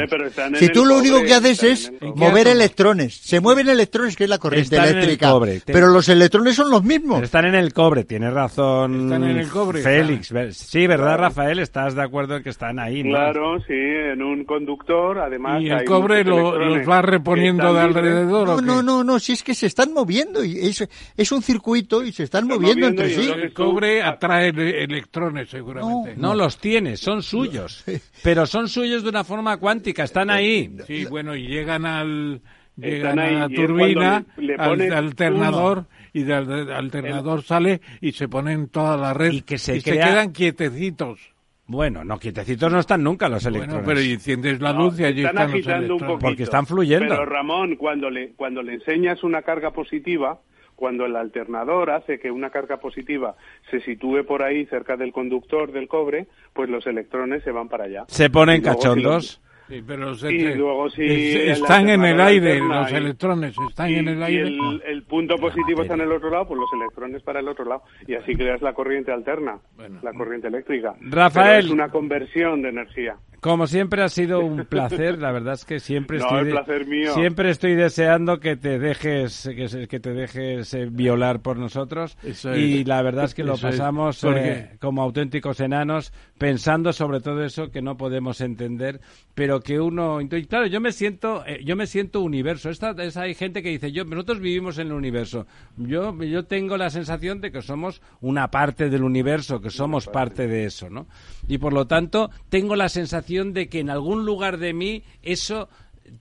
si 0.60 0.70
tú 0.70 0.86
lo 0.86 0.98
único 0.98 1.22
que 1.24 1.34
haces 1.34 1.64
es 1.64 1.94
mover 2.02 2.48
electrones. 2.48 3.16
Se 3.16 3.40
mueven 3.40 3.68
electrones, 3.68 4.16
que 4.16 4.26
es 4.26 4.30
la 4.30 4.38
corriente 4.38 4.78
eléctrica. 4.78 5.34
Pero 5.66 5.88
los 5.88 6.08
electrones 6.08 6.56
son 6.56 6.70
los 6.70 6.84
mismos. 6.84 7.24
están 7.24 7.46
en 7.46 7.56
el 7.56 7.74
cobre, 7.74 8.04
tienes 8.04 8.32
razón. 8.32 9.06
Están 9.06 9.24
en 9.24 9.38
el 9.38 9.50
cobre. 9.50 9.82
Félix. 9.82 10.32
Sí, 10.52 10.86
¿verdad, 10.86 11.18
Rafael? 11.18 11.60
¿Estás 11.60 11.96
de 11.96 12.04
acuerdo 12.04 12.38
en 12.38 12.44
que 12.44 12.50
están 12.50 12.78
ahí? 12.78 13.02
Claro, 13.02 13.60
sí, 13.62 13.74
en 13.74 14.22
un 14.22 14.46
conductor, 14.46 15.20
además. 15.20 15.62
Y 15.62 15.70
el 15.70 15.84
cobre 15.84 16.24
lo, 16.24 16.58
los 16.58 16.88
va 16.88 17.02
reponiendo 17.02 17.74
de 17.74 17.82
alrededor. 17.82 18.48
No, 18.48 18.62
no, 18.62 18.84
no, 18.84 19.04
no, 19.04 19.20
si 19.20 19.34
es 19.34 19.44
que 19.44 19.56
se 19.56 19.66
están 19.66 19.94
moviendo. 19.94 20.44
y 20.44 20.60
Es, 20.60 20.88
es 21.18 21.32
un 21.32 21.42
circuito 21.42 22.04
y 22.04 22.12
se 22.12 22.24
están, 22.24 22.48
moviendo, 22.48 22.88
entre 22.88 23.10
sí. 23.10 23.30
El 23.30 23.52
cobre 23.52 24.04
atrae 24.04 24.50
electrones, 24.50 25.50
seguramente. 25.50 26.14
No, 26.18 26.36
los 26.36 26.58
tiene, 26.58 26.98
son 26.98 27.24
suyos. 27.24 27.84
Pero 28.24 28.46
son 28.46 28.68
suyos 28.76 29.04
de 29.04 29.10
una 29.10 29.24
forma 29.24 29.58
cuántica, 29.58 30.04
están 30.04 30.30
ahí. 30.30 30.76
Sí, 30.86 31.06
bueno, 31.06 31.36
y 31.36 31.48
llegan 31.48 31.86
al 31.86 32.42
llegan 32.76 33.20
a 33.20 33.32
la 33.32 33.50
turbina, 33.50 34.26
al 34.58 34.92
alternador, 34.92 35.86
y 36.12 36.24
del 36.24 36.72
alternador 36.72 37.42
sale 37.42 37.80
y 38.02 38.12
se 38.12 38.28
ponen 38.28 38.68
toda 38.68 38.98
la 38.98 39.14
red 39.14 39.32
y, 39.32 39.42
que 39.44 39.58
se, 39.58 39.82
quedan 39.82 40.34
quietecitos. 40.34 41.34
Bueno, 41.68 42.04
no, 42.04 42.20
quietecitos 42.20 42.72
no 42.72 42.80
están 42.80 43.02
nunca 43.02 43.28
los 43.28 43.46
electrones. 43.46 43.86
Bueno, 43.86 43.88
pero 43.88 44.14
enciendes 44.14 44.60
la 44.60 44.74
luz 44.74 45.00
y 45.00 45.06
allí 45.06 45.26
están, 45.26 45.56
están 45.56 45.88
los 45.88 46.02
Un 46.02 46.20
porque 46.20 46.44
están 46.44 46.66
fluyendo. 46.66 47.10
Pero 47.10 47.26
Ramón, 47.26 47.76
cuando 47.78 48.10
le, 48.10 48.34
cuando 48.34 48.62
le 48.62 48.74
enseñas 48.74 49.24
una 49.24 49.42
carga 49.42 49.72
positiva, 49.72 50.42
cuando 50.76 51.06
el 51.06 51.16
alternador 51.16 51.92
hace 51.92 52.20
que 52.20 52.32
una 52.32 52.50
carga 52.50 52.78
positiva 52.78 53.36
se 53.72 53.80
sitúe 53.82 54.26
por 54.26 54.44
ahí 54.44 54.66
cerca 54.66 54.98
del 54.98 55.14
conductor 55.14 55.72
del 55.72 55.88
cobre, 55.88 56.28
pues 56.54 56.70
los 56.70 56.86
electrones 56.88 57.44
se 57.44 57.52
van 57.52 57.70
para 57.70 57.86
allá. 57.86 58.06
Se 58.08 58.30
ponen 58.30 58.62
cachondos. 58.62 59.42
Sí, 59.68 59.84
pero 59.86 60.14
luego 60.56 60.90
si 60.90 61.04
están 61.04 61.90
en 61.90 62.04
el 62.06 62.20
aire, 62.22 62.60
los 62.60 62.92
electrones 62.92 63.56
están 63.70 63.90
en 63.90 64.08
el 64.08 64.24
aire. 64.24 64.50
Y 64.50 64.82
el, 64.86 65.04
punto 65.04 65.36
positivo 65.38 65.82
está 65.82 65.96
en 65.96 66.02
el 66.02 66.12
otro 66.12 66.30
lado, 66.30 66.48
pues 66.48 66.60
los 66.60 66.74
electrones 66.74 67.24
para 67.24 67.40
el 67.40 67.48
otro 67.48 67.66
lado. 67.66 67.84
Y 68.08 68.16
así 68.16 68.36
creas 68.36 68.62
la 68.62 68.74
corriente 68.74 69.12
alterna, 69.12 69.60
la 70.02 70.14
corriente 70.14 70.48
eléctrica. 70.48 70.94
Rafael. 71.02 71.66
es 71.66 71.72
una 71.72 71.90
conversión 71.90 72.62
de 72.62 72.70
energía. 72.70 73.16
Como 73.46 73.68
siempre 73.68 74.02
ha 74.02 74.10
sido 74.10 74.40
un 74.40 74.66
placer, 74.66 75.20
la 75.20 75.32
verdad 75.32 75.54
es 75.54 75.66
que 75.66 75.80
siempre 75.80 76.18
estoy 76.66 76.86
mío. 76.86 77.14
siempre 77.14 77.52
estoy 77.52 77.76
deseando 77.76 78.40
que 78.40 78.56
te 78.56 78.80
dejes 78.80 79.48
que, 79.88 80.00
te 80.00 80.14
dejes 80.14 80.74
eh, 80.74 80.88
violar 80.92 81.42
por 81.42 81.58
nosotros 81.58 82.18
y 82.24 82.84
la 82.86 83.04
verdad 83.04 83.26
es 83.26 83.36
que 83.36 83.44
lo 83.44 83.56
pasamos 83.56 84.24
eh, 84.24 84.78
como 84.80 85.04
auténticos 85.04 85.60
enanos 85.60 86.12
pensando 86.38 86.92
sobre 86.92 87.22
todo 87.22 87.44
eso 87.44 87.72
que 87.72 87.82
no 87.82 87.98
podemos 87.98 88.42
entender, 88.42 89.00
pero 89.34 89.62
que 89.62 89.80
uno 89.80 90.20
y 90.22 90.28
claro, 90.28 90.68
yo 90.68 90.82
me 90.82 90.92
siento 90.92 91.46
eh, 91.46 91.62
yo 91.64 91.76
me 91.76 91.88
siento 91.88 92.22
universo. 92.22 92.70
Esta, 92.70 92.96
hay 93.16 93.34
gente 93.36 93.64
que 93.64 93.70
dice, 93.70 93.92
"Yo 93.92 94.04
nosotros 94.06 94.40
vivimos 94.40 94.78
en 94.78 94.88
el 94.88 94.94
universo." 94.94 95.48
Yo 95.78 96.16
yo 96.24 96.46
tengo 96.46 96.78
la 96.78 96.90
sensación 96.90 97.42
de 97.42 97.52
que 97.52 97.62
somos 97.62 98.02
una 98.22 98.50
parte 98.50 98.90
del 98.90 99.04
universo, 99.04 99.62
que 99.62 99.70
somos 99.70 100.08
parte 100.08 100.48
de 100.48 100.66
eso, 100.66 100.90
¿no? 100.90 101.08
Y 101.48 101.58
por 101.58 101.74
lo 101.74 101.88
tanto, 101.88 102.30
tengo 102.50 102.76
la 102.76 102.90
sensación 102.90 103.54
de 103.54 103.70
que 103.70 103.80
en 103.80 103.90
algún 103.90 104.26
lugar 104.26 104.58
de 104.58 104.74
mí 104.74 105.04
eso 105.22 105.70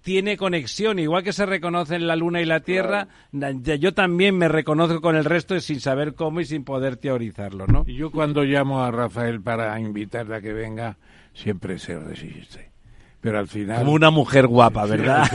tiene 0.03 0.37
conexión, 0.37 0.99
igual 0.99 1.23
que 1.23 1.33
se 1.33 1.47
reconocen 1.47 2.07
la 2.07 2.17
Luna 2.17 2.41
y 2.41 2.45
la 2.45 2.61
Tierra, 2.61 3.09
yo 3.33 3.95
también 3.95 4.37
me 4.37 4.49
reconozco 4.49 5.01
con 5.01 5.17
el 5.17 5.25
resto 5.25 5.59
sin 5.61 5.81
saber 5.81 6.15
cómo 6.15 6.41
y 6.41 6.45
sin 6.45 6.65
poder 6.65 6.97
teorizarlo, 6.97 7.67
¿no? 7.67 7.85
Yo 7.87 8.11
cuando 8.11 8.45
llamo 8.45 8.83
a 8.83 8.91
Rafael 8.91 9.41
para 9.41 9.79
invitarle 9.81 10.37
a 10.37 10.41
que 10.41 10.53
venga, 10.53 10.97
siempre 11.33 11.79
se 11.79 11.99
resiste. 11.99 12.71
Pero 13.21 13.39
al 13.39 13.49
final... 13.49 13.79
Como 13.79 13.93
una 13.93 14.11
mujer 14.11 14.47
guapa, 14.47 14.85
¿verdad? 14.85 15.27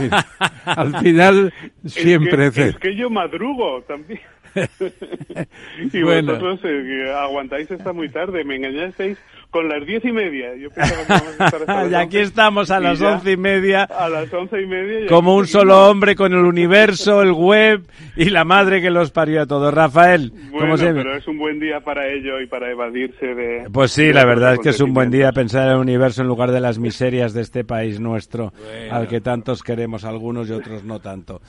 al, 0.64 0.96
final, 0.98 1.52
siempre... 1.84 2.46
Es 2.46 2.54
que, 2.54 2.68
es 2.68 2.78
que 2.78 2.94
yo 2.94 3.10
madrugo 3.10 3.82
también. 3.82 4.20
y 5.92 6.02
bueno. 6.02 6.34
vosotros 6.34 6.60
eh, 6.64 7.12
aguantáis 7.12 7.70
hasta 7.70 7.92
muy 7.92 8.08
tarde, 8.08 8.44
me 8.44 8.56
engañasteis 8.56 9.18
con 9.50 9.68
las 9.68 9.84
diez 9.84 10.04
y 10.04 10.12
media. 10.12 10.54
Yo 10.56 10.70
pensaba 10.70 11.04
que 11.06 11.42
a 11.42 11.46
estar 11.46 11.90
y 11.90 11.94
aquí 11.94 12.18
estamos 12.18 12.70
a 12.70 12.78
las 12.78 13.00
once 13.00 13.32
y 13.32 13.36
media. 13.36 13.84
A 13.84 14.08
las 14.08 14.32
once 14.32 14.60
y 14.60 14.66
media. 14.66 15.06
Como 15.08 15.34
un 15.34 15.46
solo 15.46 15.90
hombre 15.90 16.14
con 16.14 16.32
el 16.32 16.44
universo, 16.44 17.22
el 17.22 17.32
web 17.32 17.82
y 18.16 18.30
la 18.30 18.44
madre 18.44 18.80
que 18.80 18.90
los 18.90 19.10
parió 19.10 19.42
a 19.42 19.46
todos. 19.46 19.74
Rafael, 19.74 20.32
bueno, 20.52 20.74
pero 20.78 21.16
es 21.16 21.26
un 21.26 21.38
buen 21.38 21.58
día 21.58 21.80
para 21.80 22.06
ello 22.08 22.40
y 22.40 22.46
para 22.46 22.70
evadirse 22.70 23.34
de... 23.34 23.68
Pues 23.72 23.92
sí, 23.92 24.12
la 24.12 24.24
verdad 24.24 24.54
es 24.54 24.60
que 24.60 24.68
es 24.70 24.80
un 24.80 24.94
buen 24.94 25.10
día 25.10 25.32
pensar 25.32 25.66
en 25.66 25.72
el 25.72 25.78
universo 25.78 26.22
en 26.22 26.28
lugar 26.28 26.52
de 26.52 26.60
las 26.60 26.78
miserias 26.78 27.32
de 27.32 27.42
este 27.42 27.64
país 27.64 27.98
nuestro, 28.00 28.52
al 28.90 29.08
que 29.08 29.20
tantos 29.20 29.62
queremos, 29.62 30.04
algunos 30.04 30.48
y 30.48 30.52
otros 30.52 30.84
no 30.84 31.00
tanto. 31.00 31.40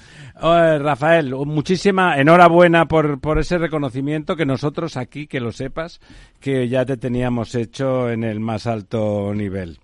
Rafael, 0.42 1.36
muchísima 1.46 2.18
enhorabuena 2.18 2.88
por, 2.88 3.20
por 3.20 3.40
ese 3.40 3.58
reconocimiento 3.58 4.36
que 4.36 4.46
nosotros 4.46 4.98
aquí, 4.98 5.28
que 5.28 5.40
lo 5.40 5.52
sepas, 5.52 6.00
que 6.40 6.68
ya 6.68 6.86
te 6.86 6.98
teníamos 6.98 7.54
hecho 7.56 7.91
en 8.10 8.24
el 8.24 8.40
más 8.40 8.68
alto 8.68 9.34
nivel 9.34 9.80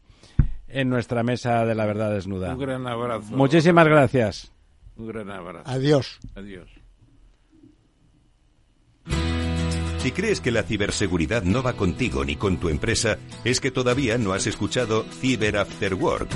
en 0.67 0.89
nuestra 0.89 1.23
mesa 1.23 1.65
de 1.65 1.75
la 1.75 1.85
verdad 1.85 2.11
desnuda. 2.11 2.53
Un 2.53 2.59
gran 2.59 2.87
abrazo. 2.87 3.35
Muchísimas 3.35 3.87
gracias. 3.87 4.51
Un 4.95 5.07
gran 5.07 5.29
abrazo. 5.31 5.69
Adiós. 5.69 6.19
Adiós. 6.35 6.69
Si 9.99 10.11
crees 10.11 10.39
que 10.39 10.51
la 10.51 10.63
ciberseguridad 10.63 11.43
no 11.43 11.63
va 11.63 11.73
contigo 11.73 12.23
ni 12.23 12.35
con 12.35 12.57
tu 12.57 12.69
empresa, 12.69 13.17
es 13.43 13.59
que 13.59 13.71
todavía 13.71 14.17
no 14.17 14.33
has 14.33 14.47
escuchado 14.47 15.03
Cyber 15.03 15.57
After 15.57 15.95
Work, 15.95 16.29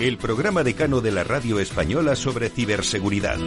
el 0.00 0.18
programa 0.18 0.64
decano 0.64 1.00
de 1.00 1.12
la 1.12 1.22
radio 1.22 1.60
española 1.60 2.16
sobre 2.16 2.48
ciberseguridad. 2.48 3.38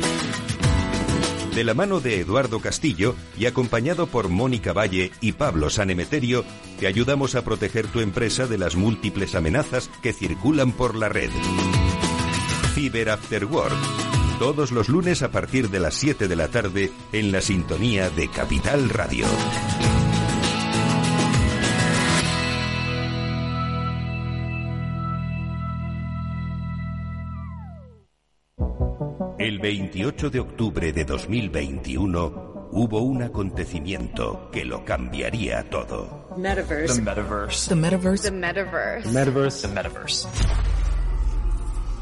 De 1.55 1.63
la 1.63 1.73
mano 1.73 1.99
de 1.99 2.19
Eduardo 2.19 2.59
Castillo 2.59 3.15
y 3.37 3.45
acompañado 3.45 4.07
por 4.07 4.29
Mónica 4.29 4.71
Valle 4.71 5.11
y 5.19 5.33
Pablo 5.33 5.69
Sanemeterio, 5.69 6.45
te 6.79 6.87
ayudamos 6.87 7.35
a 7.35 7.43
proteger 7.43 7.87
tu 7.87 7.99
empresa 7.99 8.47
de 8.47 8.57
las 8.57 8.75
múltiples 8.75 9.35
amenazas 9.35 9.89
que 10.01 10.13
circulan 10.13 10.71
por 10.71 10.95
la 10.95 11.09
red. 11.09 11.31
Cyber 12.73 13.09
After 13.09 13.45
Work. 13.45 13.75
Todos 14.39 14.71
los 14.71 14.87
lunes 14.87 15.21
a 15.21 15.31
partir 15.31 15.69
de 15.69 15.79
las 15.79 15.95
7 15.95 16.27
de 16.27 16.35
la 16.35 16.47
tarde 16.47 16.91
en 17.11 17.31
la 17.31 17.41
sintonía 17.41 18.09
de 18.09 18.29
Capital 18.29 18.89
Radio. 18.89 19.25
El 29.49 29.57
28 29.57 30.29
de 30.29 30.39
octubre 30.41 30.93
de 30.93 31.05
2021 31.05 32.69
hubo 32.71 32.99
un 32.99 33.23
acontecimiento 33.23 34.47
que 34.51 34.63
lo 34.63 34.85
cambiaría 34.85 35.67
todo. 35.71 36.29
Metaverse. 36.37 36.93
The 36.93 37.01
metaverse. 37.01 37.69
The 37.69 37.75
metaverse. 37.75 38.29
The 38.29 38.31
metaverse. 38.31 39.01
The 39.01 39.11
metaverse. 39.11 39.67
The 39.67 39.73
metaverse. 39.73 40.78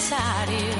Necesario. 0.00 0.74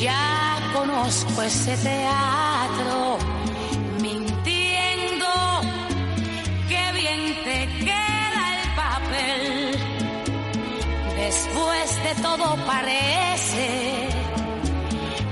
Ya 0.00 0.70
conozco 0.72 1.42
ese 1.42 1.76
teatro, 1.76 3.18
mintiendo, 4.00 5.26
qué 6.68 6.92
bien 6.94 7.34
te 7.44 7.84
queda 7.84 8.42
el 8.56 8.74
papel. 8.76 9.78
Después 11.16 12.02
de 12.04 12.22
todo 12.22 12.56
parece 12.66 14.08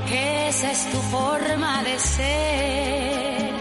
que 0.09 0.49
esa 0.49 0.71
es 0.73 0.91
tu 0.91 0.99
forma 0.99 1.83
de 1.83 1.99
ser. 1.99 3.53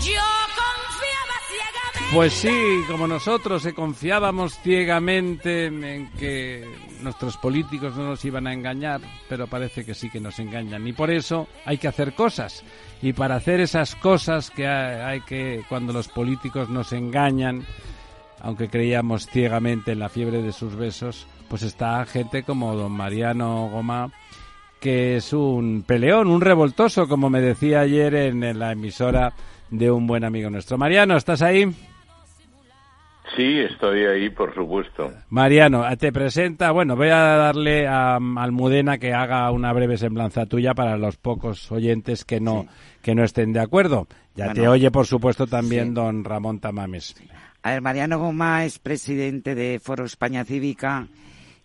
Yo 0.00 0.28
confiaba 0.60 1.36
ciegamente. 1.48 2.14
Pues 2.14 2.32
sí, 2.34 2.84
como 2.88 3.06
nosotros 3.06 3.62
se 3.62 3.72
confiábamos 3.72 4.58
ciegamente 4.62 5.66
en 5.66 6.10
que 6.18 6.89
nuestros 7.02 7.36
políticos 7.36 7.96
no 7.96 8.04
nos 8.04 8.24
iban 8.24 8.46
a 8.46 8.52
engañar, 8.52 9.00
pero 9.28 9.46
parece 9.46 9.84
que 9.84 9.94
sí 9.94 10.10
que 10.10 10.20
nos 10.20 10.38
engañan. 10.38 10.86
Y 10.86 10.92
por 10.92 11.10
eso 11.10 11.48
hay 11.64 11.78
que 11.78 11.88
hacer 11.88 12.14
cosas. 12.14 12.64
Y 13.02 13.12
para 13.12 13.36
hacer 13.36 13.60
esas 13.60 13.94
cosas 13.96 14.50
que 14.50 14.66
hay, 14.66 15.20
que, 15.22 15.62
cuando 15.68 15.92
los 15.92 16.08
políticos 16.08 16.68
nos 16.68 16.92
engañan, 16.92 17.64
aunque 18.40 18.68
creíamos 18.68 19.26
ciegamente 19.26 19.92
en 19.92 19.98
la 19.98 20.08
fiebre 20.08 20.42
de 20.42 20.52
sus 20.52 20.76
besos, 20.76 21.26
pues 21.48 21.62
está 21.62 22.04
gente 22.06 22.42
como 22.42 22.74
don 22.74 22.92
Mariano 22.92 23.68
Goma, 23.68 24.10
que 24.80 25.16
es 25.16 25.32
un 25.32 25.84
peleón, 25.86 26.28
un 26.28 26.40
revoltoso, 26.40 27.08
como 27.08 27.28
me 27.28 27.40
decía 27.40 27.80
ayer 27.80 28.14
en 28.14 28.58
la 28.58 28.72
emisora 28.72 29.32
de 29.70 29.90
un 29.90 30.06
buen 30.06 30.24
amigo 30.24 30.50
nuestro. 30.50 30.78
Mariano, 30.78 31.16
¿estás 31.16 31.42
ahí? 31.42 31.72
Sí, 33.36 33.58
estoy 33.60 34.04
ahí, 34.06 34.28
por 34.30 34.54
supuesto. 34.54 35.10
Mariano, 35.28 35.84
te 35.96 36.12
presenta, 36.12 36.72
bueno, 36.72 36.96
voy 36.96 37.08
a 37.08 37.18
darle 37.18 37.86
a 37.86 38.16
Almudena 38.16 38.98
que 38.98 39.12
haga 39.14 39.50
una 39.52 39.72
breve 39.72 39.96
semblanza 39.96 40.46
tuya 40.46 40.74
para 40.74 40.96
los 40.96 41.16
pocos 41.16 41.70
oyentes 41.70 42.24
que 42.24 42.40
no, 42.40 42.66
que 43.02 43.14
no 43.14 43.22
estén 43.22 43.52
de 43.52 43.60
acuerdo. 43.60 44.08
Ya 44.34 44.46
Bueno, 44.46 44.60
te 44.62 44.68
oye, 44.68 44.90
por 44.90 45.06
supuesto, 45.06 45.46
también 45.46 45.88
sí. 45.88 45.94
don 45.94 46.24
Ramón 46.24 46.58
Tamames. 46.60 47.14
A 47.62 47.70
ver, 47.72 47.82
Mariano 47.82 48.18
Goma 48.18 48.64
es 48.64 48.78
presidente 48.78 49.54
de 49.54 49.78
Foro 49.80 50.04
España 50.04 50.44
Cívica 50.44 51.06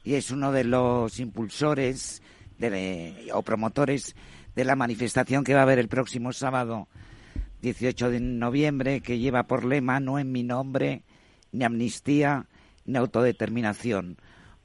y 0.04 0.14
es 0.16 0.30
uno 0.32 0.52
de 0.52 0.66
los 0.66 1.20
impulsores 1.20 2.22
de- 2.60 3.30
o 3.34 3.42
promotores 3.42 4.16
de 4.56 4.66
la 4.66 4.76
manifestación 4.76 5.44
que 5.44 5.54
va 5.54 5.62
a 5.62 5.64
haber 5.64 5.80
el 5.80 5.88
próximo 5.88 6.32
sábado 6.32 6.88
18 7.62 8.12
de 8.12 8.20
noviembre 8.20 9.02
que 9.02 9.18
lleva 9.20 9.44
por 9.44 9.66
lema 9.66 10.00
no 10.00 10.20
en 10.20 10.32
mi 10.32 10.44
nombre 10.44 11.02
ni 11.58 11.66
amnistía 11.66 12.46
ni 12.86 12.98
autodeterminación 12.98 14.18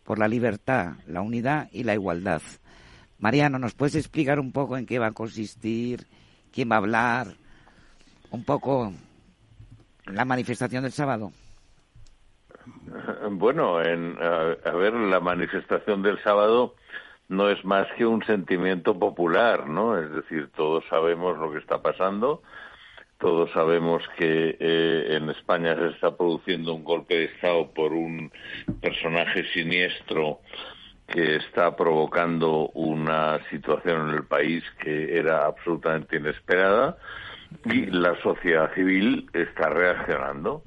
por 0.05 0.19
la 0.19 0.29
libertad, 0.29 0.95
la 1.07 1.21
unidad 1.21 1.69
y 1.73 1.85
la 1.85 1.95
igualdad. 1.95 2.43
Mariano, 3.19 3.59
¿nos 3.59 3.75
puedes 3.75 3.95
explicar 3.95 4.41
un 4.41 4.53
poco 4.53 4.77
en 4.77 4.87
qué 4.87 4.99
va 4.99 5.09
a 5.09 5.13
consistir, 5.13 6.07
quién 6.53 6.71
va 6.71 6.77
a 6.77 6.79
hablar, 6.79 7.29
un 8.31 8.45
poco 8.45 8.93
la 10.07 10.25
manifestación 10.25 10.83
del 10.83 10.93
sábado? 10.93 11.33
Bueno, 13.31 13.81
en, 13.83 14.17
a, 14.21 14.57
a 14.69 14.73
ver, 14.73 14.93
la 14.93 15.21
manifestación 15.21 16.03
del 16.03 16.21
sábado 16.23 16.75
no 17.29 17.49
es 17.49 17.65
más 17.65 17.87
que 17.97 18.05
un 18.05 18.25
sentimiento 18.25 18.99
popular, 18.99 19.69
¿no? 19.69 19.97
Es 19.97 20.11
decir, 20.11 20.51
todos 20.57 20.85
sabemos 20.91 21.39
lo 21.39 21.53
que 21.53 21.59
está 21.59 21.81
pasando, 21.81 22.43
todos 23.21 23.51
sabemos 23.53 24.03
que 24.17 24.57
eh, 24.59 25.17
en 25.17 25.29
España 25.29 25.77
se 25.77 25.89
está 25.89 26.17
produciendo 26.17 26.75
un 26.75 26.83
golpe 26.83 27.15
de 27.17 27.25
Estado 27.27 27.71
por 27.71 27.93
un 27.93 28.33
personaje 28.81 29.45
siniestro 29.53 30.41
que 31.07 31.37
está 31.37 31.77
provocando 31.77 32.71
una 32.71 33.39
situación 33.51 34.09
en 34.09 34.17
el 34.17 34.25
país 34.25 34.65
que 34.83 35.19
era 35.19 35.45
absolutamente 35.47 36.17
inesperada 36.17 36.97
y 37.67 37.87
la 37.87 38.15
sociedad 38.23 38.73
civil 38.75 39.29
está 39.35 39.69
reaccionando. 39.69 40.63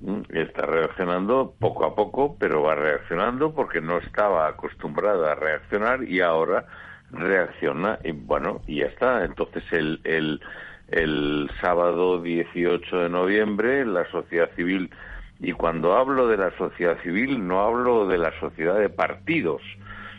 Mm, 0.00 0.22
Está 0.30 0.66
reaccionando 0.66 1.54
poco 1.58 1.84
a 1.84 1.94
poco, 1.94 2.36
pero 2.38 2.62
va 2.62 2.74
reaccionando 2.74 3.54
porque 3.54 3.80
no 3.80 3.98
estaba 3.98 4.48
acostumbrada 4.48 5.32
a 5.32 5.34
reaccionar 5.36 6.02
y 6.02 6.20
ahora 6.20 6.66
reacciona 7.12 7.98
y 8.02 8.12
bueno, 8.12 8.62
y 8.66 8.80
ya 8.80 8.86
está. 8.86 9.24
Entonces 9.24 9.62
el, 9.72 10.00
el, 10.04 10.40
el 10.88 11.50
sábado 11.60 12.22
18 12.22 12.96
de 12.96 13.08
noviembre 13.08 13.84
la 13.84 14.08
sociedad 14.10 14.48
civil, 14.56 14.90
y 15.40 15.52
cuando 15.52 15.94
hablo 15.96 16.28
de 16.28 16.36
la 16.36 16.56
sociedad 16.56 16.96
civil 17.02 17.46
no 17.46 17.60
hablo 17.62 18.06
de 18.06 18.18
la 18.18 18.32
sociedad 18.40 18.78
de 18.78 18.88
partidos, 18.88 19.62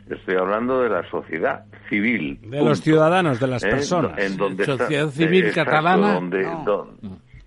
estoy 0.09 0.35
hablando 0.35 0.81
de 0.81 0.89
la 0.89 1.09
sociedad 1.09 1.65
civil. 1.89 2.39
De 2.43 2.63
los 2.63 2.81
ciudadanos, 2.81 3.39
de 3.39 3.47
las 3.47 3.63
¿Eh? 3.63 3.69
personas. 3.69 4.17
En 4.17 4.37
donde 4.37 4.63
está- 4.63 4.77
Sociedad 4.77 5.09
civil 5.09 5.45
eh, 5.45 5.47
exacto, 5.49 5.71
catalana. 5.71 6.13
donde- 6.13 6.43
No. 6.43 6.87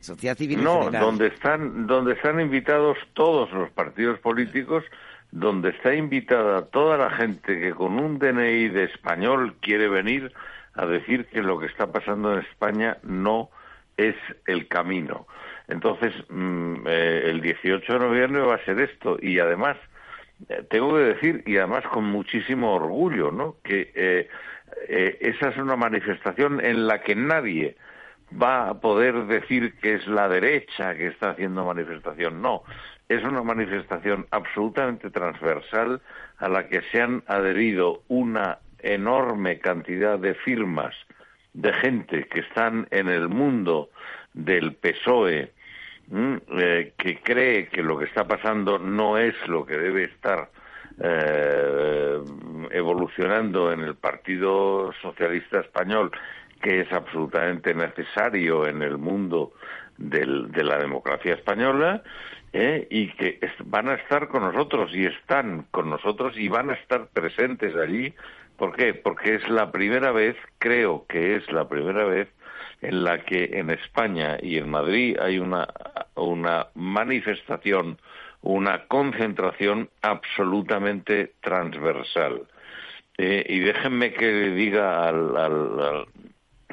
Sociedad 0.01 0.37
civil 0.37 0.65
no, 0.65 0.85
general. 0.85 1.03
donde 1.05 1.27
están, 1.27 1.87
donde 1.87 2.15
están 2.15 2.41
invitados 2.41 2.97
todos 3.13 3.53
los 3.53 3.71
partidos 3.71 4.19
políticos, 4.21 4.83
donde 5.31 5.69
está 5.71 5.95
invitada 5.95 6.63
toda 6.63 6.97
la 6.97 7.11
gente 7.11 7.61
que 7.61 7.73
con 7.73 7.99
un 8.01 8.19
DNI 8.19 8.69
de 8.69 8.85
español 8.85 9.55
quiere 9.61 9.89
venir 9.89 10.33
a 10.75 10.87
decir 10.87 11.27
que 11.27 11.43
lo 11.43 11.59
que 11.59 11.67
está 11.67 11.91
pasando 11.93 12.33
en 12.33 12.41
España 12.41 12.99
no 13.03 13.51
es 13.97 14.17
el 14.47 14.69
camino. 14.69 15.27
Entonces, 15.69 16.13
mm, 16.29 16.87
eh, 16.87 17.23
el 17.27 17.41
18 17.41 17.93
de 17.93 17.99
noviembre 17.99 18.43
va 18.43 18.55
a 18.55 18.65
ser 18.65 18.81
esto 18.81 19.19
y 19.21 19.39
además 19.39 19.77
eh, 20.49 20.65
tengo 20.71 20.95
que 20.95 21.03
decir 21.03 21.43
y 21.47 21.59
además 21.59 21.85
con 21.93 22.05
muchísimo 22.05 22.75
orgullo, 22.75 23.31
¿no? 23.31 23.57
Que 23.63 23.91
eh, 23.95 24.29
esa 25.21 25.51
es 25.51 25.57
una 25.59 25.77
manifestación 25.77 26.65
en 26.65 26.87
la 26.87 27.03
que 27.03 27.15
nadie 27.15 27.77
va 28.41 28.69
a 28.69 28.81
poder 28.81 29.27
decir 29.27 29.75
que 29.81 29.95
es 29.95 30.07
la 30.07 30.29
derecha 30.29 30.95
que 30.95 31.09
está 31.09 31.31
haciendo 31.31 31.65
manifestación. 31.65 32.41
No, 32.41 32.63
es 33.09 33.23
una 33.25 33.43
manifestación 33.43 34.27
absolutamente 34.31 35.11
transversal 35.11 36.01
a 36.39 36.49
la 36.49 36.69
que 36.69 36.81
se 36.93 37.03
han 37.03 37.23
adherido 37.27 38.03
una 38.09 38.59
enorme 38.83 39.59
cantidad 39.59 40.19
de 40.19 40.35
firmas 40.35 40.95
de 41.53 41.73
gente 41.73 42.27
que 42.29 42.41
están 42.41 42.87
en 42.91 43.09
el 43.09 43.29
mundo 43.29 43.91
del 44.35 44.75
PSOE, 44.75 45.53
eh, 46.13 46.93
que 46.97 47.19
cree 47.23 47.69
que 47.69 47.83
lo 47.83 47.99
que 47.99 48.05
está 48.07 48.27
pasando 48.27 48.79
no 48.79 49.19
es 49.19 49.35
lo 49.49 49.65
que 49.67 49.77
debe 49.77 50.05
estar 50.05 50.49
eh, 51.03 52.19
evolucionando 52.71 53.73
en 53.73 53.81
el 53.81 53.95
Partido 53.95 54.93
Socialista 55.01 55.61
Español, 55.61 56.11
que 56.61 56.81
es 56.81 56.93
absolutamente 56.93 57.75
necesario 57.75 58.67
en 58.67 58.83
el 58.83 58.99
mundo 58.99 59.53
del- 59.97 60.51
de 60.53 60.63
la 60.65 60.79
democracia 60.79 61.35
española, 61.35 62.03
¿eh? 62.53 62.87
y 62.91 63.09
que 63.13 63.39
van 63.65 63.89
a 63.89 63.95
estar 63.95 64.29
con 64.29 64.43
nosotros 64.43 64.91
y 64.95 65.07
están 65.07 65.67
con 65.71 65.89
nosotros 65.91 66.37
y 66.37 66.49
van 66.49 66.71
a 66.71 66.75
estar 66.75 67.07
presentes 67.09 67.75
allí. 67.77 68.13
¿Por 68.61 68.77
qué? 68.77 68.93
Porque 68.93 69.37
es 69.37 69.49
la 69.49 69.73
primera 69.73 70.13
vez, 70.13 70.37
creo 70.59 71.07
que 71.09 71.35
es 71.37 71.51
la 71.51 71.67
primera 71.67 72.05
vez, 72.05 72.29
en 72.83 73.05
la 73.05 73.25
que 73.25 73.53
en 73.55 73.71
España 73.71 74.37
y 74.43 74.59
en 74.59 74.69
Madrid 74.71 75.17
hay 75.19 75.39
una, 75.39 75.67
manifestación, 76.75 77.99
una 78.43 78.85
concentración 78.87 79.89
absolutamente 80.03 81.33
transversal. 81.41 82.43
Eh, 83.17 83.47
y 83.49 83.61
déjenme 83.61 84.13
que 84.13 84.27
le 84.31 84.51
diga 84.51 85.09
al, 85.09 85.35
al- 85.39 86.07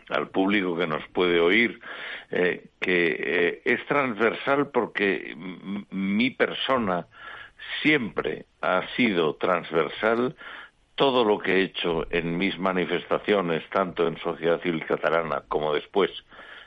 al- 0.09 0.27
público 0.27 0.77
que 0.77 0.87
nos 0.87 1.07
puede 1.13 1.39
oír 1.39 1.79
eh, 2.31 2.65
que 2.81 3.15
eh, 3.17 3.61
es 3.63 3.85
transversal 3.85 4.71
porque 4.71 5.33
mi 5.91 6.31
persona 6.31 7.07
siempre 7.81 8.45
ha 8.61 8.81
sido 8.97 9.35
transversal 9.35 10.35
todo 10.97 11.23
lo 11.23 11.37
que 11.37 11.53
he 11.53 11.61
hecho 11.61 12.07
en 12.09 12.37
mis 12.37 12.57
manifestaciones, 12.57 13.63
tanto 13.69 14.07
en 14.07 14.17
Sociedad 14.17 14.59
Civil 14.61 14.83
Catalana 14.83 15.43
como 15.47 15.73
después 15.73 16.09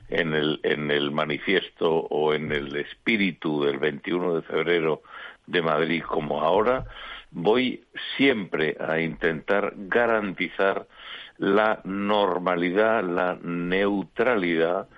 en 0.08 0.34
el, 0.34 0.60
en 0.62 0.90
el 0.92 1.10
manifiesto 1.10 1.90
o 1.90 2.32
en 2.32 2.52
el 2.52 2.74
espíritu 2.76 3.64
del 3.64 3.78
21 3.78 4.36
de 4.36 4.42
febrero 4.42 5.02
de 5.46 5.62
Madrid 5.62 6.02
como 6.04 6.42
ahora, 6.42 6.86
voy 7.32 7.84
siempre 8.16 8.76
a 8.80 9.00
intentar 9.00 9.72
garantizar 9.76 10.86
la 11.38 11.80
normalidad, 11.82 13.02
la 13.02 13.36
neutralidad, 13.42 14.88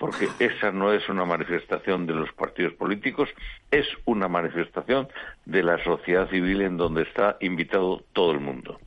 porque 0.00 0.28
esa 0.38 0.72
no 0.72 0.94
es 0.94 1.06
una 1.10 1.26
manifestación 1.26 2.06
de 2.06 2.14
los 2.14 2.32
partidos 2.32 2.72
políticos, 2.72 3.28
es 3.70 3.86
una 4.06 4.28
manifestación 4.28 5.08
de 5.44 5.62
la 5.62 5.76
sociedad 5.84 6.28
civil 6.30 6.62
en 6.62 6.78
donde 6.78 7.02
está 7.02 7.36
invitado 7.40 8.02
todo 8.14 8.32
el 8.32 8.40
mundo. 8.40 8.80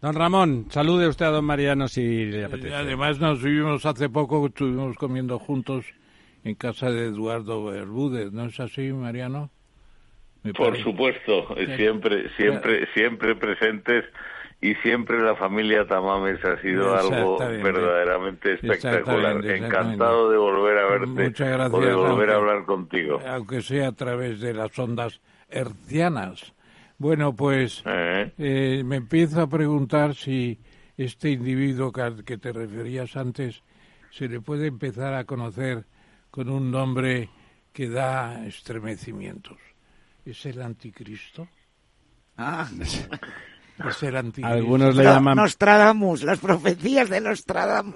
Don 0.00 0.14
Ramón, 0.14 0.66
salude 0.70 1.08
usted 1.08 1.26
a 1.26 1.30
don 1.30 1.44
Mariano 1.44 1.88
si 1.88 2.26
le 2.26 2.44
apetece. 2.44 2.72
Además 2.72 3.18
nos 3.18 3.42
vivimos 3.42 3.84
hace 3.84 4.08
poco, 4.08 4.46
estuvimos 4.46 4.96
comiendo 4.96 5.40
juntos 5.40 5.86
en 6.44 6.54
casa 6.54 6.88
de 6.88 7.06
Eduardo 7.06 7.64
Bermúdez, 7.64 8.30
¿no 8.30 8.44
es 8.44 8.60
así, 8.60 8.92
Mariano? 8.92 9.50
Por 10.56 10.80
supuesto, 10.80 11.48
siempre, 11.76 12.30
siempre, 12.36 12.86
siempre 12.94 13.34
presentes 13.34 14.04
y 14.66 14.74
siempre 14.76 15.20
la 15.20 15.36
familia 15.36 15.86
Tamames 15.86 16.42
ha 16.44 16.58
sido 16.62 16.94
algo 16.94 17.38
verdaderamente 17.38 18.54
espectacular. 18.54 19.44
Encantado 19.44 20.30
de 20.30 20.38
volver 20.38 20.78
a 20.78 20.86
verte 20.90 21.06
Muchas 21.06 21.48
gracias, 21.50 21.74
o 21.74 21.80
de 21.80 21.94
volver 21.94 22.30
a 22.30 22.34
aunque- 22.36 22.50
hablar 22.50 22.64
contigo. 22.64 23.20
Aunque 23.26 23.60
sea 23.60 23.88
a 23.88 23.92
través 23.92 24.40
de 24.40 24.54
las 24.54 24.78
ondas 24.78 25.20
hercianas. 25.50 26.54
Bueno, 26.96 27.34
pues 27.36 27.82
Eh, 27.84 28.32
eh, 28.38 28.82
me 28.86 28.96
empiezo 28.96 29.42
a 29.42 29.48
preguntar 29.48 30.14
si 30.14 30.58
este 30.96 31.30
individuo 31.30 31.92
que, 31.92 32.00
al 32.00 32.24
que 32.24 32.38
te 32.38 32.50
referías 32.52 33.16
antes 33.16 33.62
se 34.12 34.28
le 34.28 34.40
puede 34.40 34.68
empezar 34.68 35.12
a 35.12 35.24
conocer 35.24 35.84
con 36.30 36.48
un 36.48 36.70
nombre 36.70 37.28
que 37.74 37.88
da 37.90 38.46
estremecimientos. 38.46 39.58
¿Es 40.24 40.46
el 40.46 40.62
anticristo? 40.62 41.48
Ah. 42.38 42.66
Es 43.88 44.02
el 44.04 44.16
anticristo. 44.16 44.52
Algunos 44.54 44.94
le 44.96 45.02
No- 45.04 45.12
llaman... 45.12 45.36
Nostradamus, 45.36 46.22
las 46.22 46.38
profecías 46.38 47.08
de 47.10 47.20
Nostradamus. 47.20 47.94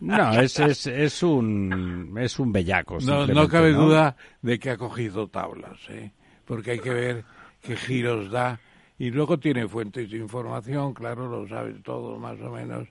No, 0.00 0.32
es, 0.40 0.58
es, 0.60 0.86
es 0.86 1.22
un 1.22 2.14
es 2.20 2.38
un 2.38 2.52
bellaco. 2.52 2.98
No, 3.00 3.26
no 3.26 3.48
cabe 3.48 3.72
¿no? 3.72 3.82
duda 3.86 4.16
de 4.42 4.58
que 4.58 4.70
ha 4.70 4.76
cogido 4.76 5.26
tablas, 5.28 5.78
¿eh? 5.88 6.12
porque 6.44 6.72
hay 6.72 6.78
que 6.78 6.90
ver 6.94 7.24
qué 7.60 7.76
giros 7.76 8.30
da. 8.30 8.60
Y 9.00 9.10
luego 9.10 9.38
tiene 9.38 9.66
fuentes 9.68 10.10
de 10.10 10.16
información, 10.18 10.92
claro, 10.94 11.28
lo 11.28 11.48
sabe 11.48 11.74
todo 11.84 12.18
más 12.18 12.40
o 12.40 12.50
menos, 12.50 12.88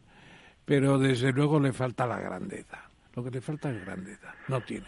pero 0.66 0.98
desde 0.98 1.32
luego 1.34 1.60
le 1.60 1.72
falta 1.74 2.06
la 2.08 2.20
grandeza. 2.20 2.82
Lo 3.16 3.24
que 3.24 3.32
le 3.32 3.42
falta 3.42 3.70
es 3.72 3.84
grandeza. 3.86 4.34
No 4.48 4.62
tiene. 4.62 4.88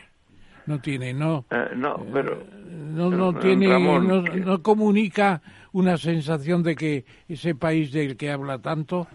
No 0.65 0.79
tiene, 0.79 1.13
no. 1.13 1.45
eh, 1.49 1.69
no, 1.75 2.05
pero 2.13 2.43
No, 2.69 3.09
no 3.09 3.31
Eh, 3.31 3.41
tiene, 3.41 3.67
Ramón, 3.69 4.07
no, 4.07 4.23
que- 4.23 4.39
no 4.39 4.61
comunica 4.61 5.41
una 5.71 5.97
sensación 5.97 6.63
de 6.63 6.75
que 6.75 7.05
ese 7.27 7.55
país 7.55 7.91
del 7.91 8.17
que 8.17 8.31
habla 8.31 8.59
tanto 8.59 9.07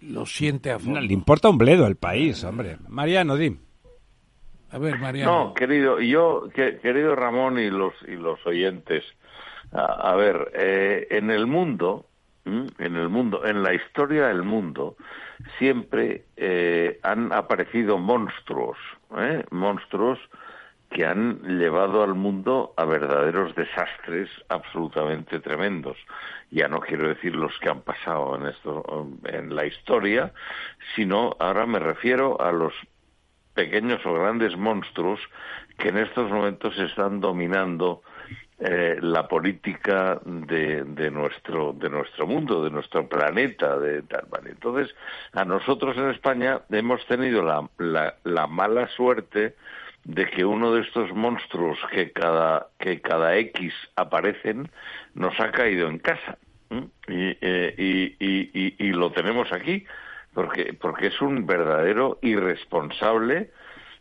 lo 0.00 0.24
siente 0.26 0.70
a 0.70 0.74
No, 0.74 0.80
fondo. 0.80 1.00
le 1.00 1.12
importa 1.12 1.48
un 1.50 1.58
bledo 1.58 1.84
al 1.86 1.96
país, 1.96 2.42
hombre. 2.44 2.78
Mariano, 2.88 3.36
di. 3.36 3.56
A 4.70 4.78
ver, 4.78 4.98
Mariano. 4.98 5.30
No, 5.48 5.54
querido, 5.54 6.00
yo, 6.00 6.48
que- 6.54 6.78
querido 6.78 7.16
Ramón 7.16 7.58
y 7.58 7.70
los 7.70 7.92
y 8.06 8.12
los 8.12 8.38
oyentes, 8.46 9.02
a, 9.72 10.12
a 10.12 10.16
ver, 10.16 10.50
eh, 10.54 11.08
en 11.10 11.30
el 11.30 11.46
mundo, 11.46 12.06
en 12.44 12.96
el 12.96 13.08
mundo, 13.08 13.44
en 13.44 13.62
la 13.62 13.74
historia 13.74 14.28
del 14.28 14.42
mundo, 14.42 14.96
siempre 15.58 16.24
eh, 16.36 16.98
han 17.02 17.32
aparecido 17.32 17.98
monstruos, 17.98 18.76
¿eh? 19.18 19.44
monstruos 19.50 20.18
que 20.90 21.06
han 21.06 21.40
llevado 21.58 22.02
al 22.02 22.14
mundo 22.14 22.74
a 22.76 22.84
verdaderos 22.84 23.54
desastres 23.54 24.28
absolutamente 24.48 25.38
tremendos. 25.38 25.96
Ya 26.50 26.66
no 26.66 26.80
quiero 26.80 27.08
decir 27.08 27.36
los 27.36 27.56
que 27.60 27.68
han 27.68 27.82
pasado 27.82 28.36
en 28.36 28.48
esto 28.48 29.08
en 29.24 29.54
la 29.54 29.66
historia, 29.66 30.32
sino 30.96 31.36
ahora 31.38 31.64
me 31.66 31.78
refiero 31.78 32.40
a 32.40 32.50
los 32.50 32.74
pequeños 33.54 34.04
o 34.04 34.14
grandes 34.14 34.56
monstruos 34.56 35.20
que 35.78 35.88
en 35.88 35.98
estos 35.98 36.28
momentos 36.28 36.76
están 36.78 37.20
dominando 37.20 38.02
eh, 38.58 38.98
la 39.00 39.28
política 39.28 40.20
de, 40.24 40.82
de 40.84 41.10
nuestro 41.10 41.72
de 41.72 41.88
nuestro 41.88 42.26
mundo, 42.26 42.64
de 42.64 42.70
nuestro 42.70 43.08
planeta, 43.08 43.78
de 43.78 44.02
tal 44.02 44.26
vale. 44.28 44.50
Entonces, 44.50 44.94
a 45.32 45.44
nosotros 45.44 45.96
en 45.96 46.10
España 46.10 46.60
hemos 46.68 47.06
tenido 47.06 47.42
la, 47.42 47.68
la, 47.78 48.16
la 48.24 48.46
mala 48.48 48.88
suerte 48.88 49.54
de 50.04 50.26
que 50.30 50.44
uno 50.44 50.72
de 50.72 50.82
estos 50.82 51.12
monstruos 51.12 51.78
que 51.92 52.10
cada 52.12 52.68
que 52.78 53.00
cada 53.00 53.36
X 53.36 53.72
aparecen 53.96 54.70
nos 55.14 55.38
ha 55.40 55.50
caído 55.52 55.88
en 55.88 55.98
casa 55.98 56.38
¿m? 56.70 56.88
y, 57.08 57.36
eh, 57.40 57.74
y, 57.76 58.16
y, 58.18 58.50
y, 58.54 58.74
y 58.78 58.92
lo 58.92 59.12
tenemos 59.12 59.52
aquí 59.52 59.84
porque 60.32 60.72
porque 60.72 61.08
es 61.08 61.20
un 61.20 61.46
verdadero 61.46 62.18
irresponsable 62.22 63.50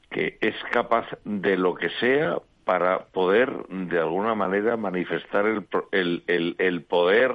que 0.10 0.38
es 0.42 0.56
capaz 0.72 1.06
de 1.26 1.58
lo 1.58 1.76
que 1.76 1.90
sea 2.00 2.38
para 2.64 3.06
poder 3.06 3.52
de 3.68 4.00
alguna 4.00 4.36
manera 4.36 4.78
manifestar 4.78 5.46
el, 5.46 5.68
el, 5.92 6.24
el, 6.28 6.56
el 6.60 6.84
poder 6.84 7.32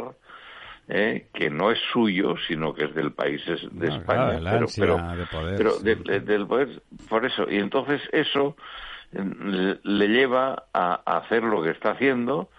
¿eh? 0.88 1.28
que 1.32 1.50
no 1.50 1.70
es 1.70 1.78
suyo 1.92 2.34
sino 2.46 2.74
que 2.74 2.84
es 2.84 2.94
del 2.94 3.12
país 3.12 3.40
es 3.48 3.62
de 3.72 3.88
No, 3.88 3.98
España 3.98 4.38
claro, 4.38 4.40
la 4.40 4.50
pero 4.52 4.68
pero, 4.78 5.16
de 5.16 5.26
poder, 5.26 5.58
pero 5.58 5.78
sí. 5.78 5.84
de- 5.84 5.94
de- 5.96 6.20
del 6.20 6.46
poder 6.46 6.82
por 7.08 7.24
eso 7.24 7.46
y 7.50 7.56
entonces 7.56 8.00
eso 8.12 8.56
eh, 9.12 9.24
le, 9.44 9.78
le 9.82 10.08
lleva 10.08 10.64
a, 10.72 11.00
a 11.06 11.16
hacer 11.18 11.42
lo 11.42 11.62
que 11.62 11.70
está 11.70 11.92
haciendo 11.92 12.50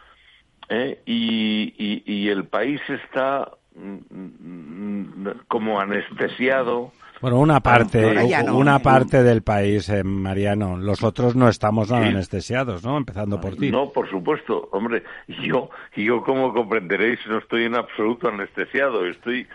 ¿eh? 0.70 1.02
y, 1.06 1.74
y, 1.78 2.04
y 2.12 2.30
el 2.30 2.46
país 2.48 2.82
está 2.90 3.52
mm, 3.76 3.98
mm, 4.10 5.32
como 5.48 5.80
anestesiado 5.80 6.92
Bueno, 7.22 7.40
una 7.40 7.60
parte, 7.62 8.14
no. 8.46 8.58
una 8.58 8.80
parte 8.80 9.24
del 9.24 9.42
país, 9.42 9.88
eh, 9.90 10.04
Mariano. 10.04 10.78
Los 10.78 11.04
otros 11.04 11.36
no 11.36 11.48
estamos 11.50 11.90
nada 11.90 12.08
anestesiados, 12.08 12.84
¿no? 12.84 12.98
Empezando 12.98 13.40
por 13.40 13.56
ti. 13.56 13.72
No, 13.72 13.90
por 13.92 14.10
supuesto, 14.10 14.68
hombre, 14.72 15.04
yo, 15.28 15.70
yo 15.96 16.22
como 16.24 16.54
comprenderéis 16.54 17.20
no 17.28 17.38
estoy 17.40 17.64
en 17.66 17.76
absoluto 17.76 18.28
anestesiado, 18.28 19.06
estoy 19.08 19.48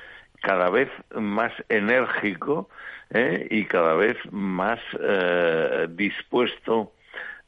cada 0.42 0.70
vez 0.70 0.88
más 1.14 1.52
enérgico 1.68 2.70
¿eh? 3.10 3.46
y 3.50 3.66
cada 3.66 3.94
vez 3.94 4.16
más 4.30 4.78
eh, 4.98 5.86
dispuesto 5.90 6.92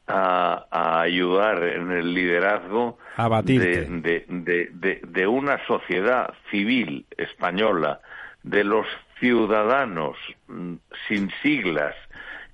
a, 0.07 0.67
a 0.69 1.01
ayudar 1.01 1.63
en 1.63 1.91
el 1.91 2.13
liderazgo 2.13 2.97
A 3.17 3.27
batirte. 3.29 3.85
de, 3.85 4.01
de, 4.01 4.25
de, 4.27 4.69
de- 4.73 5.01
de 5.07 5.27
una 5.27 5.65
sociedad 5.65 6.33
civil 6.51 7.05
española, 7.17 7.99
de 8.43 8.63
los 8.63 8.85
ciudadanos 9.23 10.17
mm, 10.49 10.73
sin 11.07 11.31
siglas 11.41 11.95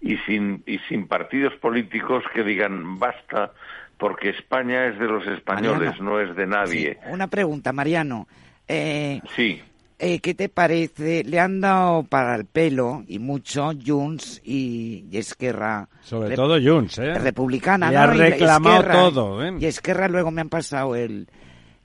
y 0.02 0.18
sin, 0.18 0.62
y 0.68 0.78
sin 0.88 1.08
partidos 1.08 1.56
políticos 1.56 2.24
que 2.34 2.44
digan 2.44 3.00
basta 3.00 3.54
porque 3.98 4.30
España 4.30 4.86
es 4.86 5.00
de 5.00 5.08
los 5.08 5.26
españoles, 5.26 5.90
Mariano. 6.00 6.04
no 6.12 6.20
es 6.20 6.36
de 6.36 6.46
nadie. 6.48 6.94
Sí, 7.04 7.10
Una 7.12 7.28
pregunta, 7.28 7.74
Mariano. 7.74 8.28
Eh, 8.68 9.20
Sí. 9.36 9.62
eh, 9.98 10.20
¿Qué 10.20 10.36
te 10.36 10.48
parece? 10.48 11.24
Le 11.26 11.40
han 11.40 11.60
dado 11.60 12.04
para 12.04 12.36
el 12.36 12.46
pelo 12.46 13.04
y 13.08 13.18
mucho 13.20 13.72
Junts 13.86 14.42
y, 14.46 15.06
y 15.12 15.18
Esquerra. 15.18 15.90
Sobre 16.02 16.36
todo 16.36 16.58
Junts, 16.62 17.00
¿eh? 17.00 17.16
Republicana, 17.16 17.90
Le 17.90 17.98
¿no? 17.98 18.02
ha 18.04 18.16
Y 18.16 18.20
reclamado 18.20 18.76
Esquerra. 18.76 18.94
todo, 18.94 19.44
¿eh? 19.44 19.54
Y 19.60 19.66
Esquerra 19.66 20.08
luego 20.08 20.30
me 20.32 20.42
han 20.42 20.50
pasado 20.50 20.96
el, 20.96 21.28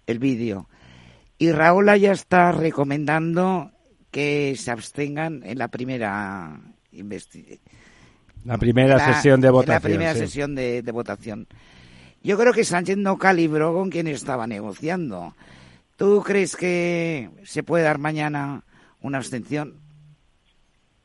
el 0.06 0.18
vídeo. 0.20 0.68
Y 1.38 1.50
Raúl 1.52 1.86
ya 1.98 2.12
está 2.12 2.52
recomendando 2.52 3.72
que 4.14 4.54
se 4.56 4.70
abstengan 4.70 5.42
en 5.44 5.58
la 5.58 5.66
primera 5.66 6.60
La 8.44 8.58
primera 8.58 8.96
la- 8.96 9.12
sesión 9.14 9.40
de 9.40 9.50
votación. 9.50 9.74
La 9.74 9.80
primera 9.80 10.12
sí. 10.14 10.20
sesión 10.20 10.54
de, 10.54 10.82
de 10.82 10.92
votación. 10.92 11.48
Yo 12.22 12.38
creo 12.38 12.52
que 12.52 12.62
Sánchez 12.62 12.96
no 12.96 13.18
calibró 13.18 13.74
con 13.74 13.90
quien 13.90 14.06
estaba 14.06 14.46
negociando. 14.46 15.34
¿Tú 15.96 16.22
crees 16.24 16.54
que 16.54 17.28
se 17.42 17.64
puede 17.64 17.82
dar 17.82 17.98
mañana 17.98 18.62
una 19.00 19.18
abstención 19.18 19.74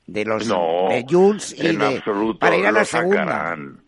de 0.06 0.26
los 0.26 0.48
No, 0.48 0.90
de 0.90 1.03
Jules 1.10 1.56
y 1.57 1.65
en 1.68 1.80
de 1.80 1.98
absoluto 1.98 2.38
para 2.40 2.57
ir 2.57 2.68
a 2.68 2.72
la 2.72 2.80
lo 2.81 2.86
segunda? 2.86 3.18
sacarán. 3.26 3.81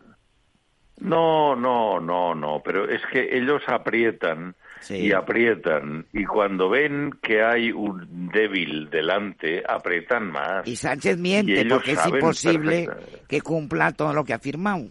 No, 0.98 1.54
no, 1.54 2.00
no, 2.00 2.34
no, 2.34 2.60
pero 2.64 2.90
es 2.90 3.00
que 3.12 3.36
ellos 3.38 3.62
aprietan 3.68 4.56
Sí. 4.82 5.06
y 5.06 5.12
aprietan 5.12 6.06
y 6.12 6.24
cuando 6.24 6.68
ven 6.68 7.12
que 7.22 7.42
hay 7.42 7.70
un 7.70 8.28
débil 8.32 8.90
delante, 8.90 9.62
aprietan 9.66 10.30
más. 10.30 10.66
Y 10.66 10.76
Sánchez 10.76 11.18
miente 11.18 11.64
porque 11.66 11.92
es 11.92 12.06
imposible 12.06 12.88
que 13.28 13.40
cumpla 13.40 13.92
todo 13.92 14.12
lo 14.12 14.24
que 14.24 14.34
ha 14.34 14.38
firmado. 14.38 14.86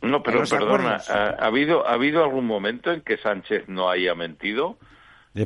No, 0.00 0.22
pero 0.22 0.42
perdona. 0.44 0.98
¿ha, 1.08 1.36
ha 1.38 1.46
habido 1.46 1.86
ha 1.86 1.92
habido 1.92 2.24
algún 2.24 2.46
momento 2.46 2.90
en 2.92 3.02
que 3.02 3.18
Sánchez 3.18 3.68
no 3.68 3.90
haya 3.90 4.14
mentido? 4.14 4.78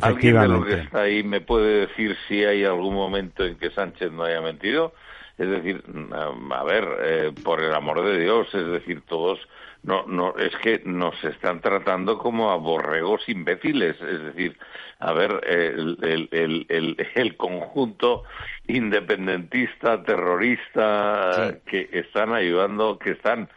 ¿Alguien 0.00 0.40
de 0.40 0.48
los 0.48 0.64
que 0.64 0.74
está 0.74 1.02
ahí 1.02 1.22
me 1.22 1.40
puede 1.40 1.86
decir 1.86 2.16
si 2.28 2.44
hay 2.44 2.64
algún 2.64 2.94
momento 2.94 3.44
en 3.44 3.56
que 3.56 3.70
Sánchez 3.70 4.12
no 4.12 4.24
haya 4.24 4.40
mentido? 4.40 4.94
Es 5.38 5.48
decir, 5.48 5.82
mm, 5.86 6.52
a 6.52 6.64
ver, 6.64 6.88
eh, 7.02 7.32
por 7.42 7.62
el 7.62 7.74
amor 7.74 8.04
de 8.04 8.20
Dios, 8.20 8.46
es 8.54 8.66
decir, 8.66 9.02
todos 9.02 9.38
no 9.84 10.04
no 10.06 10.36
es 10.36 10.54
que 10.62 10.80
nos 10.84 11.22
están 11.24 11.60
tratando 11.60 12.18
como 12.18 12.50
a 12.50 12.56
borregos 12.56 13.28
imbéciles, 13.28 13.96
es 14.00 14.22
decir, 14.22 14.56
a 15.00 15.12
ver, 15.12 15.40
el, 15.46 15.98
el, 16.02 16.28
el, 16.30 16.66
el, 16.68 17.06
el 17.14 17.36
conjunto 17.36 18.22
independentista, 18.68 20.02
terrorista, 20.04 21.54
que 21.66 21.88
están 21.92 22.32
ayudando, 22.32 22.98
que 22.98 23.10
están 23.12 23.48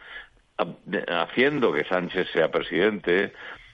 ha- 0.58 1.22
haciendo 1.22 1.72
que 1.72 1.84
Sánchez 1.84 2.28
sea 2.32 2.50
presidente, 2.50 3.32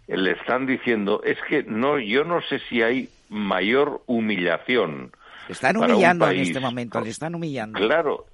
le 0.09 0.33
están 0.33 0.67
diciendo, 0.67 1.23
es 1.25 1.39
que 1.49 1.63
no, 1.63 1.99
yo 1.99 2.25
no 2.25 2.43
sé 2.43 2.59
si 2.69 2.83
hay 2.83 3.09
mayor 3.29 4.03
humillación. 4.07 5.13
Están 5.49 5.75
para 5.75 5.87
un 5.89 5.93
humillando 5.95 6.31
en 6.31 6.41
este 6.41 6.61
momento, 6.61 7.01
le 7.01 7.11
están 7.11 7.35
humillando. 7.35 7.79
Claro, 7.79 8.27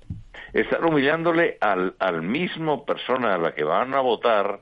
están 0.52 0.84
humillándole 0.84 1.58
al, 1.60 1.94
al 1.98 2.22
mismo 2.22 2.84
persona 2.84 3.34
a 3.34 3.38
la 3.38 3.54
que 3.54 3.64
van 3.64 3.94
a 3.94 4.00
votar 4.00 4.60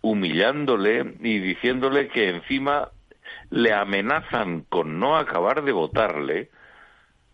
humillándole 0.00 1.14
y 1.20 1.38
diciéndole 1.38 2.08
que 2.08 2.30
encima 2.30 2.90
le 3.50 3.72
amenazan 3.72 4.62
con 4.68 4.98
no 5.00 5.16
acabar 5.16 5.62
de 5.62 5.72
votarle, 5.72 6.50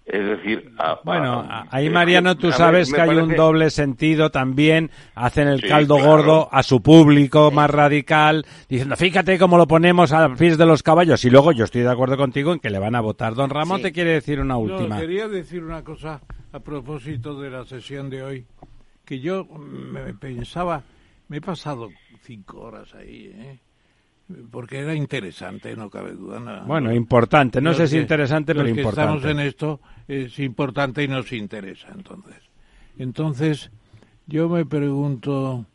es 0.06 0.26
decir, 0.26 0.70
bueno, 1.02 1.48
ahí 1.70 1.88
Mariano, 1.88 2.36
tú 2.36 2.52
sabes 2.52 2.92
que 2.92 3.00
hay 3.00 3.16
un 3.16 3.34
doble 3.34 3.70
sentido 3.70 4.30
también. 4.30 4.90
Hacen 5.14 5.48
el 5.48 5.62
caldo 5.62 5.98
gordo 5.98 6.48
a 6.52 6.62
su 6.62 6.82
público 6.82 7.50
más 7.50 7.70
radical, 7.70 8.44
diciendo, 8.68 8.96
fíjate 8.96 9.38
cómo 9.38 9.56
lo 9.56 9.66
ponemos 9.66 10.12
a 10.12 10.28
pies 10.34 10.58
de 10.58 10.66
los 10.66 10.82
caballos. 10.82 11.24
Y 11.24 11.30
luego 11.30 11.52
yo 11.52 11.64
estoy 11.64 11.82
de 11.82 11.90
acuerdo 11.90 12.18
contigo 12.18 12.52
en 12.52 12.60
que 12.60 12.68
le 12.68 12.78
van 12.78 12.94
a 12.94 13.00
votar. 13.00 13.34
Don 13.34 13.48
Ramón 13.48 13.80
te 13.80 13.92
quiere 13.92 14.12
decir 14.12 14.40
una 14.40 14.58
última. 14.58 15.00
quería 15.00 15.26
decir 15.26 15.64
una 15.64 15.82
cosa 15.82 16.20
a 16.52 16.60
propósito 16.60 17.40
de 17.40 17.50
la 17.50 17.64
sesión 17.64 18.10
de 18.10 18.22
hoy, 18.22 18.46
que 19.06 19.20
yo 19.20 19.46
me 19.46 20.12
pensaba, 20.12 20.82
me 21.28 21.38
he 21.38 21.40
pasado 21.40 21.88
cinco 22.22 22.60
horas 22.60 22.94
ahí, 22.94 23.32
¿eh? 23.34 23.58
Porque 24.50 24.78
era 24.78 24.94
interesante, 24.94 25.76
no 25.76 25.90
cabe 25.90 26.12
duda. 26.12 26.40
Nada. 26.40 26.64
Bueno, 26.64 26.92
importante, 26.92 27.60
no 27.60 27.74
sé 27.74 27.86
si 27.86 27.98
interesante, 27.98 28.54
pero 28.54 28.68
importante. 28.68 29.16
estamos 29.16 29.24
en 29.24 29.46
esto 29.46 29.80
es 30.08 30.38
importante 30.38 31.02
y 31.02 31.08
nos 31.08 31.32
interesa, 31.32 31.88
entonces. 31.94 32.36
Entonces, 32.98 33.70
yo 34.26 34.48
me 34.48 34.64
pregunto, 34.64 35.66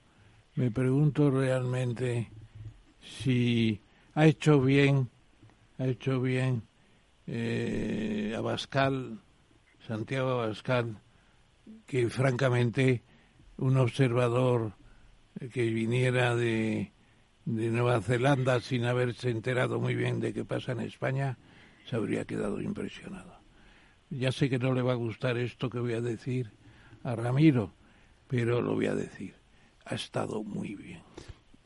me 0.55 0.71
pregunto 0.71 1.29
realmente 1.29 2.31
si 3.01 3.81
ha 4.15 4.25
hecho 4.25 4.61
bien, 4.61 5.09
ha 5.77 5.85
hecho 5.85 6.21
bien 6.21 6.63
eh, 7.27 8.33
Abascal, 8.35 9.19
Santiago 9.87 10.41
Abascal, 10.41 10.97
que 11.85 12.09
francamente 12.09 13.03
un 13.57 13.77
observador 13.77 14.73
que 15.53 15.65
viniera 15.69 16.35
de 16.35 16.91
de 17.49 17.69
Nueva 17.71 17.99
Zelanda 18.01 18.59
sin 18.59 18.85
haberse 18.85 19.31
enterado 19.31 19.79
muy 19.79 19.95
bien 19.95 20.19
de 20.19 20.33
qué 20.33 20.45
pasa 20.45 20.73
en 20.73 20.81
España, 20.81 21.37
se 21.89 21.95
habría 21.95 22.25
quedado 22.25 22.61
impresionado. 22.61 23.39
Ya 24.11 24.31
sé 24.31 24.49
que 24.51 24.59
no 24.59 24.73
le 24.73 24.83
va 24.83 24.91
a 24.91 24.95
gustar 24.95 25.35
esto 25.37 25.69
que 25.69 25.79
voy 25.79 25.93
a 25.93 26.01
decir 26.01 26.51
a 27.03 27.15
Ramiro, 27.15 27.73
pero 28.27 28.61
lo 28.61 28.75
voy 28.75 28.85
a 28.85 28.93
decir. 28.93 29.33
Ha 29.85 29.95
estado 29.95 30.43
muy 30.43 30.75
bien. 30.75 31.01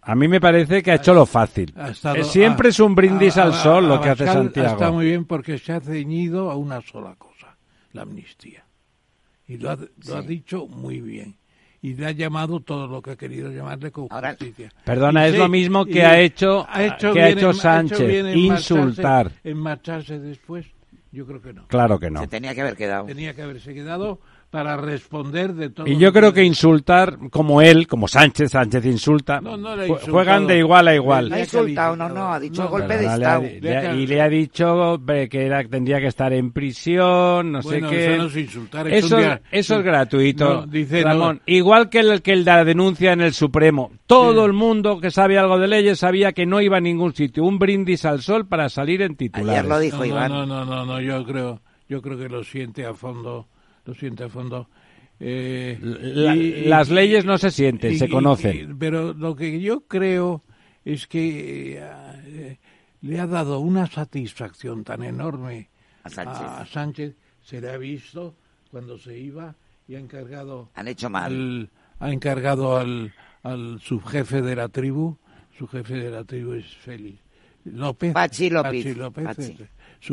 A 0.02 0.16
mí 0.16 0.30
me 0.30 0.40
parece 0.40 0.82
que 0.82 0.92
ha 0.92 0.96
hecho 0.96 1.14
lo 1.14 1.26
fácil. 1.26 1.74
Eh, 1.76 2.24
siempre 2.24 2.70
es 2.70 2.80
un 2.80 2.96
brindis 2.96 3.38
al 3.38 3.54
sol 3.54 3.88
lo 3.88 4.00
que 4.00 4.10
hace 4.10 4.26
Santiago. 4.26 4.70
Está 4.70 4.90
muy 4.90 5.06
bien 5.08 5.26
porque 5.26 5.58
se 5.58 5.74
ha 5.74 5.82
ceñido 5.82 6.50
a 6.50 6.56
una 6.56 6.82
sola 6.82 7.16
cosa, 7.16 7.58
la 7.92 8.04
amnistía. 8.04 8.66
Y 9.48 9.58
lo 9.58 9.70
ha 9.72 10.22
dicho 10.22 10.66
muy 10.68 11.02
bien 11.02 11.36
y 11.84 11.96
le 11.96 12.06
ha 12.06 12.12
llamado 12.12 12.62
todo 12.62 12.88
lo 12.88 13.02
que 13.02 13.12
ha 13.12 13.16
querido 13.18 13.52
llamarle 13.52 13.92
con 13.92 14.08
justicia. 14.08 14.72
Perdona, 14.86 15.28
es 15.28 15.38
lo 15.38 15.50
mismo 15.50 15.86
que 15.86 16.04
ha 16.04 16.18
hecho, 16.18 16.66
que 17.14 17.22
ha 17.22 17.30
hecho 17.30 17.54
Sánchez, 17.54 18.34
insultar. 18.36 19.30
en 19.44 19.58
marcharse 19.58 20.18
después, 20.18 20.66
yo 21.12 21.28
creo 21.28 21.42
que 21.42 21.52
no. 21.52 21.68
Claro 21.68 22.00
que 22.00 22.10
no. 22.10 22.22
Se 22.22 22.28
tenía 22.28 22.56
que 22.56 22.62
haber 22.62 22.78
quedado. 22.78 23.06
Tenía 23.06 23.34
que 23.34 23.42
haberse 23.42 23.74
quedado 23.74 24.20
para 24.54 24.78
responder 24.78 25.56
de 25.56 25.72
todo. 25.72 25.88
Y 25.88 25.98
yo 25.98 26.14
creo 26.14 26.32
que 26.32 26.44
insultar, 26.44 27.18
como 27.32 27.60
él, 27.60 27.88
como 27.88 28.08
Sánchez, 28.08 28.52
Sánchez 28.52 28.86
insulta, 28.86 29.42
juegan 30.08 30.46
de 30.46 30.60
igual 30.60 30.90
a 30.90 30.94
igual. 30.94 31.30
No 31.30 31.36
ha 31.38 31.40
insultado, 31.40 31.96
no, 31.96 32.08
no, 32.08 32.32
ha 32.32 32.40
dicho 32.40 32.70
golpe 32.70 32.98
de 32.98 33.06
Estado. 33.08 33.44
y 33.98 34.06
le 34.06 34.22
ha 34.22 34.30
dicho 34.30 35.02
que 35.28 35.46
era, 35.48 35.64
tendría 35.64 36.00
que 36.00 36.06
estar 36.06 36.32
en 36.34 36.52
prisión, 36.52 37.52
no 37.52 37.64
sé 37.64 37.82
qué. 37.82 38.14
Eso, 38.14 38.18
no 38.18 38.28
es, 38.28 38.36
insultar, 38.36 38.88
eso, 38.90 39.18
eso 39.50 39.80
es 39.80 39.84
gratuito, 39.84 40.68
dice, 40.68 41.02
Ramón. 41.02 41.42
Igual 41.48 41.90
que 41.90 42.02
el, 42.02 42.22
que 42.22 42.34
el 42.34 42.46
de 42.46 42.52
la 42.52 42.64
denuncia 42.64 43.12
en 43.12 43.22
el 43.22 43.34
Supremo. 43.34 43.92
Todo 44.06 44.46
el 44.46 44.54
mundo 44.54 45.00
que 45.00 45.10
sabe 45.10 45.40
algo 45.40 45.58
de 45.58 45.68
leyes 45.68 45.98
sabía 45.98 46.32
que 46.34 46.46
no 46.46 46.62
iba 46.62 46.78
a 46.78 46.82
ningún 46.82 47.16
sitio. 47.16 47.44
Un 47.44 47.58
brindis 47.58 48.06
al 48.06 48.22
sol 48.22 48.46
para 48.46 48.70
salir 48.70 49.02
en 49.02 49.16
titulares. 49.16 49.62
Ayer 49.62 49.66
lo 49.66 49.80
dijo 49.80 50.06
Iván. 50.06 50.32
No, 50.32 50.46
no, 50.46 50.64
no, 50.64 50.86
no, 50.86 51.02
yo 51.02 51.26
creo, 51.26 51.60
yo 51.90 52.04
creo 52.04 52.20
que 52.20 52.30
lo 52.30 52.44
siente 52.44 52.86
a 52.86 52.94
fondo 52.94 53.48
lo 53.86 53.94
siente 53.94 54.24
a 54.24 54.30
fondo. 54.30 54.70
Eh, 55.20 55.78
las 56.66 56.90
leyes 56.90 57.24
no 57.26 57.38
se 57.38 57.52
sienten, 57.52 57.98
se 57.98 58.10
conocen. 58.10 58.78
pero 58.78 59.14
lo 59.14 59.36
que 59.36 59.62
yo 59.62 59.82
creo 59.88 60.44
es 60.84 61.08
que 61.08 61.80
eh, 61.80 62.58
le 63.02 63.20
ha 63.20 63.28
dado 63.28 63.60
una 63.60 63.88
satisfacción 63.88 64.84
tan 64.84 65.04
enorme 65.04 65.70
a 66.04 66.66
Sánchez. 66.66 67.16
Se 67.42 67.62
le 67.62 67.70
ha 67.70 67.78
visto 67.78 68.36
cuando 68.72 68.98
se 68.98 69.18
iba 69.18 69.56
y 69.88 69.96
ha 69.96 70.00
encargado. 70.00 70.70
Han 70.76 70.88
hecho 70.88 71.10
mal. 71.10 71.70
ha 72.00 72.12
encargado 72.12 72.78
al, 72.78 73.14
al 73.44 73.80
subjefe 73.82 74.42
de 74.42 74.56
la 74.56 74.70
tribu. 74.70 75.18
Su 75.58 75.68
jefe 75.68 75.96
de 75.96 76.10
la 76.10 76.24
tribu 76.24 76.54
es 76.54 76.66
Félix 76.78 77.20
López. 77.66 78.14
Pachi 78.14 78.50
López. 78.50 78.86
Pachi 79.14 79.56
su 79.56 79.64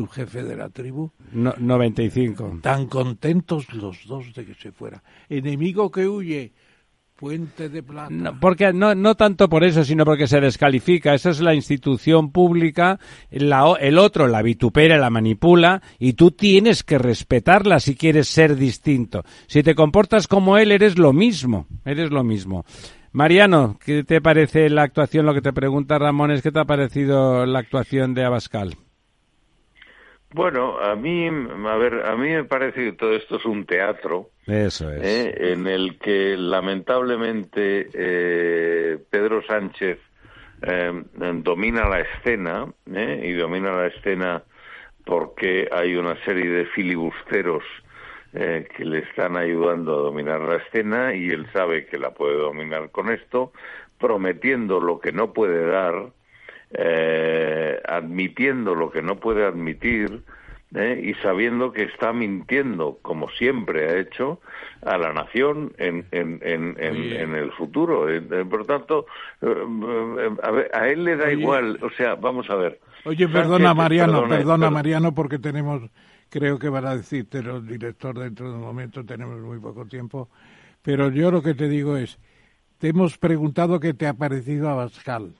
jefe 0.07 0.43
de 0.43 0.57
la 0.57 0.69
tribu. 0.71 1.11
No, 1.33 1.55
95. 1.59 2.61
Tan 2.63 2.87
contentos 2.87 3.73
los 3.75 4.07
dos 4.07 4.33
de 4.35 4.47
que 4.47 4.55
se 4.55 4.73
fuera. 4.73 5.03
Enemigo 5.29 5.91
que 5.91 6.07
huye, 6.07 6.53
puente 7.17 7.69
de 7.69 7.83
plata. 7.83 8.09
No, 8.11 8.41
porque 8.41 8.73
no, 8.73 8.95
no 8.95 9.15
tanto 9.15 9.49
por 9.49 9.63
eso, 9.63 9.85
sino 9.85 10.05
porque 10.05 10.27
se 10.27 10.41
descalifica. 10.41 11.15
Esa 11.15 11.31
es 11.31 11.41
la 11.41 11.55
institución 11.55 12.33
pública. 12.33 12.99
La, 13.31 13.75
el 13.79 13.99
otro 13.99 14.27
la 14.27 14.43
vitupera, 14.43 14.97
la 14.97 15.11
manipula 15.11 15.83
y 15.99 16.15
tú 16.15 16.31
tienes 16.31 16.83
que 16.83 16.99
respetarla 16.99 17.79
si 17.81 17.95
quieres 17.95 18.29
ser 18.29 18.57
distinto. 18.57 19.25
Si 19.47 19.63
te 19.63 19.75
comportas 19.75 20.29
como 20.29 20.57
él, 20.57 20.73
eres 20.73 20.99
lo 20.99 21.13
mismo. 21.13 21.67
Eres 21.85 22.11
lo 22.11 22.25
mismo. 22.25 22.65
Mariano, 23.13 23.77
¿qué 23.85 24.05
te 24.05 24.21
parece 24.21 24.71
la 24.71 24.83
actuación? 24.83 25.27
Lo 25.27 25.35
que 25.35 25.43
te 25.43 25.53
pregunta 25.53 25.99
Ramón 25.99 26.31
es 26.31 26.43
qué 26.43 26.53
te 26.53 26.61
ha 26.61 26.65
parecido 26.65 27.45
la 27.45 27.59
actuación 27.59 28.15
de 28.15 28.25
Abascal. 28.25 28.77
Bueno, 30.33 30.79
a 30.79 30.95
mí, 30.95 31.27
a 31.27 31.77
ver, 31.77 32.07
a 32.07 32.15
mí 32.15 32.29
me 32.29 32.45
parece 32.45 32.85
que 32.85 32.93
todo 32.93 33.15
esto 33.15 33.37
es 33.37 33.45
un 33.45 33.67
teatro. 33.67 34.31
Eso 34.47 34.91
es. 34.93 35.03
¿eh? 35.03 35.53
En 35.53 35.67
el 35.67 35.99
que 35.99 36.37
lamentablemente 36.37 37.89
eh, 37.93 38.99
Pedro 39.11 39.43
Sánchez 39.43 39.99
eh, 40.63 41.03
domina 41.43 41.89
la 41.89 42.01
escena 42.01 42.67
y 42.87 43.33
domina 43.33 43.73
la 43.73 43.89
escena 43.89 44.45
porque 45.05 45.69
hay 45.73 45.97
una 45.97 46.17
serie 46.25 46.49
de 46.49 46.67
filibusteros 46.67 47.65
que 48.33 48.85
le 48.85 49.01
están 49.01 49.37
ayudando 49.37 49.93
a 49.95 50.03
dominar 50.03 50.41
la 50.43 50.59
escena 50.59 51.13
y 51.13 51.31
él 51.31 51.49
sabe 51.53 51.87
que 51.87 51.99
la 51.99 52.13
puede 52.13 52.37
dominar 52.37 52.91
con 52.93 53.11
esto, 53.11 53.53
prometiendo 53.99 54.79
lo 54.79 55.01
que 55.01 55.11
no 55.11 55.33
puede 55.33 55.67
dar 55.67 56.13
eh, 56.73 57.81
admitiendo 57.87 58.75
lo 58.75 58.91
que 58.91 59.03
no 59.03 59.17
puede 59.17 59.45
admitir 59.45 60.23
eh, 60.75 61.03
y 61.03 61.15
sabiendo 61.15 61.73
que 61.73 61.83
está 61.83 62.13
mintiendo, 62.13 62.99
como 63.03 63.29
siempre 63.31 63.89
ha 63.89 63.99
hecho, 63.99 64.41
a 64.83 64.97
la 64.99 65.13
nación 65.13 65.73
en, 65.79 66.07
en, 66.13 66.39
en, 66.43 66.77
en, 66.79 67.35
el 67.35 67.51
futuro. 67.53 68.09
Eh, 68.09 68.21
por 68.49 68.65
tanto, 68.67 69.07
a, 69.43 70.89
él 70.89 71.05
le 71.05 71.17
da 71.17 71.33
igual, 71.33 71.79
o 71.83 71.91
sea, 71.91 72.15
vamos 72.15 72.49
a 72.51 72.55
ver. 72.55 72.81
Oye, 73.05 73.29
perdona 73.29 73.75
Mariano, 73.75 74.29
perdona 74.29 74.71
Mariano, 74.71 75.13
porque 75.13 75.41
tenemos, 75.41 75.83
creo 76.29 76.59
que 76.59 76.69
van 76.69 76.87
a 76.87 76.97
decirte 76.97 77.39
el 77.39 77.67
director 77.67 78.17
dentro 78.17 78.49
de 78.51 78.55
un 78.55 78.63
momento, 78.63 79.05
tenemos 79.05 79.41
muy 79.41 79.59
poco 79.59 79.87
tiempo, 79.87 80.29
pero 80.83 81.11
yo 81.11 81.33
lo 81.33 81.43
que 81.43 81.55
te 81.55 81.69
digo 81.69 81.97
es, 81.97 82.21
te 82.79 82.89
hemos 82.89 83.19
preguntado 83.19 83.81
qué 83.81 83.93
te 83.93 84.07
ha 84.07 84.15
parecido 84.15 84.69
a 84.69 84.75
Bascal. 84.75 85.35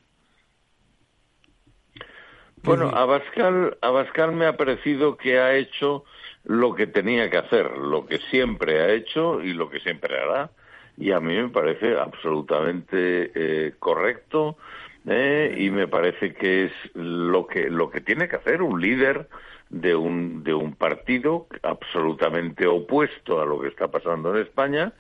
Bueno, 2.63 2.89
Abascal, 2.89 3.77
Abascal 3.81 4.33
me 4.33 4.47
ha 4.47 4.57
parecido 4.57 5.17
que 5.17 5.39
ha 5.39 5.55
hecho 5.55 6.05
lo 6.45 6.75
que 6.75 6.87
tenía 6.87 7.31
que 7.31 7.39
hacer, 7.39 7.77
lo 7.77 8.07
que 8.07 8.19
siempre 8.31 8.81
ha 8.81 8.91
hecho 8.91 9.43
y 9.43 9.53
lo 9.55 9.71
que 9.71 9.81
siempre 9.81 10.19
hará. 10.19 10.51
Y 10.97 11.13
a 11.13 11.21
mí 11.21 11.35
me 11.35 11.49
parece 11.49 11.99
absolutamente 11.99 13.33
eh, 13.35 13.75
correcto 13.79 14.59
eh, 15.07 15.55
y 15.59 15.71
me 15.71 15.89
parece 15.89 16.35
que 16.35 16.65
es 16.65 16.73
lo 16.95 17.47
que, 17.47 17.71
lo 17.71 17.91
que 17.91 18.03
tiene 18.03 18.29
que 18.29 18.37
hacer 18.37 18.61
un 18.63 18.81
líder 18.81 19.29
de 19.71 19.95
un, 19.95 20.45
de 20.45 20.53
un 20.53 20.75
partido 20.75 21.47
absolutamente 21.63 22.67
opuesto 22.67 23.41
a 23.41 23.47
lo 23.47 23.61
que 23.61 23.69
está 23.69 23.89
pasando 23.89 24.35
en 24.35 24.43
España 24.43 24.93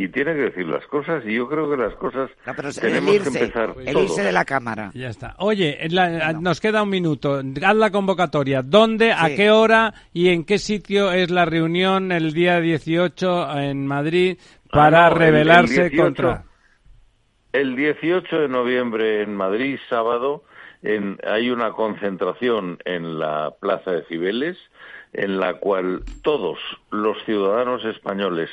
y 0.00 0.08
tiene 0.08 0.32
que 0.34 0.42
decir 0.42 0.66
las 0.66 0.86
cosas 0.86 1.24
y 1.26 1.34
yo 1.34 1.48
creo 1.48 1.68
que 1.68 1.76
las 1.76 1.92
cosas 1.96 2.30
tenemos 2.80 3.10
que 3.18 3.28
empezar 3.28 3.74
el 3.84 3.98
irse 3.98 4.22
de 4.22 4.30
la 4.30 4.44
cámara. 4.44 4.92
Ya 4.94 5.08
está. 5.08 5.34
Oye 5.38 5.76
nos 6.40 6.60
queda 6.60 6.84
un 6.84 6.88
minuto. 6.88 7.42
Haz 7.62 7.76
la 7.76 7.90
convocatoria. 7.90 8.62
Dónde 8.62 9.12
a 9.12 9.34
qué 9.34 9.50
hora 9.50 9.92
y 10.12 10.28
en 10.28 10.44
qué 10.44 10.58
sitio 10.58 11.10
es 11.10 11.30
la 11.30 11.44
reunión 11.44 12.12
el 12.12 12.32
día 12.32 12.60
18 12.60 13.58
en 13.58 13.86
Madrid 13.86 14.38
para 14.70 15.06
ah, 15.06 15.10
rebelarse 15.10 15.94
contra 15.94 16.44
el 17.52 17.74
18 17.74 18.40
de 18.40 18.48
noviembre 18.48 19.22
en 19.22 19.34
Madrid 19.34 19.78
sábado 19.88 20.44
en, 20.82 21.18
hay 21.26 21.50
una 21.50 21.72
concentración 21.72 22.78
en 22.84 23.18
la 23.18 23.54
Plaza 23.60 23.90
de 23.90 24.04
Cibeles 24.04 24.56
en 25.12 25.40
la 25.40 25.54
cual 25.54 26.02
todos 26.22 26.58
los 26.90 27.16
ciudadanos 27.24 27.84
españoles 27.84 28.50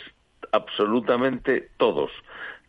absolutamente 0.56 1.70
todos, 1.78 2.12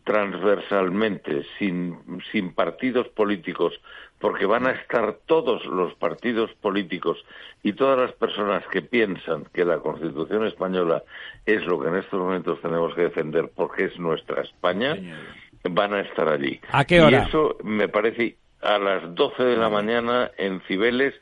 transversalmente, 0.03 1.45
sin, 1.57 1.97
sin 2.31 2.53
partidos 2.53 3.07
políticos, 3.09 3.73
porque 4.19 4.45
van 4.45 4.65
a 4.65 4.71
estar 4.71 5.17
todos 5.25 5.65
los 5.65 5.93
partidos 5.95 6.51
políticos 6.61 7.23
y 7.61 7.73
todas 7.73 7.99
las 7.99 8.11
personas 8.13 8.63
que 8.71 8.81
piensan 8.81 9.45
que 9.53 9.65
la 9.65 9.79
Constitución 9.79 10.47
española 10.47 11.03
es 11.45 11.65
lo 11.65 11.79
que 11.79 11.89
en 11.89 11.95
estos 11.97 12.19
momentos 12.19 12.61
tenemos 12.61 12.95
que 12.95 13.01
defender 13.01 13.51
porque 13.55 13.85
es 13.85 13.99
nuestra 13.99 14.41
España, 14.41 14.95
van 15.69 15.93
a 15.93 16.01
estar 16.01 16.29
allí. 16.29 16.59
¿A 16.71 16.85
qué 16.85 17.01
hora? 17.01 17.25
Y 17.25 17.27
eso 17.27 17.57
me 17.63 17.87
parece 17.89 18.37
a 18.61 18.79
las 18.79 19.13
12 19.13 19.43
de 19.43 19.57
la 19.57 19.69
mañana 19.69 20.31
en 20.37 20.61
Cibeles, 20.61 21.13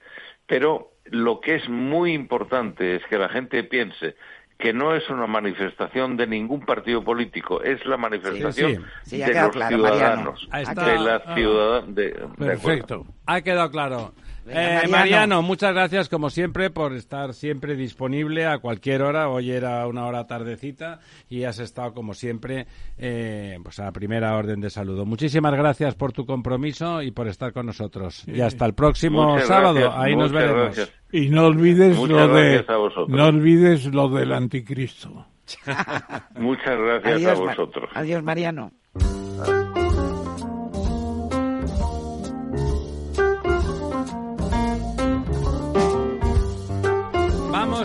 pero 0.47 0.91
lo 1.05 1.41
que 1.41 1.55
es 1.55 1.67
muy 1.69 2.13
importante 2.13 2.95
es 2.95 3.03
que 3.07 3.17
la 3.17 3.29
gente 3.29 3.63
piense 3.63 4.15
que 4.57 4.71
no 4.73 4.95
es 4.95 5.09
una 5.09 5.27
manifestación 5.27 6.15
de 6.17 6.27
ningún 6.27 6.61
partido 6.65 7.03
político, 7.03 7.61
es 7.61 7.85
la 7.85 7.97
manifestación 7.97 8.83
de 9.05 9.33
los 9.33 9.67
ciudadanos, 9.67 10.47
de 10.49 10.99
la 10.99 11.15
Ah. 11.25 11.35
ciudad 11.35 11.83
de, 11.83 12.03
de 12.03 12.15
acuerdo. 12.23 12.35
Perfecto. 12.37 13.05
Ha 13.25 13.41
quedado 13.41 13.69
claro. 13.71 14.13
Venga, 14.45 14.61
Eh, 14.61 14.73
Mariano. 14.75 14.91
Mariano, 14.91 15.41
muchas 15.41 15.73
gracias 15.73 16.07
como 16.07 16.29
siempre 16.29 16.69
por 16.69 16.93
estar 16.93 17.33
siempre 17.33 17.75
disponible 17.75 18.45
a 18.45 18.59
cualquier 18.59 19.01
hora. 19.01 19.27
Hoy 19.29 19.49
era 19.51 19.87
una 19.87 20.05
hora 20.05 20.27
tardecita 20.27 20.99
y 21.29 21.43
has 21.45 21.57
estado 21.59 21.93
como 21.93 22.13
siempre 22.13 22.67
eh, 22.97 23.57
pues 23.63 23.79
a 23.79 23.91
primera 23.91 24.35
orden 24.35 24.61
de 24.61 24.69
saludo. 24.69 25.05
Muchísimas 25.05 25.53
gracias 25.55 25.95
por 25.95 26.11
tu 26.13 26.25
compromiso 26.25 27.01
y 27.01 27.09
por 27.11 27.27
estar 27.27 27.53
con 27.53 27.65
nosotros. 27.65 28.23
Y 28.27 28.41
hasta 28.41 28.65
el 28.65 28.73
próximo 28.75 29.33
Muchas 29.33 29.47
sábado. 29.47 29.73
gracias, 29.79 30.03
Ahí 30.03 30.15
nos 30.15 30.31
veremos. 30.31 30.61
gracias. 30.75 30.91
Y 31.11 31.29
no 31.29 31.45
olvides 31.45 31.97
Muchas 31.97 32.27
lo 32.27 32.35
de 32.35 32.65
no 33.07 33.25
olvides 33.25 33.85
lo 33.85 34.09
del 34.09 34.31
anticristo. 34.31 35.25
Muchas 36.35 36.77
gracias 36.77 37.15
Adiós, 37.15 37.39
a 37.39 37.41
vosotros. 37.41 37.89
Adiós, 37.95 38.21
Mariano. 38.23 38.71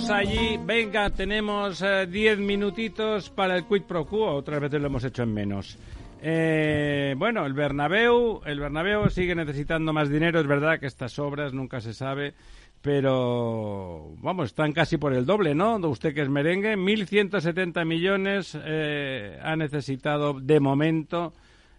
Allí, 0.09 0.59
venga, 0.65 1.11
tenemos 1.11 1.83
eh, 1.83 2.07
diez 2.07 2.39
minutitos 2.39 3.29
para 3.29 3.57
el 3.57 3.67
quid 3.67 3.83
pro 3.83 4.07
quo, 4.07 4.35
otras 4.35 4.59
veces 4.61 4.81
lo 4.81 4.87
hemos 4.87 5.05
hecho 5.05 5.23
en 5.23 5.35
menos. 5.35 5.79
Eh, 6.23 7.15
bueno, 7.19 7.45
el 7.45 7.53
Bernabéu, 7.53 8.41
el 8.47 8.59
Bernabéu 8.59 9.11
sigue 9.11 9.35
necesitando 9.35 9.93
más 9.93 10.09
dinero, 10.09 10.41
es 10.41 10.47
verdad 10.47 10.81
que 10.81 10.87
estas 10.87 11.19
obras 11.19 11.53
nunca 11.53 11.81
se 11.81 11.93
sabe, 11.93 12.35
pero 12.81 14.15
vamos, 14.23 14.47
están 14.47 14.73
casi 14.73 14.97
por 14.97 15.13
el 15.13 15.27
doble, 15.27 15.55
¿no? 15.55 15.77
Usted 15.77 16.15
que 16.15 16.23
es 16.23 16.31
merengue, 16.31 16.77
1.170 16.77 17.85
millones 17.85 18.59
eh, 18.65 19.39
ha 19.43 19.55
necesitado 19.55 20.41
de 20.41 20.61
momento 20.61 21.35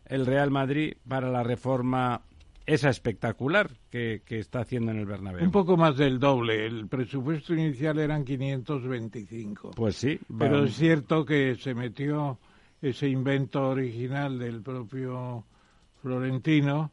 el 0.05 0.25
Real 0.25 0.51
Madrid 0.51 0.93
para 1.07 1.29
la 1.29 1.43
reforma 1.43 2.21
esa 2.65 2.89
espectacular 2.89 3.71
que, 3.89 4.21
que 4.25 4.39
está 4.39 4.59
haciendo 4.61 4.91
en 4.91 4.99
el 4.99 5.05
Bernabéu. 5.05 5.43
Un 5.43 5.51
poco 5.51 5.77
más 5.77 5.97
del 5.97 6.19
doble. 6.19 6.65
El 6.65 6.87
presupuesto 6.87 7.53
inicial 7.53 7.99
eran 7.99 8.23
525. 8.23 9.71
Pues 9.71 9.95
sí, 9.95 10.19
Pero 10.37 10.63
es 10.63 10.75
cierto 10.75 11.25
que 11.25 11.55
se 11.55 11.73
metió 11.73 12.39
ese 12.81 13.07
invento 13.07 13.69
original 13.69 14.39
del 14.39 14.61
propio 14.61 15.45
Florentino 16.01 16.91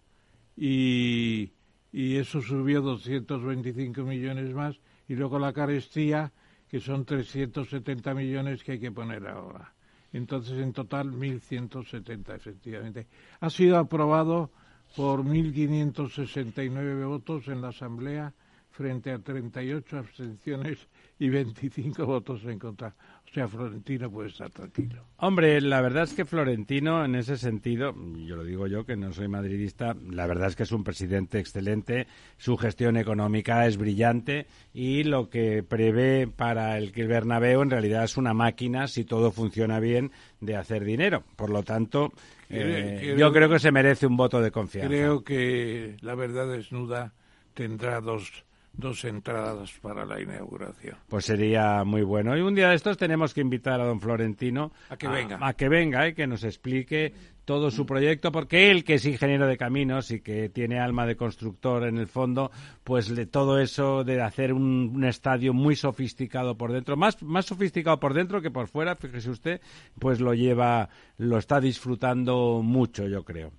y, 0.57 1.53
y 1.93 2.16
eso 2.16 2.43
subió 2.43 2.82
225 2.82 4.03
millones 4.03 4.53
más 4.53 4.78
y 5.09 5.15
luego 5.15 5.39
la 5.39 5.53
carestía 5.53 6.32
que 6.69 6.81
son 6.81 7.05
370 7.05 8.12
millones 8.15 8.62
que 8.62 8.73
hay 8.73 8.81
que 8.81 8.93
poner 8.93 9.27
ahora. 9.27 9.73
Entonces 10.12 10.59
en 10.59 10.73
total 10.73 11.11
1.170 11.12 12.35
efectivamente. 12.35 13.07
Ha 13.40 13.51
sido 13.51 13.78
aprobado 13.78 14.51
por 14.97 15.24
1.569 15.24 17.06
votos 17.06 17.48
en 17.48 17.62
la 17.62 17.69
Asamblea 17.69 18.32
frente 18.70 19.10
a 19.10 19.19
38 19.19 19.98
abstenciones 19.98 20.78
y 21.19 21.28
25 21.28 22.06
votos 22.06 22.44
en 22.44 22.60
contra. 22.60 22.94
O 23.28 23.35
sea, 23.35 23.48
Florentino 23.48 24.09
puede 24.09 24.28
estar 24.28 24.51
tranquilo. 24.51 25.05
Hombre, 25.16 25.60
la 25.60 25.81
verdad 25.81 26.05
es 26.05 26.15
que 26.15 26.24
Florentino, 26.24 27.05
en 27.05 27.16
ese 27.16 27.36
sentido, 27.36 27.93
yo 28.24 28.36
lo 28.36 28.44
digo 28.44 28.69
yo 28.69 28.86
que 28.86 28.97
no 28.97 29.12
soy 29.12 29.27
madridista, 29.27 29.97
la 30.09 30.27
verdad 30.27 30.48
es 30.48 30.56
que 30.56 30.62
es 30.62 30.73
un 30.73 30.85
presidente 30.85 31.40
excelente, 31.40 32.06
su 32.36 32.56
gestión 32.56 32.97
económica 32.97 33.66
es 33.66 33.77
brillante 33.77 34.47
y 34.73 35.02
lo 35.02 35.28
que 35.28 35.65
prevé 35.65 36.28
para 36.28 36.78
el 36.78 36.93
Bernabéu 36.93 37.62
en 37.62 37.70
realidad 37.70 38.05
es 38.05 38.16
una 38.16 38.32
máquina, 38.32 38.86
si 38.86 39.05
todo 39.05 39.32
funciona 39.32 39.81
bien, 39.81 40.12
de 40.40 40.56
hacer 40.56 40.85
dinero. 40.85 41.24
Por 41.36 41.51
lo 41.51 41.65
tanto, 41.65 42.12
eh, 42.50 42.96
Creo- 43.00 43.16
yo 43.16 43.32
creo 43.32 43.48
que 43.48 43.58
se 43.58 43.70
merece 43.72 44.06
un 44.06 44.16
voto 44.16 44.40
de 44.40 44.50
confianza. 44.50 44.88
Creo 44.88 45.22
que 45.24 45.96
la 46.00 46.14
verdad 46.14 46.48
desnuda 46.50 47.12
tendrá 47.54 48.00
dos, 48.00 48.44
dos 48.72 49.04
entradas 49.04 49.72
para 49.82 50.04
la 50.06 50.20
inauguración. 50.20 50.96
Pues 51.08 51.24
sería 51.24 51.84
muy 51.84 52.02
bueno. 52.02 52.36
Y 52.36 52.40
un 52.40 52.54
día 52.54 52.68
de 52.70 52.76
estos 52.76 52.96
tenemos 52.96 53.34
que 53.34 53.40
invitar 53.40 53.80
a 53.80 53.84
don 53.84 54.00
Florentino 54.00 54.72
A 54.88 54.96
que 54.96 55.08
venga. 55.08 55.38
a 55.40 55.52
que 55.54 55.68
venga 55.68 56.08
y 56.08 56.14
que 56.14 56.26
nos 56.26 56.44
explique 56.44 57.12
todo 57.48 57.70
su 57.70 57.86
proyecto, 57.86 58.30
porque 58.30 58.70
él, 58.70 58.84
que 58.84 58.94
es 58.94 59.06
ingeniero 59.06 59.46
de 59.46 59.56
caminos 59.56 60.10
y 60.10 60.20
que 60.20 60.50
tiene 60.50 60.78
alma 60.80 61.06
de 61.06 61.16
constructor 61.16 61.84
en 61.84 61.96
el 61.96 62.06
fondo, 62.06 62.50
pues 62.84 63.08
le, 63.08 63.24
todo 63.24 63.58
eso 63.58 64.04
de 64.04 64.20
hacer 64.20 64.52
un, 64.52 64.92
un 64.94 65.04
estadio 65.04 65.54
muy 65.54 65.74
sofisticado 65.74 66.58
por 66.58 66.72
dentro, 66.72 66.98
más, 66.98 67.22
más 67.22 67.46
sofisticado 67.46 67.98
por 67.98 68.12
dentro 68.12 68.42
que 68.42 68.50
por 68.50 68.68
fuera, 68.68 68.96
fíjese 68.96 69.30
usted, 69.30 69.62
pues 69.98 70.20
lo 70.20 70.34
lleva, 70.34 70.90
lo 71.16 71.38
está 71.38 71.58
disfrutando 71.58 72.60
mucho, 72.62 73.08
yo 73.08 73.24
creo. 73.24 73.50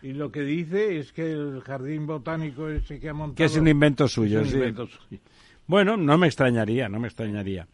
Y 0.00 0.12
lo 0.12 0.30
que 0.30 0.42
dice 0.42 1.00
es 1.00 1.12
que 1.12 1.32
el 1.32 1.60
jardín 1.62 2.06
botánico 2.06 2.68
ese 2.68 3.00
que 3.00 3.08
ha 3.08 3.14
montado... 3.14 3.34
Que 3.34 3.46
es 3.46 3.56
un 3.56 3.66
invento 3.66 4.06
suyo, 4.06 4.42
es 4.42 4.46
un 4.46 4.50
sí. 4.52 4.56
invento 4.58 4.86
suyo. 4.86 5.20
Bueno, 5.66 5.96
no 5.96 6.16
me 6.18 6.28
extrañaría, 6.28 6.88
no 6.88 7.00
me 7.00 7.08
extrañaría. 7.08 7.66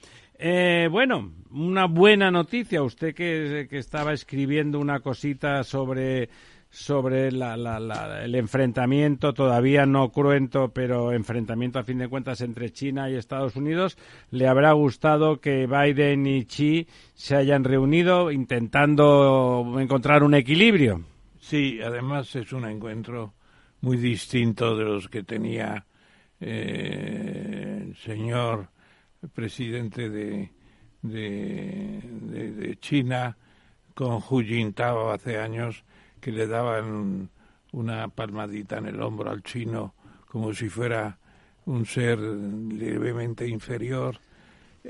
Eh, 0.42 0.88
bueno, 0.90 1.32
una 1.50 1.84
buena 1.84 2.30
noticia. 2.30 2.82
Usted 2.82 3.14
que, 3.14 3.66
que 3.68 3.76
estaba 3.76 4.14
escribiendo 4.14 4.78
una 4.78 5.00
cosita 5.00 5.62
sobre 5.64 6.30
sobre 6.72 7.32
la- 7.32 7.56
la- 7.56 7.80
la- 7.80 8.24
el 8.24 8.32
enfrentamiento, 8.36 9.34
todavía 9.34 9.86
no 9.86 10.10
cruento, 10.12 10.68
pero 10.72 11.12
enfrentamiento 11.12 11.80
a 11.80 11.82
fin 11.82 11.98
de 11.98 12.06
cuentas 12.06 12.40
entre 12.42 12.70
China 12.70 13.10
y 13.10 13.16
Estados 13.16 13.56
Unidos, 13.56 13.98
le 14.30 14.46
habrá 14.46 14.70
gustado 14.72 15.40
que 15.40 15.66
Biden 15.66 16.28
y 16.28 16.44
Xi 16.44 16.86
se 17.14 17.34
hayan 17.34 17.64
reunido 17.64 18.30
intentando 18.30 19.78
encontrar 19.80 20.22
un 20.22 20.34
equilibrio. 20.34 21.02
Sí, 21.40 21.80
además 21.84 22.36
es 22.36 22.52
un 22.52 22.64
encuentro 22.64 23.34
muy 23.80 23.96
distinto 23.96 24.76
de 24.76 24.84
los 24.84 25.08
que 25.08 25.24
tenía 25.24 25.84
eh, 26.40 27.82
el 27.88 27.96
señor 27.96 28.68
presidente 29.28 30.08
de, 30.08 30.50
de, 31.02 32.00
de- 32.22 32.52
de 32.52 32.76
China 32.78 33.36
con 33.94 34.14
Hu 34.28 34.42
Jintao 34.42 35.10
hace 35.10 35.38
años, 35.38 35.84
que 36.20 36.32
le 36.32 36.46
daban 36.46 37.28
una 37.72 38.08
palmadita 38.08 38.78
en 38.78 38.86
el 38.86 39.00
hombro 39.00 39.30
al 39.30 39.42
chino 39.42 39.94
como 40.26 40.52
si 40.54 40.68
fuera 40.68 41.18
un 41.66 41.84
ser 41.86 42.18
levemente 42.18 43.46
inferior. 43.46 44.18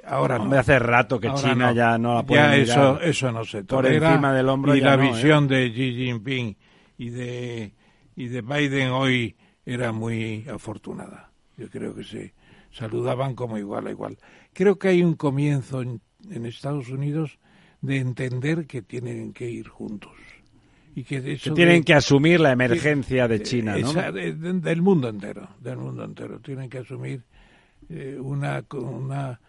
Ahora 0.07 0.39
no. 0.39 0.52
Hace 0.57 0.78
rato 0.78 1.19
que 1.19 1.27
Ahora 1.28 1.40
China 1.43 1.73
ya 1.73 1.98
no 1.98 2.15
la 2.15 2.23
puede 2.24 2.40
Ya 2.40 2.48
mirar 2.51 2.61
eso, 2.62 3.01
eso 3.01 3.32
no 3.32 3.44
se 3.44 3.65
por 3.65 3.82
tolera. 3.85 4.11
encima 4.12 4.32
del 4.32 4.48
hombro 4.48 4.74
y 4.77 4.81
la 4.81 4.97
no, 4.97 5.02
¿eh? 5.02 5.09
visión 5.11 5.48
de 5.48 5.69
Xi 5.73 5.94
Jinping 5.97 6.57
y 6.98 7.11
de 7.11 7.74
y 8.16 8.28
de 8.28 8.43
Biden 8.43 8.90
hoy 8.90 9.35
era 9.66 9.90
muy 9.93 10.47
afortunada. 10.48 11.31
Yo 11.57 11.69
creo 11.69 11.94
que 11.94 12.05
se 12.05 12.35
saludaban 12.72 13.34
como 13.34 13.59
igual 13.59 13.86
a 13.86 13.90
igual. 13.90 14.18
Creo 14.52 14.78
que 14.78 14.88
hay 14.88 15.02
un 15.02 15.14
comienzo 15.14 15.82
en, 15.82 16.01
en 16.30 16.47
Estados 16.47 16.88
Unidos 16.88 17.38
de 17.80 17.98
entender 17.98 18.66
que 18.66 18.82
tienen 18.82 19.32
que 19.32 19.48
ir 19.51 19.68
juntos 19.68 20.12
y 20.94 21.05
que, 21.05 21.20
tienen 21.38 21.80
de- 21.80 21.84
que 21.84 21.94
asumir 21.94 22.40
la 22.40 22.52
emergencia 22.52 23.26
de 23.28 23.42
China, 23.42 23.76
¿no? 23.78 23.90
esa- 23.90 24.12
de- 24.12 24.34
de- 24.34 24.52
del 24.60 24.82
mundo 24.82 25.09
entero, 25.09 25.48
del 25.60 25.78
mundo 25.78 26.05
entero. 26.05 26.40
Tienen 26.40 26.68
que 26.68 26.78
asumir 26.78 27.24
eh, 27.88 28.18
una, 28.20 28.64
una 28.72 29.40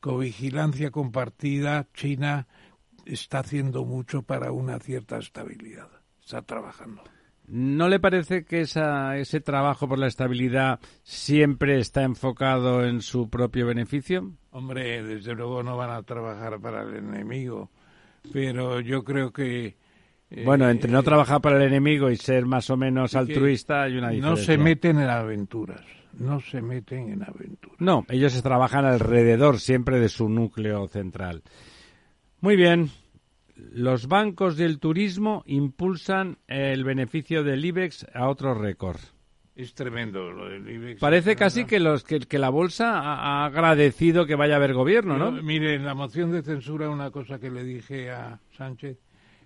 covigilancia 0.00 0.90
compartida. 0.90 1.86
China 1.94 2.46
está 3.06 3.40
haciendo 3.40 3.84
mucho 3.84 4.22
para 4.22 4.52
una 4.52 4.78
cierta 4.78 5.18
estabilidad. 5.18 5.88
Está 6.22 6.42
trabajando. 6.42 7.02
¿No 7.50 7.88
le 7.88 7.98
parece 7.98 8.44
que 8.44 8.60
esa, 8.60 9.16
ese 9.16 9.40
trabajo 9.40 9.88
por 9.88 9.98
la 9.98 10.06
estabilidad 10.06 10.80
siempre 11.02 11.78
está 11.78 12.02
enfocado 12.02 12.84
en 12.84 13.00
su 13.00 13.30
propio 13.30 13.66
beneficio? 13.66 14.32
Hombre, 14.50 15.02
desde 15.02 15.34
luego 15.34 15.62
no 15.62 15.76
van 15.76 15.90
a 15.90 16.02
trabajar 16.02 16.60
para 16.60 16.82
el 16.82 16.96
enemigo, 16.96 17.70
pero 18.32 18.80
yo 18.80 19.02
creo 19.02 19.32
que... 19.32 19.76
eh, 20.30 20.42
bueno, 20.44 20.68
entre 20.68 20.90
no 20.90 21.02
trabajar 21.02 21.40
para 21.40 21.56
el 21.56 21.62
enemigo 21.62 22.10
y 22.10 22.16
ser 22.16 22.44
más 22.44 22.68
o 22.68 22.76
menos 22.76 23.14
altruista 23.14 23.82
hay 23.84 23.96
una 23.96 24.08
No 24.08 24.14
diferencia. 24.14 24.44
se 24.44 24.58
meten 24.58 24.98
en 25.00 25.08
aventuras, 25.08 25.82
no 26.18 26.40
se 26.40 26.60
meten 26.60 27.12
en 27.12 27.22
aventuras. 27.22 27.80
No, 27.80 28.04
ellos 28.10 28.32
se 28.34 28.42
trabajan 28.42 28.84
alrededor 28.84 29.58
siempre 29.58 29.98
de 30.00 30.10
su 30.10 30.28
núcleo 30.28 30.86
central. 30.88 31.42
Muy 32.40 32.56
bien. 32.56 32.90
Los 33.58 34.06
bancos 34.06 34.56
del 34.56 34.78
turismo 34.78 35.42
impulsan 35.46 36.38
el 36.46 36.84
beneficio 36.84 37.42
del 37.42 37.64
IBEX 37.64 38.06
a 38.14 38.28
otro 38.28 38.54
récord. 38.54 39.00
Es 39.56 39.74
tremendo 39.74 40.30
lo 40.30 40.48
del 40.48 40.68
IBEX. 40.68 41.00
Parece 41.00 41.34
casi 41.34 41.64
que, 41.64 41.80
los, 41.80 42.04
que, 42.04 42.20
que 42.20 42.38
la 42.38 42.48
bolsa 42.48 43.00
ha, 43.00 43.42
ha 43.42 43.46
agradecido 43.46 44.24
que 44.24 44.36
vaya 44.36 44.54
a 44.54 44.56
haber 44.58 44.72
gobierno, 44.72 45.18
¿no? 45.18 45.34
Yo, 45.34 45.42
mire, 45.42 45.74
en 45.74 45.84
la 45.84 45.94
moción 45.94 46.30
de 46.30 46.42
censura 46.42 46.88
una 46.88 47.10
cosa 47.10 47.40
que 47.40 47.50
le 47.50 47.64
dije 47.64 48.10
a 48.10 48.40
Sánchez 48.56 48.98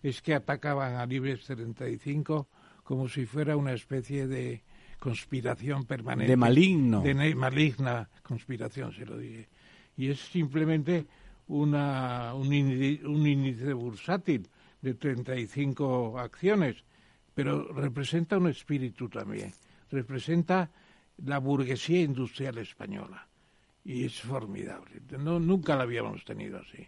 es 0.02 0.20
que 0.20 0.34
atacaban 0.34 0.96
al 0.96 1.10
IBEX 1.10 1.46
35 1.46 2.48
como 2.82 3.08
si 3.08 3.24
fuera 3.24 3.56
una 3.56 3.72
especie 3.72 4.26
de 4.26 4.62
conspiración 4.98 5.84
permanente. 5.84 6.30
De 6.30 6.36
maligno. 6.36 7.00
De 7.00 7.34
maligna 7.34 8.08
conspiración, 8.22 8.92
se 8.92 9.06
lo 9.06 9.16
dije. 9.16 9.48
Y 9.96 10.10
es 10.10 10.20
simplemente 10.20 11.06
una, 11.48 12.32
un, 12.34 12.52
índice, 12.52 13.06
un 13.06 13.26
índice 13.26 13.72
bursátil 13.72 14.48
de 14.80 14.94
35 14.94 16.18
acciones, 16.18 16.76
pero 17.34 17.72
representa 17.72 18.38
un 18.38 18.48
espíritu 18.48 19.08
también. 19.08 19.52
Representa 19.90 20.70
la 21.24 21.38
burguesía 21.38 22.00
industrial 22.02 22.58
española. 22.58 23.26
Y 23.84 24.04
es 24.04 24.20
formidable. 24.20 25.00
No, 25.18 25.40
nunca 25.40 25.76
la 25.76 25.82
habíamos 25.82 26.24
tenido 26.24 26.58
así. 26.58 26.86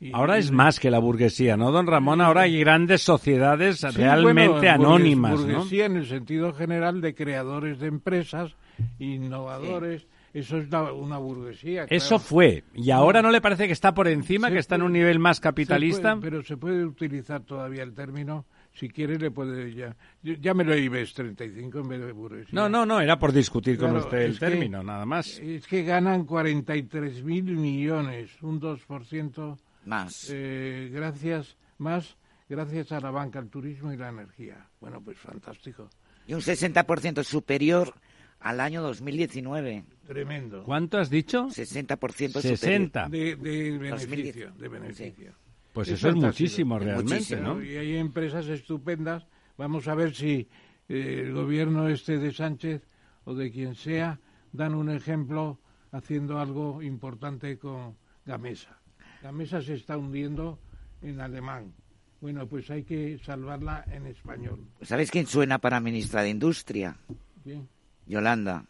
Y- 0.00 0.12
Ahora 0.14 0.36
y- 0.36 0.40
es 0.40 0.52
más 0.52 0.78
que 0.78 0.90
la 0.90 1.00
burguesía, 1.00 1.56
¿no, 1.56 1.72
don 1.72 1.86
Ramón? 1.88 2.20
Ahora 2.20 2.42
hay 2.42 2.60
grandes 2.60 3.02
sociedades 3.02 3.78
Sí, 3.80 3.88
realmente 3.88 4.48
bueno, 4.48 4.70
anónimas, 4.70 5.32
¿no? 5.32 5.36
burguesía 5.38 5.86
en 5.86 5.96
el 5.96 6.06
sentido 6.06 6.54
general 6.54 7.00
de 7.00 7.14
creadores 7.16 7.80
de 7.80 7.88
empresas, 7.88 8.54
innovadores. 9.00 10.06
Eso 10.34 10.58
es 10.58 10.66
una 10.72 11.18
burguesía. 11.18 11.84
Eso 11.88 12.08
claro. 12.16 12.22
fue. 12.24 12.64
¿Y 12.74 12.90
ahora 12.90 13.22
no 13.22 13.30
le 13.30 13.40
parece 13.40 13.66
que 13.66 13.72
está 13.72 13.94
por 13.94 14.08
encima, 14.08 14.48
Se 14.48 14.54
que 14.54 14.60
está 14.60 14.74
en 14.76 14.82
un 14.82 14.92
nivel 14.92 15.18
más 15.18 15.38
se 15.38 15.42
capitalista? 15.42 16.16
puede- 16.16 16.30
pero 16.30 16.42
se 16.44 16.56
puede 16.56 16.84
utilizar 16.84 17.42
todavía 17.42 17.82
el 17.82 17.94
término. 17.94 18.44
Si 18.74 18.88
quiere, 18.88 19.18
le 19.18 19.30
puede 19.30 19.74
ya. 19.74 19.96
yo- 20.22 20.34
Llámelo 20.34 20.76
IBEX 20.76 21.14
35 21.14 21.80
en 21.80 21.88
vez 21.88 22.00
de 22.00 22.12
burguesía. 22.12 22.50
No, 22.52 22.68
no, 22.68 22.86
no, 22.86 23.00
era 23.00 23.18
por 23.18 23.32
discutir 23.32 23.78
con 23.78 23.96
usted 23.96 24.18
el 24.18 24.38
que- 24.38 24.46
término, 24.46 24.82
nada 24.84 25.04
más. 25.06 25.38
Es 25.38 25.66
que 25.66 25.82
ganan 25.82 26.24
43 26.24 27.24
mil 27.24 27.44
millones, 27.56 28.30
un 28.42 28.60
2% 28.60 29.58
Más. 29.86 30.28
eh, 30.32 30.90
gracias 30.92 31.56
más 31.78 32.16
gracias 32.48 32.92
a 32.92 33.00
la 33.00 33.10
banca, 33.10 33.38
al 33.38 33.48
turismo 33.48 33.92
y 33.92 33.96
la 33.96 34.08
energía. 34.08 34.66
Bueno, 34.80 35.00
pues 35.02 35.18
fantástico, 35.18 35.88
Y 36.26 36.34
un 36.34 36.40
60% 36.40 37.22
superior 37.24 37.92
al 38.40 38.60
año 38.60 38.82
2019. 38.82 39.84
tremendo. 40.06 40.62
¿Cuánto 40.64 40.98
has 40.98 41.10
dicho? 41.10 41.46
60% 41.48 42.40
60. 42.40 43.08
De, 43.08 43.36
de 43.36 43.78
2010. 43.78 44.08
beneficio, 44.10 44.52
de 44.52 44.68
beneficio. 44.68 45.32
Pues 45.72 45.88
Es 45.88 45.94
eso 45.94 46.08
es 46.08 46.14
muchísimo 46.16 46.78
realmente, 46.78 47.14
muchísimo. 47.14 47.42
¿no? 47.42 47.62
Y 47.62 47.76
hay 47.76 47.96
empresas 47.96 48.46
estupendas. 48.46 49.26
Vamos 49.56 49.86
a 49.88 49.94
ver 49.94 50.14
si 50.14 50.48
eh, 50.88 51.22
el 51.26 51.32
gobierno 51.32 51.88
este 51.88 52.18
de 52.18 52.32
Sánchez 52.32 52.82
o 53.24 53.34
de 53.34 53.50
quien 53.50 53.74
sea 53.74 54.18
dan 54.52 54.74
un 54.74 54.90
ejemplo 54.90 55.58
haciendo 55.92 56.38
algo 56.38 56.82
importante 56.82 57.58
con 57.58 57.96
Gamesa. 58.24 58.78
Gamesa 59.22 59.60
se 59.60 59.74
está 59.74 59.96
hundiendo 59.96 60.58
en 61.02 61.20
alemán. 61.20 61.72
Bueno, 62.20 62.46
pues 62.48 62.70
hay 62.70 62.82
que 62.82 63.18
salvarla 63.18 63.84
en 63.92 64.06
español. 64.06 64.66
¿Sabes 64.82 65.10
quién 65.10 65.26
suena 65.26 65.58
para 65.58 65.78
ministra 65.80 66.22
de 66.22 66.30
Industria? 66.30 66.96
Bien. 67.44 67.68
Yolanda. 68.08 68.64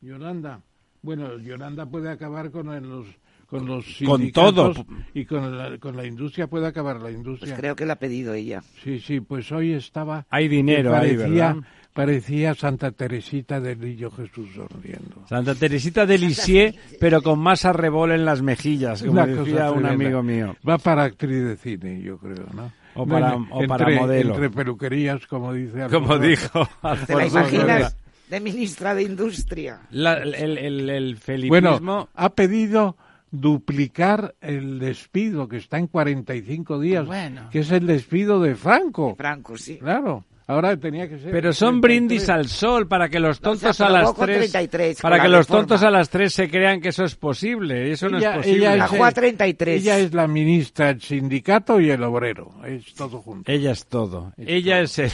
Yolanda. 0.00 0.60
Bueno, 1.02 1.38
Yolanda 1.38 1.86
puede 1.86 2.10
acabar 2.10 2.50
con 2.50 2.66
los 2.88 3.06
con 3.46 3.66
los 3.66 3.84
Con 4.06 4.16
sindicatos 4.18 4.76
todo. 4.76 4.86
y 5.12 5.26
con 5.26 5.58
la, 5.58 5.76
con 5.78 5.94
la 5.94 6.06
industria 6.06 6.46
puede 6.46 6.66
acabar 6.66 7.00
la 7.02 7.10
industria. 7.10 7.50
Pues 7.50 7.60
creo 7.60 7.76
que 7.76 7.84
la 7.84 7.92
ha 7.94 7.98
pedido 7.98 8.32
ella. 8.32 8.62
Sí, 8.82 8.98
sí, 8.98 9.20
pues 9.20 9.52
hoy 9.52 9.74
estaba. 9.74 10.24
Hay 10.30 10.48
dinero 10.48 10.90
que 10.92 10.96
ahí, 10.96 11.16
parecía, 11.16 11.46
¿verdad? 11.48 11.68
Parecía 11.92 12.54
Santa 12.54 12.92
Teresita 12.92 13.60
del 13.60 13.78
Niño 13.80 14.10
Jesús 14.10 14.48
sonriendo. 14.54 15.26
Santa 15.28 15.54
Teresita 15.54 16.06
de 16.06 16.16
Lisieux, 16.16 16.74
pero 16.98 17.20
con 17.20 17.40
más 17.40 17.66
arrebol 17.66 18.12
en 18.12 18.24
las 18.24 18.40
mejillas, 18.40 19.00
como 19.02 19.12
Una 19.12 19.26
decía 19.26 19.42
cosa 19.66 19.72
un 19.72 19.82
tremenda. 19.82 20.04
amigo 20.06 20.22
mío. 20.22 20.56
Va 20.66 20.78
para 20.78 21.02
actriz 21.04 21.44
de 21.44 21.56
cine, 21.58 22.00
yo 22.00 22.16
creo, 22.16 22.46
¿no? 22.54 22.72
O 22.94 23.06
para- 23.06 23.34
o 23.36 23.66
para 23.66 23.84
entre- 23.84 24.00
modelo. 24.00 24.30
Entre 24.34 24.48
peluquerías, 24.48 25.26
como 25.26 25.52
dice 25.52 25.88
Como 25.90 26.18
dijo 26.18 26.66
¿Te 27.06 27.14
la 27.14 27.26
imaginas. 27.26 27.96
De 28.32 28.40
ministra 28.40 28.94
de 28.94 29.02
Industria? 29.02 29.82
La- 29.90 30.14
el, 30.22 30.34
el, 30.56 30.88
el 30.88 31.16
felipismo... 31.18 31.50
Bueno, 31.78 32.08
ha 32.14 32.30
pedido 32.30 32.96
duplicar 33.30 34.34
el 34.40 34.78
despido 34.78 35.48
que 35.48 35.58
está 35.58 35.78
en 35.78 35.86
45 35.86 36.80
días, 36.80 37.06
Bueno. 37.06 37.48
que 37.50 37.58
es 37.60 37.70
el 37.70 37.86
despido 37.86 38.40
de 38.40 38.54
Franco. 38.54 39.14
Franco, 39.16 39.58
sí. 39.58 39.76
Claro, 39.76 40.24
ahora 40.46 40.76
tenía 40.76 41.08
que 41.08 41.18
ser. 41.18 41.30
Pero 41.30 41.52
son 41.52 41.80
33. 41.80 41.82
brindis 41.82 42.28
al 42.28 42.48
sol 42.48 42.88
para 42.88 43.08
que 43.08 43.20
los 43.20 43.40
tontos 43.40 43.80
a 43.80 43.88
las 43.88 44.02
aprobó 44.02 44.14
con 44.16 44.26
3 44.26 44.38
33 44.52 44.96
con 44.96 45.02
para 45.02 45.16
la 45.18 45.22
que 45.22 45.28
los 45.28 45.46
tontos 45.46 45.82
a 45.82 45.90
las 45.90 46.08
3 46.10 46.32
se 46.32 46.50
crean 46.50 46.80
que 46.80 46.88
eso 46.90 47.04
es 47.04 47.14
posible, 47.14 47.90
eso 47.92 48.08
no 48.08 48.18
es 48.18 48.24
posible. 48.24 48.58
ella 48.58 48.76
La 48.76 48.84
es- 48.86 48.90
Juá 48.90 49.12
33. 49.12 49.80
Ella 49.82 49.98
es 49.98 50.12
la 50.14 50.26
ministra 50.26 50.86
del 50.88 51.00
sindicato 51.00 51.80
y 51.80 51.90
el 51.90 52.02
obrero, 52.02 52.52
es 52.66 52.94
todo 52.94 53.20
junto. 53.20 53.50
Ella 53.50 53.72
es 53.72 53.86
todo. 53.86 54.32
Ella 54.36 54.80
es 54.80 54.98
el, 54.98 55.10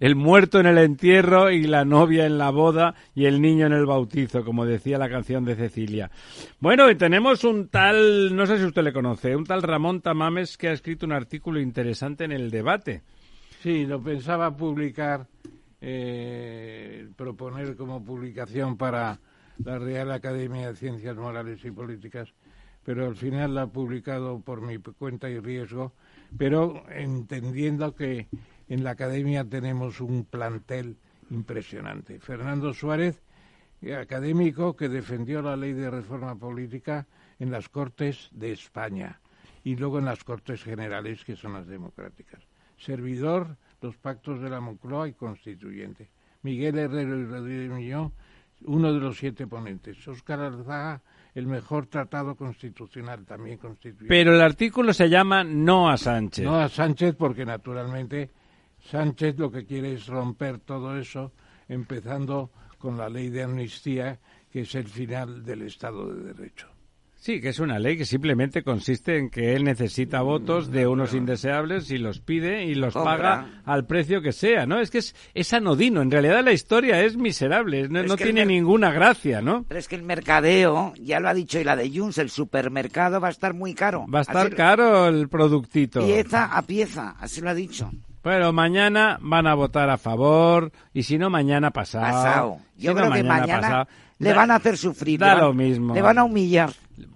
el 0.00 0.14
muerto 0.16 0.60
en 0.60 0.66
el 0.66 0.78
entierro 0.78 1.50
y 1.50 1.64
la 1.66 1.84
novia 1.84 2.26
en 2.26 2.38
la 2.38 2.50
boda 2.50 2.94
y 3.14 3.24
el 3.26 3.40
niño 3.40 3.66
en 3.66 3.72
el 3.72 3.86
bautizo, 3.86 4.44
como 4.44 4.64
decía 4.66 4.98
la 4.98 5.08
canción 5.08 5.44
de 5.44 5.56
Cecilia. 5.56 6.10
Bueno, 6.60 6.90
y 6.90 6.94
tenemos 6.96 7.44
un 7.44 7.68
tal, 7.68 8.34
no 8.34 8.46
sé 8.46 8.58
si 8.58 8.64
usted 8.64 8.82
le 8.82 8.92
conoce, 8.92 9.34
un 9.36 9.44
tal 9.44 9.62
Ramón 9.62 10.00
Tamames 10.00 10.56
que 10.56 10.68
ha 10.68 10.72
escrito 10.72 11.06
un 11.06 11.12
artículo 11.12 11.60
interesante 11.60 12.24
en 12.24 12.32
el 12.32 12.50
debate. 12.50 13.02
Sí, 13.66 13.84
lo 13.84 14.00
pensaba 14.00 14.56
publicar, 14.56 15.26
eh, 15.80 17.08
proponer 17.16 17.74
como 17.74 18.04
publicación 18.04 18.76
para 18.76 19.18
la 19.58 19.80
Real 19.80 20.12
Academia 20.12 20.68
de 20.68 20.76
Ciencias 20.76 21.16
Morales 21.16 21.64
y 21.64 21.72
Políticas, 21.72 22.32
pero 22.84 23.06
al 23.06 23.16
final 23.16 23.56
la 23.56 23.62
ha 23.62 23.66
publicado 23.66 24.38
por 24.38 24.60
mi 24.60 24.78
cuenta 24.78 25.28
y 25.28 25.40
riesgo, 25.40 25.94
pero 26.38 26.84
entendiendo 26.90 27.92
que 27.96 28.28
en 28.68 28.84
la 28.84 28.90
Academia 28.90 29.44
tenemos 29.44 30.00
un 30.00 30.24
plantel 30.26 30.96
impresionante. 31.30 32.20
Fernando 32.20 32.72
Suárez, 32.72 33.20
eh, 33.82 33.96
académico 33.96 34.76
que 34.76 34.88
defendió 34.88 35.42
la 35.42 35.56
ley 35.56 35.72
de 35.72 35.90
reforma 35.90 36.36
política 36.36 37.08
en 37.40 37.50
las 37.50 37.68
Cortes 37.68 38.28
de 38.30 38.52
España 38.52 39.20
y 39.64 39.74
luego 39.74 39.98
en 39.98 40.04
las 40.04 40.22
Cortes 40.22 40.62
Generales, 40.62 41.24
que 41.24 41.34
son 41.34 41.54
las 41.54 41.66
democráticas. 41.66 42.46
Servidor, 42.76 43.56
los 43.80 43.96
pactos 43.96 44.40
de 44.40 44.50
la 44.50 44.60
Moncloa 44.60 45.08
y 45.08 45.12
constituyente. 45.12 46.10
Miguel 46.42 46.78
Herrero 46.78 47.18
y 47.18 47.24
Rodríguez 47.24 47.70
Millón, 47.70 48.12
uno 48.62 48.92
de 48.92 49.00
los 49.00 49.18
siete 49.18 49.46
ponentes. 49.46 50.06
Óscar 50.06 50.40
Alzaga, 50.40 51.02
el 51.34 51.46
mejor 51.46 51.86
tratado 51.86 52.36
constitucional, 52.36 53.24
también 53.24 53.58
constituyente. 53.58 54.08
Pero 54.08 54.34
el 54.34 54.40
artículo 54.40 54.92
se 54.92 55.08
llama 55.08 55.44
No 55.44 55.90
a 55.90 55.96
Sánchez. 55.96 56.44
No 56.44 56.56
a 56.56 56.68
Sánchez, 56.68 57.14
porque 57.16 57.44
naturalmente 57.44 58.30
Sánchez 58.80 59.38
lo 59.38 59.50
que 59.50 59.66
quiere 59.66 59.94
es 59.94 60.06
romper 60.06 60.60
todo 60.60 60.96
eso, 60.96 61.32
empezando 61.68 62.50
con 62.78 62.96
la 62.96 63.08
ley 63.08 63.28
de 63.28 63.42
amnistía, 63.42 64.18
que 64.50 64.60
es 64.60 64.74
el 64.74 64.86
final 64.86 65.44
del 65.44 65.62
Estado 65.62 66.14
de 66.14 66.32
Derecho. 66.32 66.68
Sí, 67.26 67.40
que 67.40 67.48
es 67.48 67.58
una 67.58 67.80
ley 67.80 67.98
que 67.98 68.04
simplemente 68.04 68.62
consiste 68.62 69.18
en 69.18 69.30
que 69.30 69.56
él 69.56 69.64
necesita 69.64 70.22
votos 70.22 70.70
de 70.70 70.86
unos 70.86 71.12
indeseables 71.12 71.90
y 71.90 71.98
los 71.98 72.20
pide 72.20 72.66
y 72.66 72.76
los 72.76 72.94
paga 72.94 73.62
al 73.64 73.84
precio 73.84 74.22
que 74.22 74.30
sea, 74.30 74.64
¿no? 74.64 74.78
Es 74.78 74.92
que 74.92 74.98
es, 74.98 75.16
es 75.34 75.52
anodino. 75.52 76.02
En 76.02 76.12
realidad 76.12 76.44
la 76.44 76.52
historia 76.52 77.02
es 77.02 77.16
miserable, 77.16 77.88
no, 77.88 78.16
tiene 78.16 78.46
ninguna 78.46 78.92
gracia, 78.92 79.42
¿no? 79.42 79.64
Pero 79.66 79.80
es 79.80 79.88
que 79.88 79.96
el 79.96 80.04
mercadeo, 80.04 80.94
ya 81.00 81.18
lo 81.18 81.28
ha 81.28 81.34
dicho 81.34 81.58
y 81.58 81.64
la 81.64 81.74
de 81.74 81.90
Junts, 81.90 82.18
el 82.18 82.30
supermercado 82.30 83.20
va 83.20 83.26
a 83.26 83.32
estar 83.32 83.54
muy 83.54 83.74
caro. 83.74 84.06
Va 84.06 84.20
a 84.20 84.22
estar 84.22 84.54
caro 84.54 85.08
el 85.08 85.28
productito. 85.28 86.06
Pieza 86.06 86.44
a 86.44 86.62
pieza, 86.62 87.16
así 87.18 87.40
lo 87.40 87.50
ha 87.50 87.54
dicho. 87.54 87.90
Pero 88.26 88.52
mañana 88.52 89.18
van 89.22 89.46
a 89.46 89.54
votar 89.54 89.88
a 89.88 89.98
favor 89.98 90.72
y 90.92 91.04
si 91.04 91.16
no 91.16 91.30
mañana 91.30 91.70
pasado. 91.70 92.04
Pasado. 92.06 92.58
Si 92.76 92.82
Yo 92.82 92.92
no, 92.92 93.02
creo 93.02 93.12
que 93.12 93.22
mañana 93.22 93.60
pasado. 93.60 93.88
le 94.18 94.32
van 94.32 94.50
a 94.50 94.56
hacer 94.56 94.76
sufrir. 94.76 95.20
da 95.20 95.28
le 95.28 95.34
van- 95.34 95.44
lo 95.44 95.54
mismo. 95.54 95.94
Le 95.94 96.02
van 96.02 96.18
a 96.18 96.24
humillar. 96.24 96.70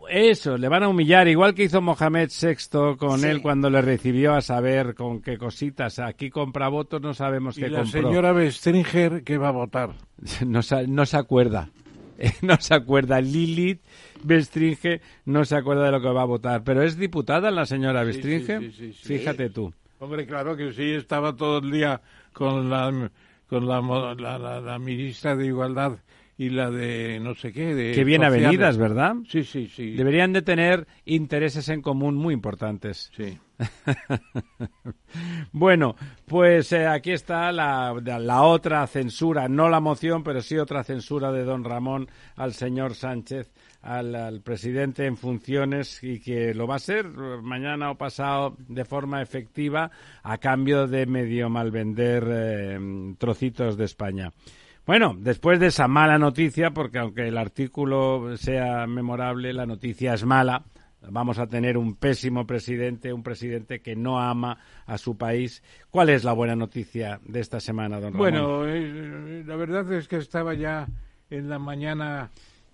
Eso, 0.09 0.57
le 0.57 0.69
van 0.69 0.85
a 0.85 0.89
humillar, 0.89 1.27
igual 1.27 1.55
que 1.55 1.65
hizo 1.65 1.81
Mohamed 1.81 2.29
VI 2.31 2.97
con 2.97 3.19
Sí. 3.21 3.27
él 3.27 3.43
cuando 3.43 3.71
le 3.71 3.83
recibió 3.83 4.35
a 4.35 4.41
saber 4.41 4.95
con 4.95 5.21
qué 5.21 5.37
cositas. 5.37 5.99
Aquí 5.99 6.31
compra 6.31 6.69
votos, 6.69 7.01
no 7.03 7.13
sabemos 7.13 7.59
Y 7.59 7.63
qué 7.63 7.71
la 7.71 7.81
compró. 7.83 8.03
señora 8.03 8.31
Bestringer, 8.33 9.25
que 9.25 9.37
va 9.37 9.49
a 9.49 9.53
votar? 9.53 9.91
No 10.47 10.63
se, 10.63 10.87
no 10.87 11.07
se 11.07 11.17
acuerda. 11.17 11.71
No 12.43 12.57
se 12.61 12.75
acuerda. 12.75 13.21
Lilith 13.21 13.81
Bestringe 14.23 15.01
no 15.25 15.45
se 15.45 15.57
acuerda 15.57 15.87
de 15.87 15.91
lo 15.93 16.01
que 16.03 16.09
va 16.11 16.23
a 16.23 16.27
votar. 16.27 16.63
Pero 16.63 16.83
es 16.83 16.97
diputada 16.99 17.51
la 17.51 17.65
señora 17.67 18.03
Sí, 18.03 18.07
Bestringe. 18.07 18.59
sí, 18.61 18.71
sí, 18.71 18.93
sí, 18.93 18.93
sí. 18.93 19.19
Fíjate 19.19 19.51
tú. 19.51 19.73
Hombre, 20.01 20.27
claro 20.27 20.57
que 20.57 20.73
sí, 20.73 20.93
estaba 20.95 21.37
todo 21.37 21.59
el 21.59 21.71
día 21.71 22.01
con 22.33 22.69
la 22.71 23.11
con 23.49 23.67
la, 23.69 23.81
la, 24.15 24.39
la- 24.39 24.61
la 24.61 24.79
ministra 24.79 25.35
de 25.37 25.47
Igualdad 25.47 25.99
y 26.39 26.49
la 26.51 26.71
de 26.71 27.19
no 27.21 27.35
sé 27.35 27.53
qué. 27.53 27.75
De 27.75 27.93
Qué 27.93 28.05
bien 28.05 28.23
sociales. 28.23 28.45
avenidas, 28.47 28.79
¿verdad? 28.79 29.15
Sí, 29.29 29.45
sí, 29.45 29.67
sí. 29.69 29.91
Deberían 29.97 30.33
de 30.33 30.41
tener 30.43 30.87
intereses 31.05 31.69
en 31.69 31.83
común 31.83 32.15
muy 32.15 32.33
importantes. 32.33 33.11
Sí. 33.15 33.39
bueno, 35.53 35.97
pues 36.27 36.73
eh, 36.73 36.87
aquí 36.87 37.11
está 37.13 37.53
la, 37.53 37.95
la, 38.03 38.43
otra 38.43 38.87
censura, 38.87 39.49
no 39.49 39.69
la 39.69 39.81
moción, 39.81 40.23
pero 40.23 40.41
sí 40.41 40.57
otra 40.57 40.83
censura 40.85 41.31
de 41.33 41.45
don 41.45 41.65
Ramón 41.65 42.09
al 42.37 42.55
señor 42.55 42.95
Sánchez, 42.95 43.53
al, 43.83 44.41
presidente 44.43 45.07
en 45.07 45.17
funciones 45.17 46.03
y 46.03 46.21
que 46.21 46.55
lo 46.55 46.67
va 46.67 46.77
a 46.77 46.81
ser 46.81 47.07
mañana 47.07 47.91
o 47.91 47.97
pasado 47.97 48.57
de 48.69 48.85
forma 48.85 49.23
efectiva 49.23 49.91
a 50.23 50.39
cambio 50.39 50.87
de 50.87 51.07
medio 51.07 51.49
malvender 51.49 52.27
eh, 52.29 52.79
trocitos 53.19 53.77
de 53.77 53.85
España. 53.85 54.33
Bueno, 54.87 55.15
después 55.19 55.61
de 55.61 55.69
esa 55.69 55.89
mala 55.89 56.19
noticia, 56.19 56.71
porque 56.71 56.99
aunque 56.99 57.29
el 57.29 57.39
artículo 57.39 58.37
sea 58.37 58.87
memorable, 58.87 59.53
la 59.53 59.67
noticia 59.67 60.15
es 60.15 60.25
mala 60.25 60.65
vamos 61.09 61.39
a 61.39 61.47
tener 61.47 61.77
un 61.77 61.97
pésimo 61.97 62.47
presidente, 62.47 63.13
un 63.13 63.23
presidente 63.23 63.81
que 63.81 63.97
no 63.97 64.21
ama 64.21 64.59
a 64.87 64.99
su 64.99 65.17
país. 65.17 65.63
¿Cuál 65.91 66.11
es 66.11 66.25
la 66.25 66.33
buena 66.33 66.57
noticia 66.57 67.21
de 67.25 67.41
esta 67.41 67.61
semana, 67.61 68.01
don 68.01 68.13
Ramón? 68.13 68.19
Bueno, 68.19 68.67
eh, 68.67 69.43
la 69.47 69.57
verdad 69.57 69.91
es 69.93 70.09
que 70.09 70.17
estaba 70.17 70.55
ya 70.55 70.89
en 71.31 71.49
la 71.49 71.59
mañana 71.59 72.31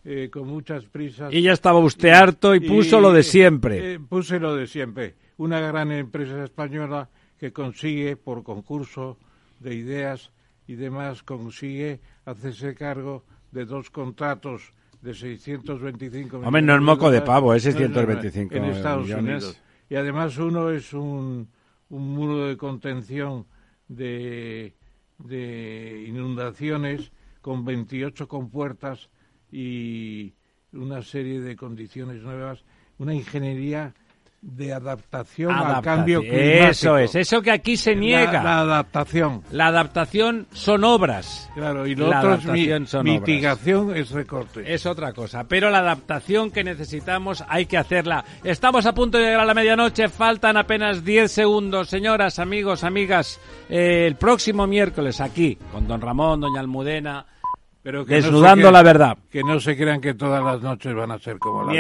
eh, 0.08 0.30
con 0.30 0.46
muchas 0.46 0.84
prisas. 0.84 1.34
Y 1.34 1.42
ya 1.42 1.52
estaba 1.52 1.80
usted 1.80 2.10
harto 2.10 2.54
y, 2.54 2.60
puso 2.60 3.00
lo 3.00 3.12
de 3.12 3.24
siempre. 3.24 3.94
Eh, 3.94 3.98
puse 3.98 4.38
lo 4.38 4.54
de 4.54 4.68
siempre. 4.68 5.16
Una 5.36 5.58
gran 5.58 5.90
empresa 5.90 6.44
española 6.44 7.10
que 7.36 7.52
consigue, 7.52 8.16
por 8.16 8.44
concurso 8.44 9.18
de 9.58 9.74
ideas 9.74 10.30
y 10.68 10.76
demás, 10.76 11.24
consigue 11.24 11.98
hacerse 12.24 12.76
cargo 12.76 13.24
de 13.50 13.64
dos 13.64 13.90
contratos 13.90 14.72
de 15.02 15.12
625 15.12 16.36
millones. 16.36 16.46
Hombre, 16.46 16.62
no 16.62 16.76
es 16.76 16.82
moco 16.82 17.10
de 17.10 17.22
pavo, 17.22 17.52
es 17.52 17.64
625 17.64 18.54
en 18.54 18.64
Estados 18.66 19.06
millones. 19.06 19.42
Unidos. 19.42 19.62
Y 19.90 19.96
además 19.96 20.38
uno 20.38 20.70
es 20.70 20.92
un, 20.92 21.48
un 21.88 22.14
muro 22.14 22.46
de 22.46 22.56
contención 22.56 23.44
de, 23.88 24.76
de 25.18 26.04
inundaciones 26.06 27.10
con 27.40 27.64
28 27.64 28.28
compuertas 28.28 29.10
y 29.56 30.34
una 30.74 31.00
serie 31.00 31.40
de 31.40 31.56
condiciones 31.56 32.22
nuevas, 32.22 32.62
una 32.98 33.14
ingeniería 33.14 33.94
de 34.42 34.72
adaptación 34.72 35.50
al 35.50 35.82
cambio 35.82 36.20
climático. 36.20 36.68
Eso 36.68 36.98
es, 36.98 37.14
eso 37.14 37.40
que 37.40 37.50
aquí 37.50 37.78
se 37.78 37.96
niega. 37.96 38.42
La, 38.42 38.60
adaptación. 38.60 39.42
La 39.50 39.68
adaptación 39.68 40.46
son 40.52 40.84
obras. 40.84 41.50
Claro, 41.54 41.86
y 41.86 41.94
lo 41.94 42.08
otro 42.08 42.34
es 42.34 42.94
mitigación 43.02 43.96
es 43.96 44.10
recorte. 44.10 44.72
Es 44.72 44.84
otra 44.84 45.14
cosa, 45.14 45.44
pero 45.44 45.70
la 45.70 45.78
adaptación 45.78 46.50
que 46.50 46.62
necesitamos 46.62 47.42
hay 47.48 47.64
que 47.64 47.78
hacerla. 47.78 48.26
Estamos 48.44 48.84
a 48.84 48.92
punto 48.92 49.16
de 49.16 49.24
llegar 49.24 49.40
a 49.40 49.46
la 49.46 49.54
medianoche, 49.54 50.08
faltan 50.08 50.58
apenas 50.58 51.02
10 51.02 51.32
segundos. 51.32 51.88
Señoras, 51.88 52.38
amigos, 52.38 52.84
amigas, 52.84 53.40
eh, 53.70 54.06
el 54.06 54.16
próximo 54.16 54.66
miércoles 54.66 55.22
aquí, 55.22 55.56
con 55.72 55.88
don 55.88 56.00
Ramón, 56.02 56.42
doña 56.42 56.60
Almudena, 56.60 57.24
pero 57.86 58.04
que 58.04 58.16
desnudando 58.16 58.64
no 58.64 58.72
la 58.72 58.82
verdad. 58.82 59.16
Que 59.30 59.44
no 59.44 59.60
se 59.60 59.76
crean 59.76 60.00
que 60.00 60.14
todas 60.14 60.42
las 60.42 60.60
noches 60.60 60.92
van 60.92 61.12
a 61.12 61.20
ser 61.20 61.38
como 61.38 61.62
la 61.62 61.72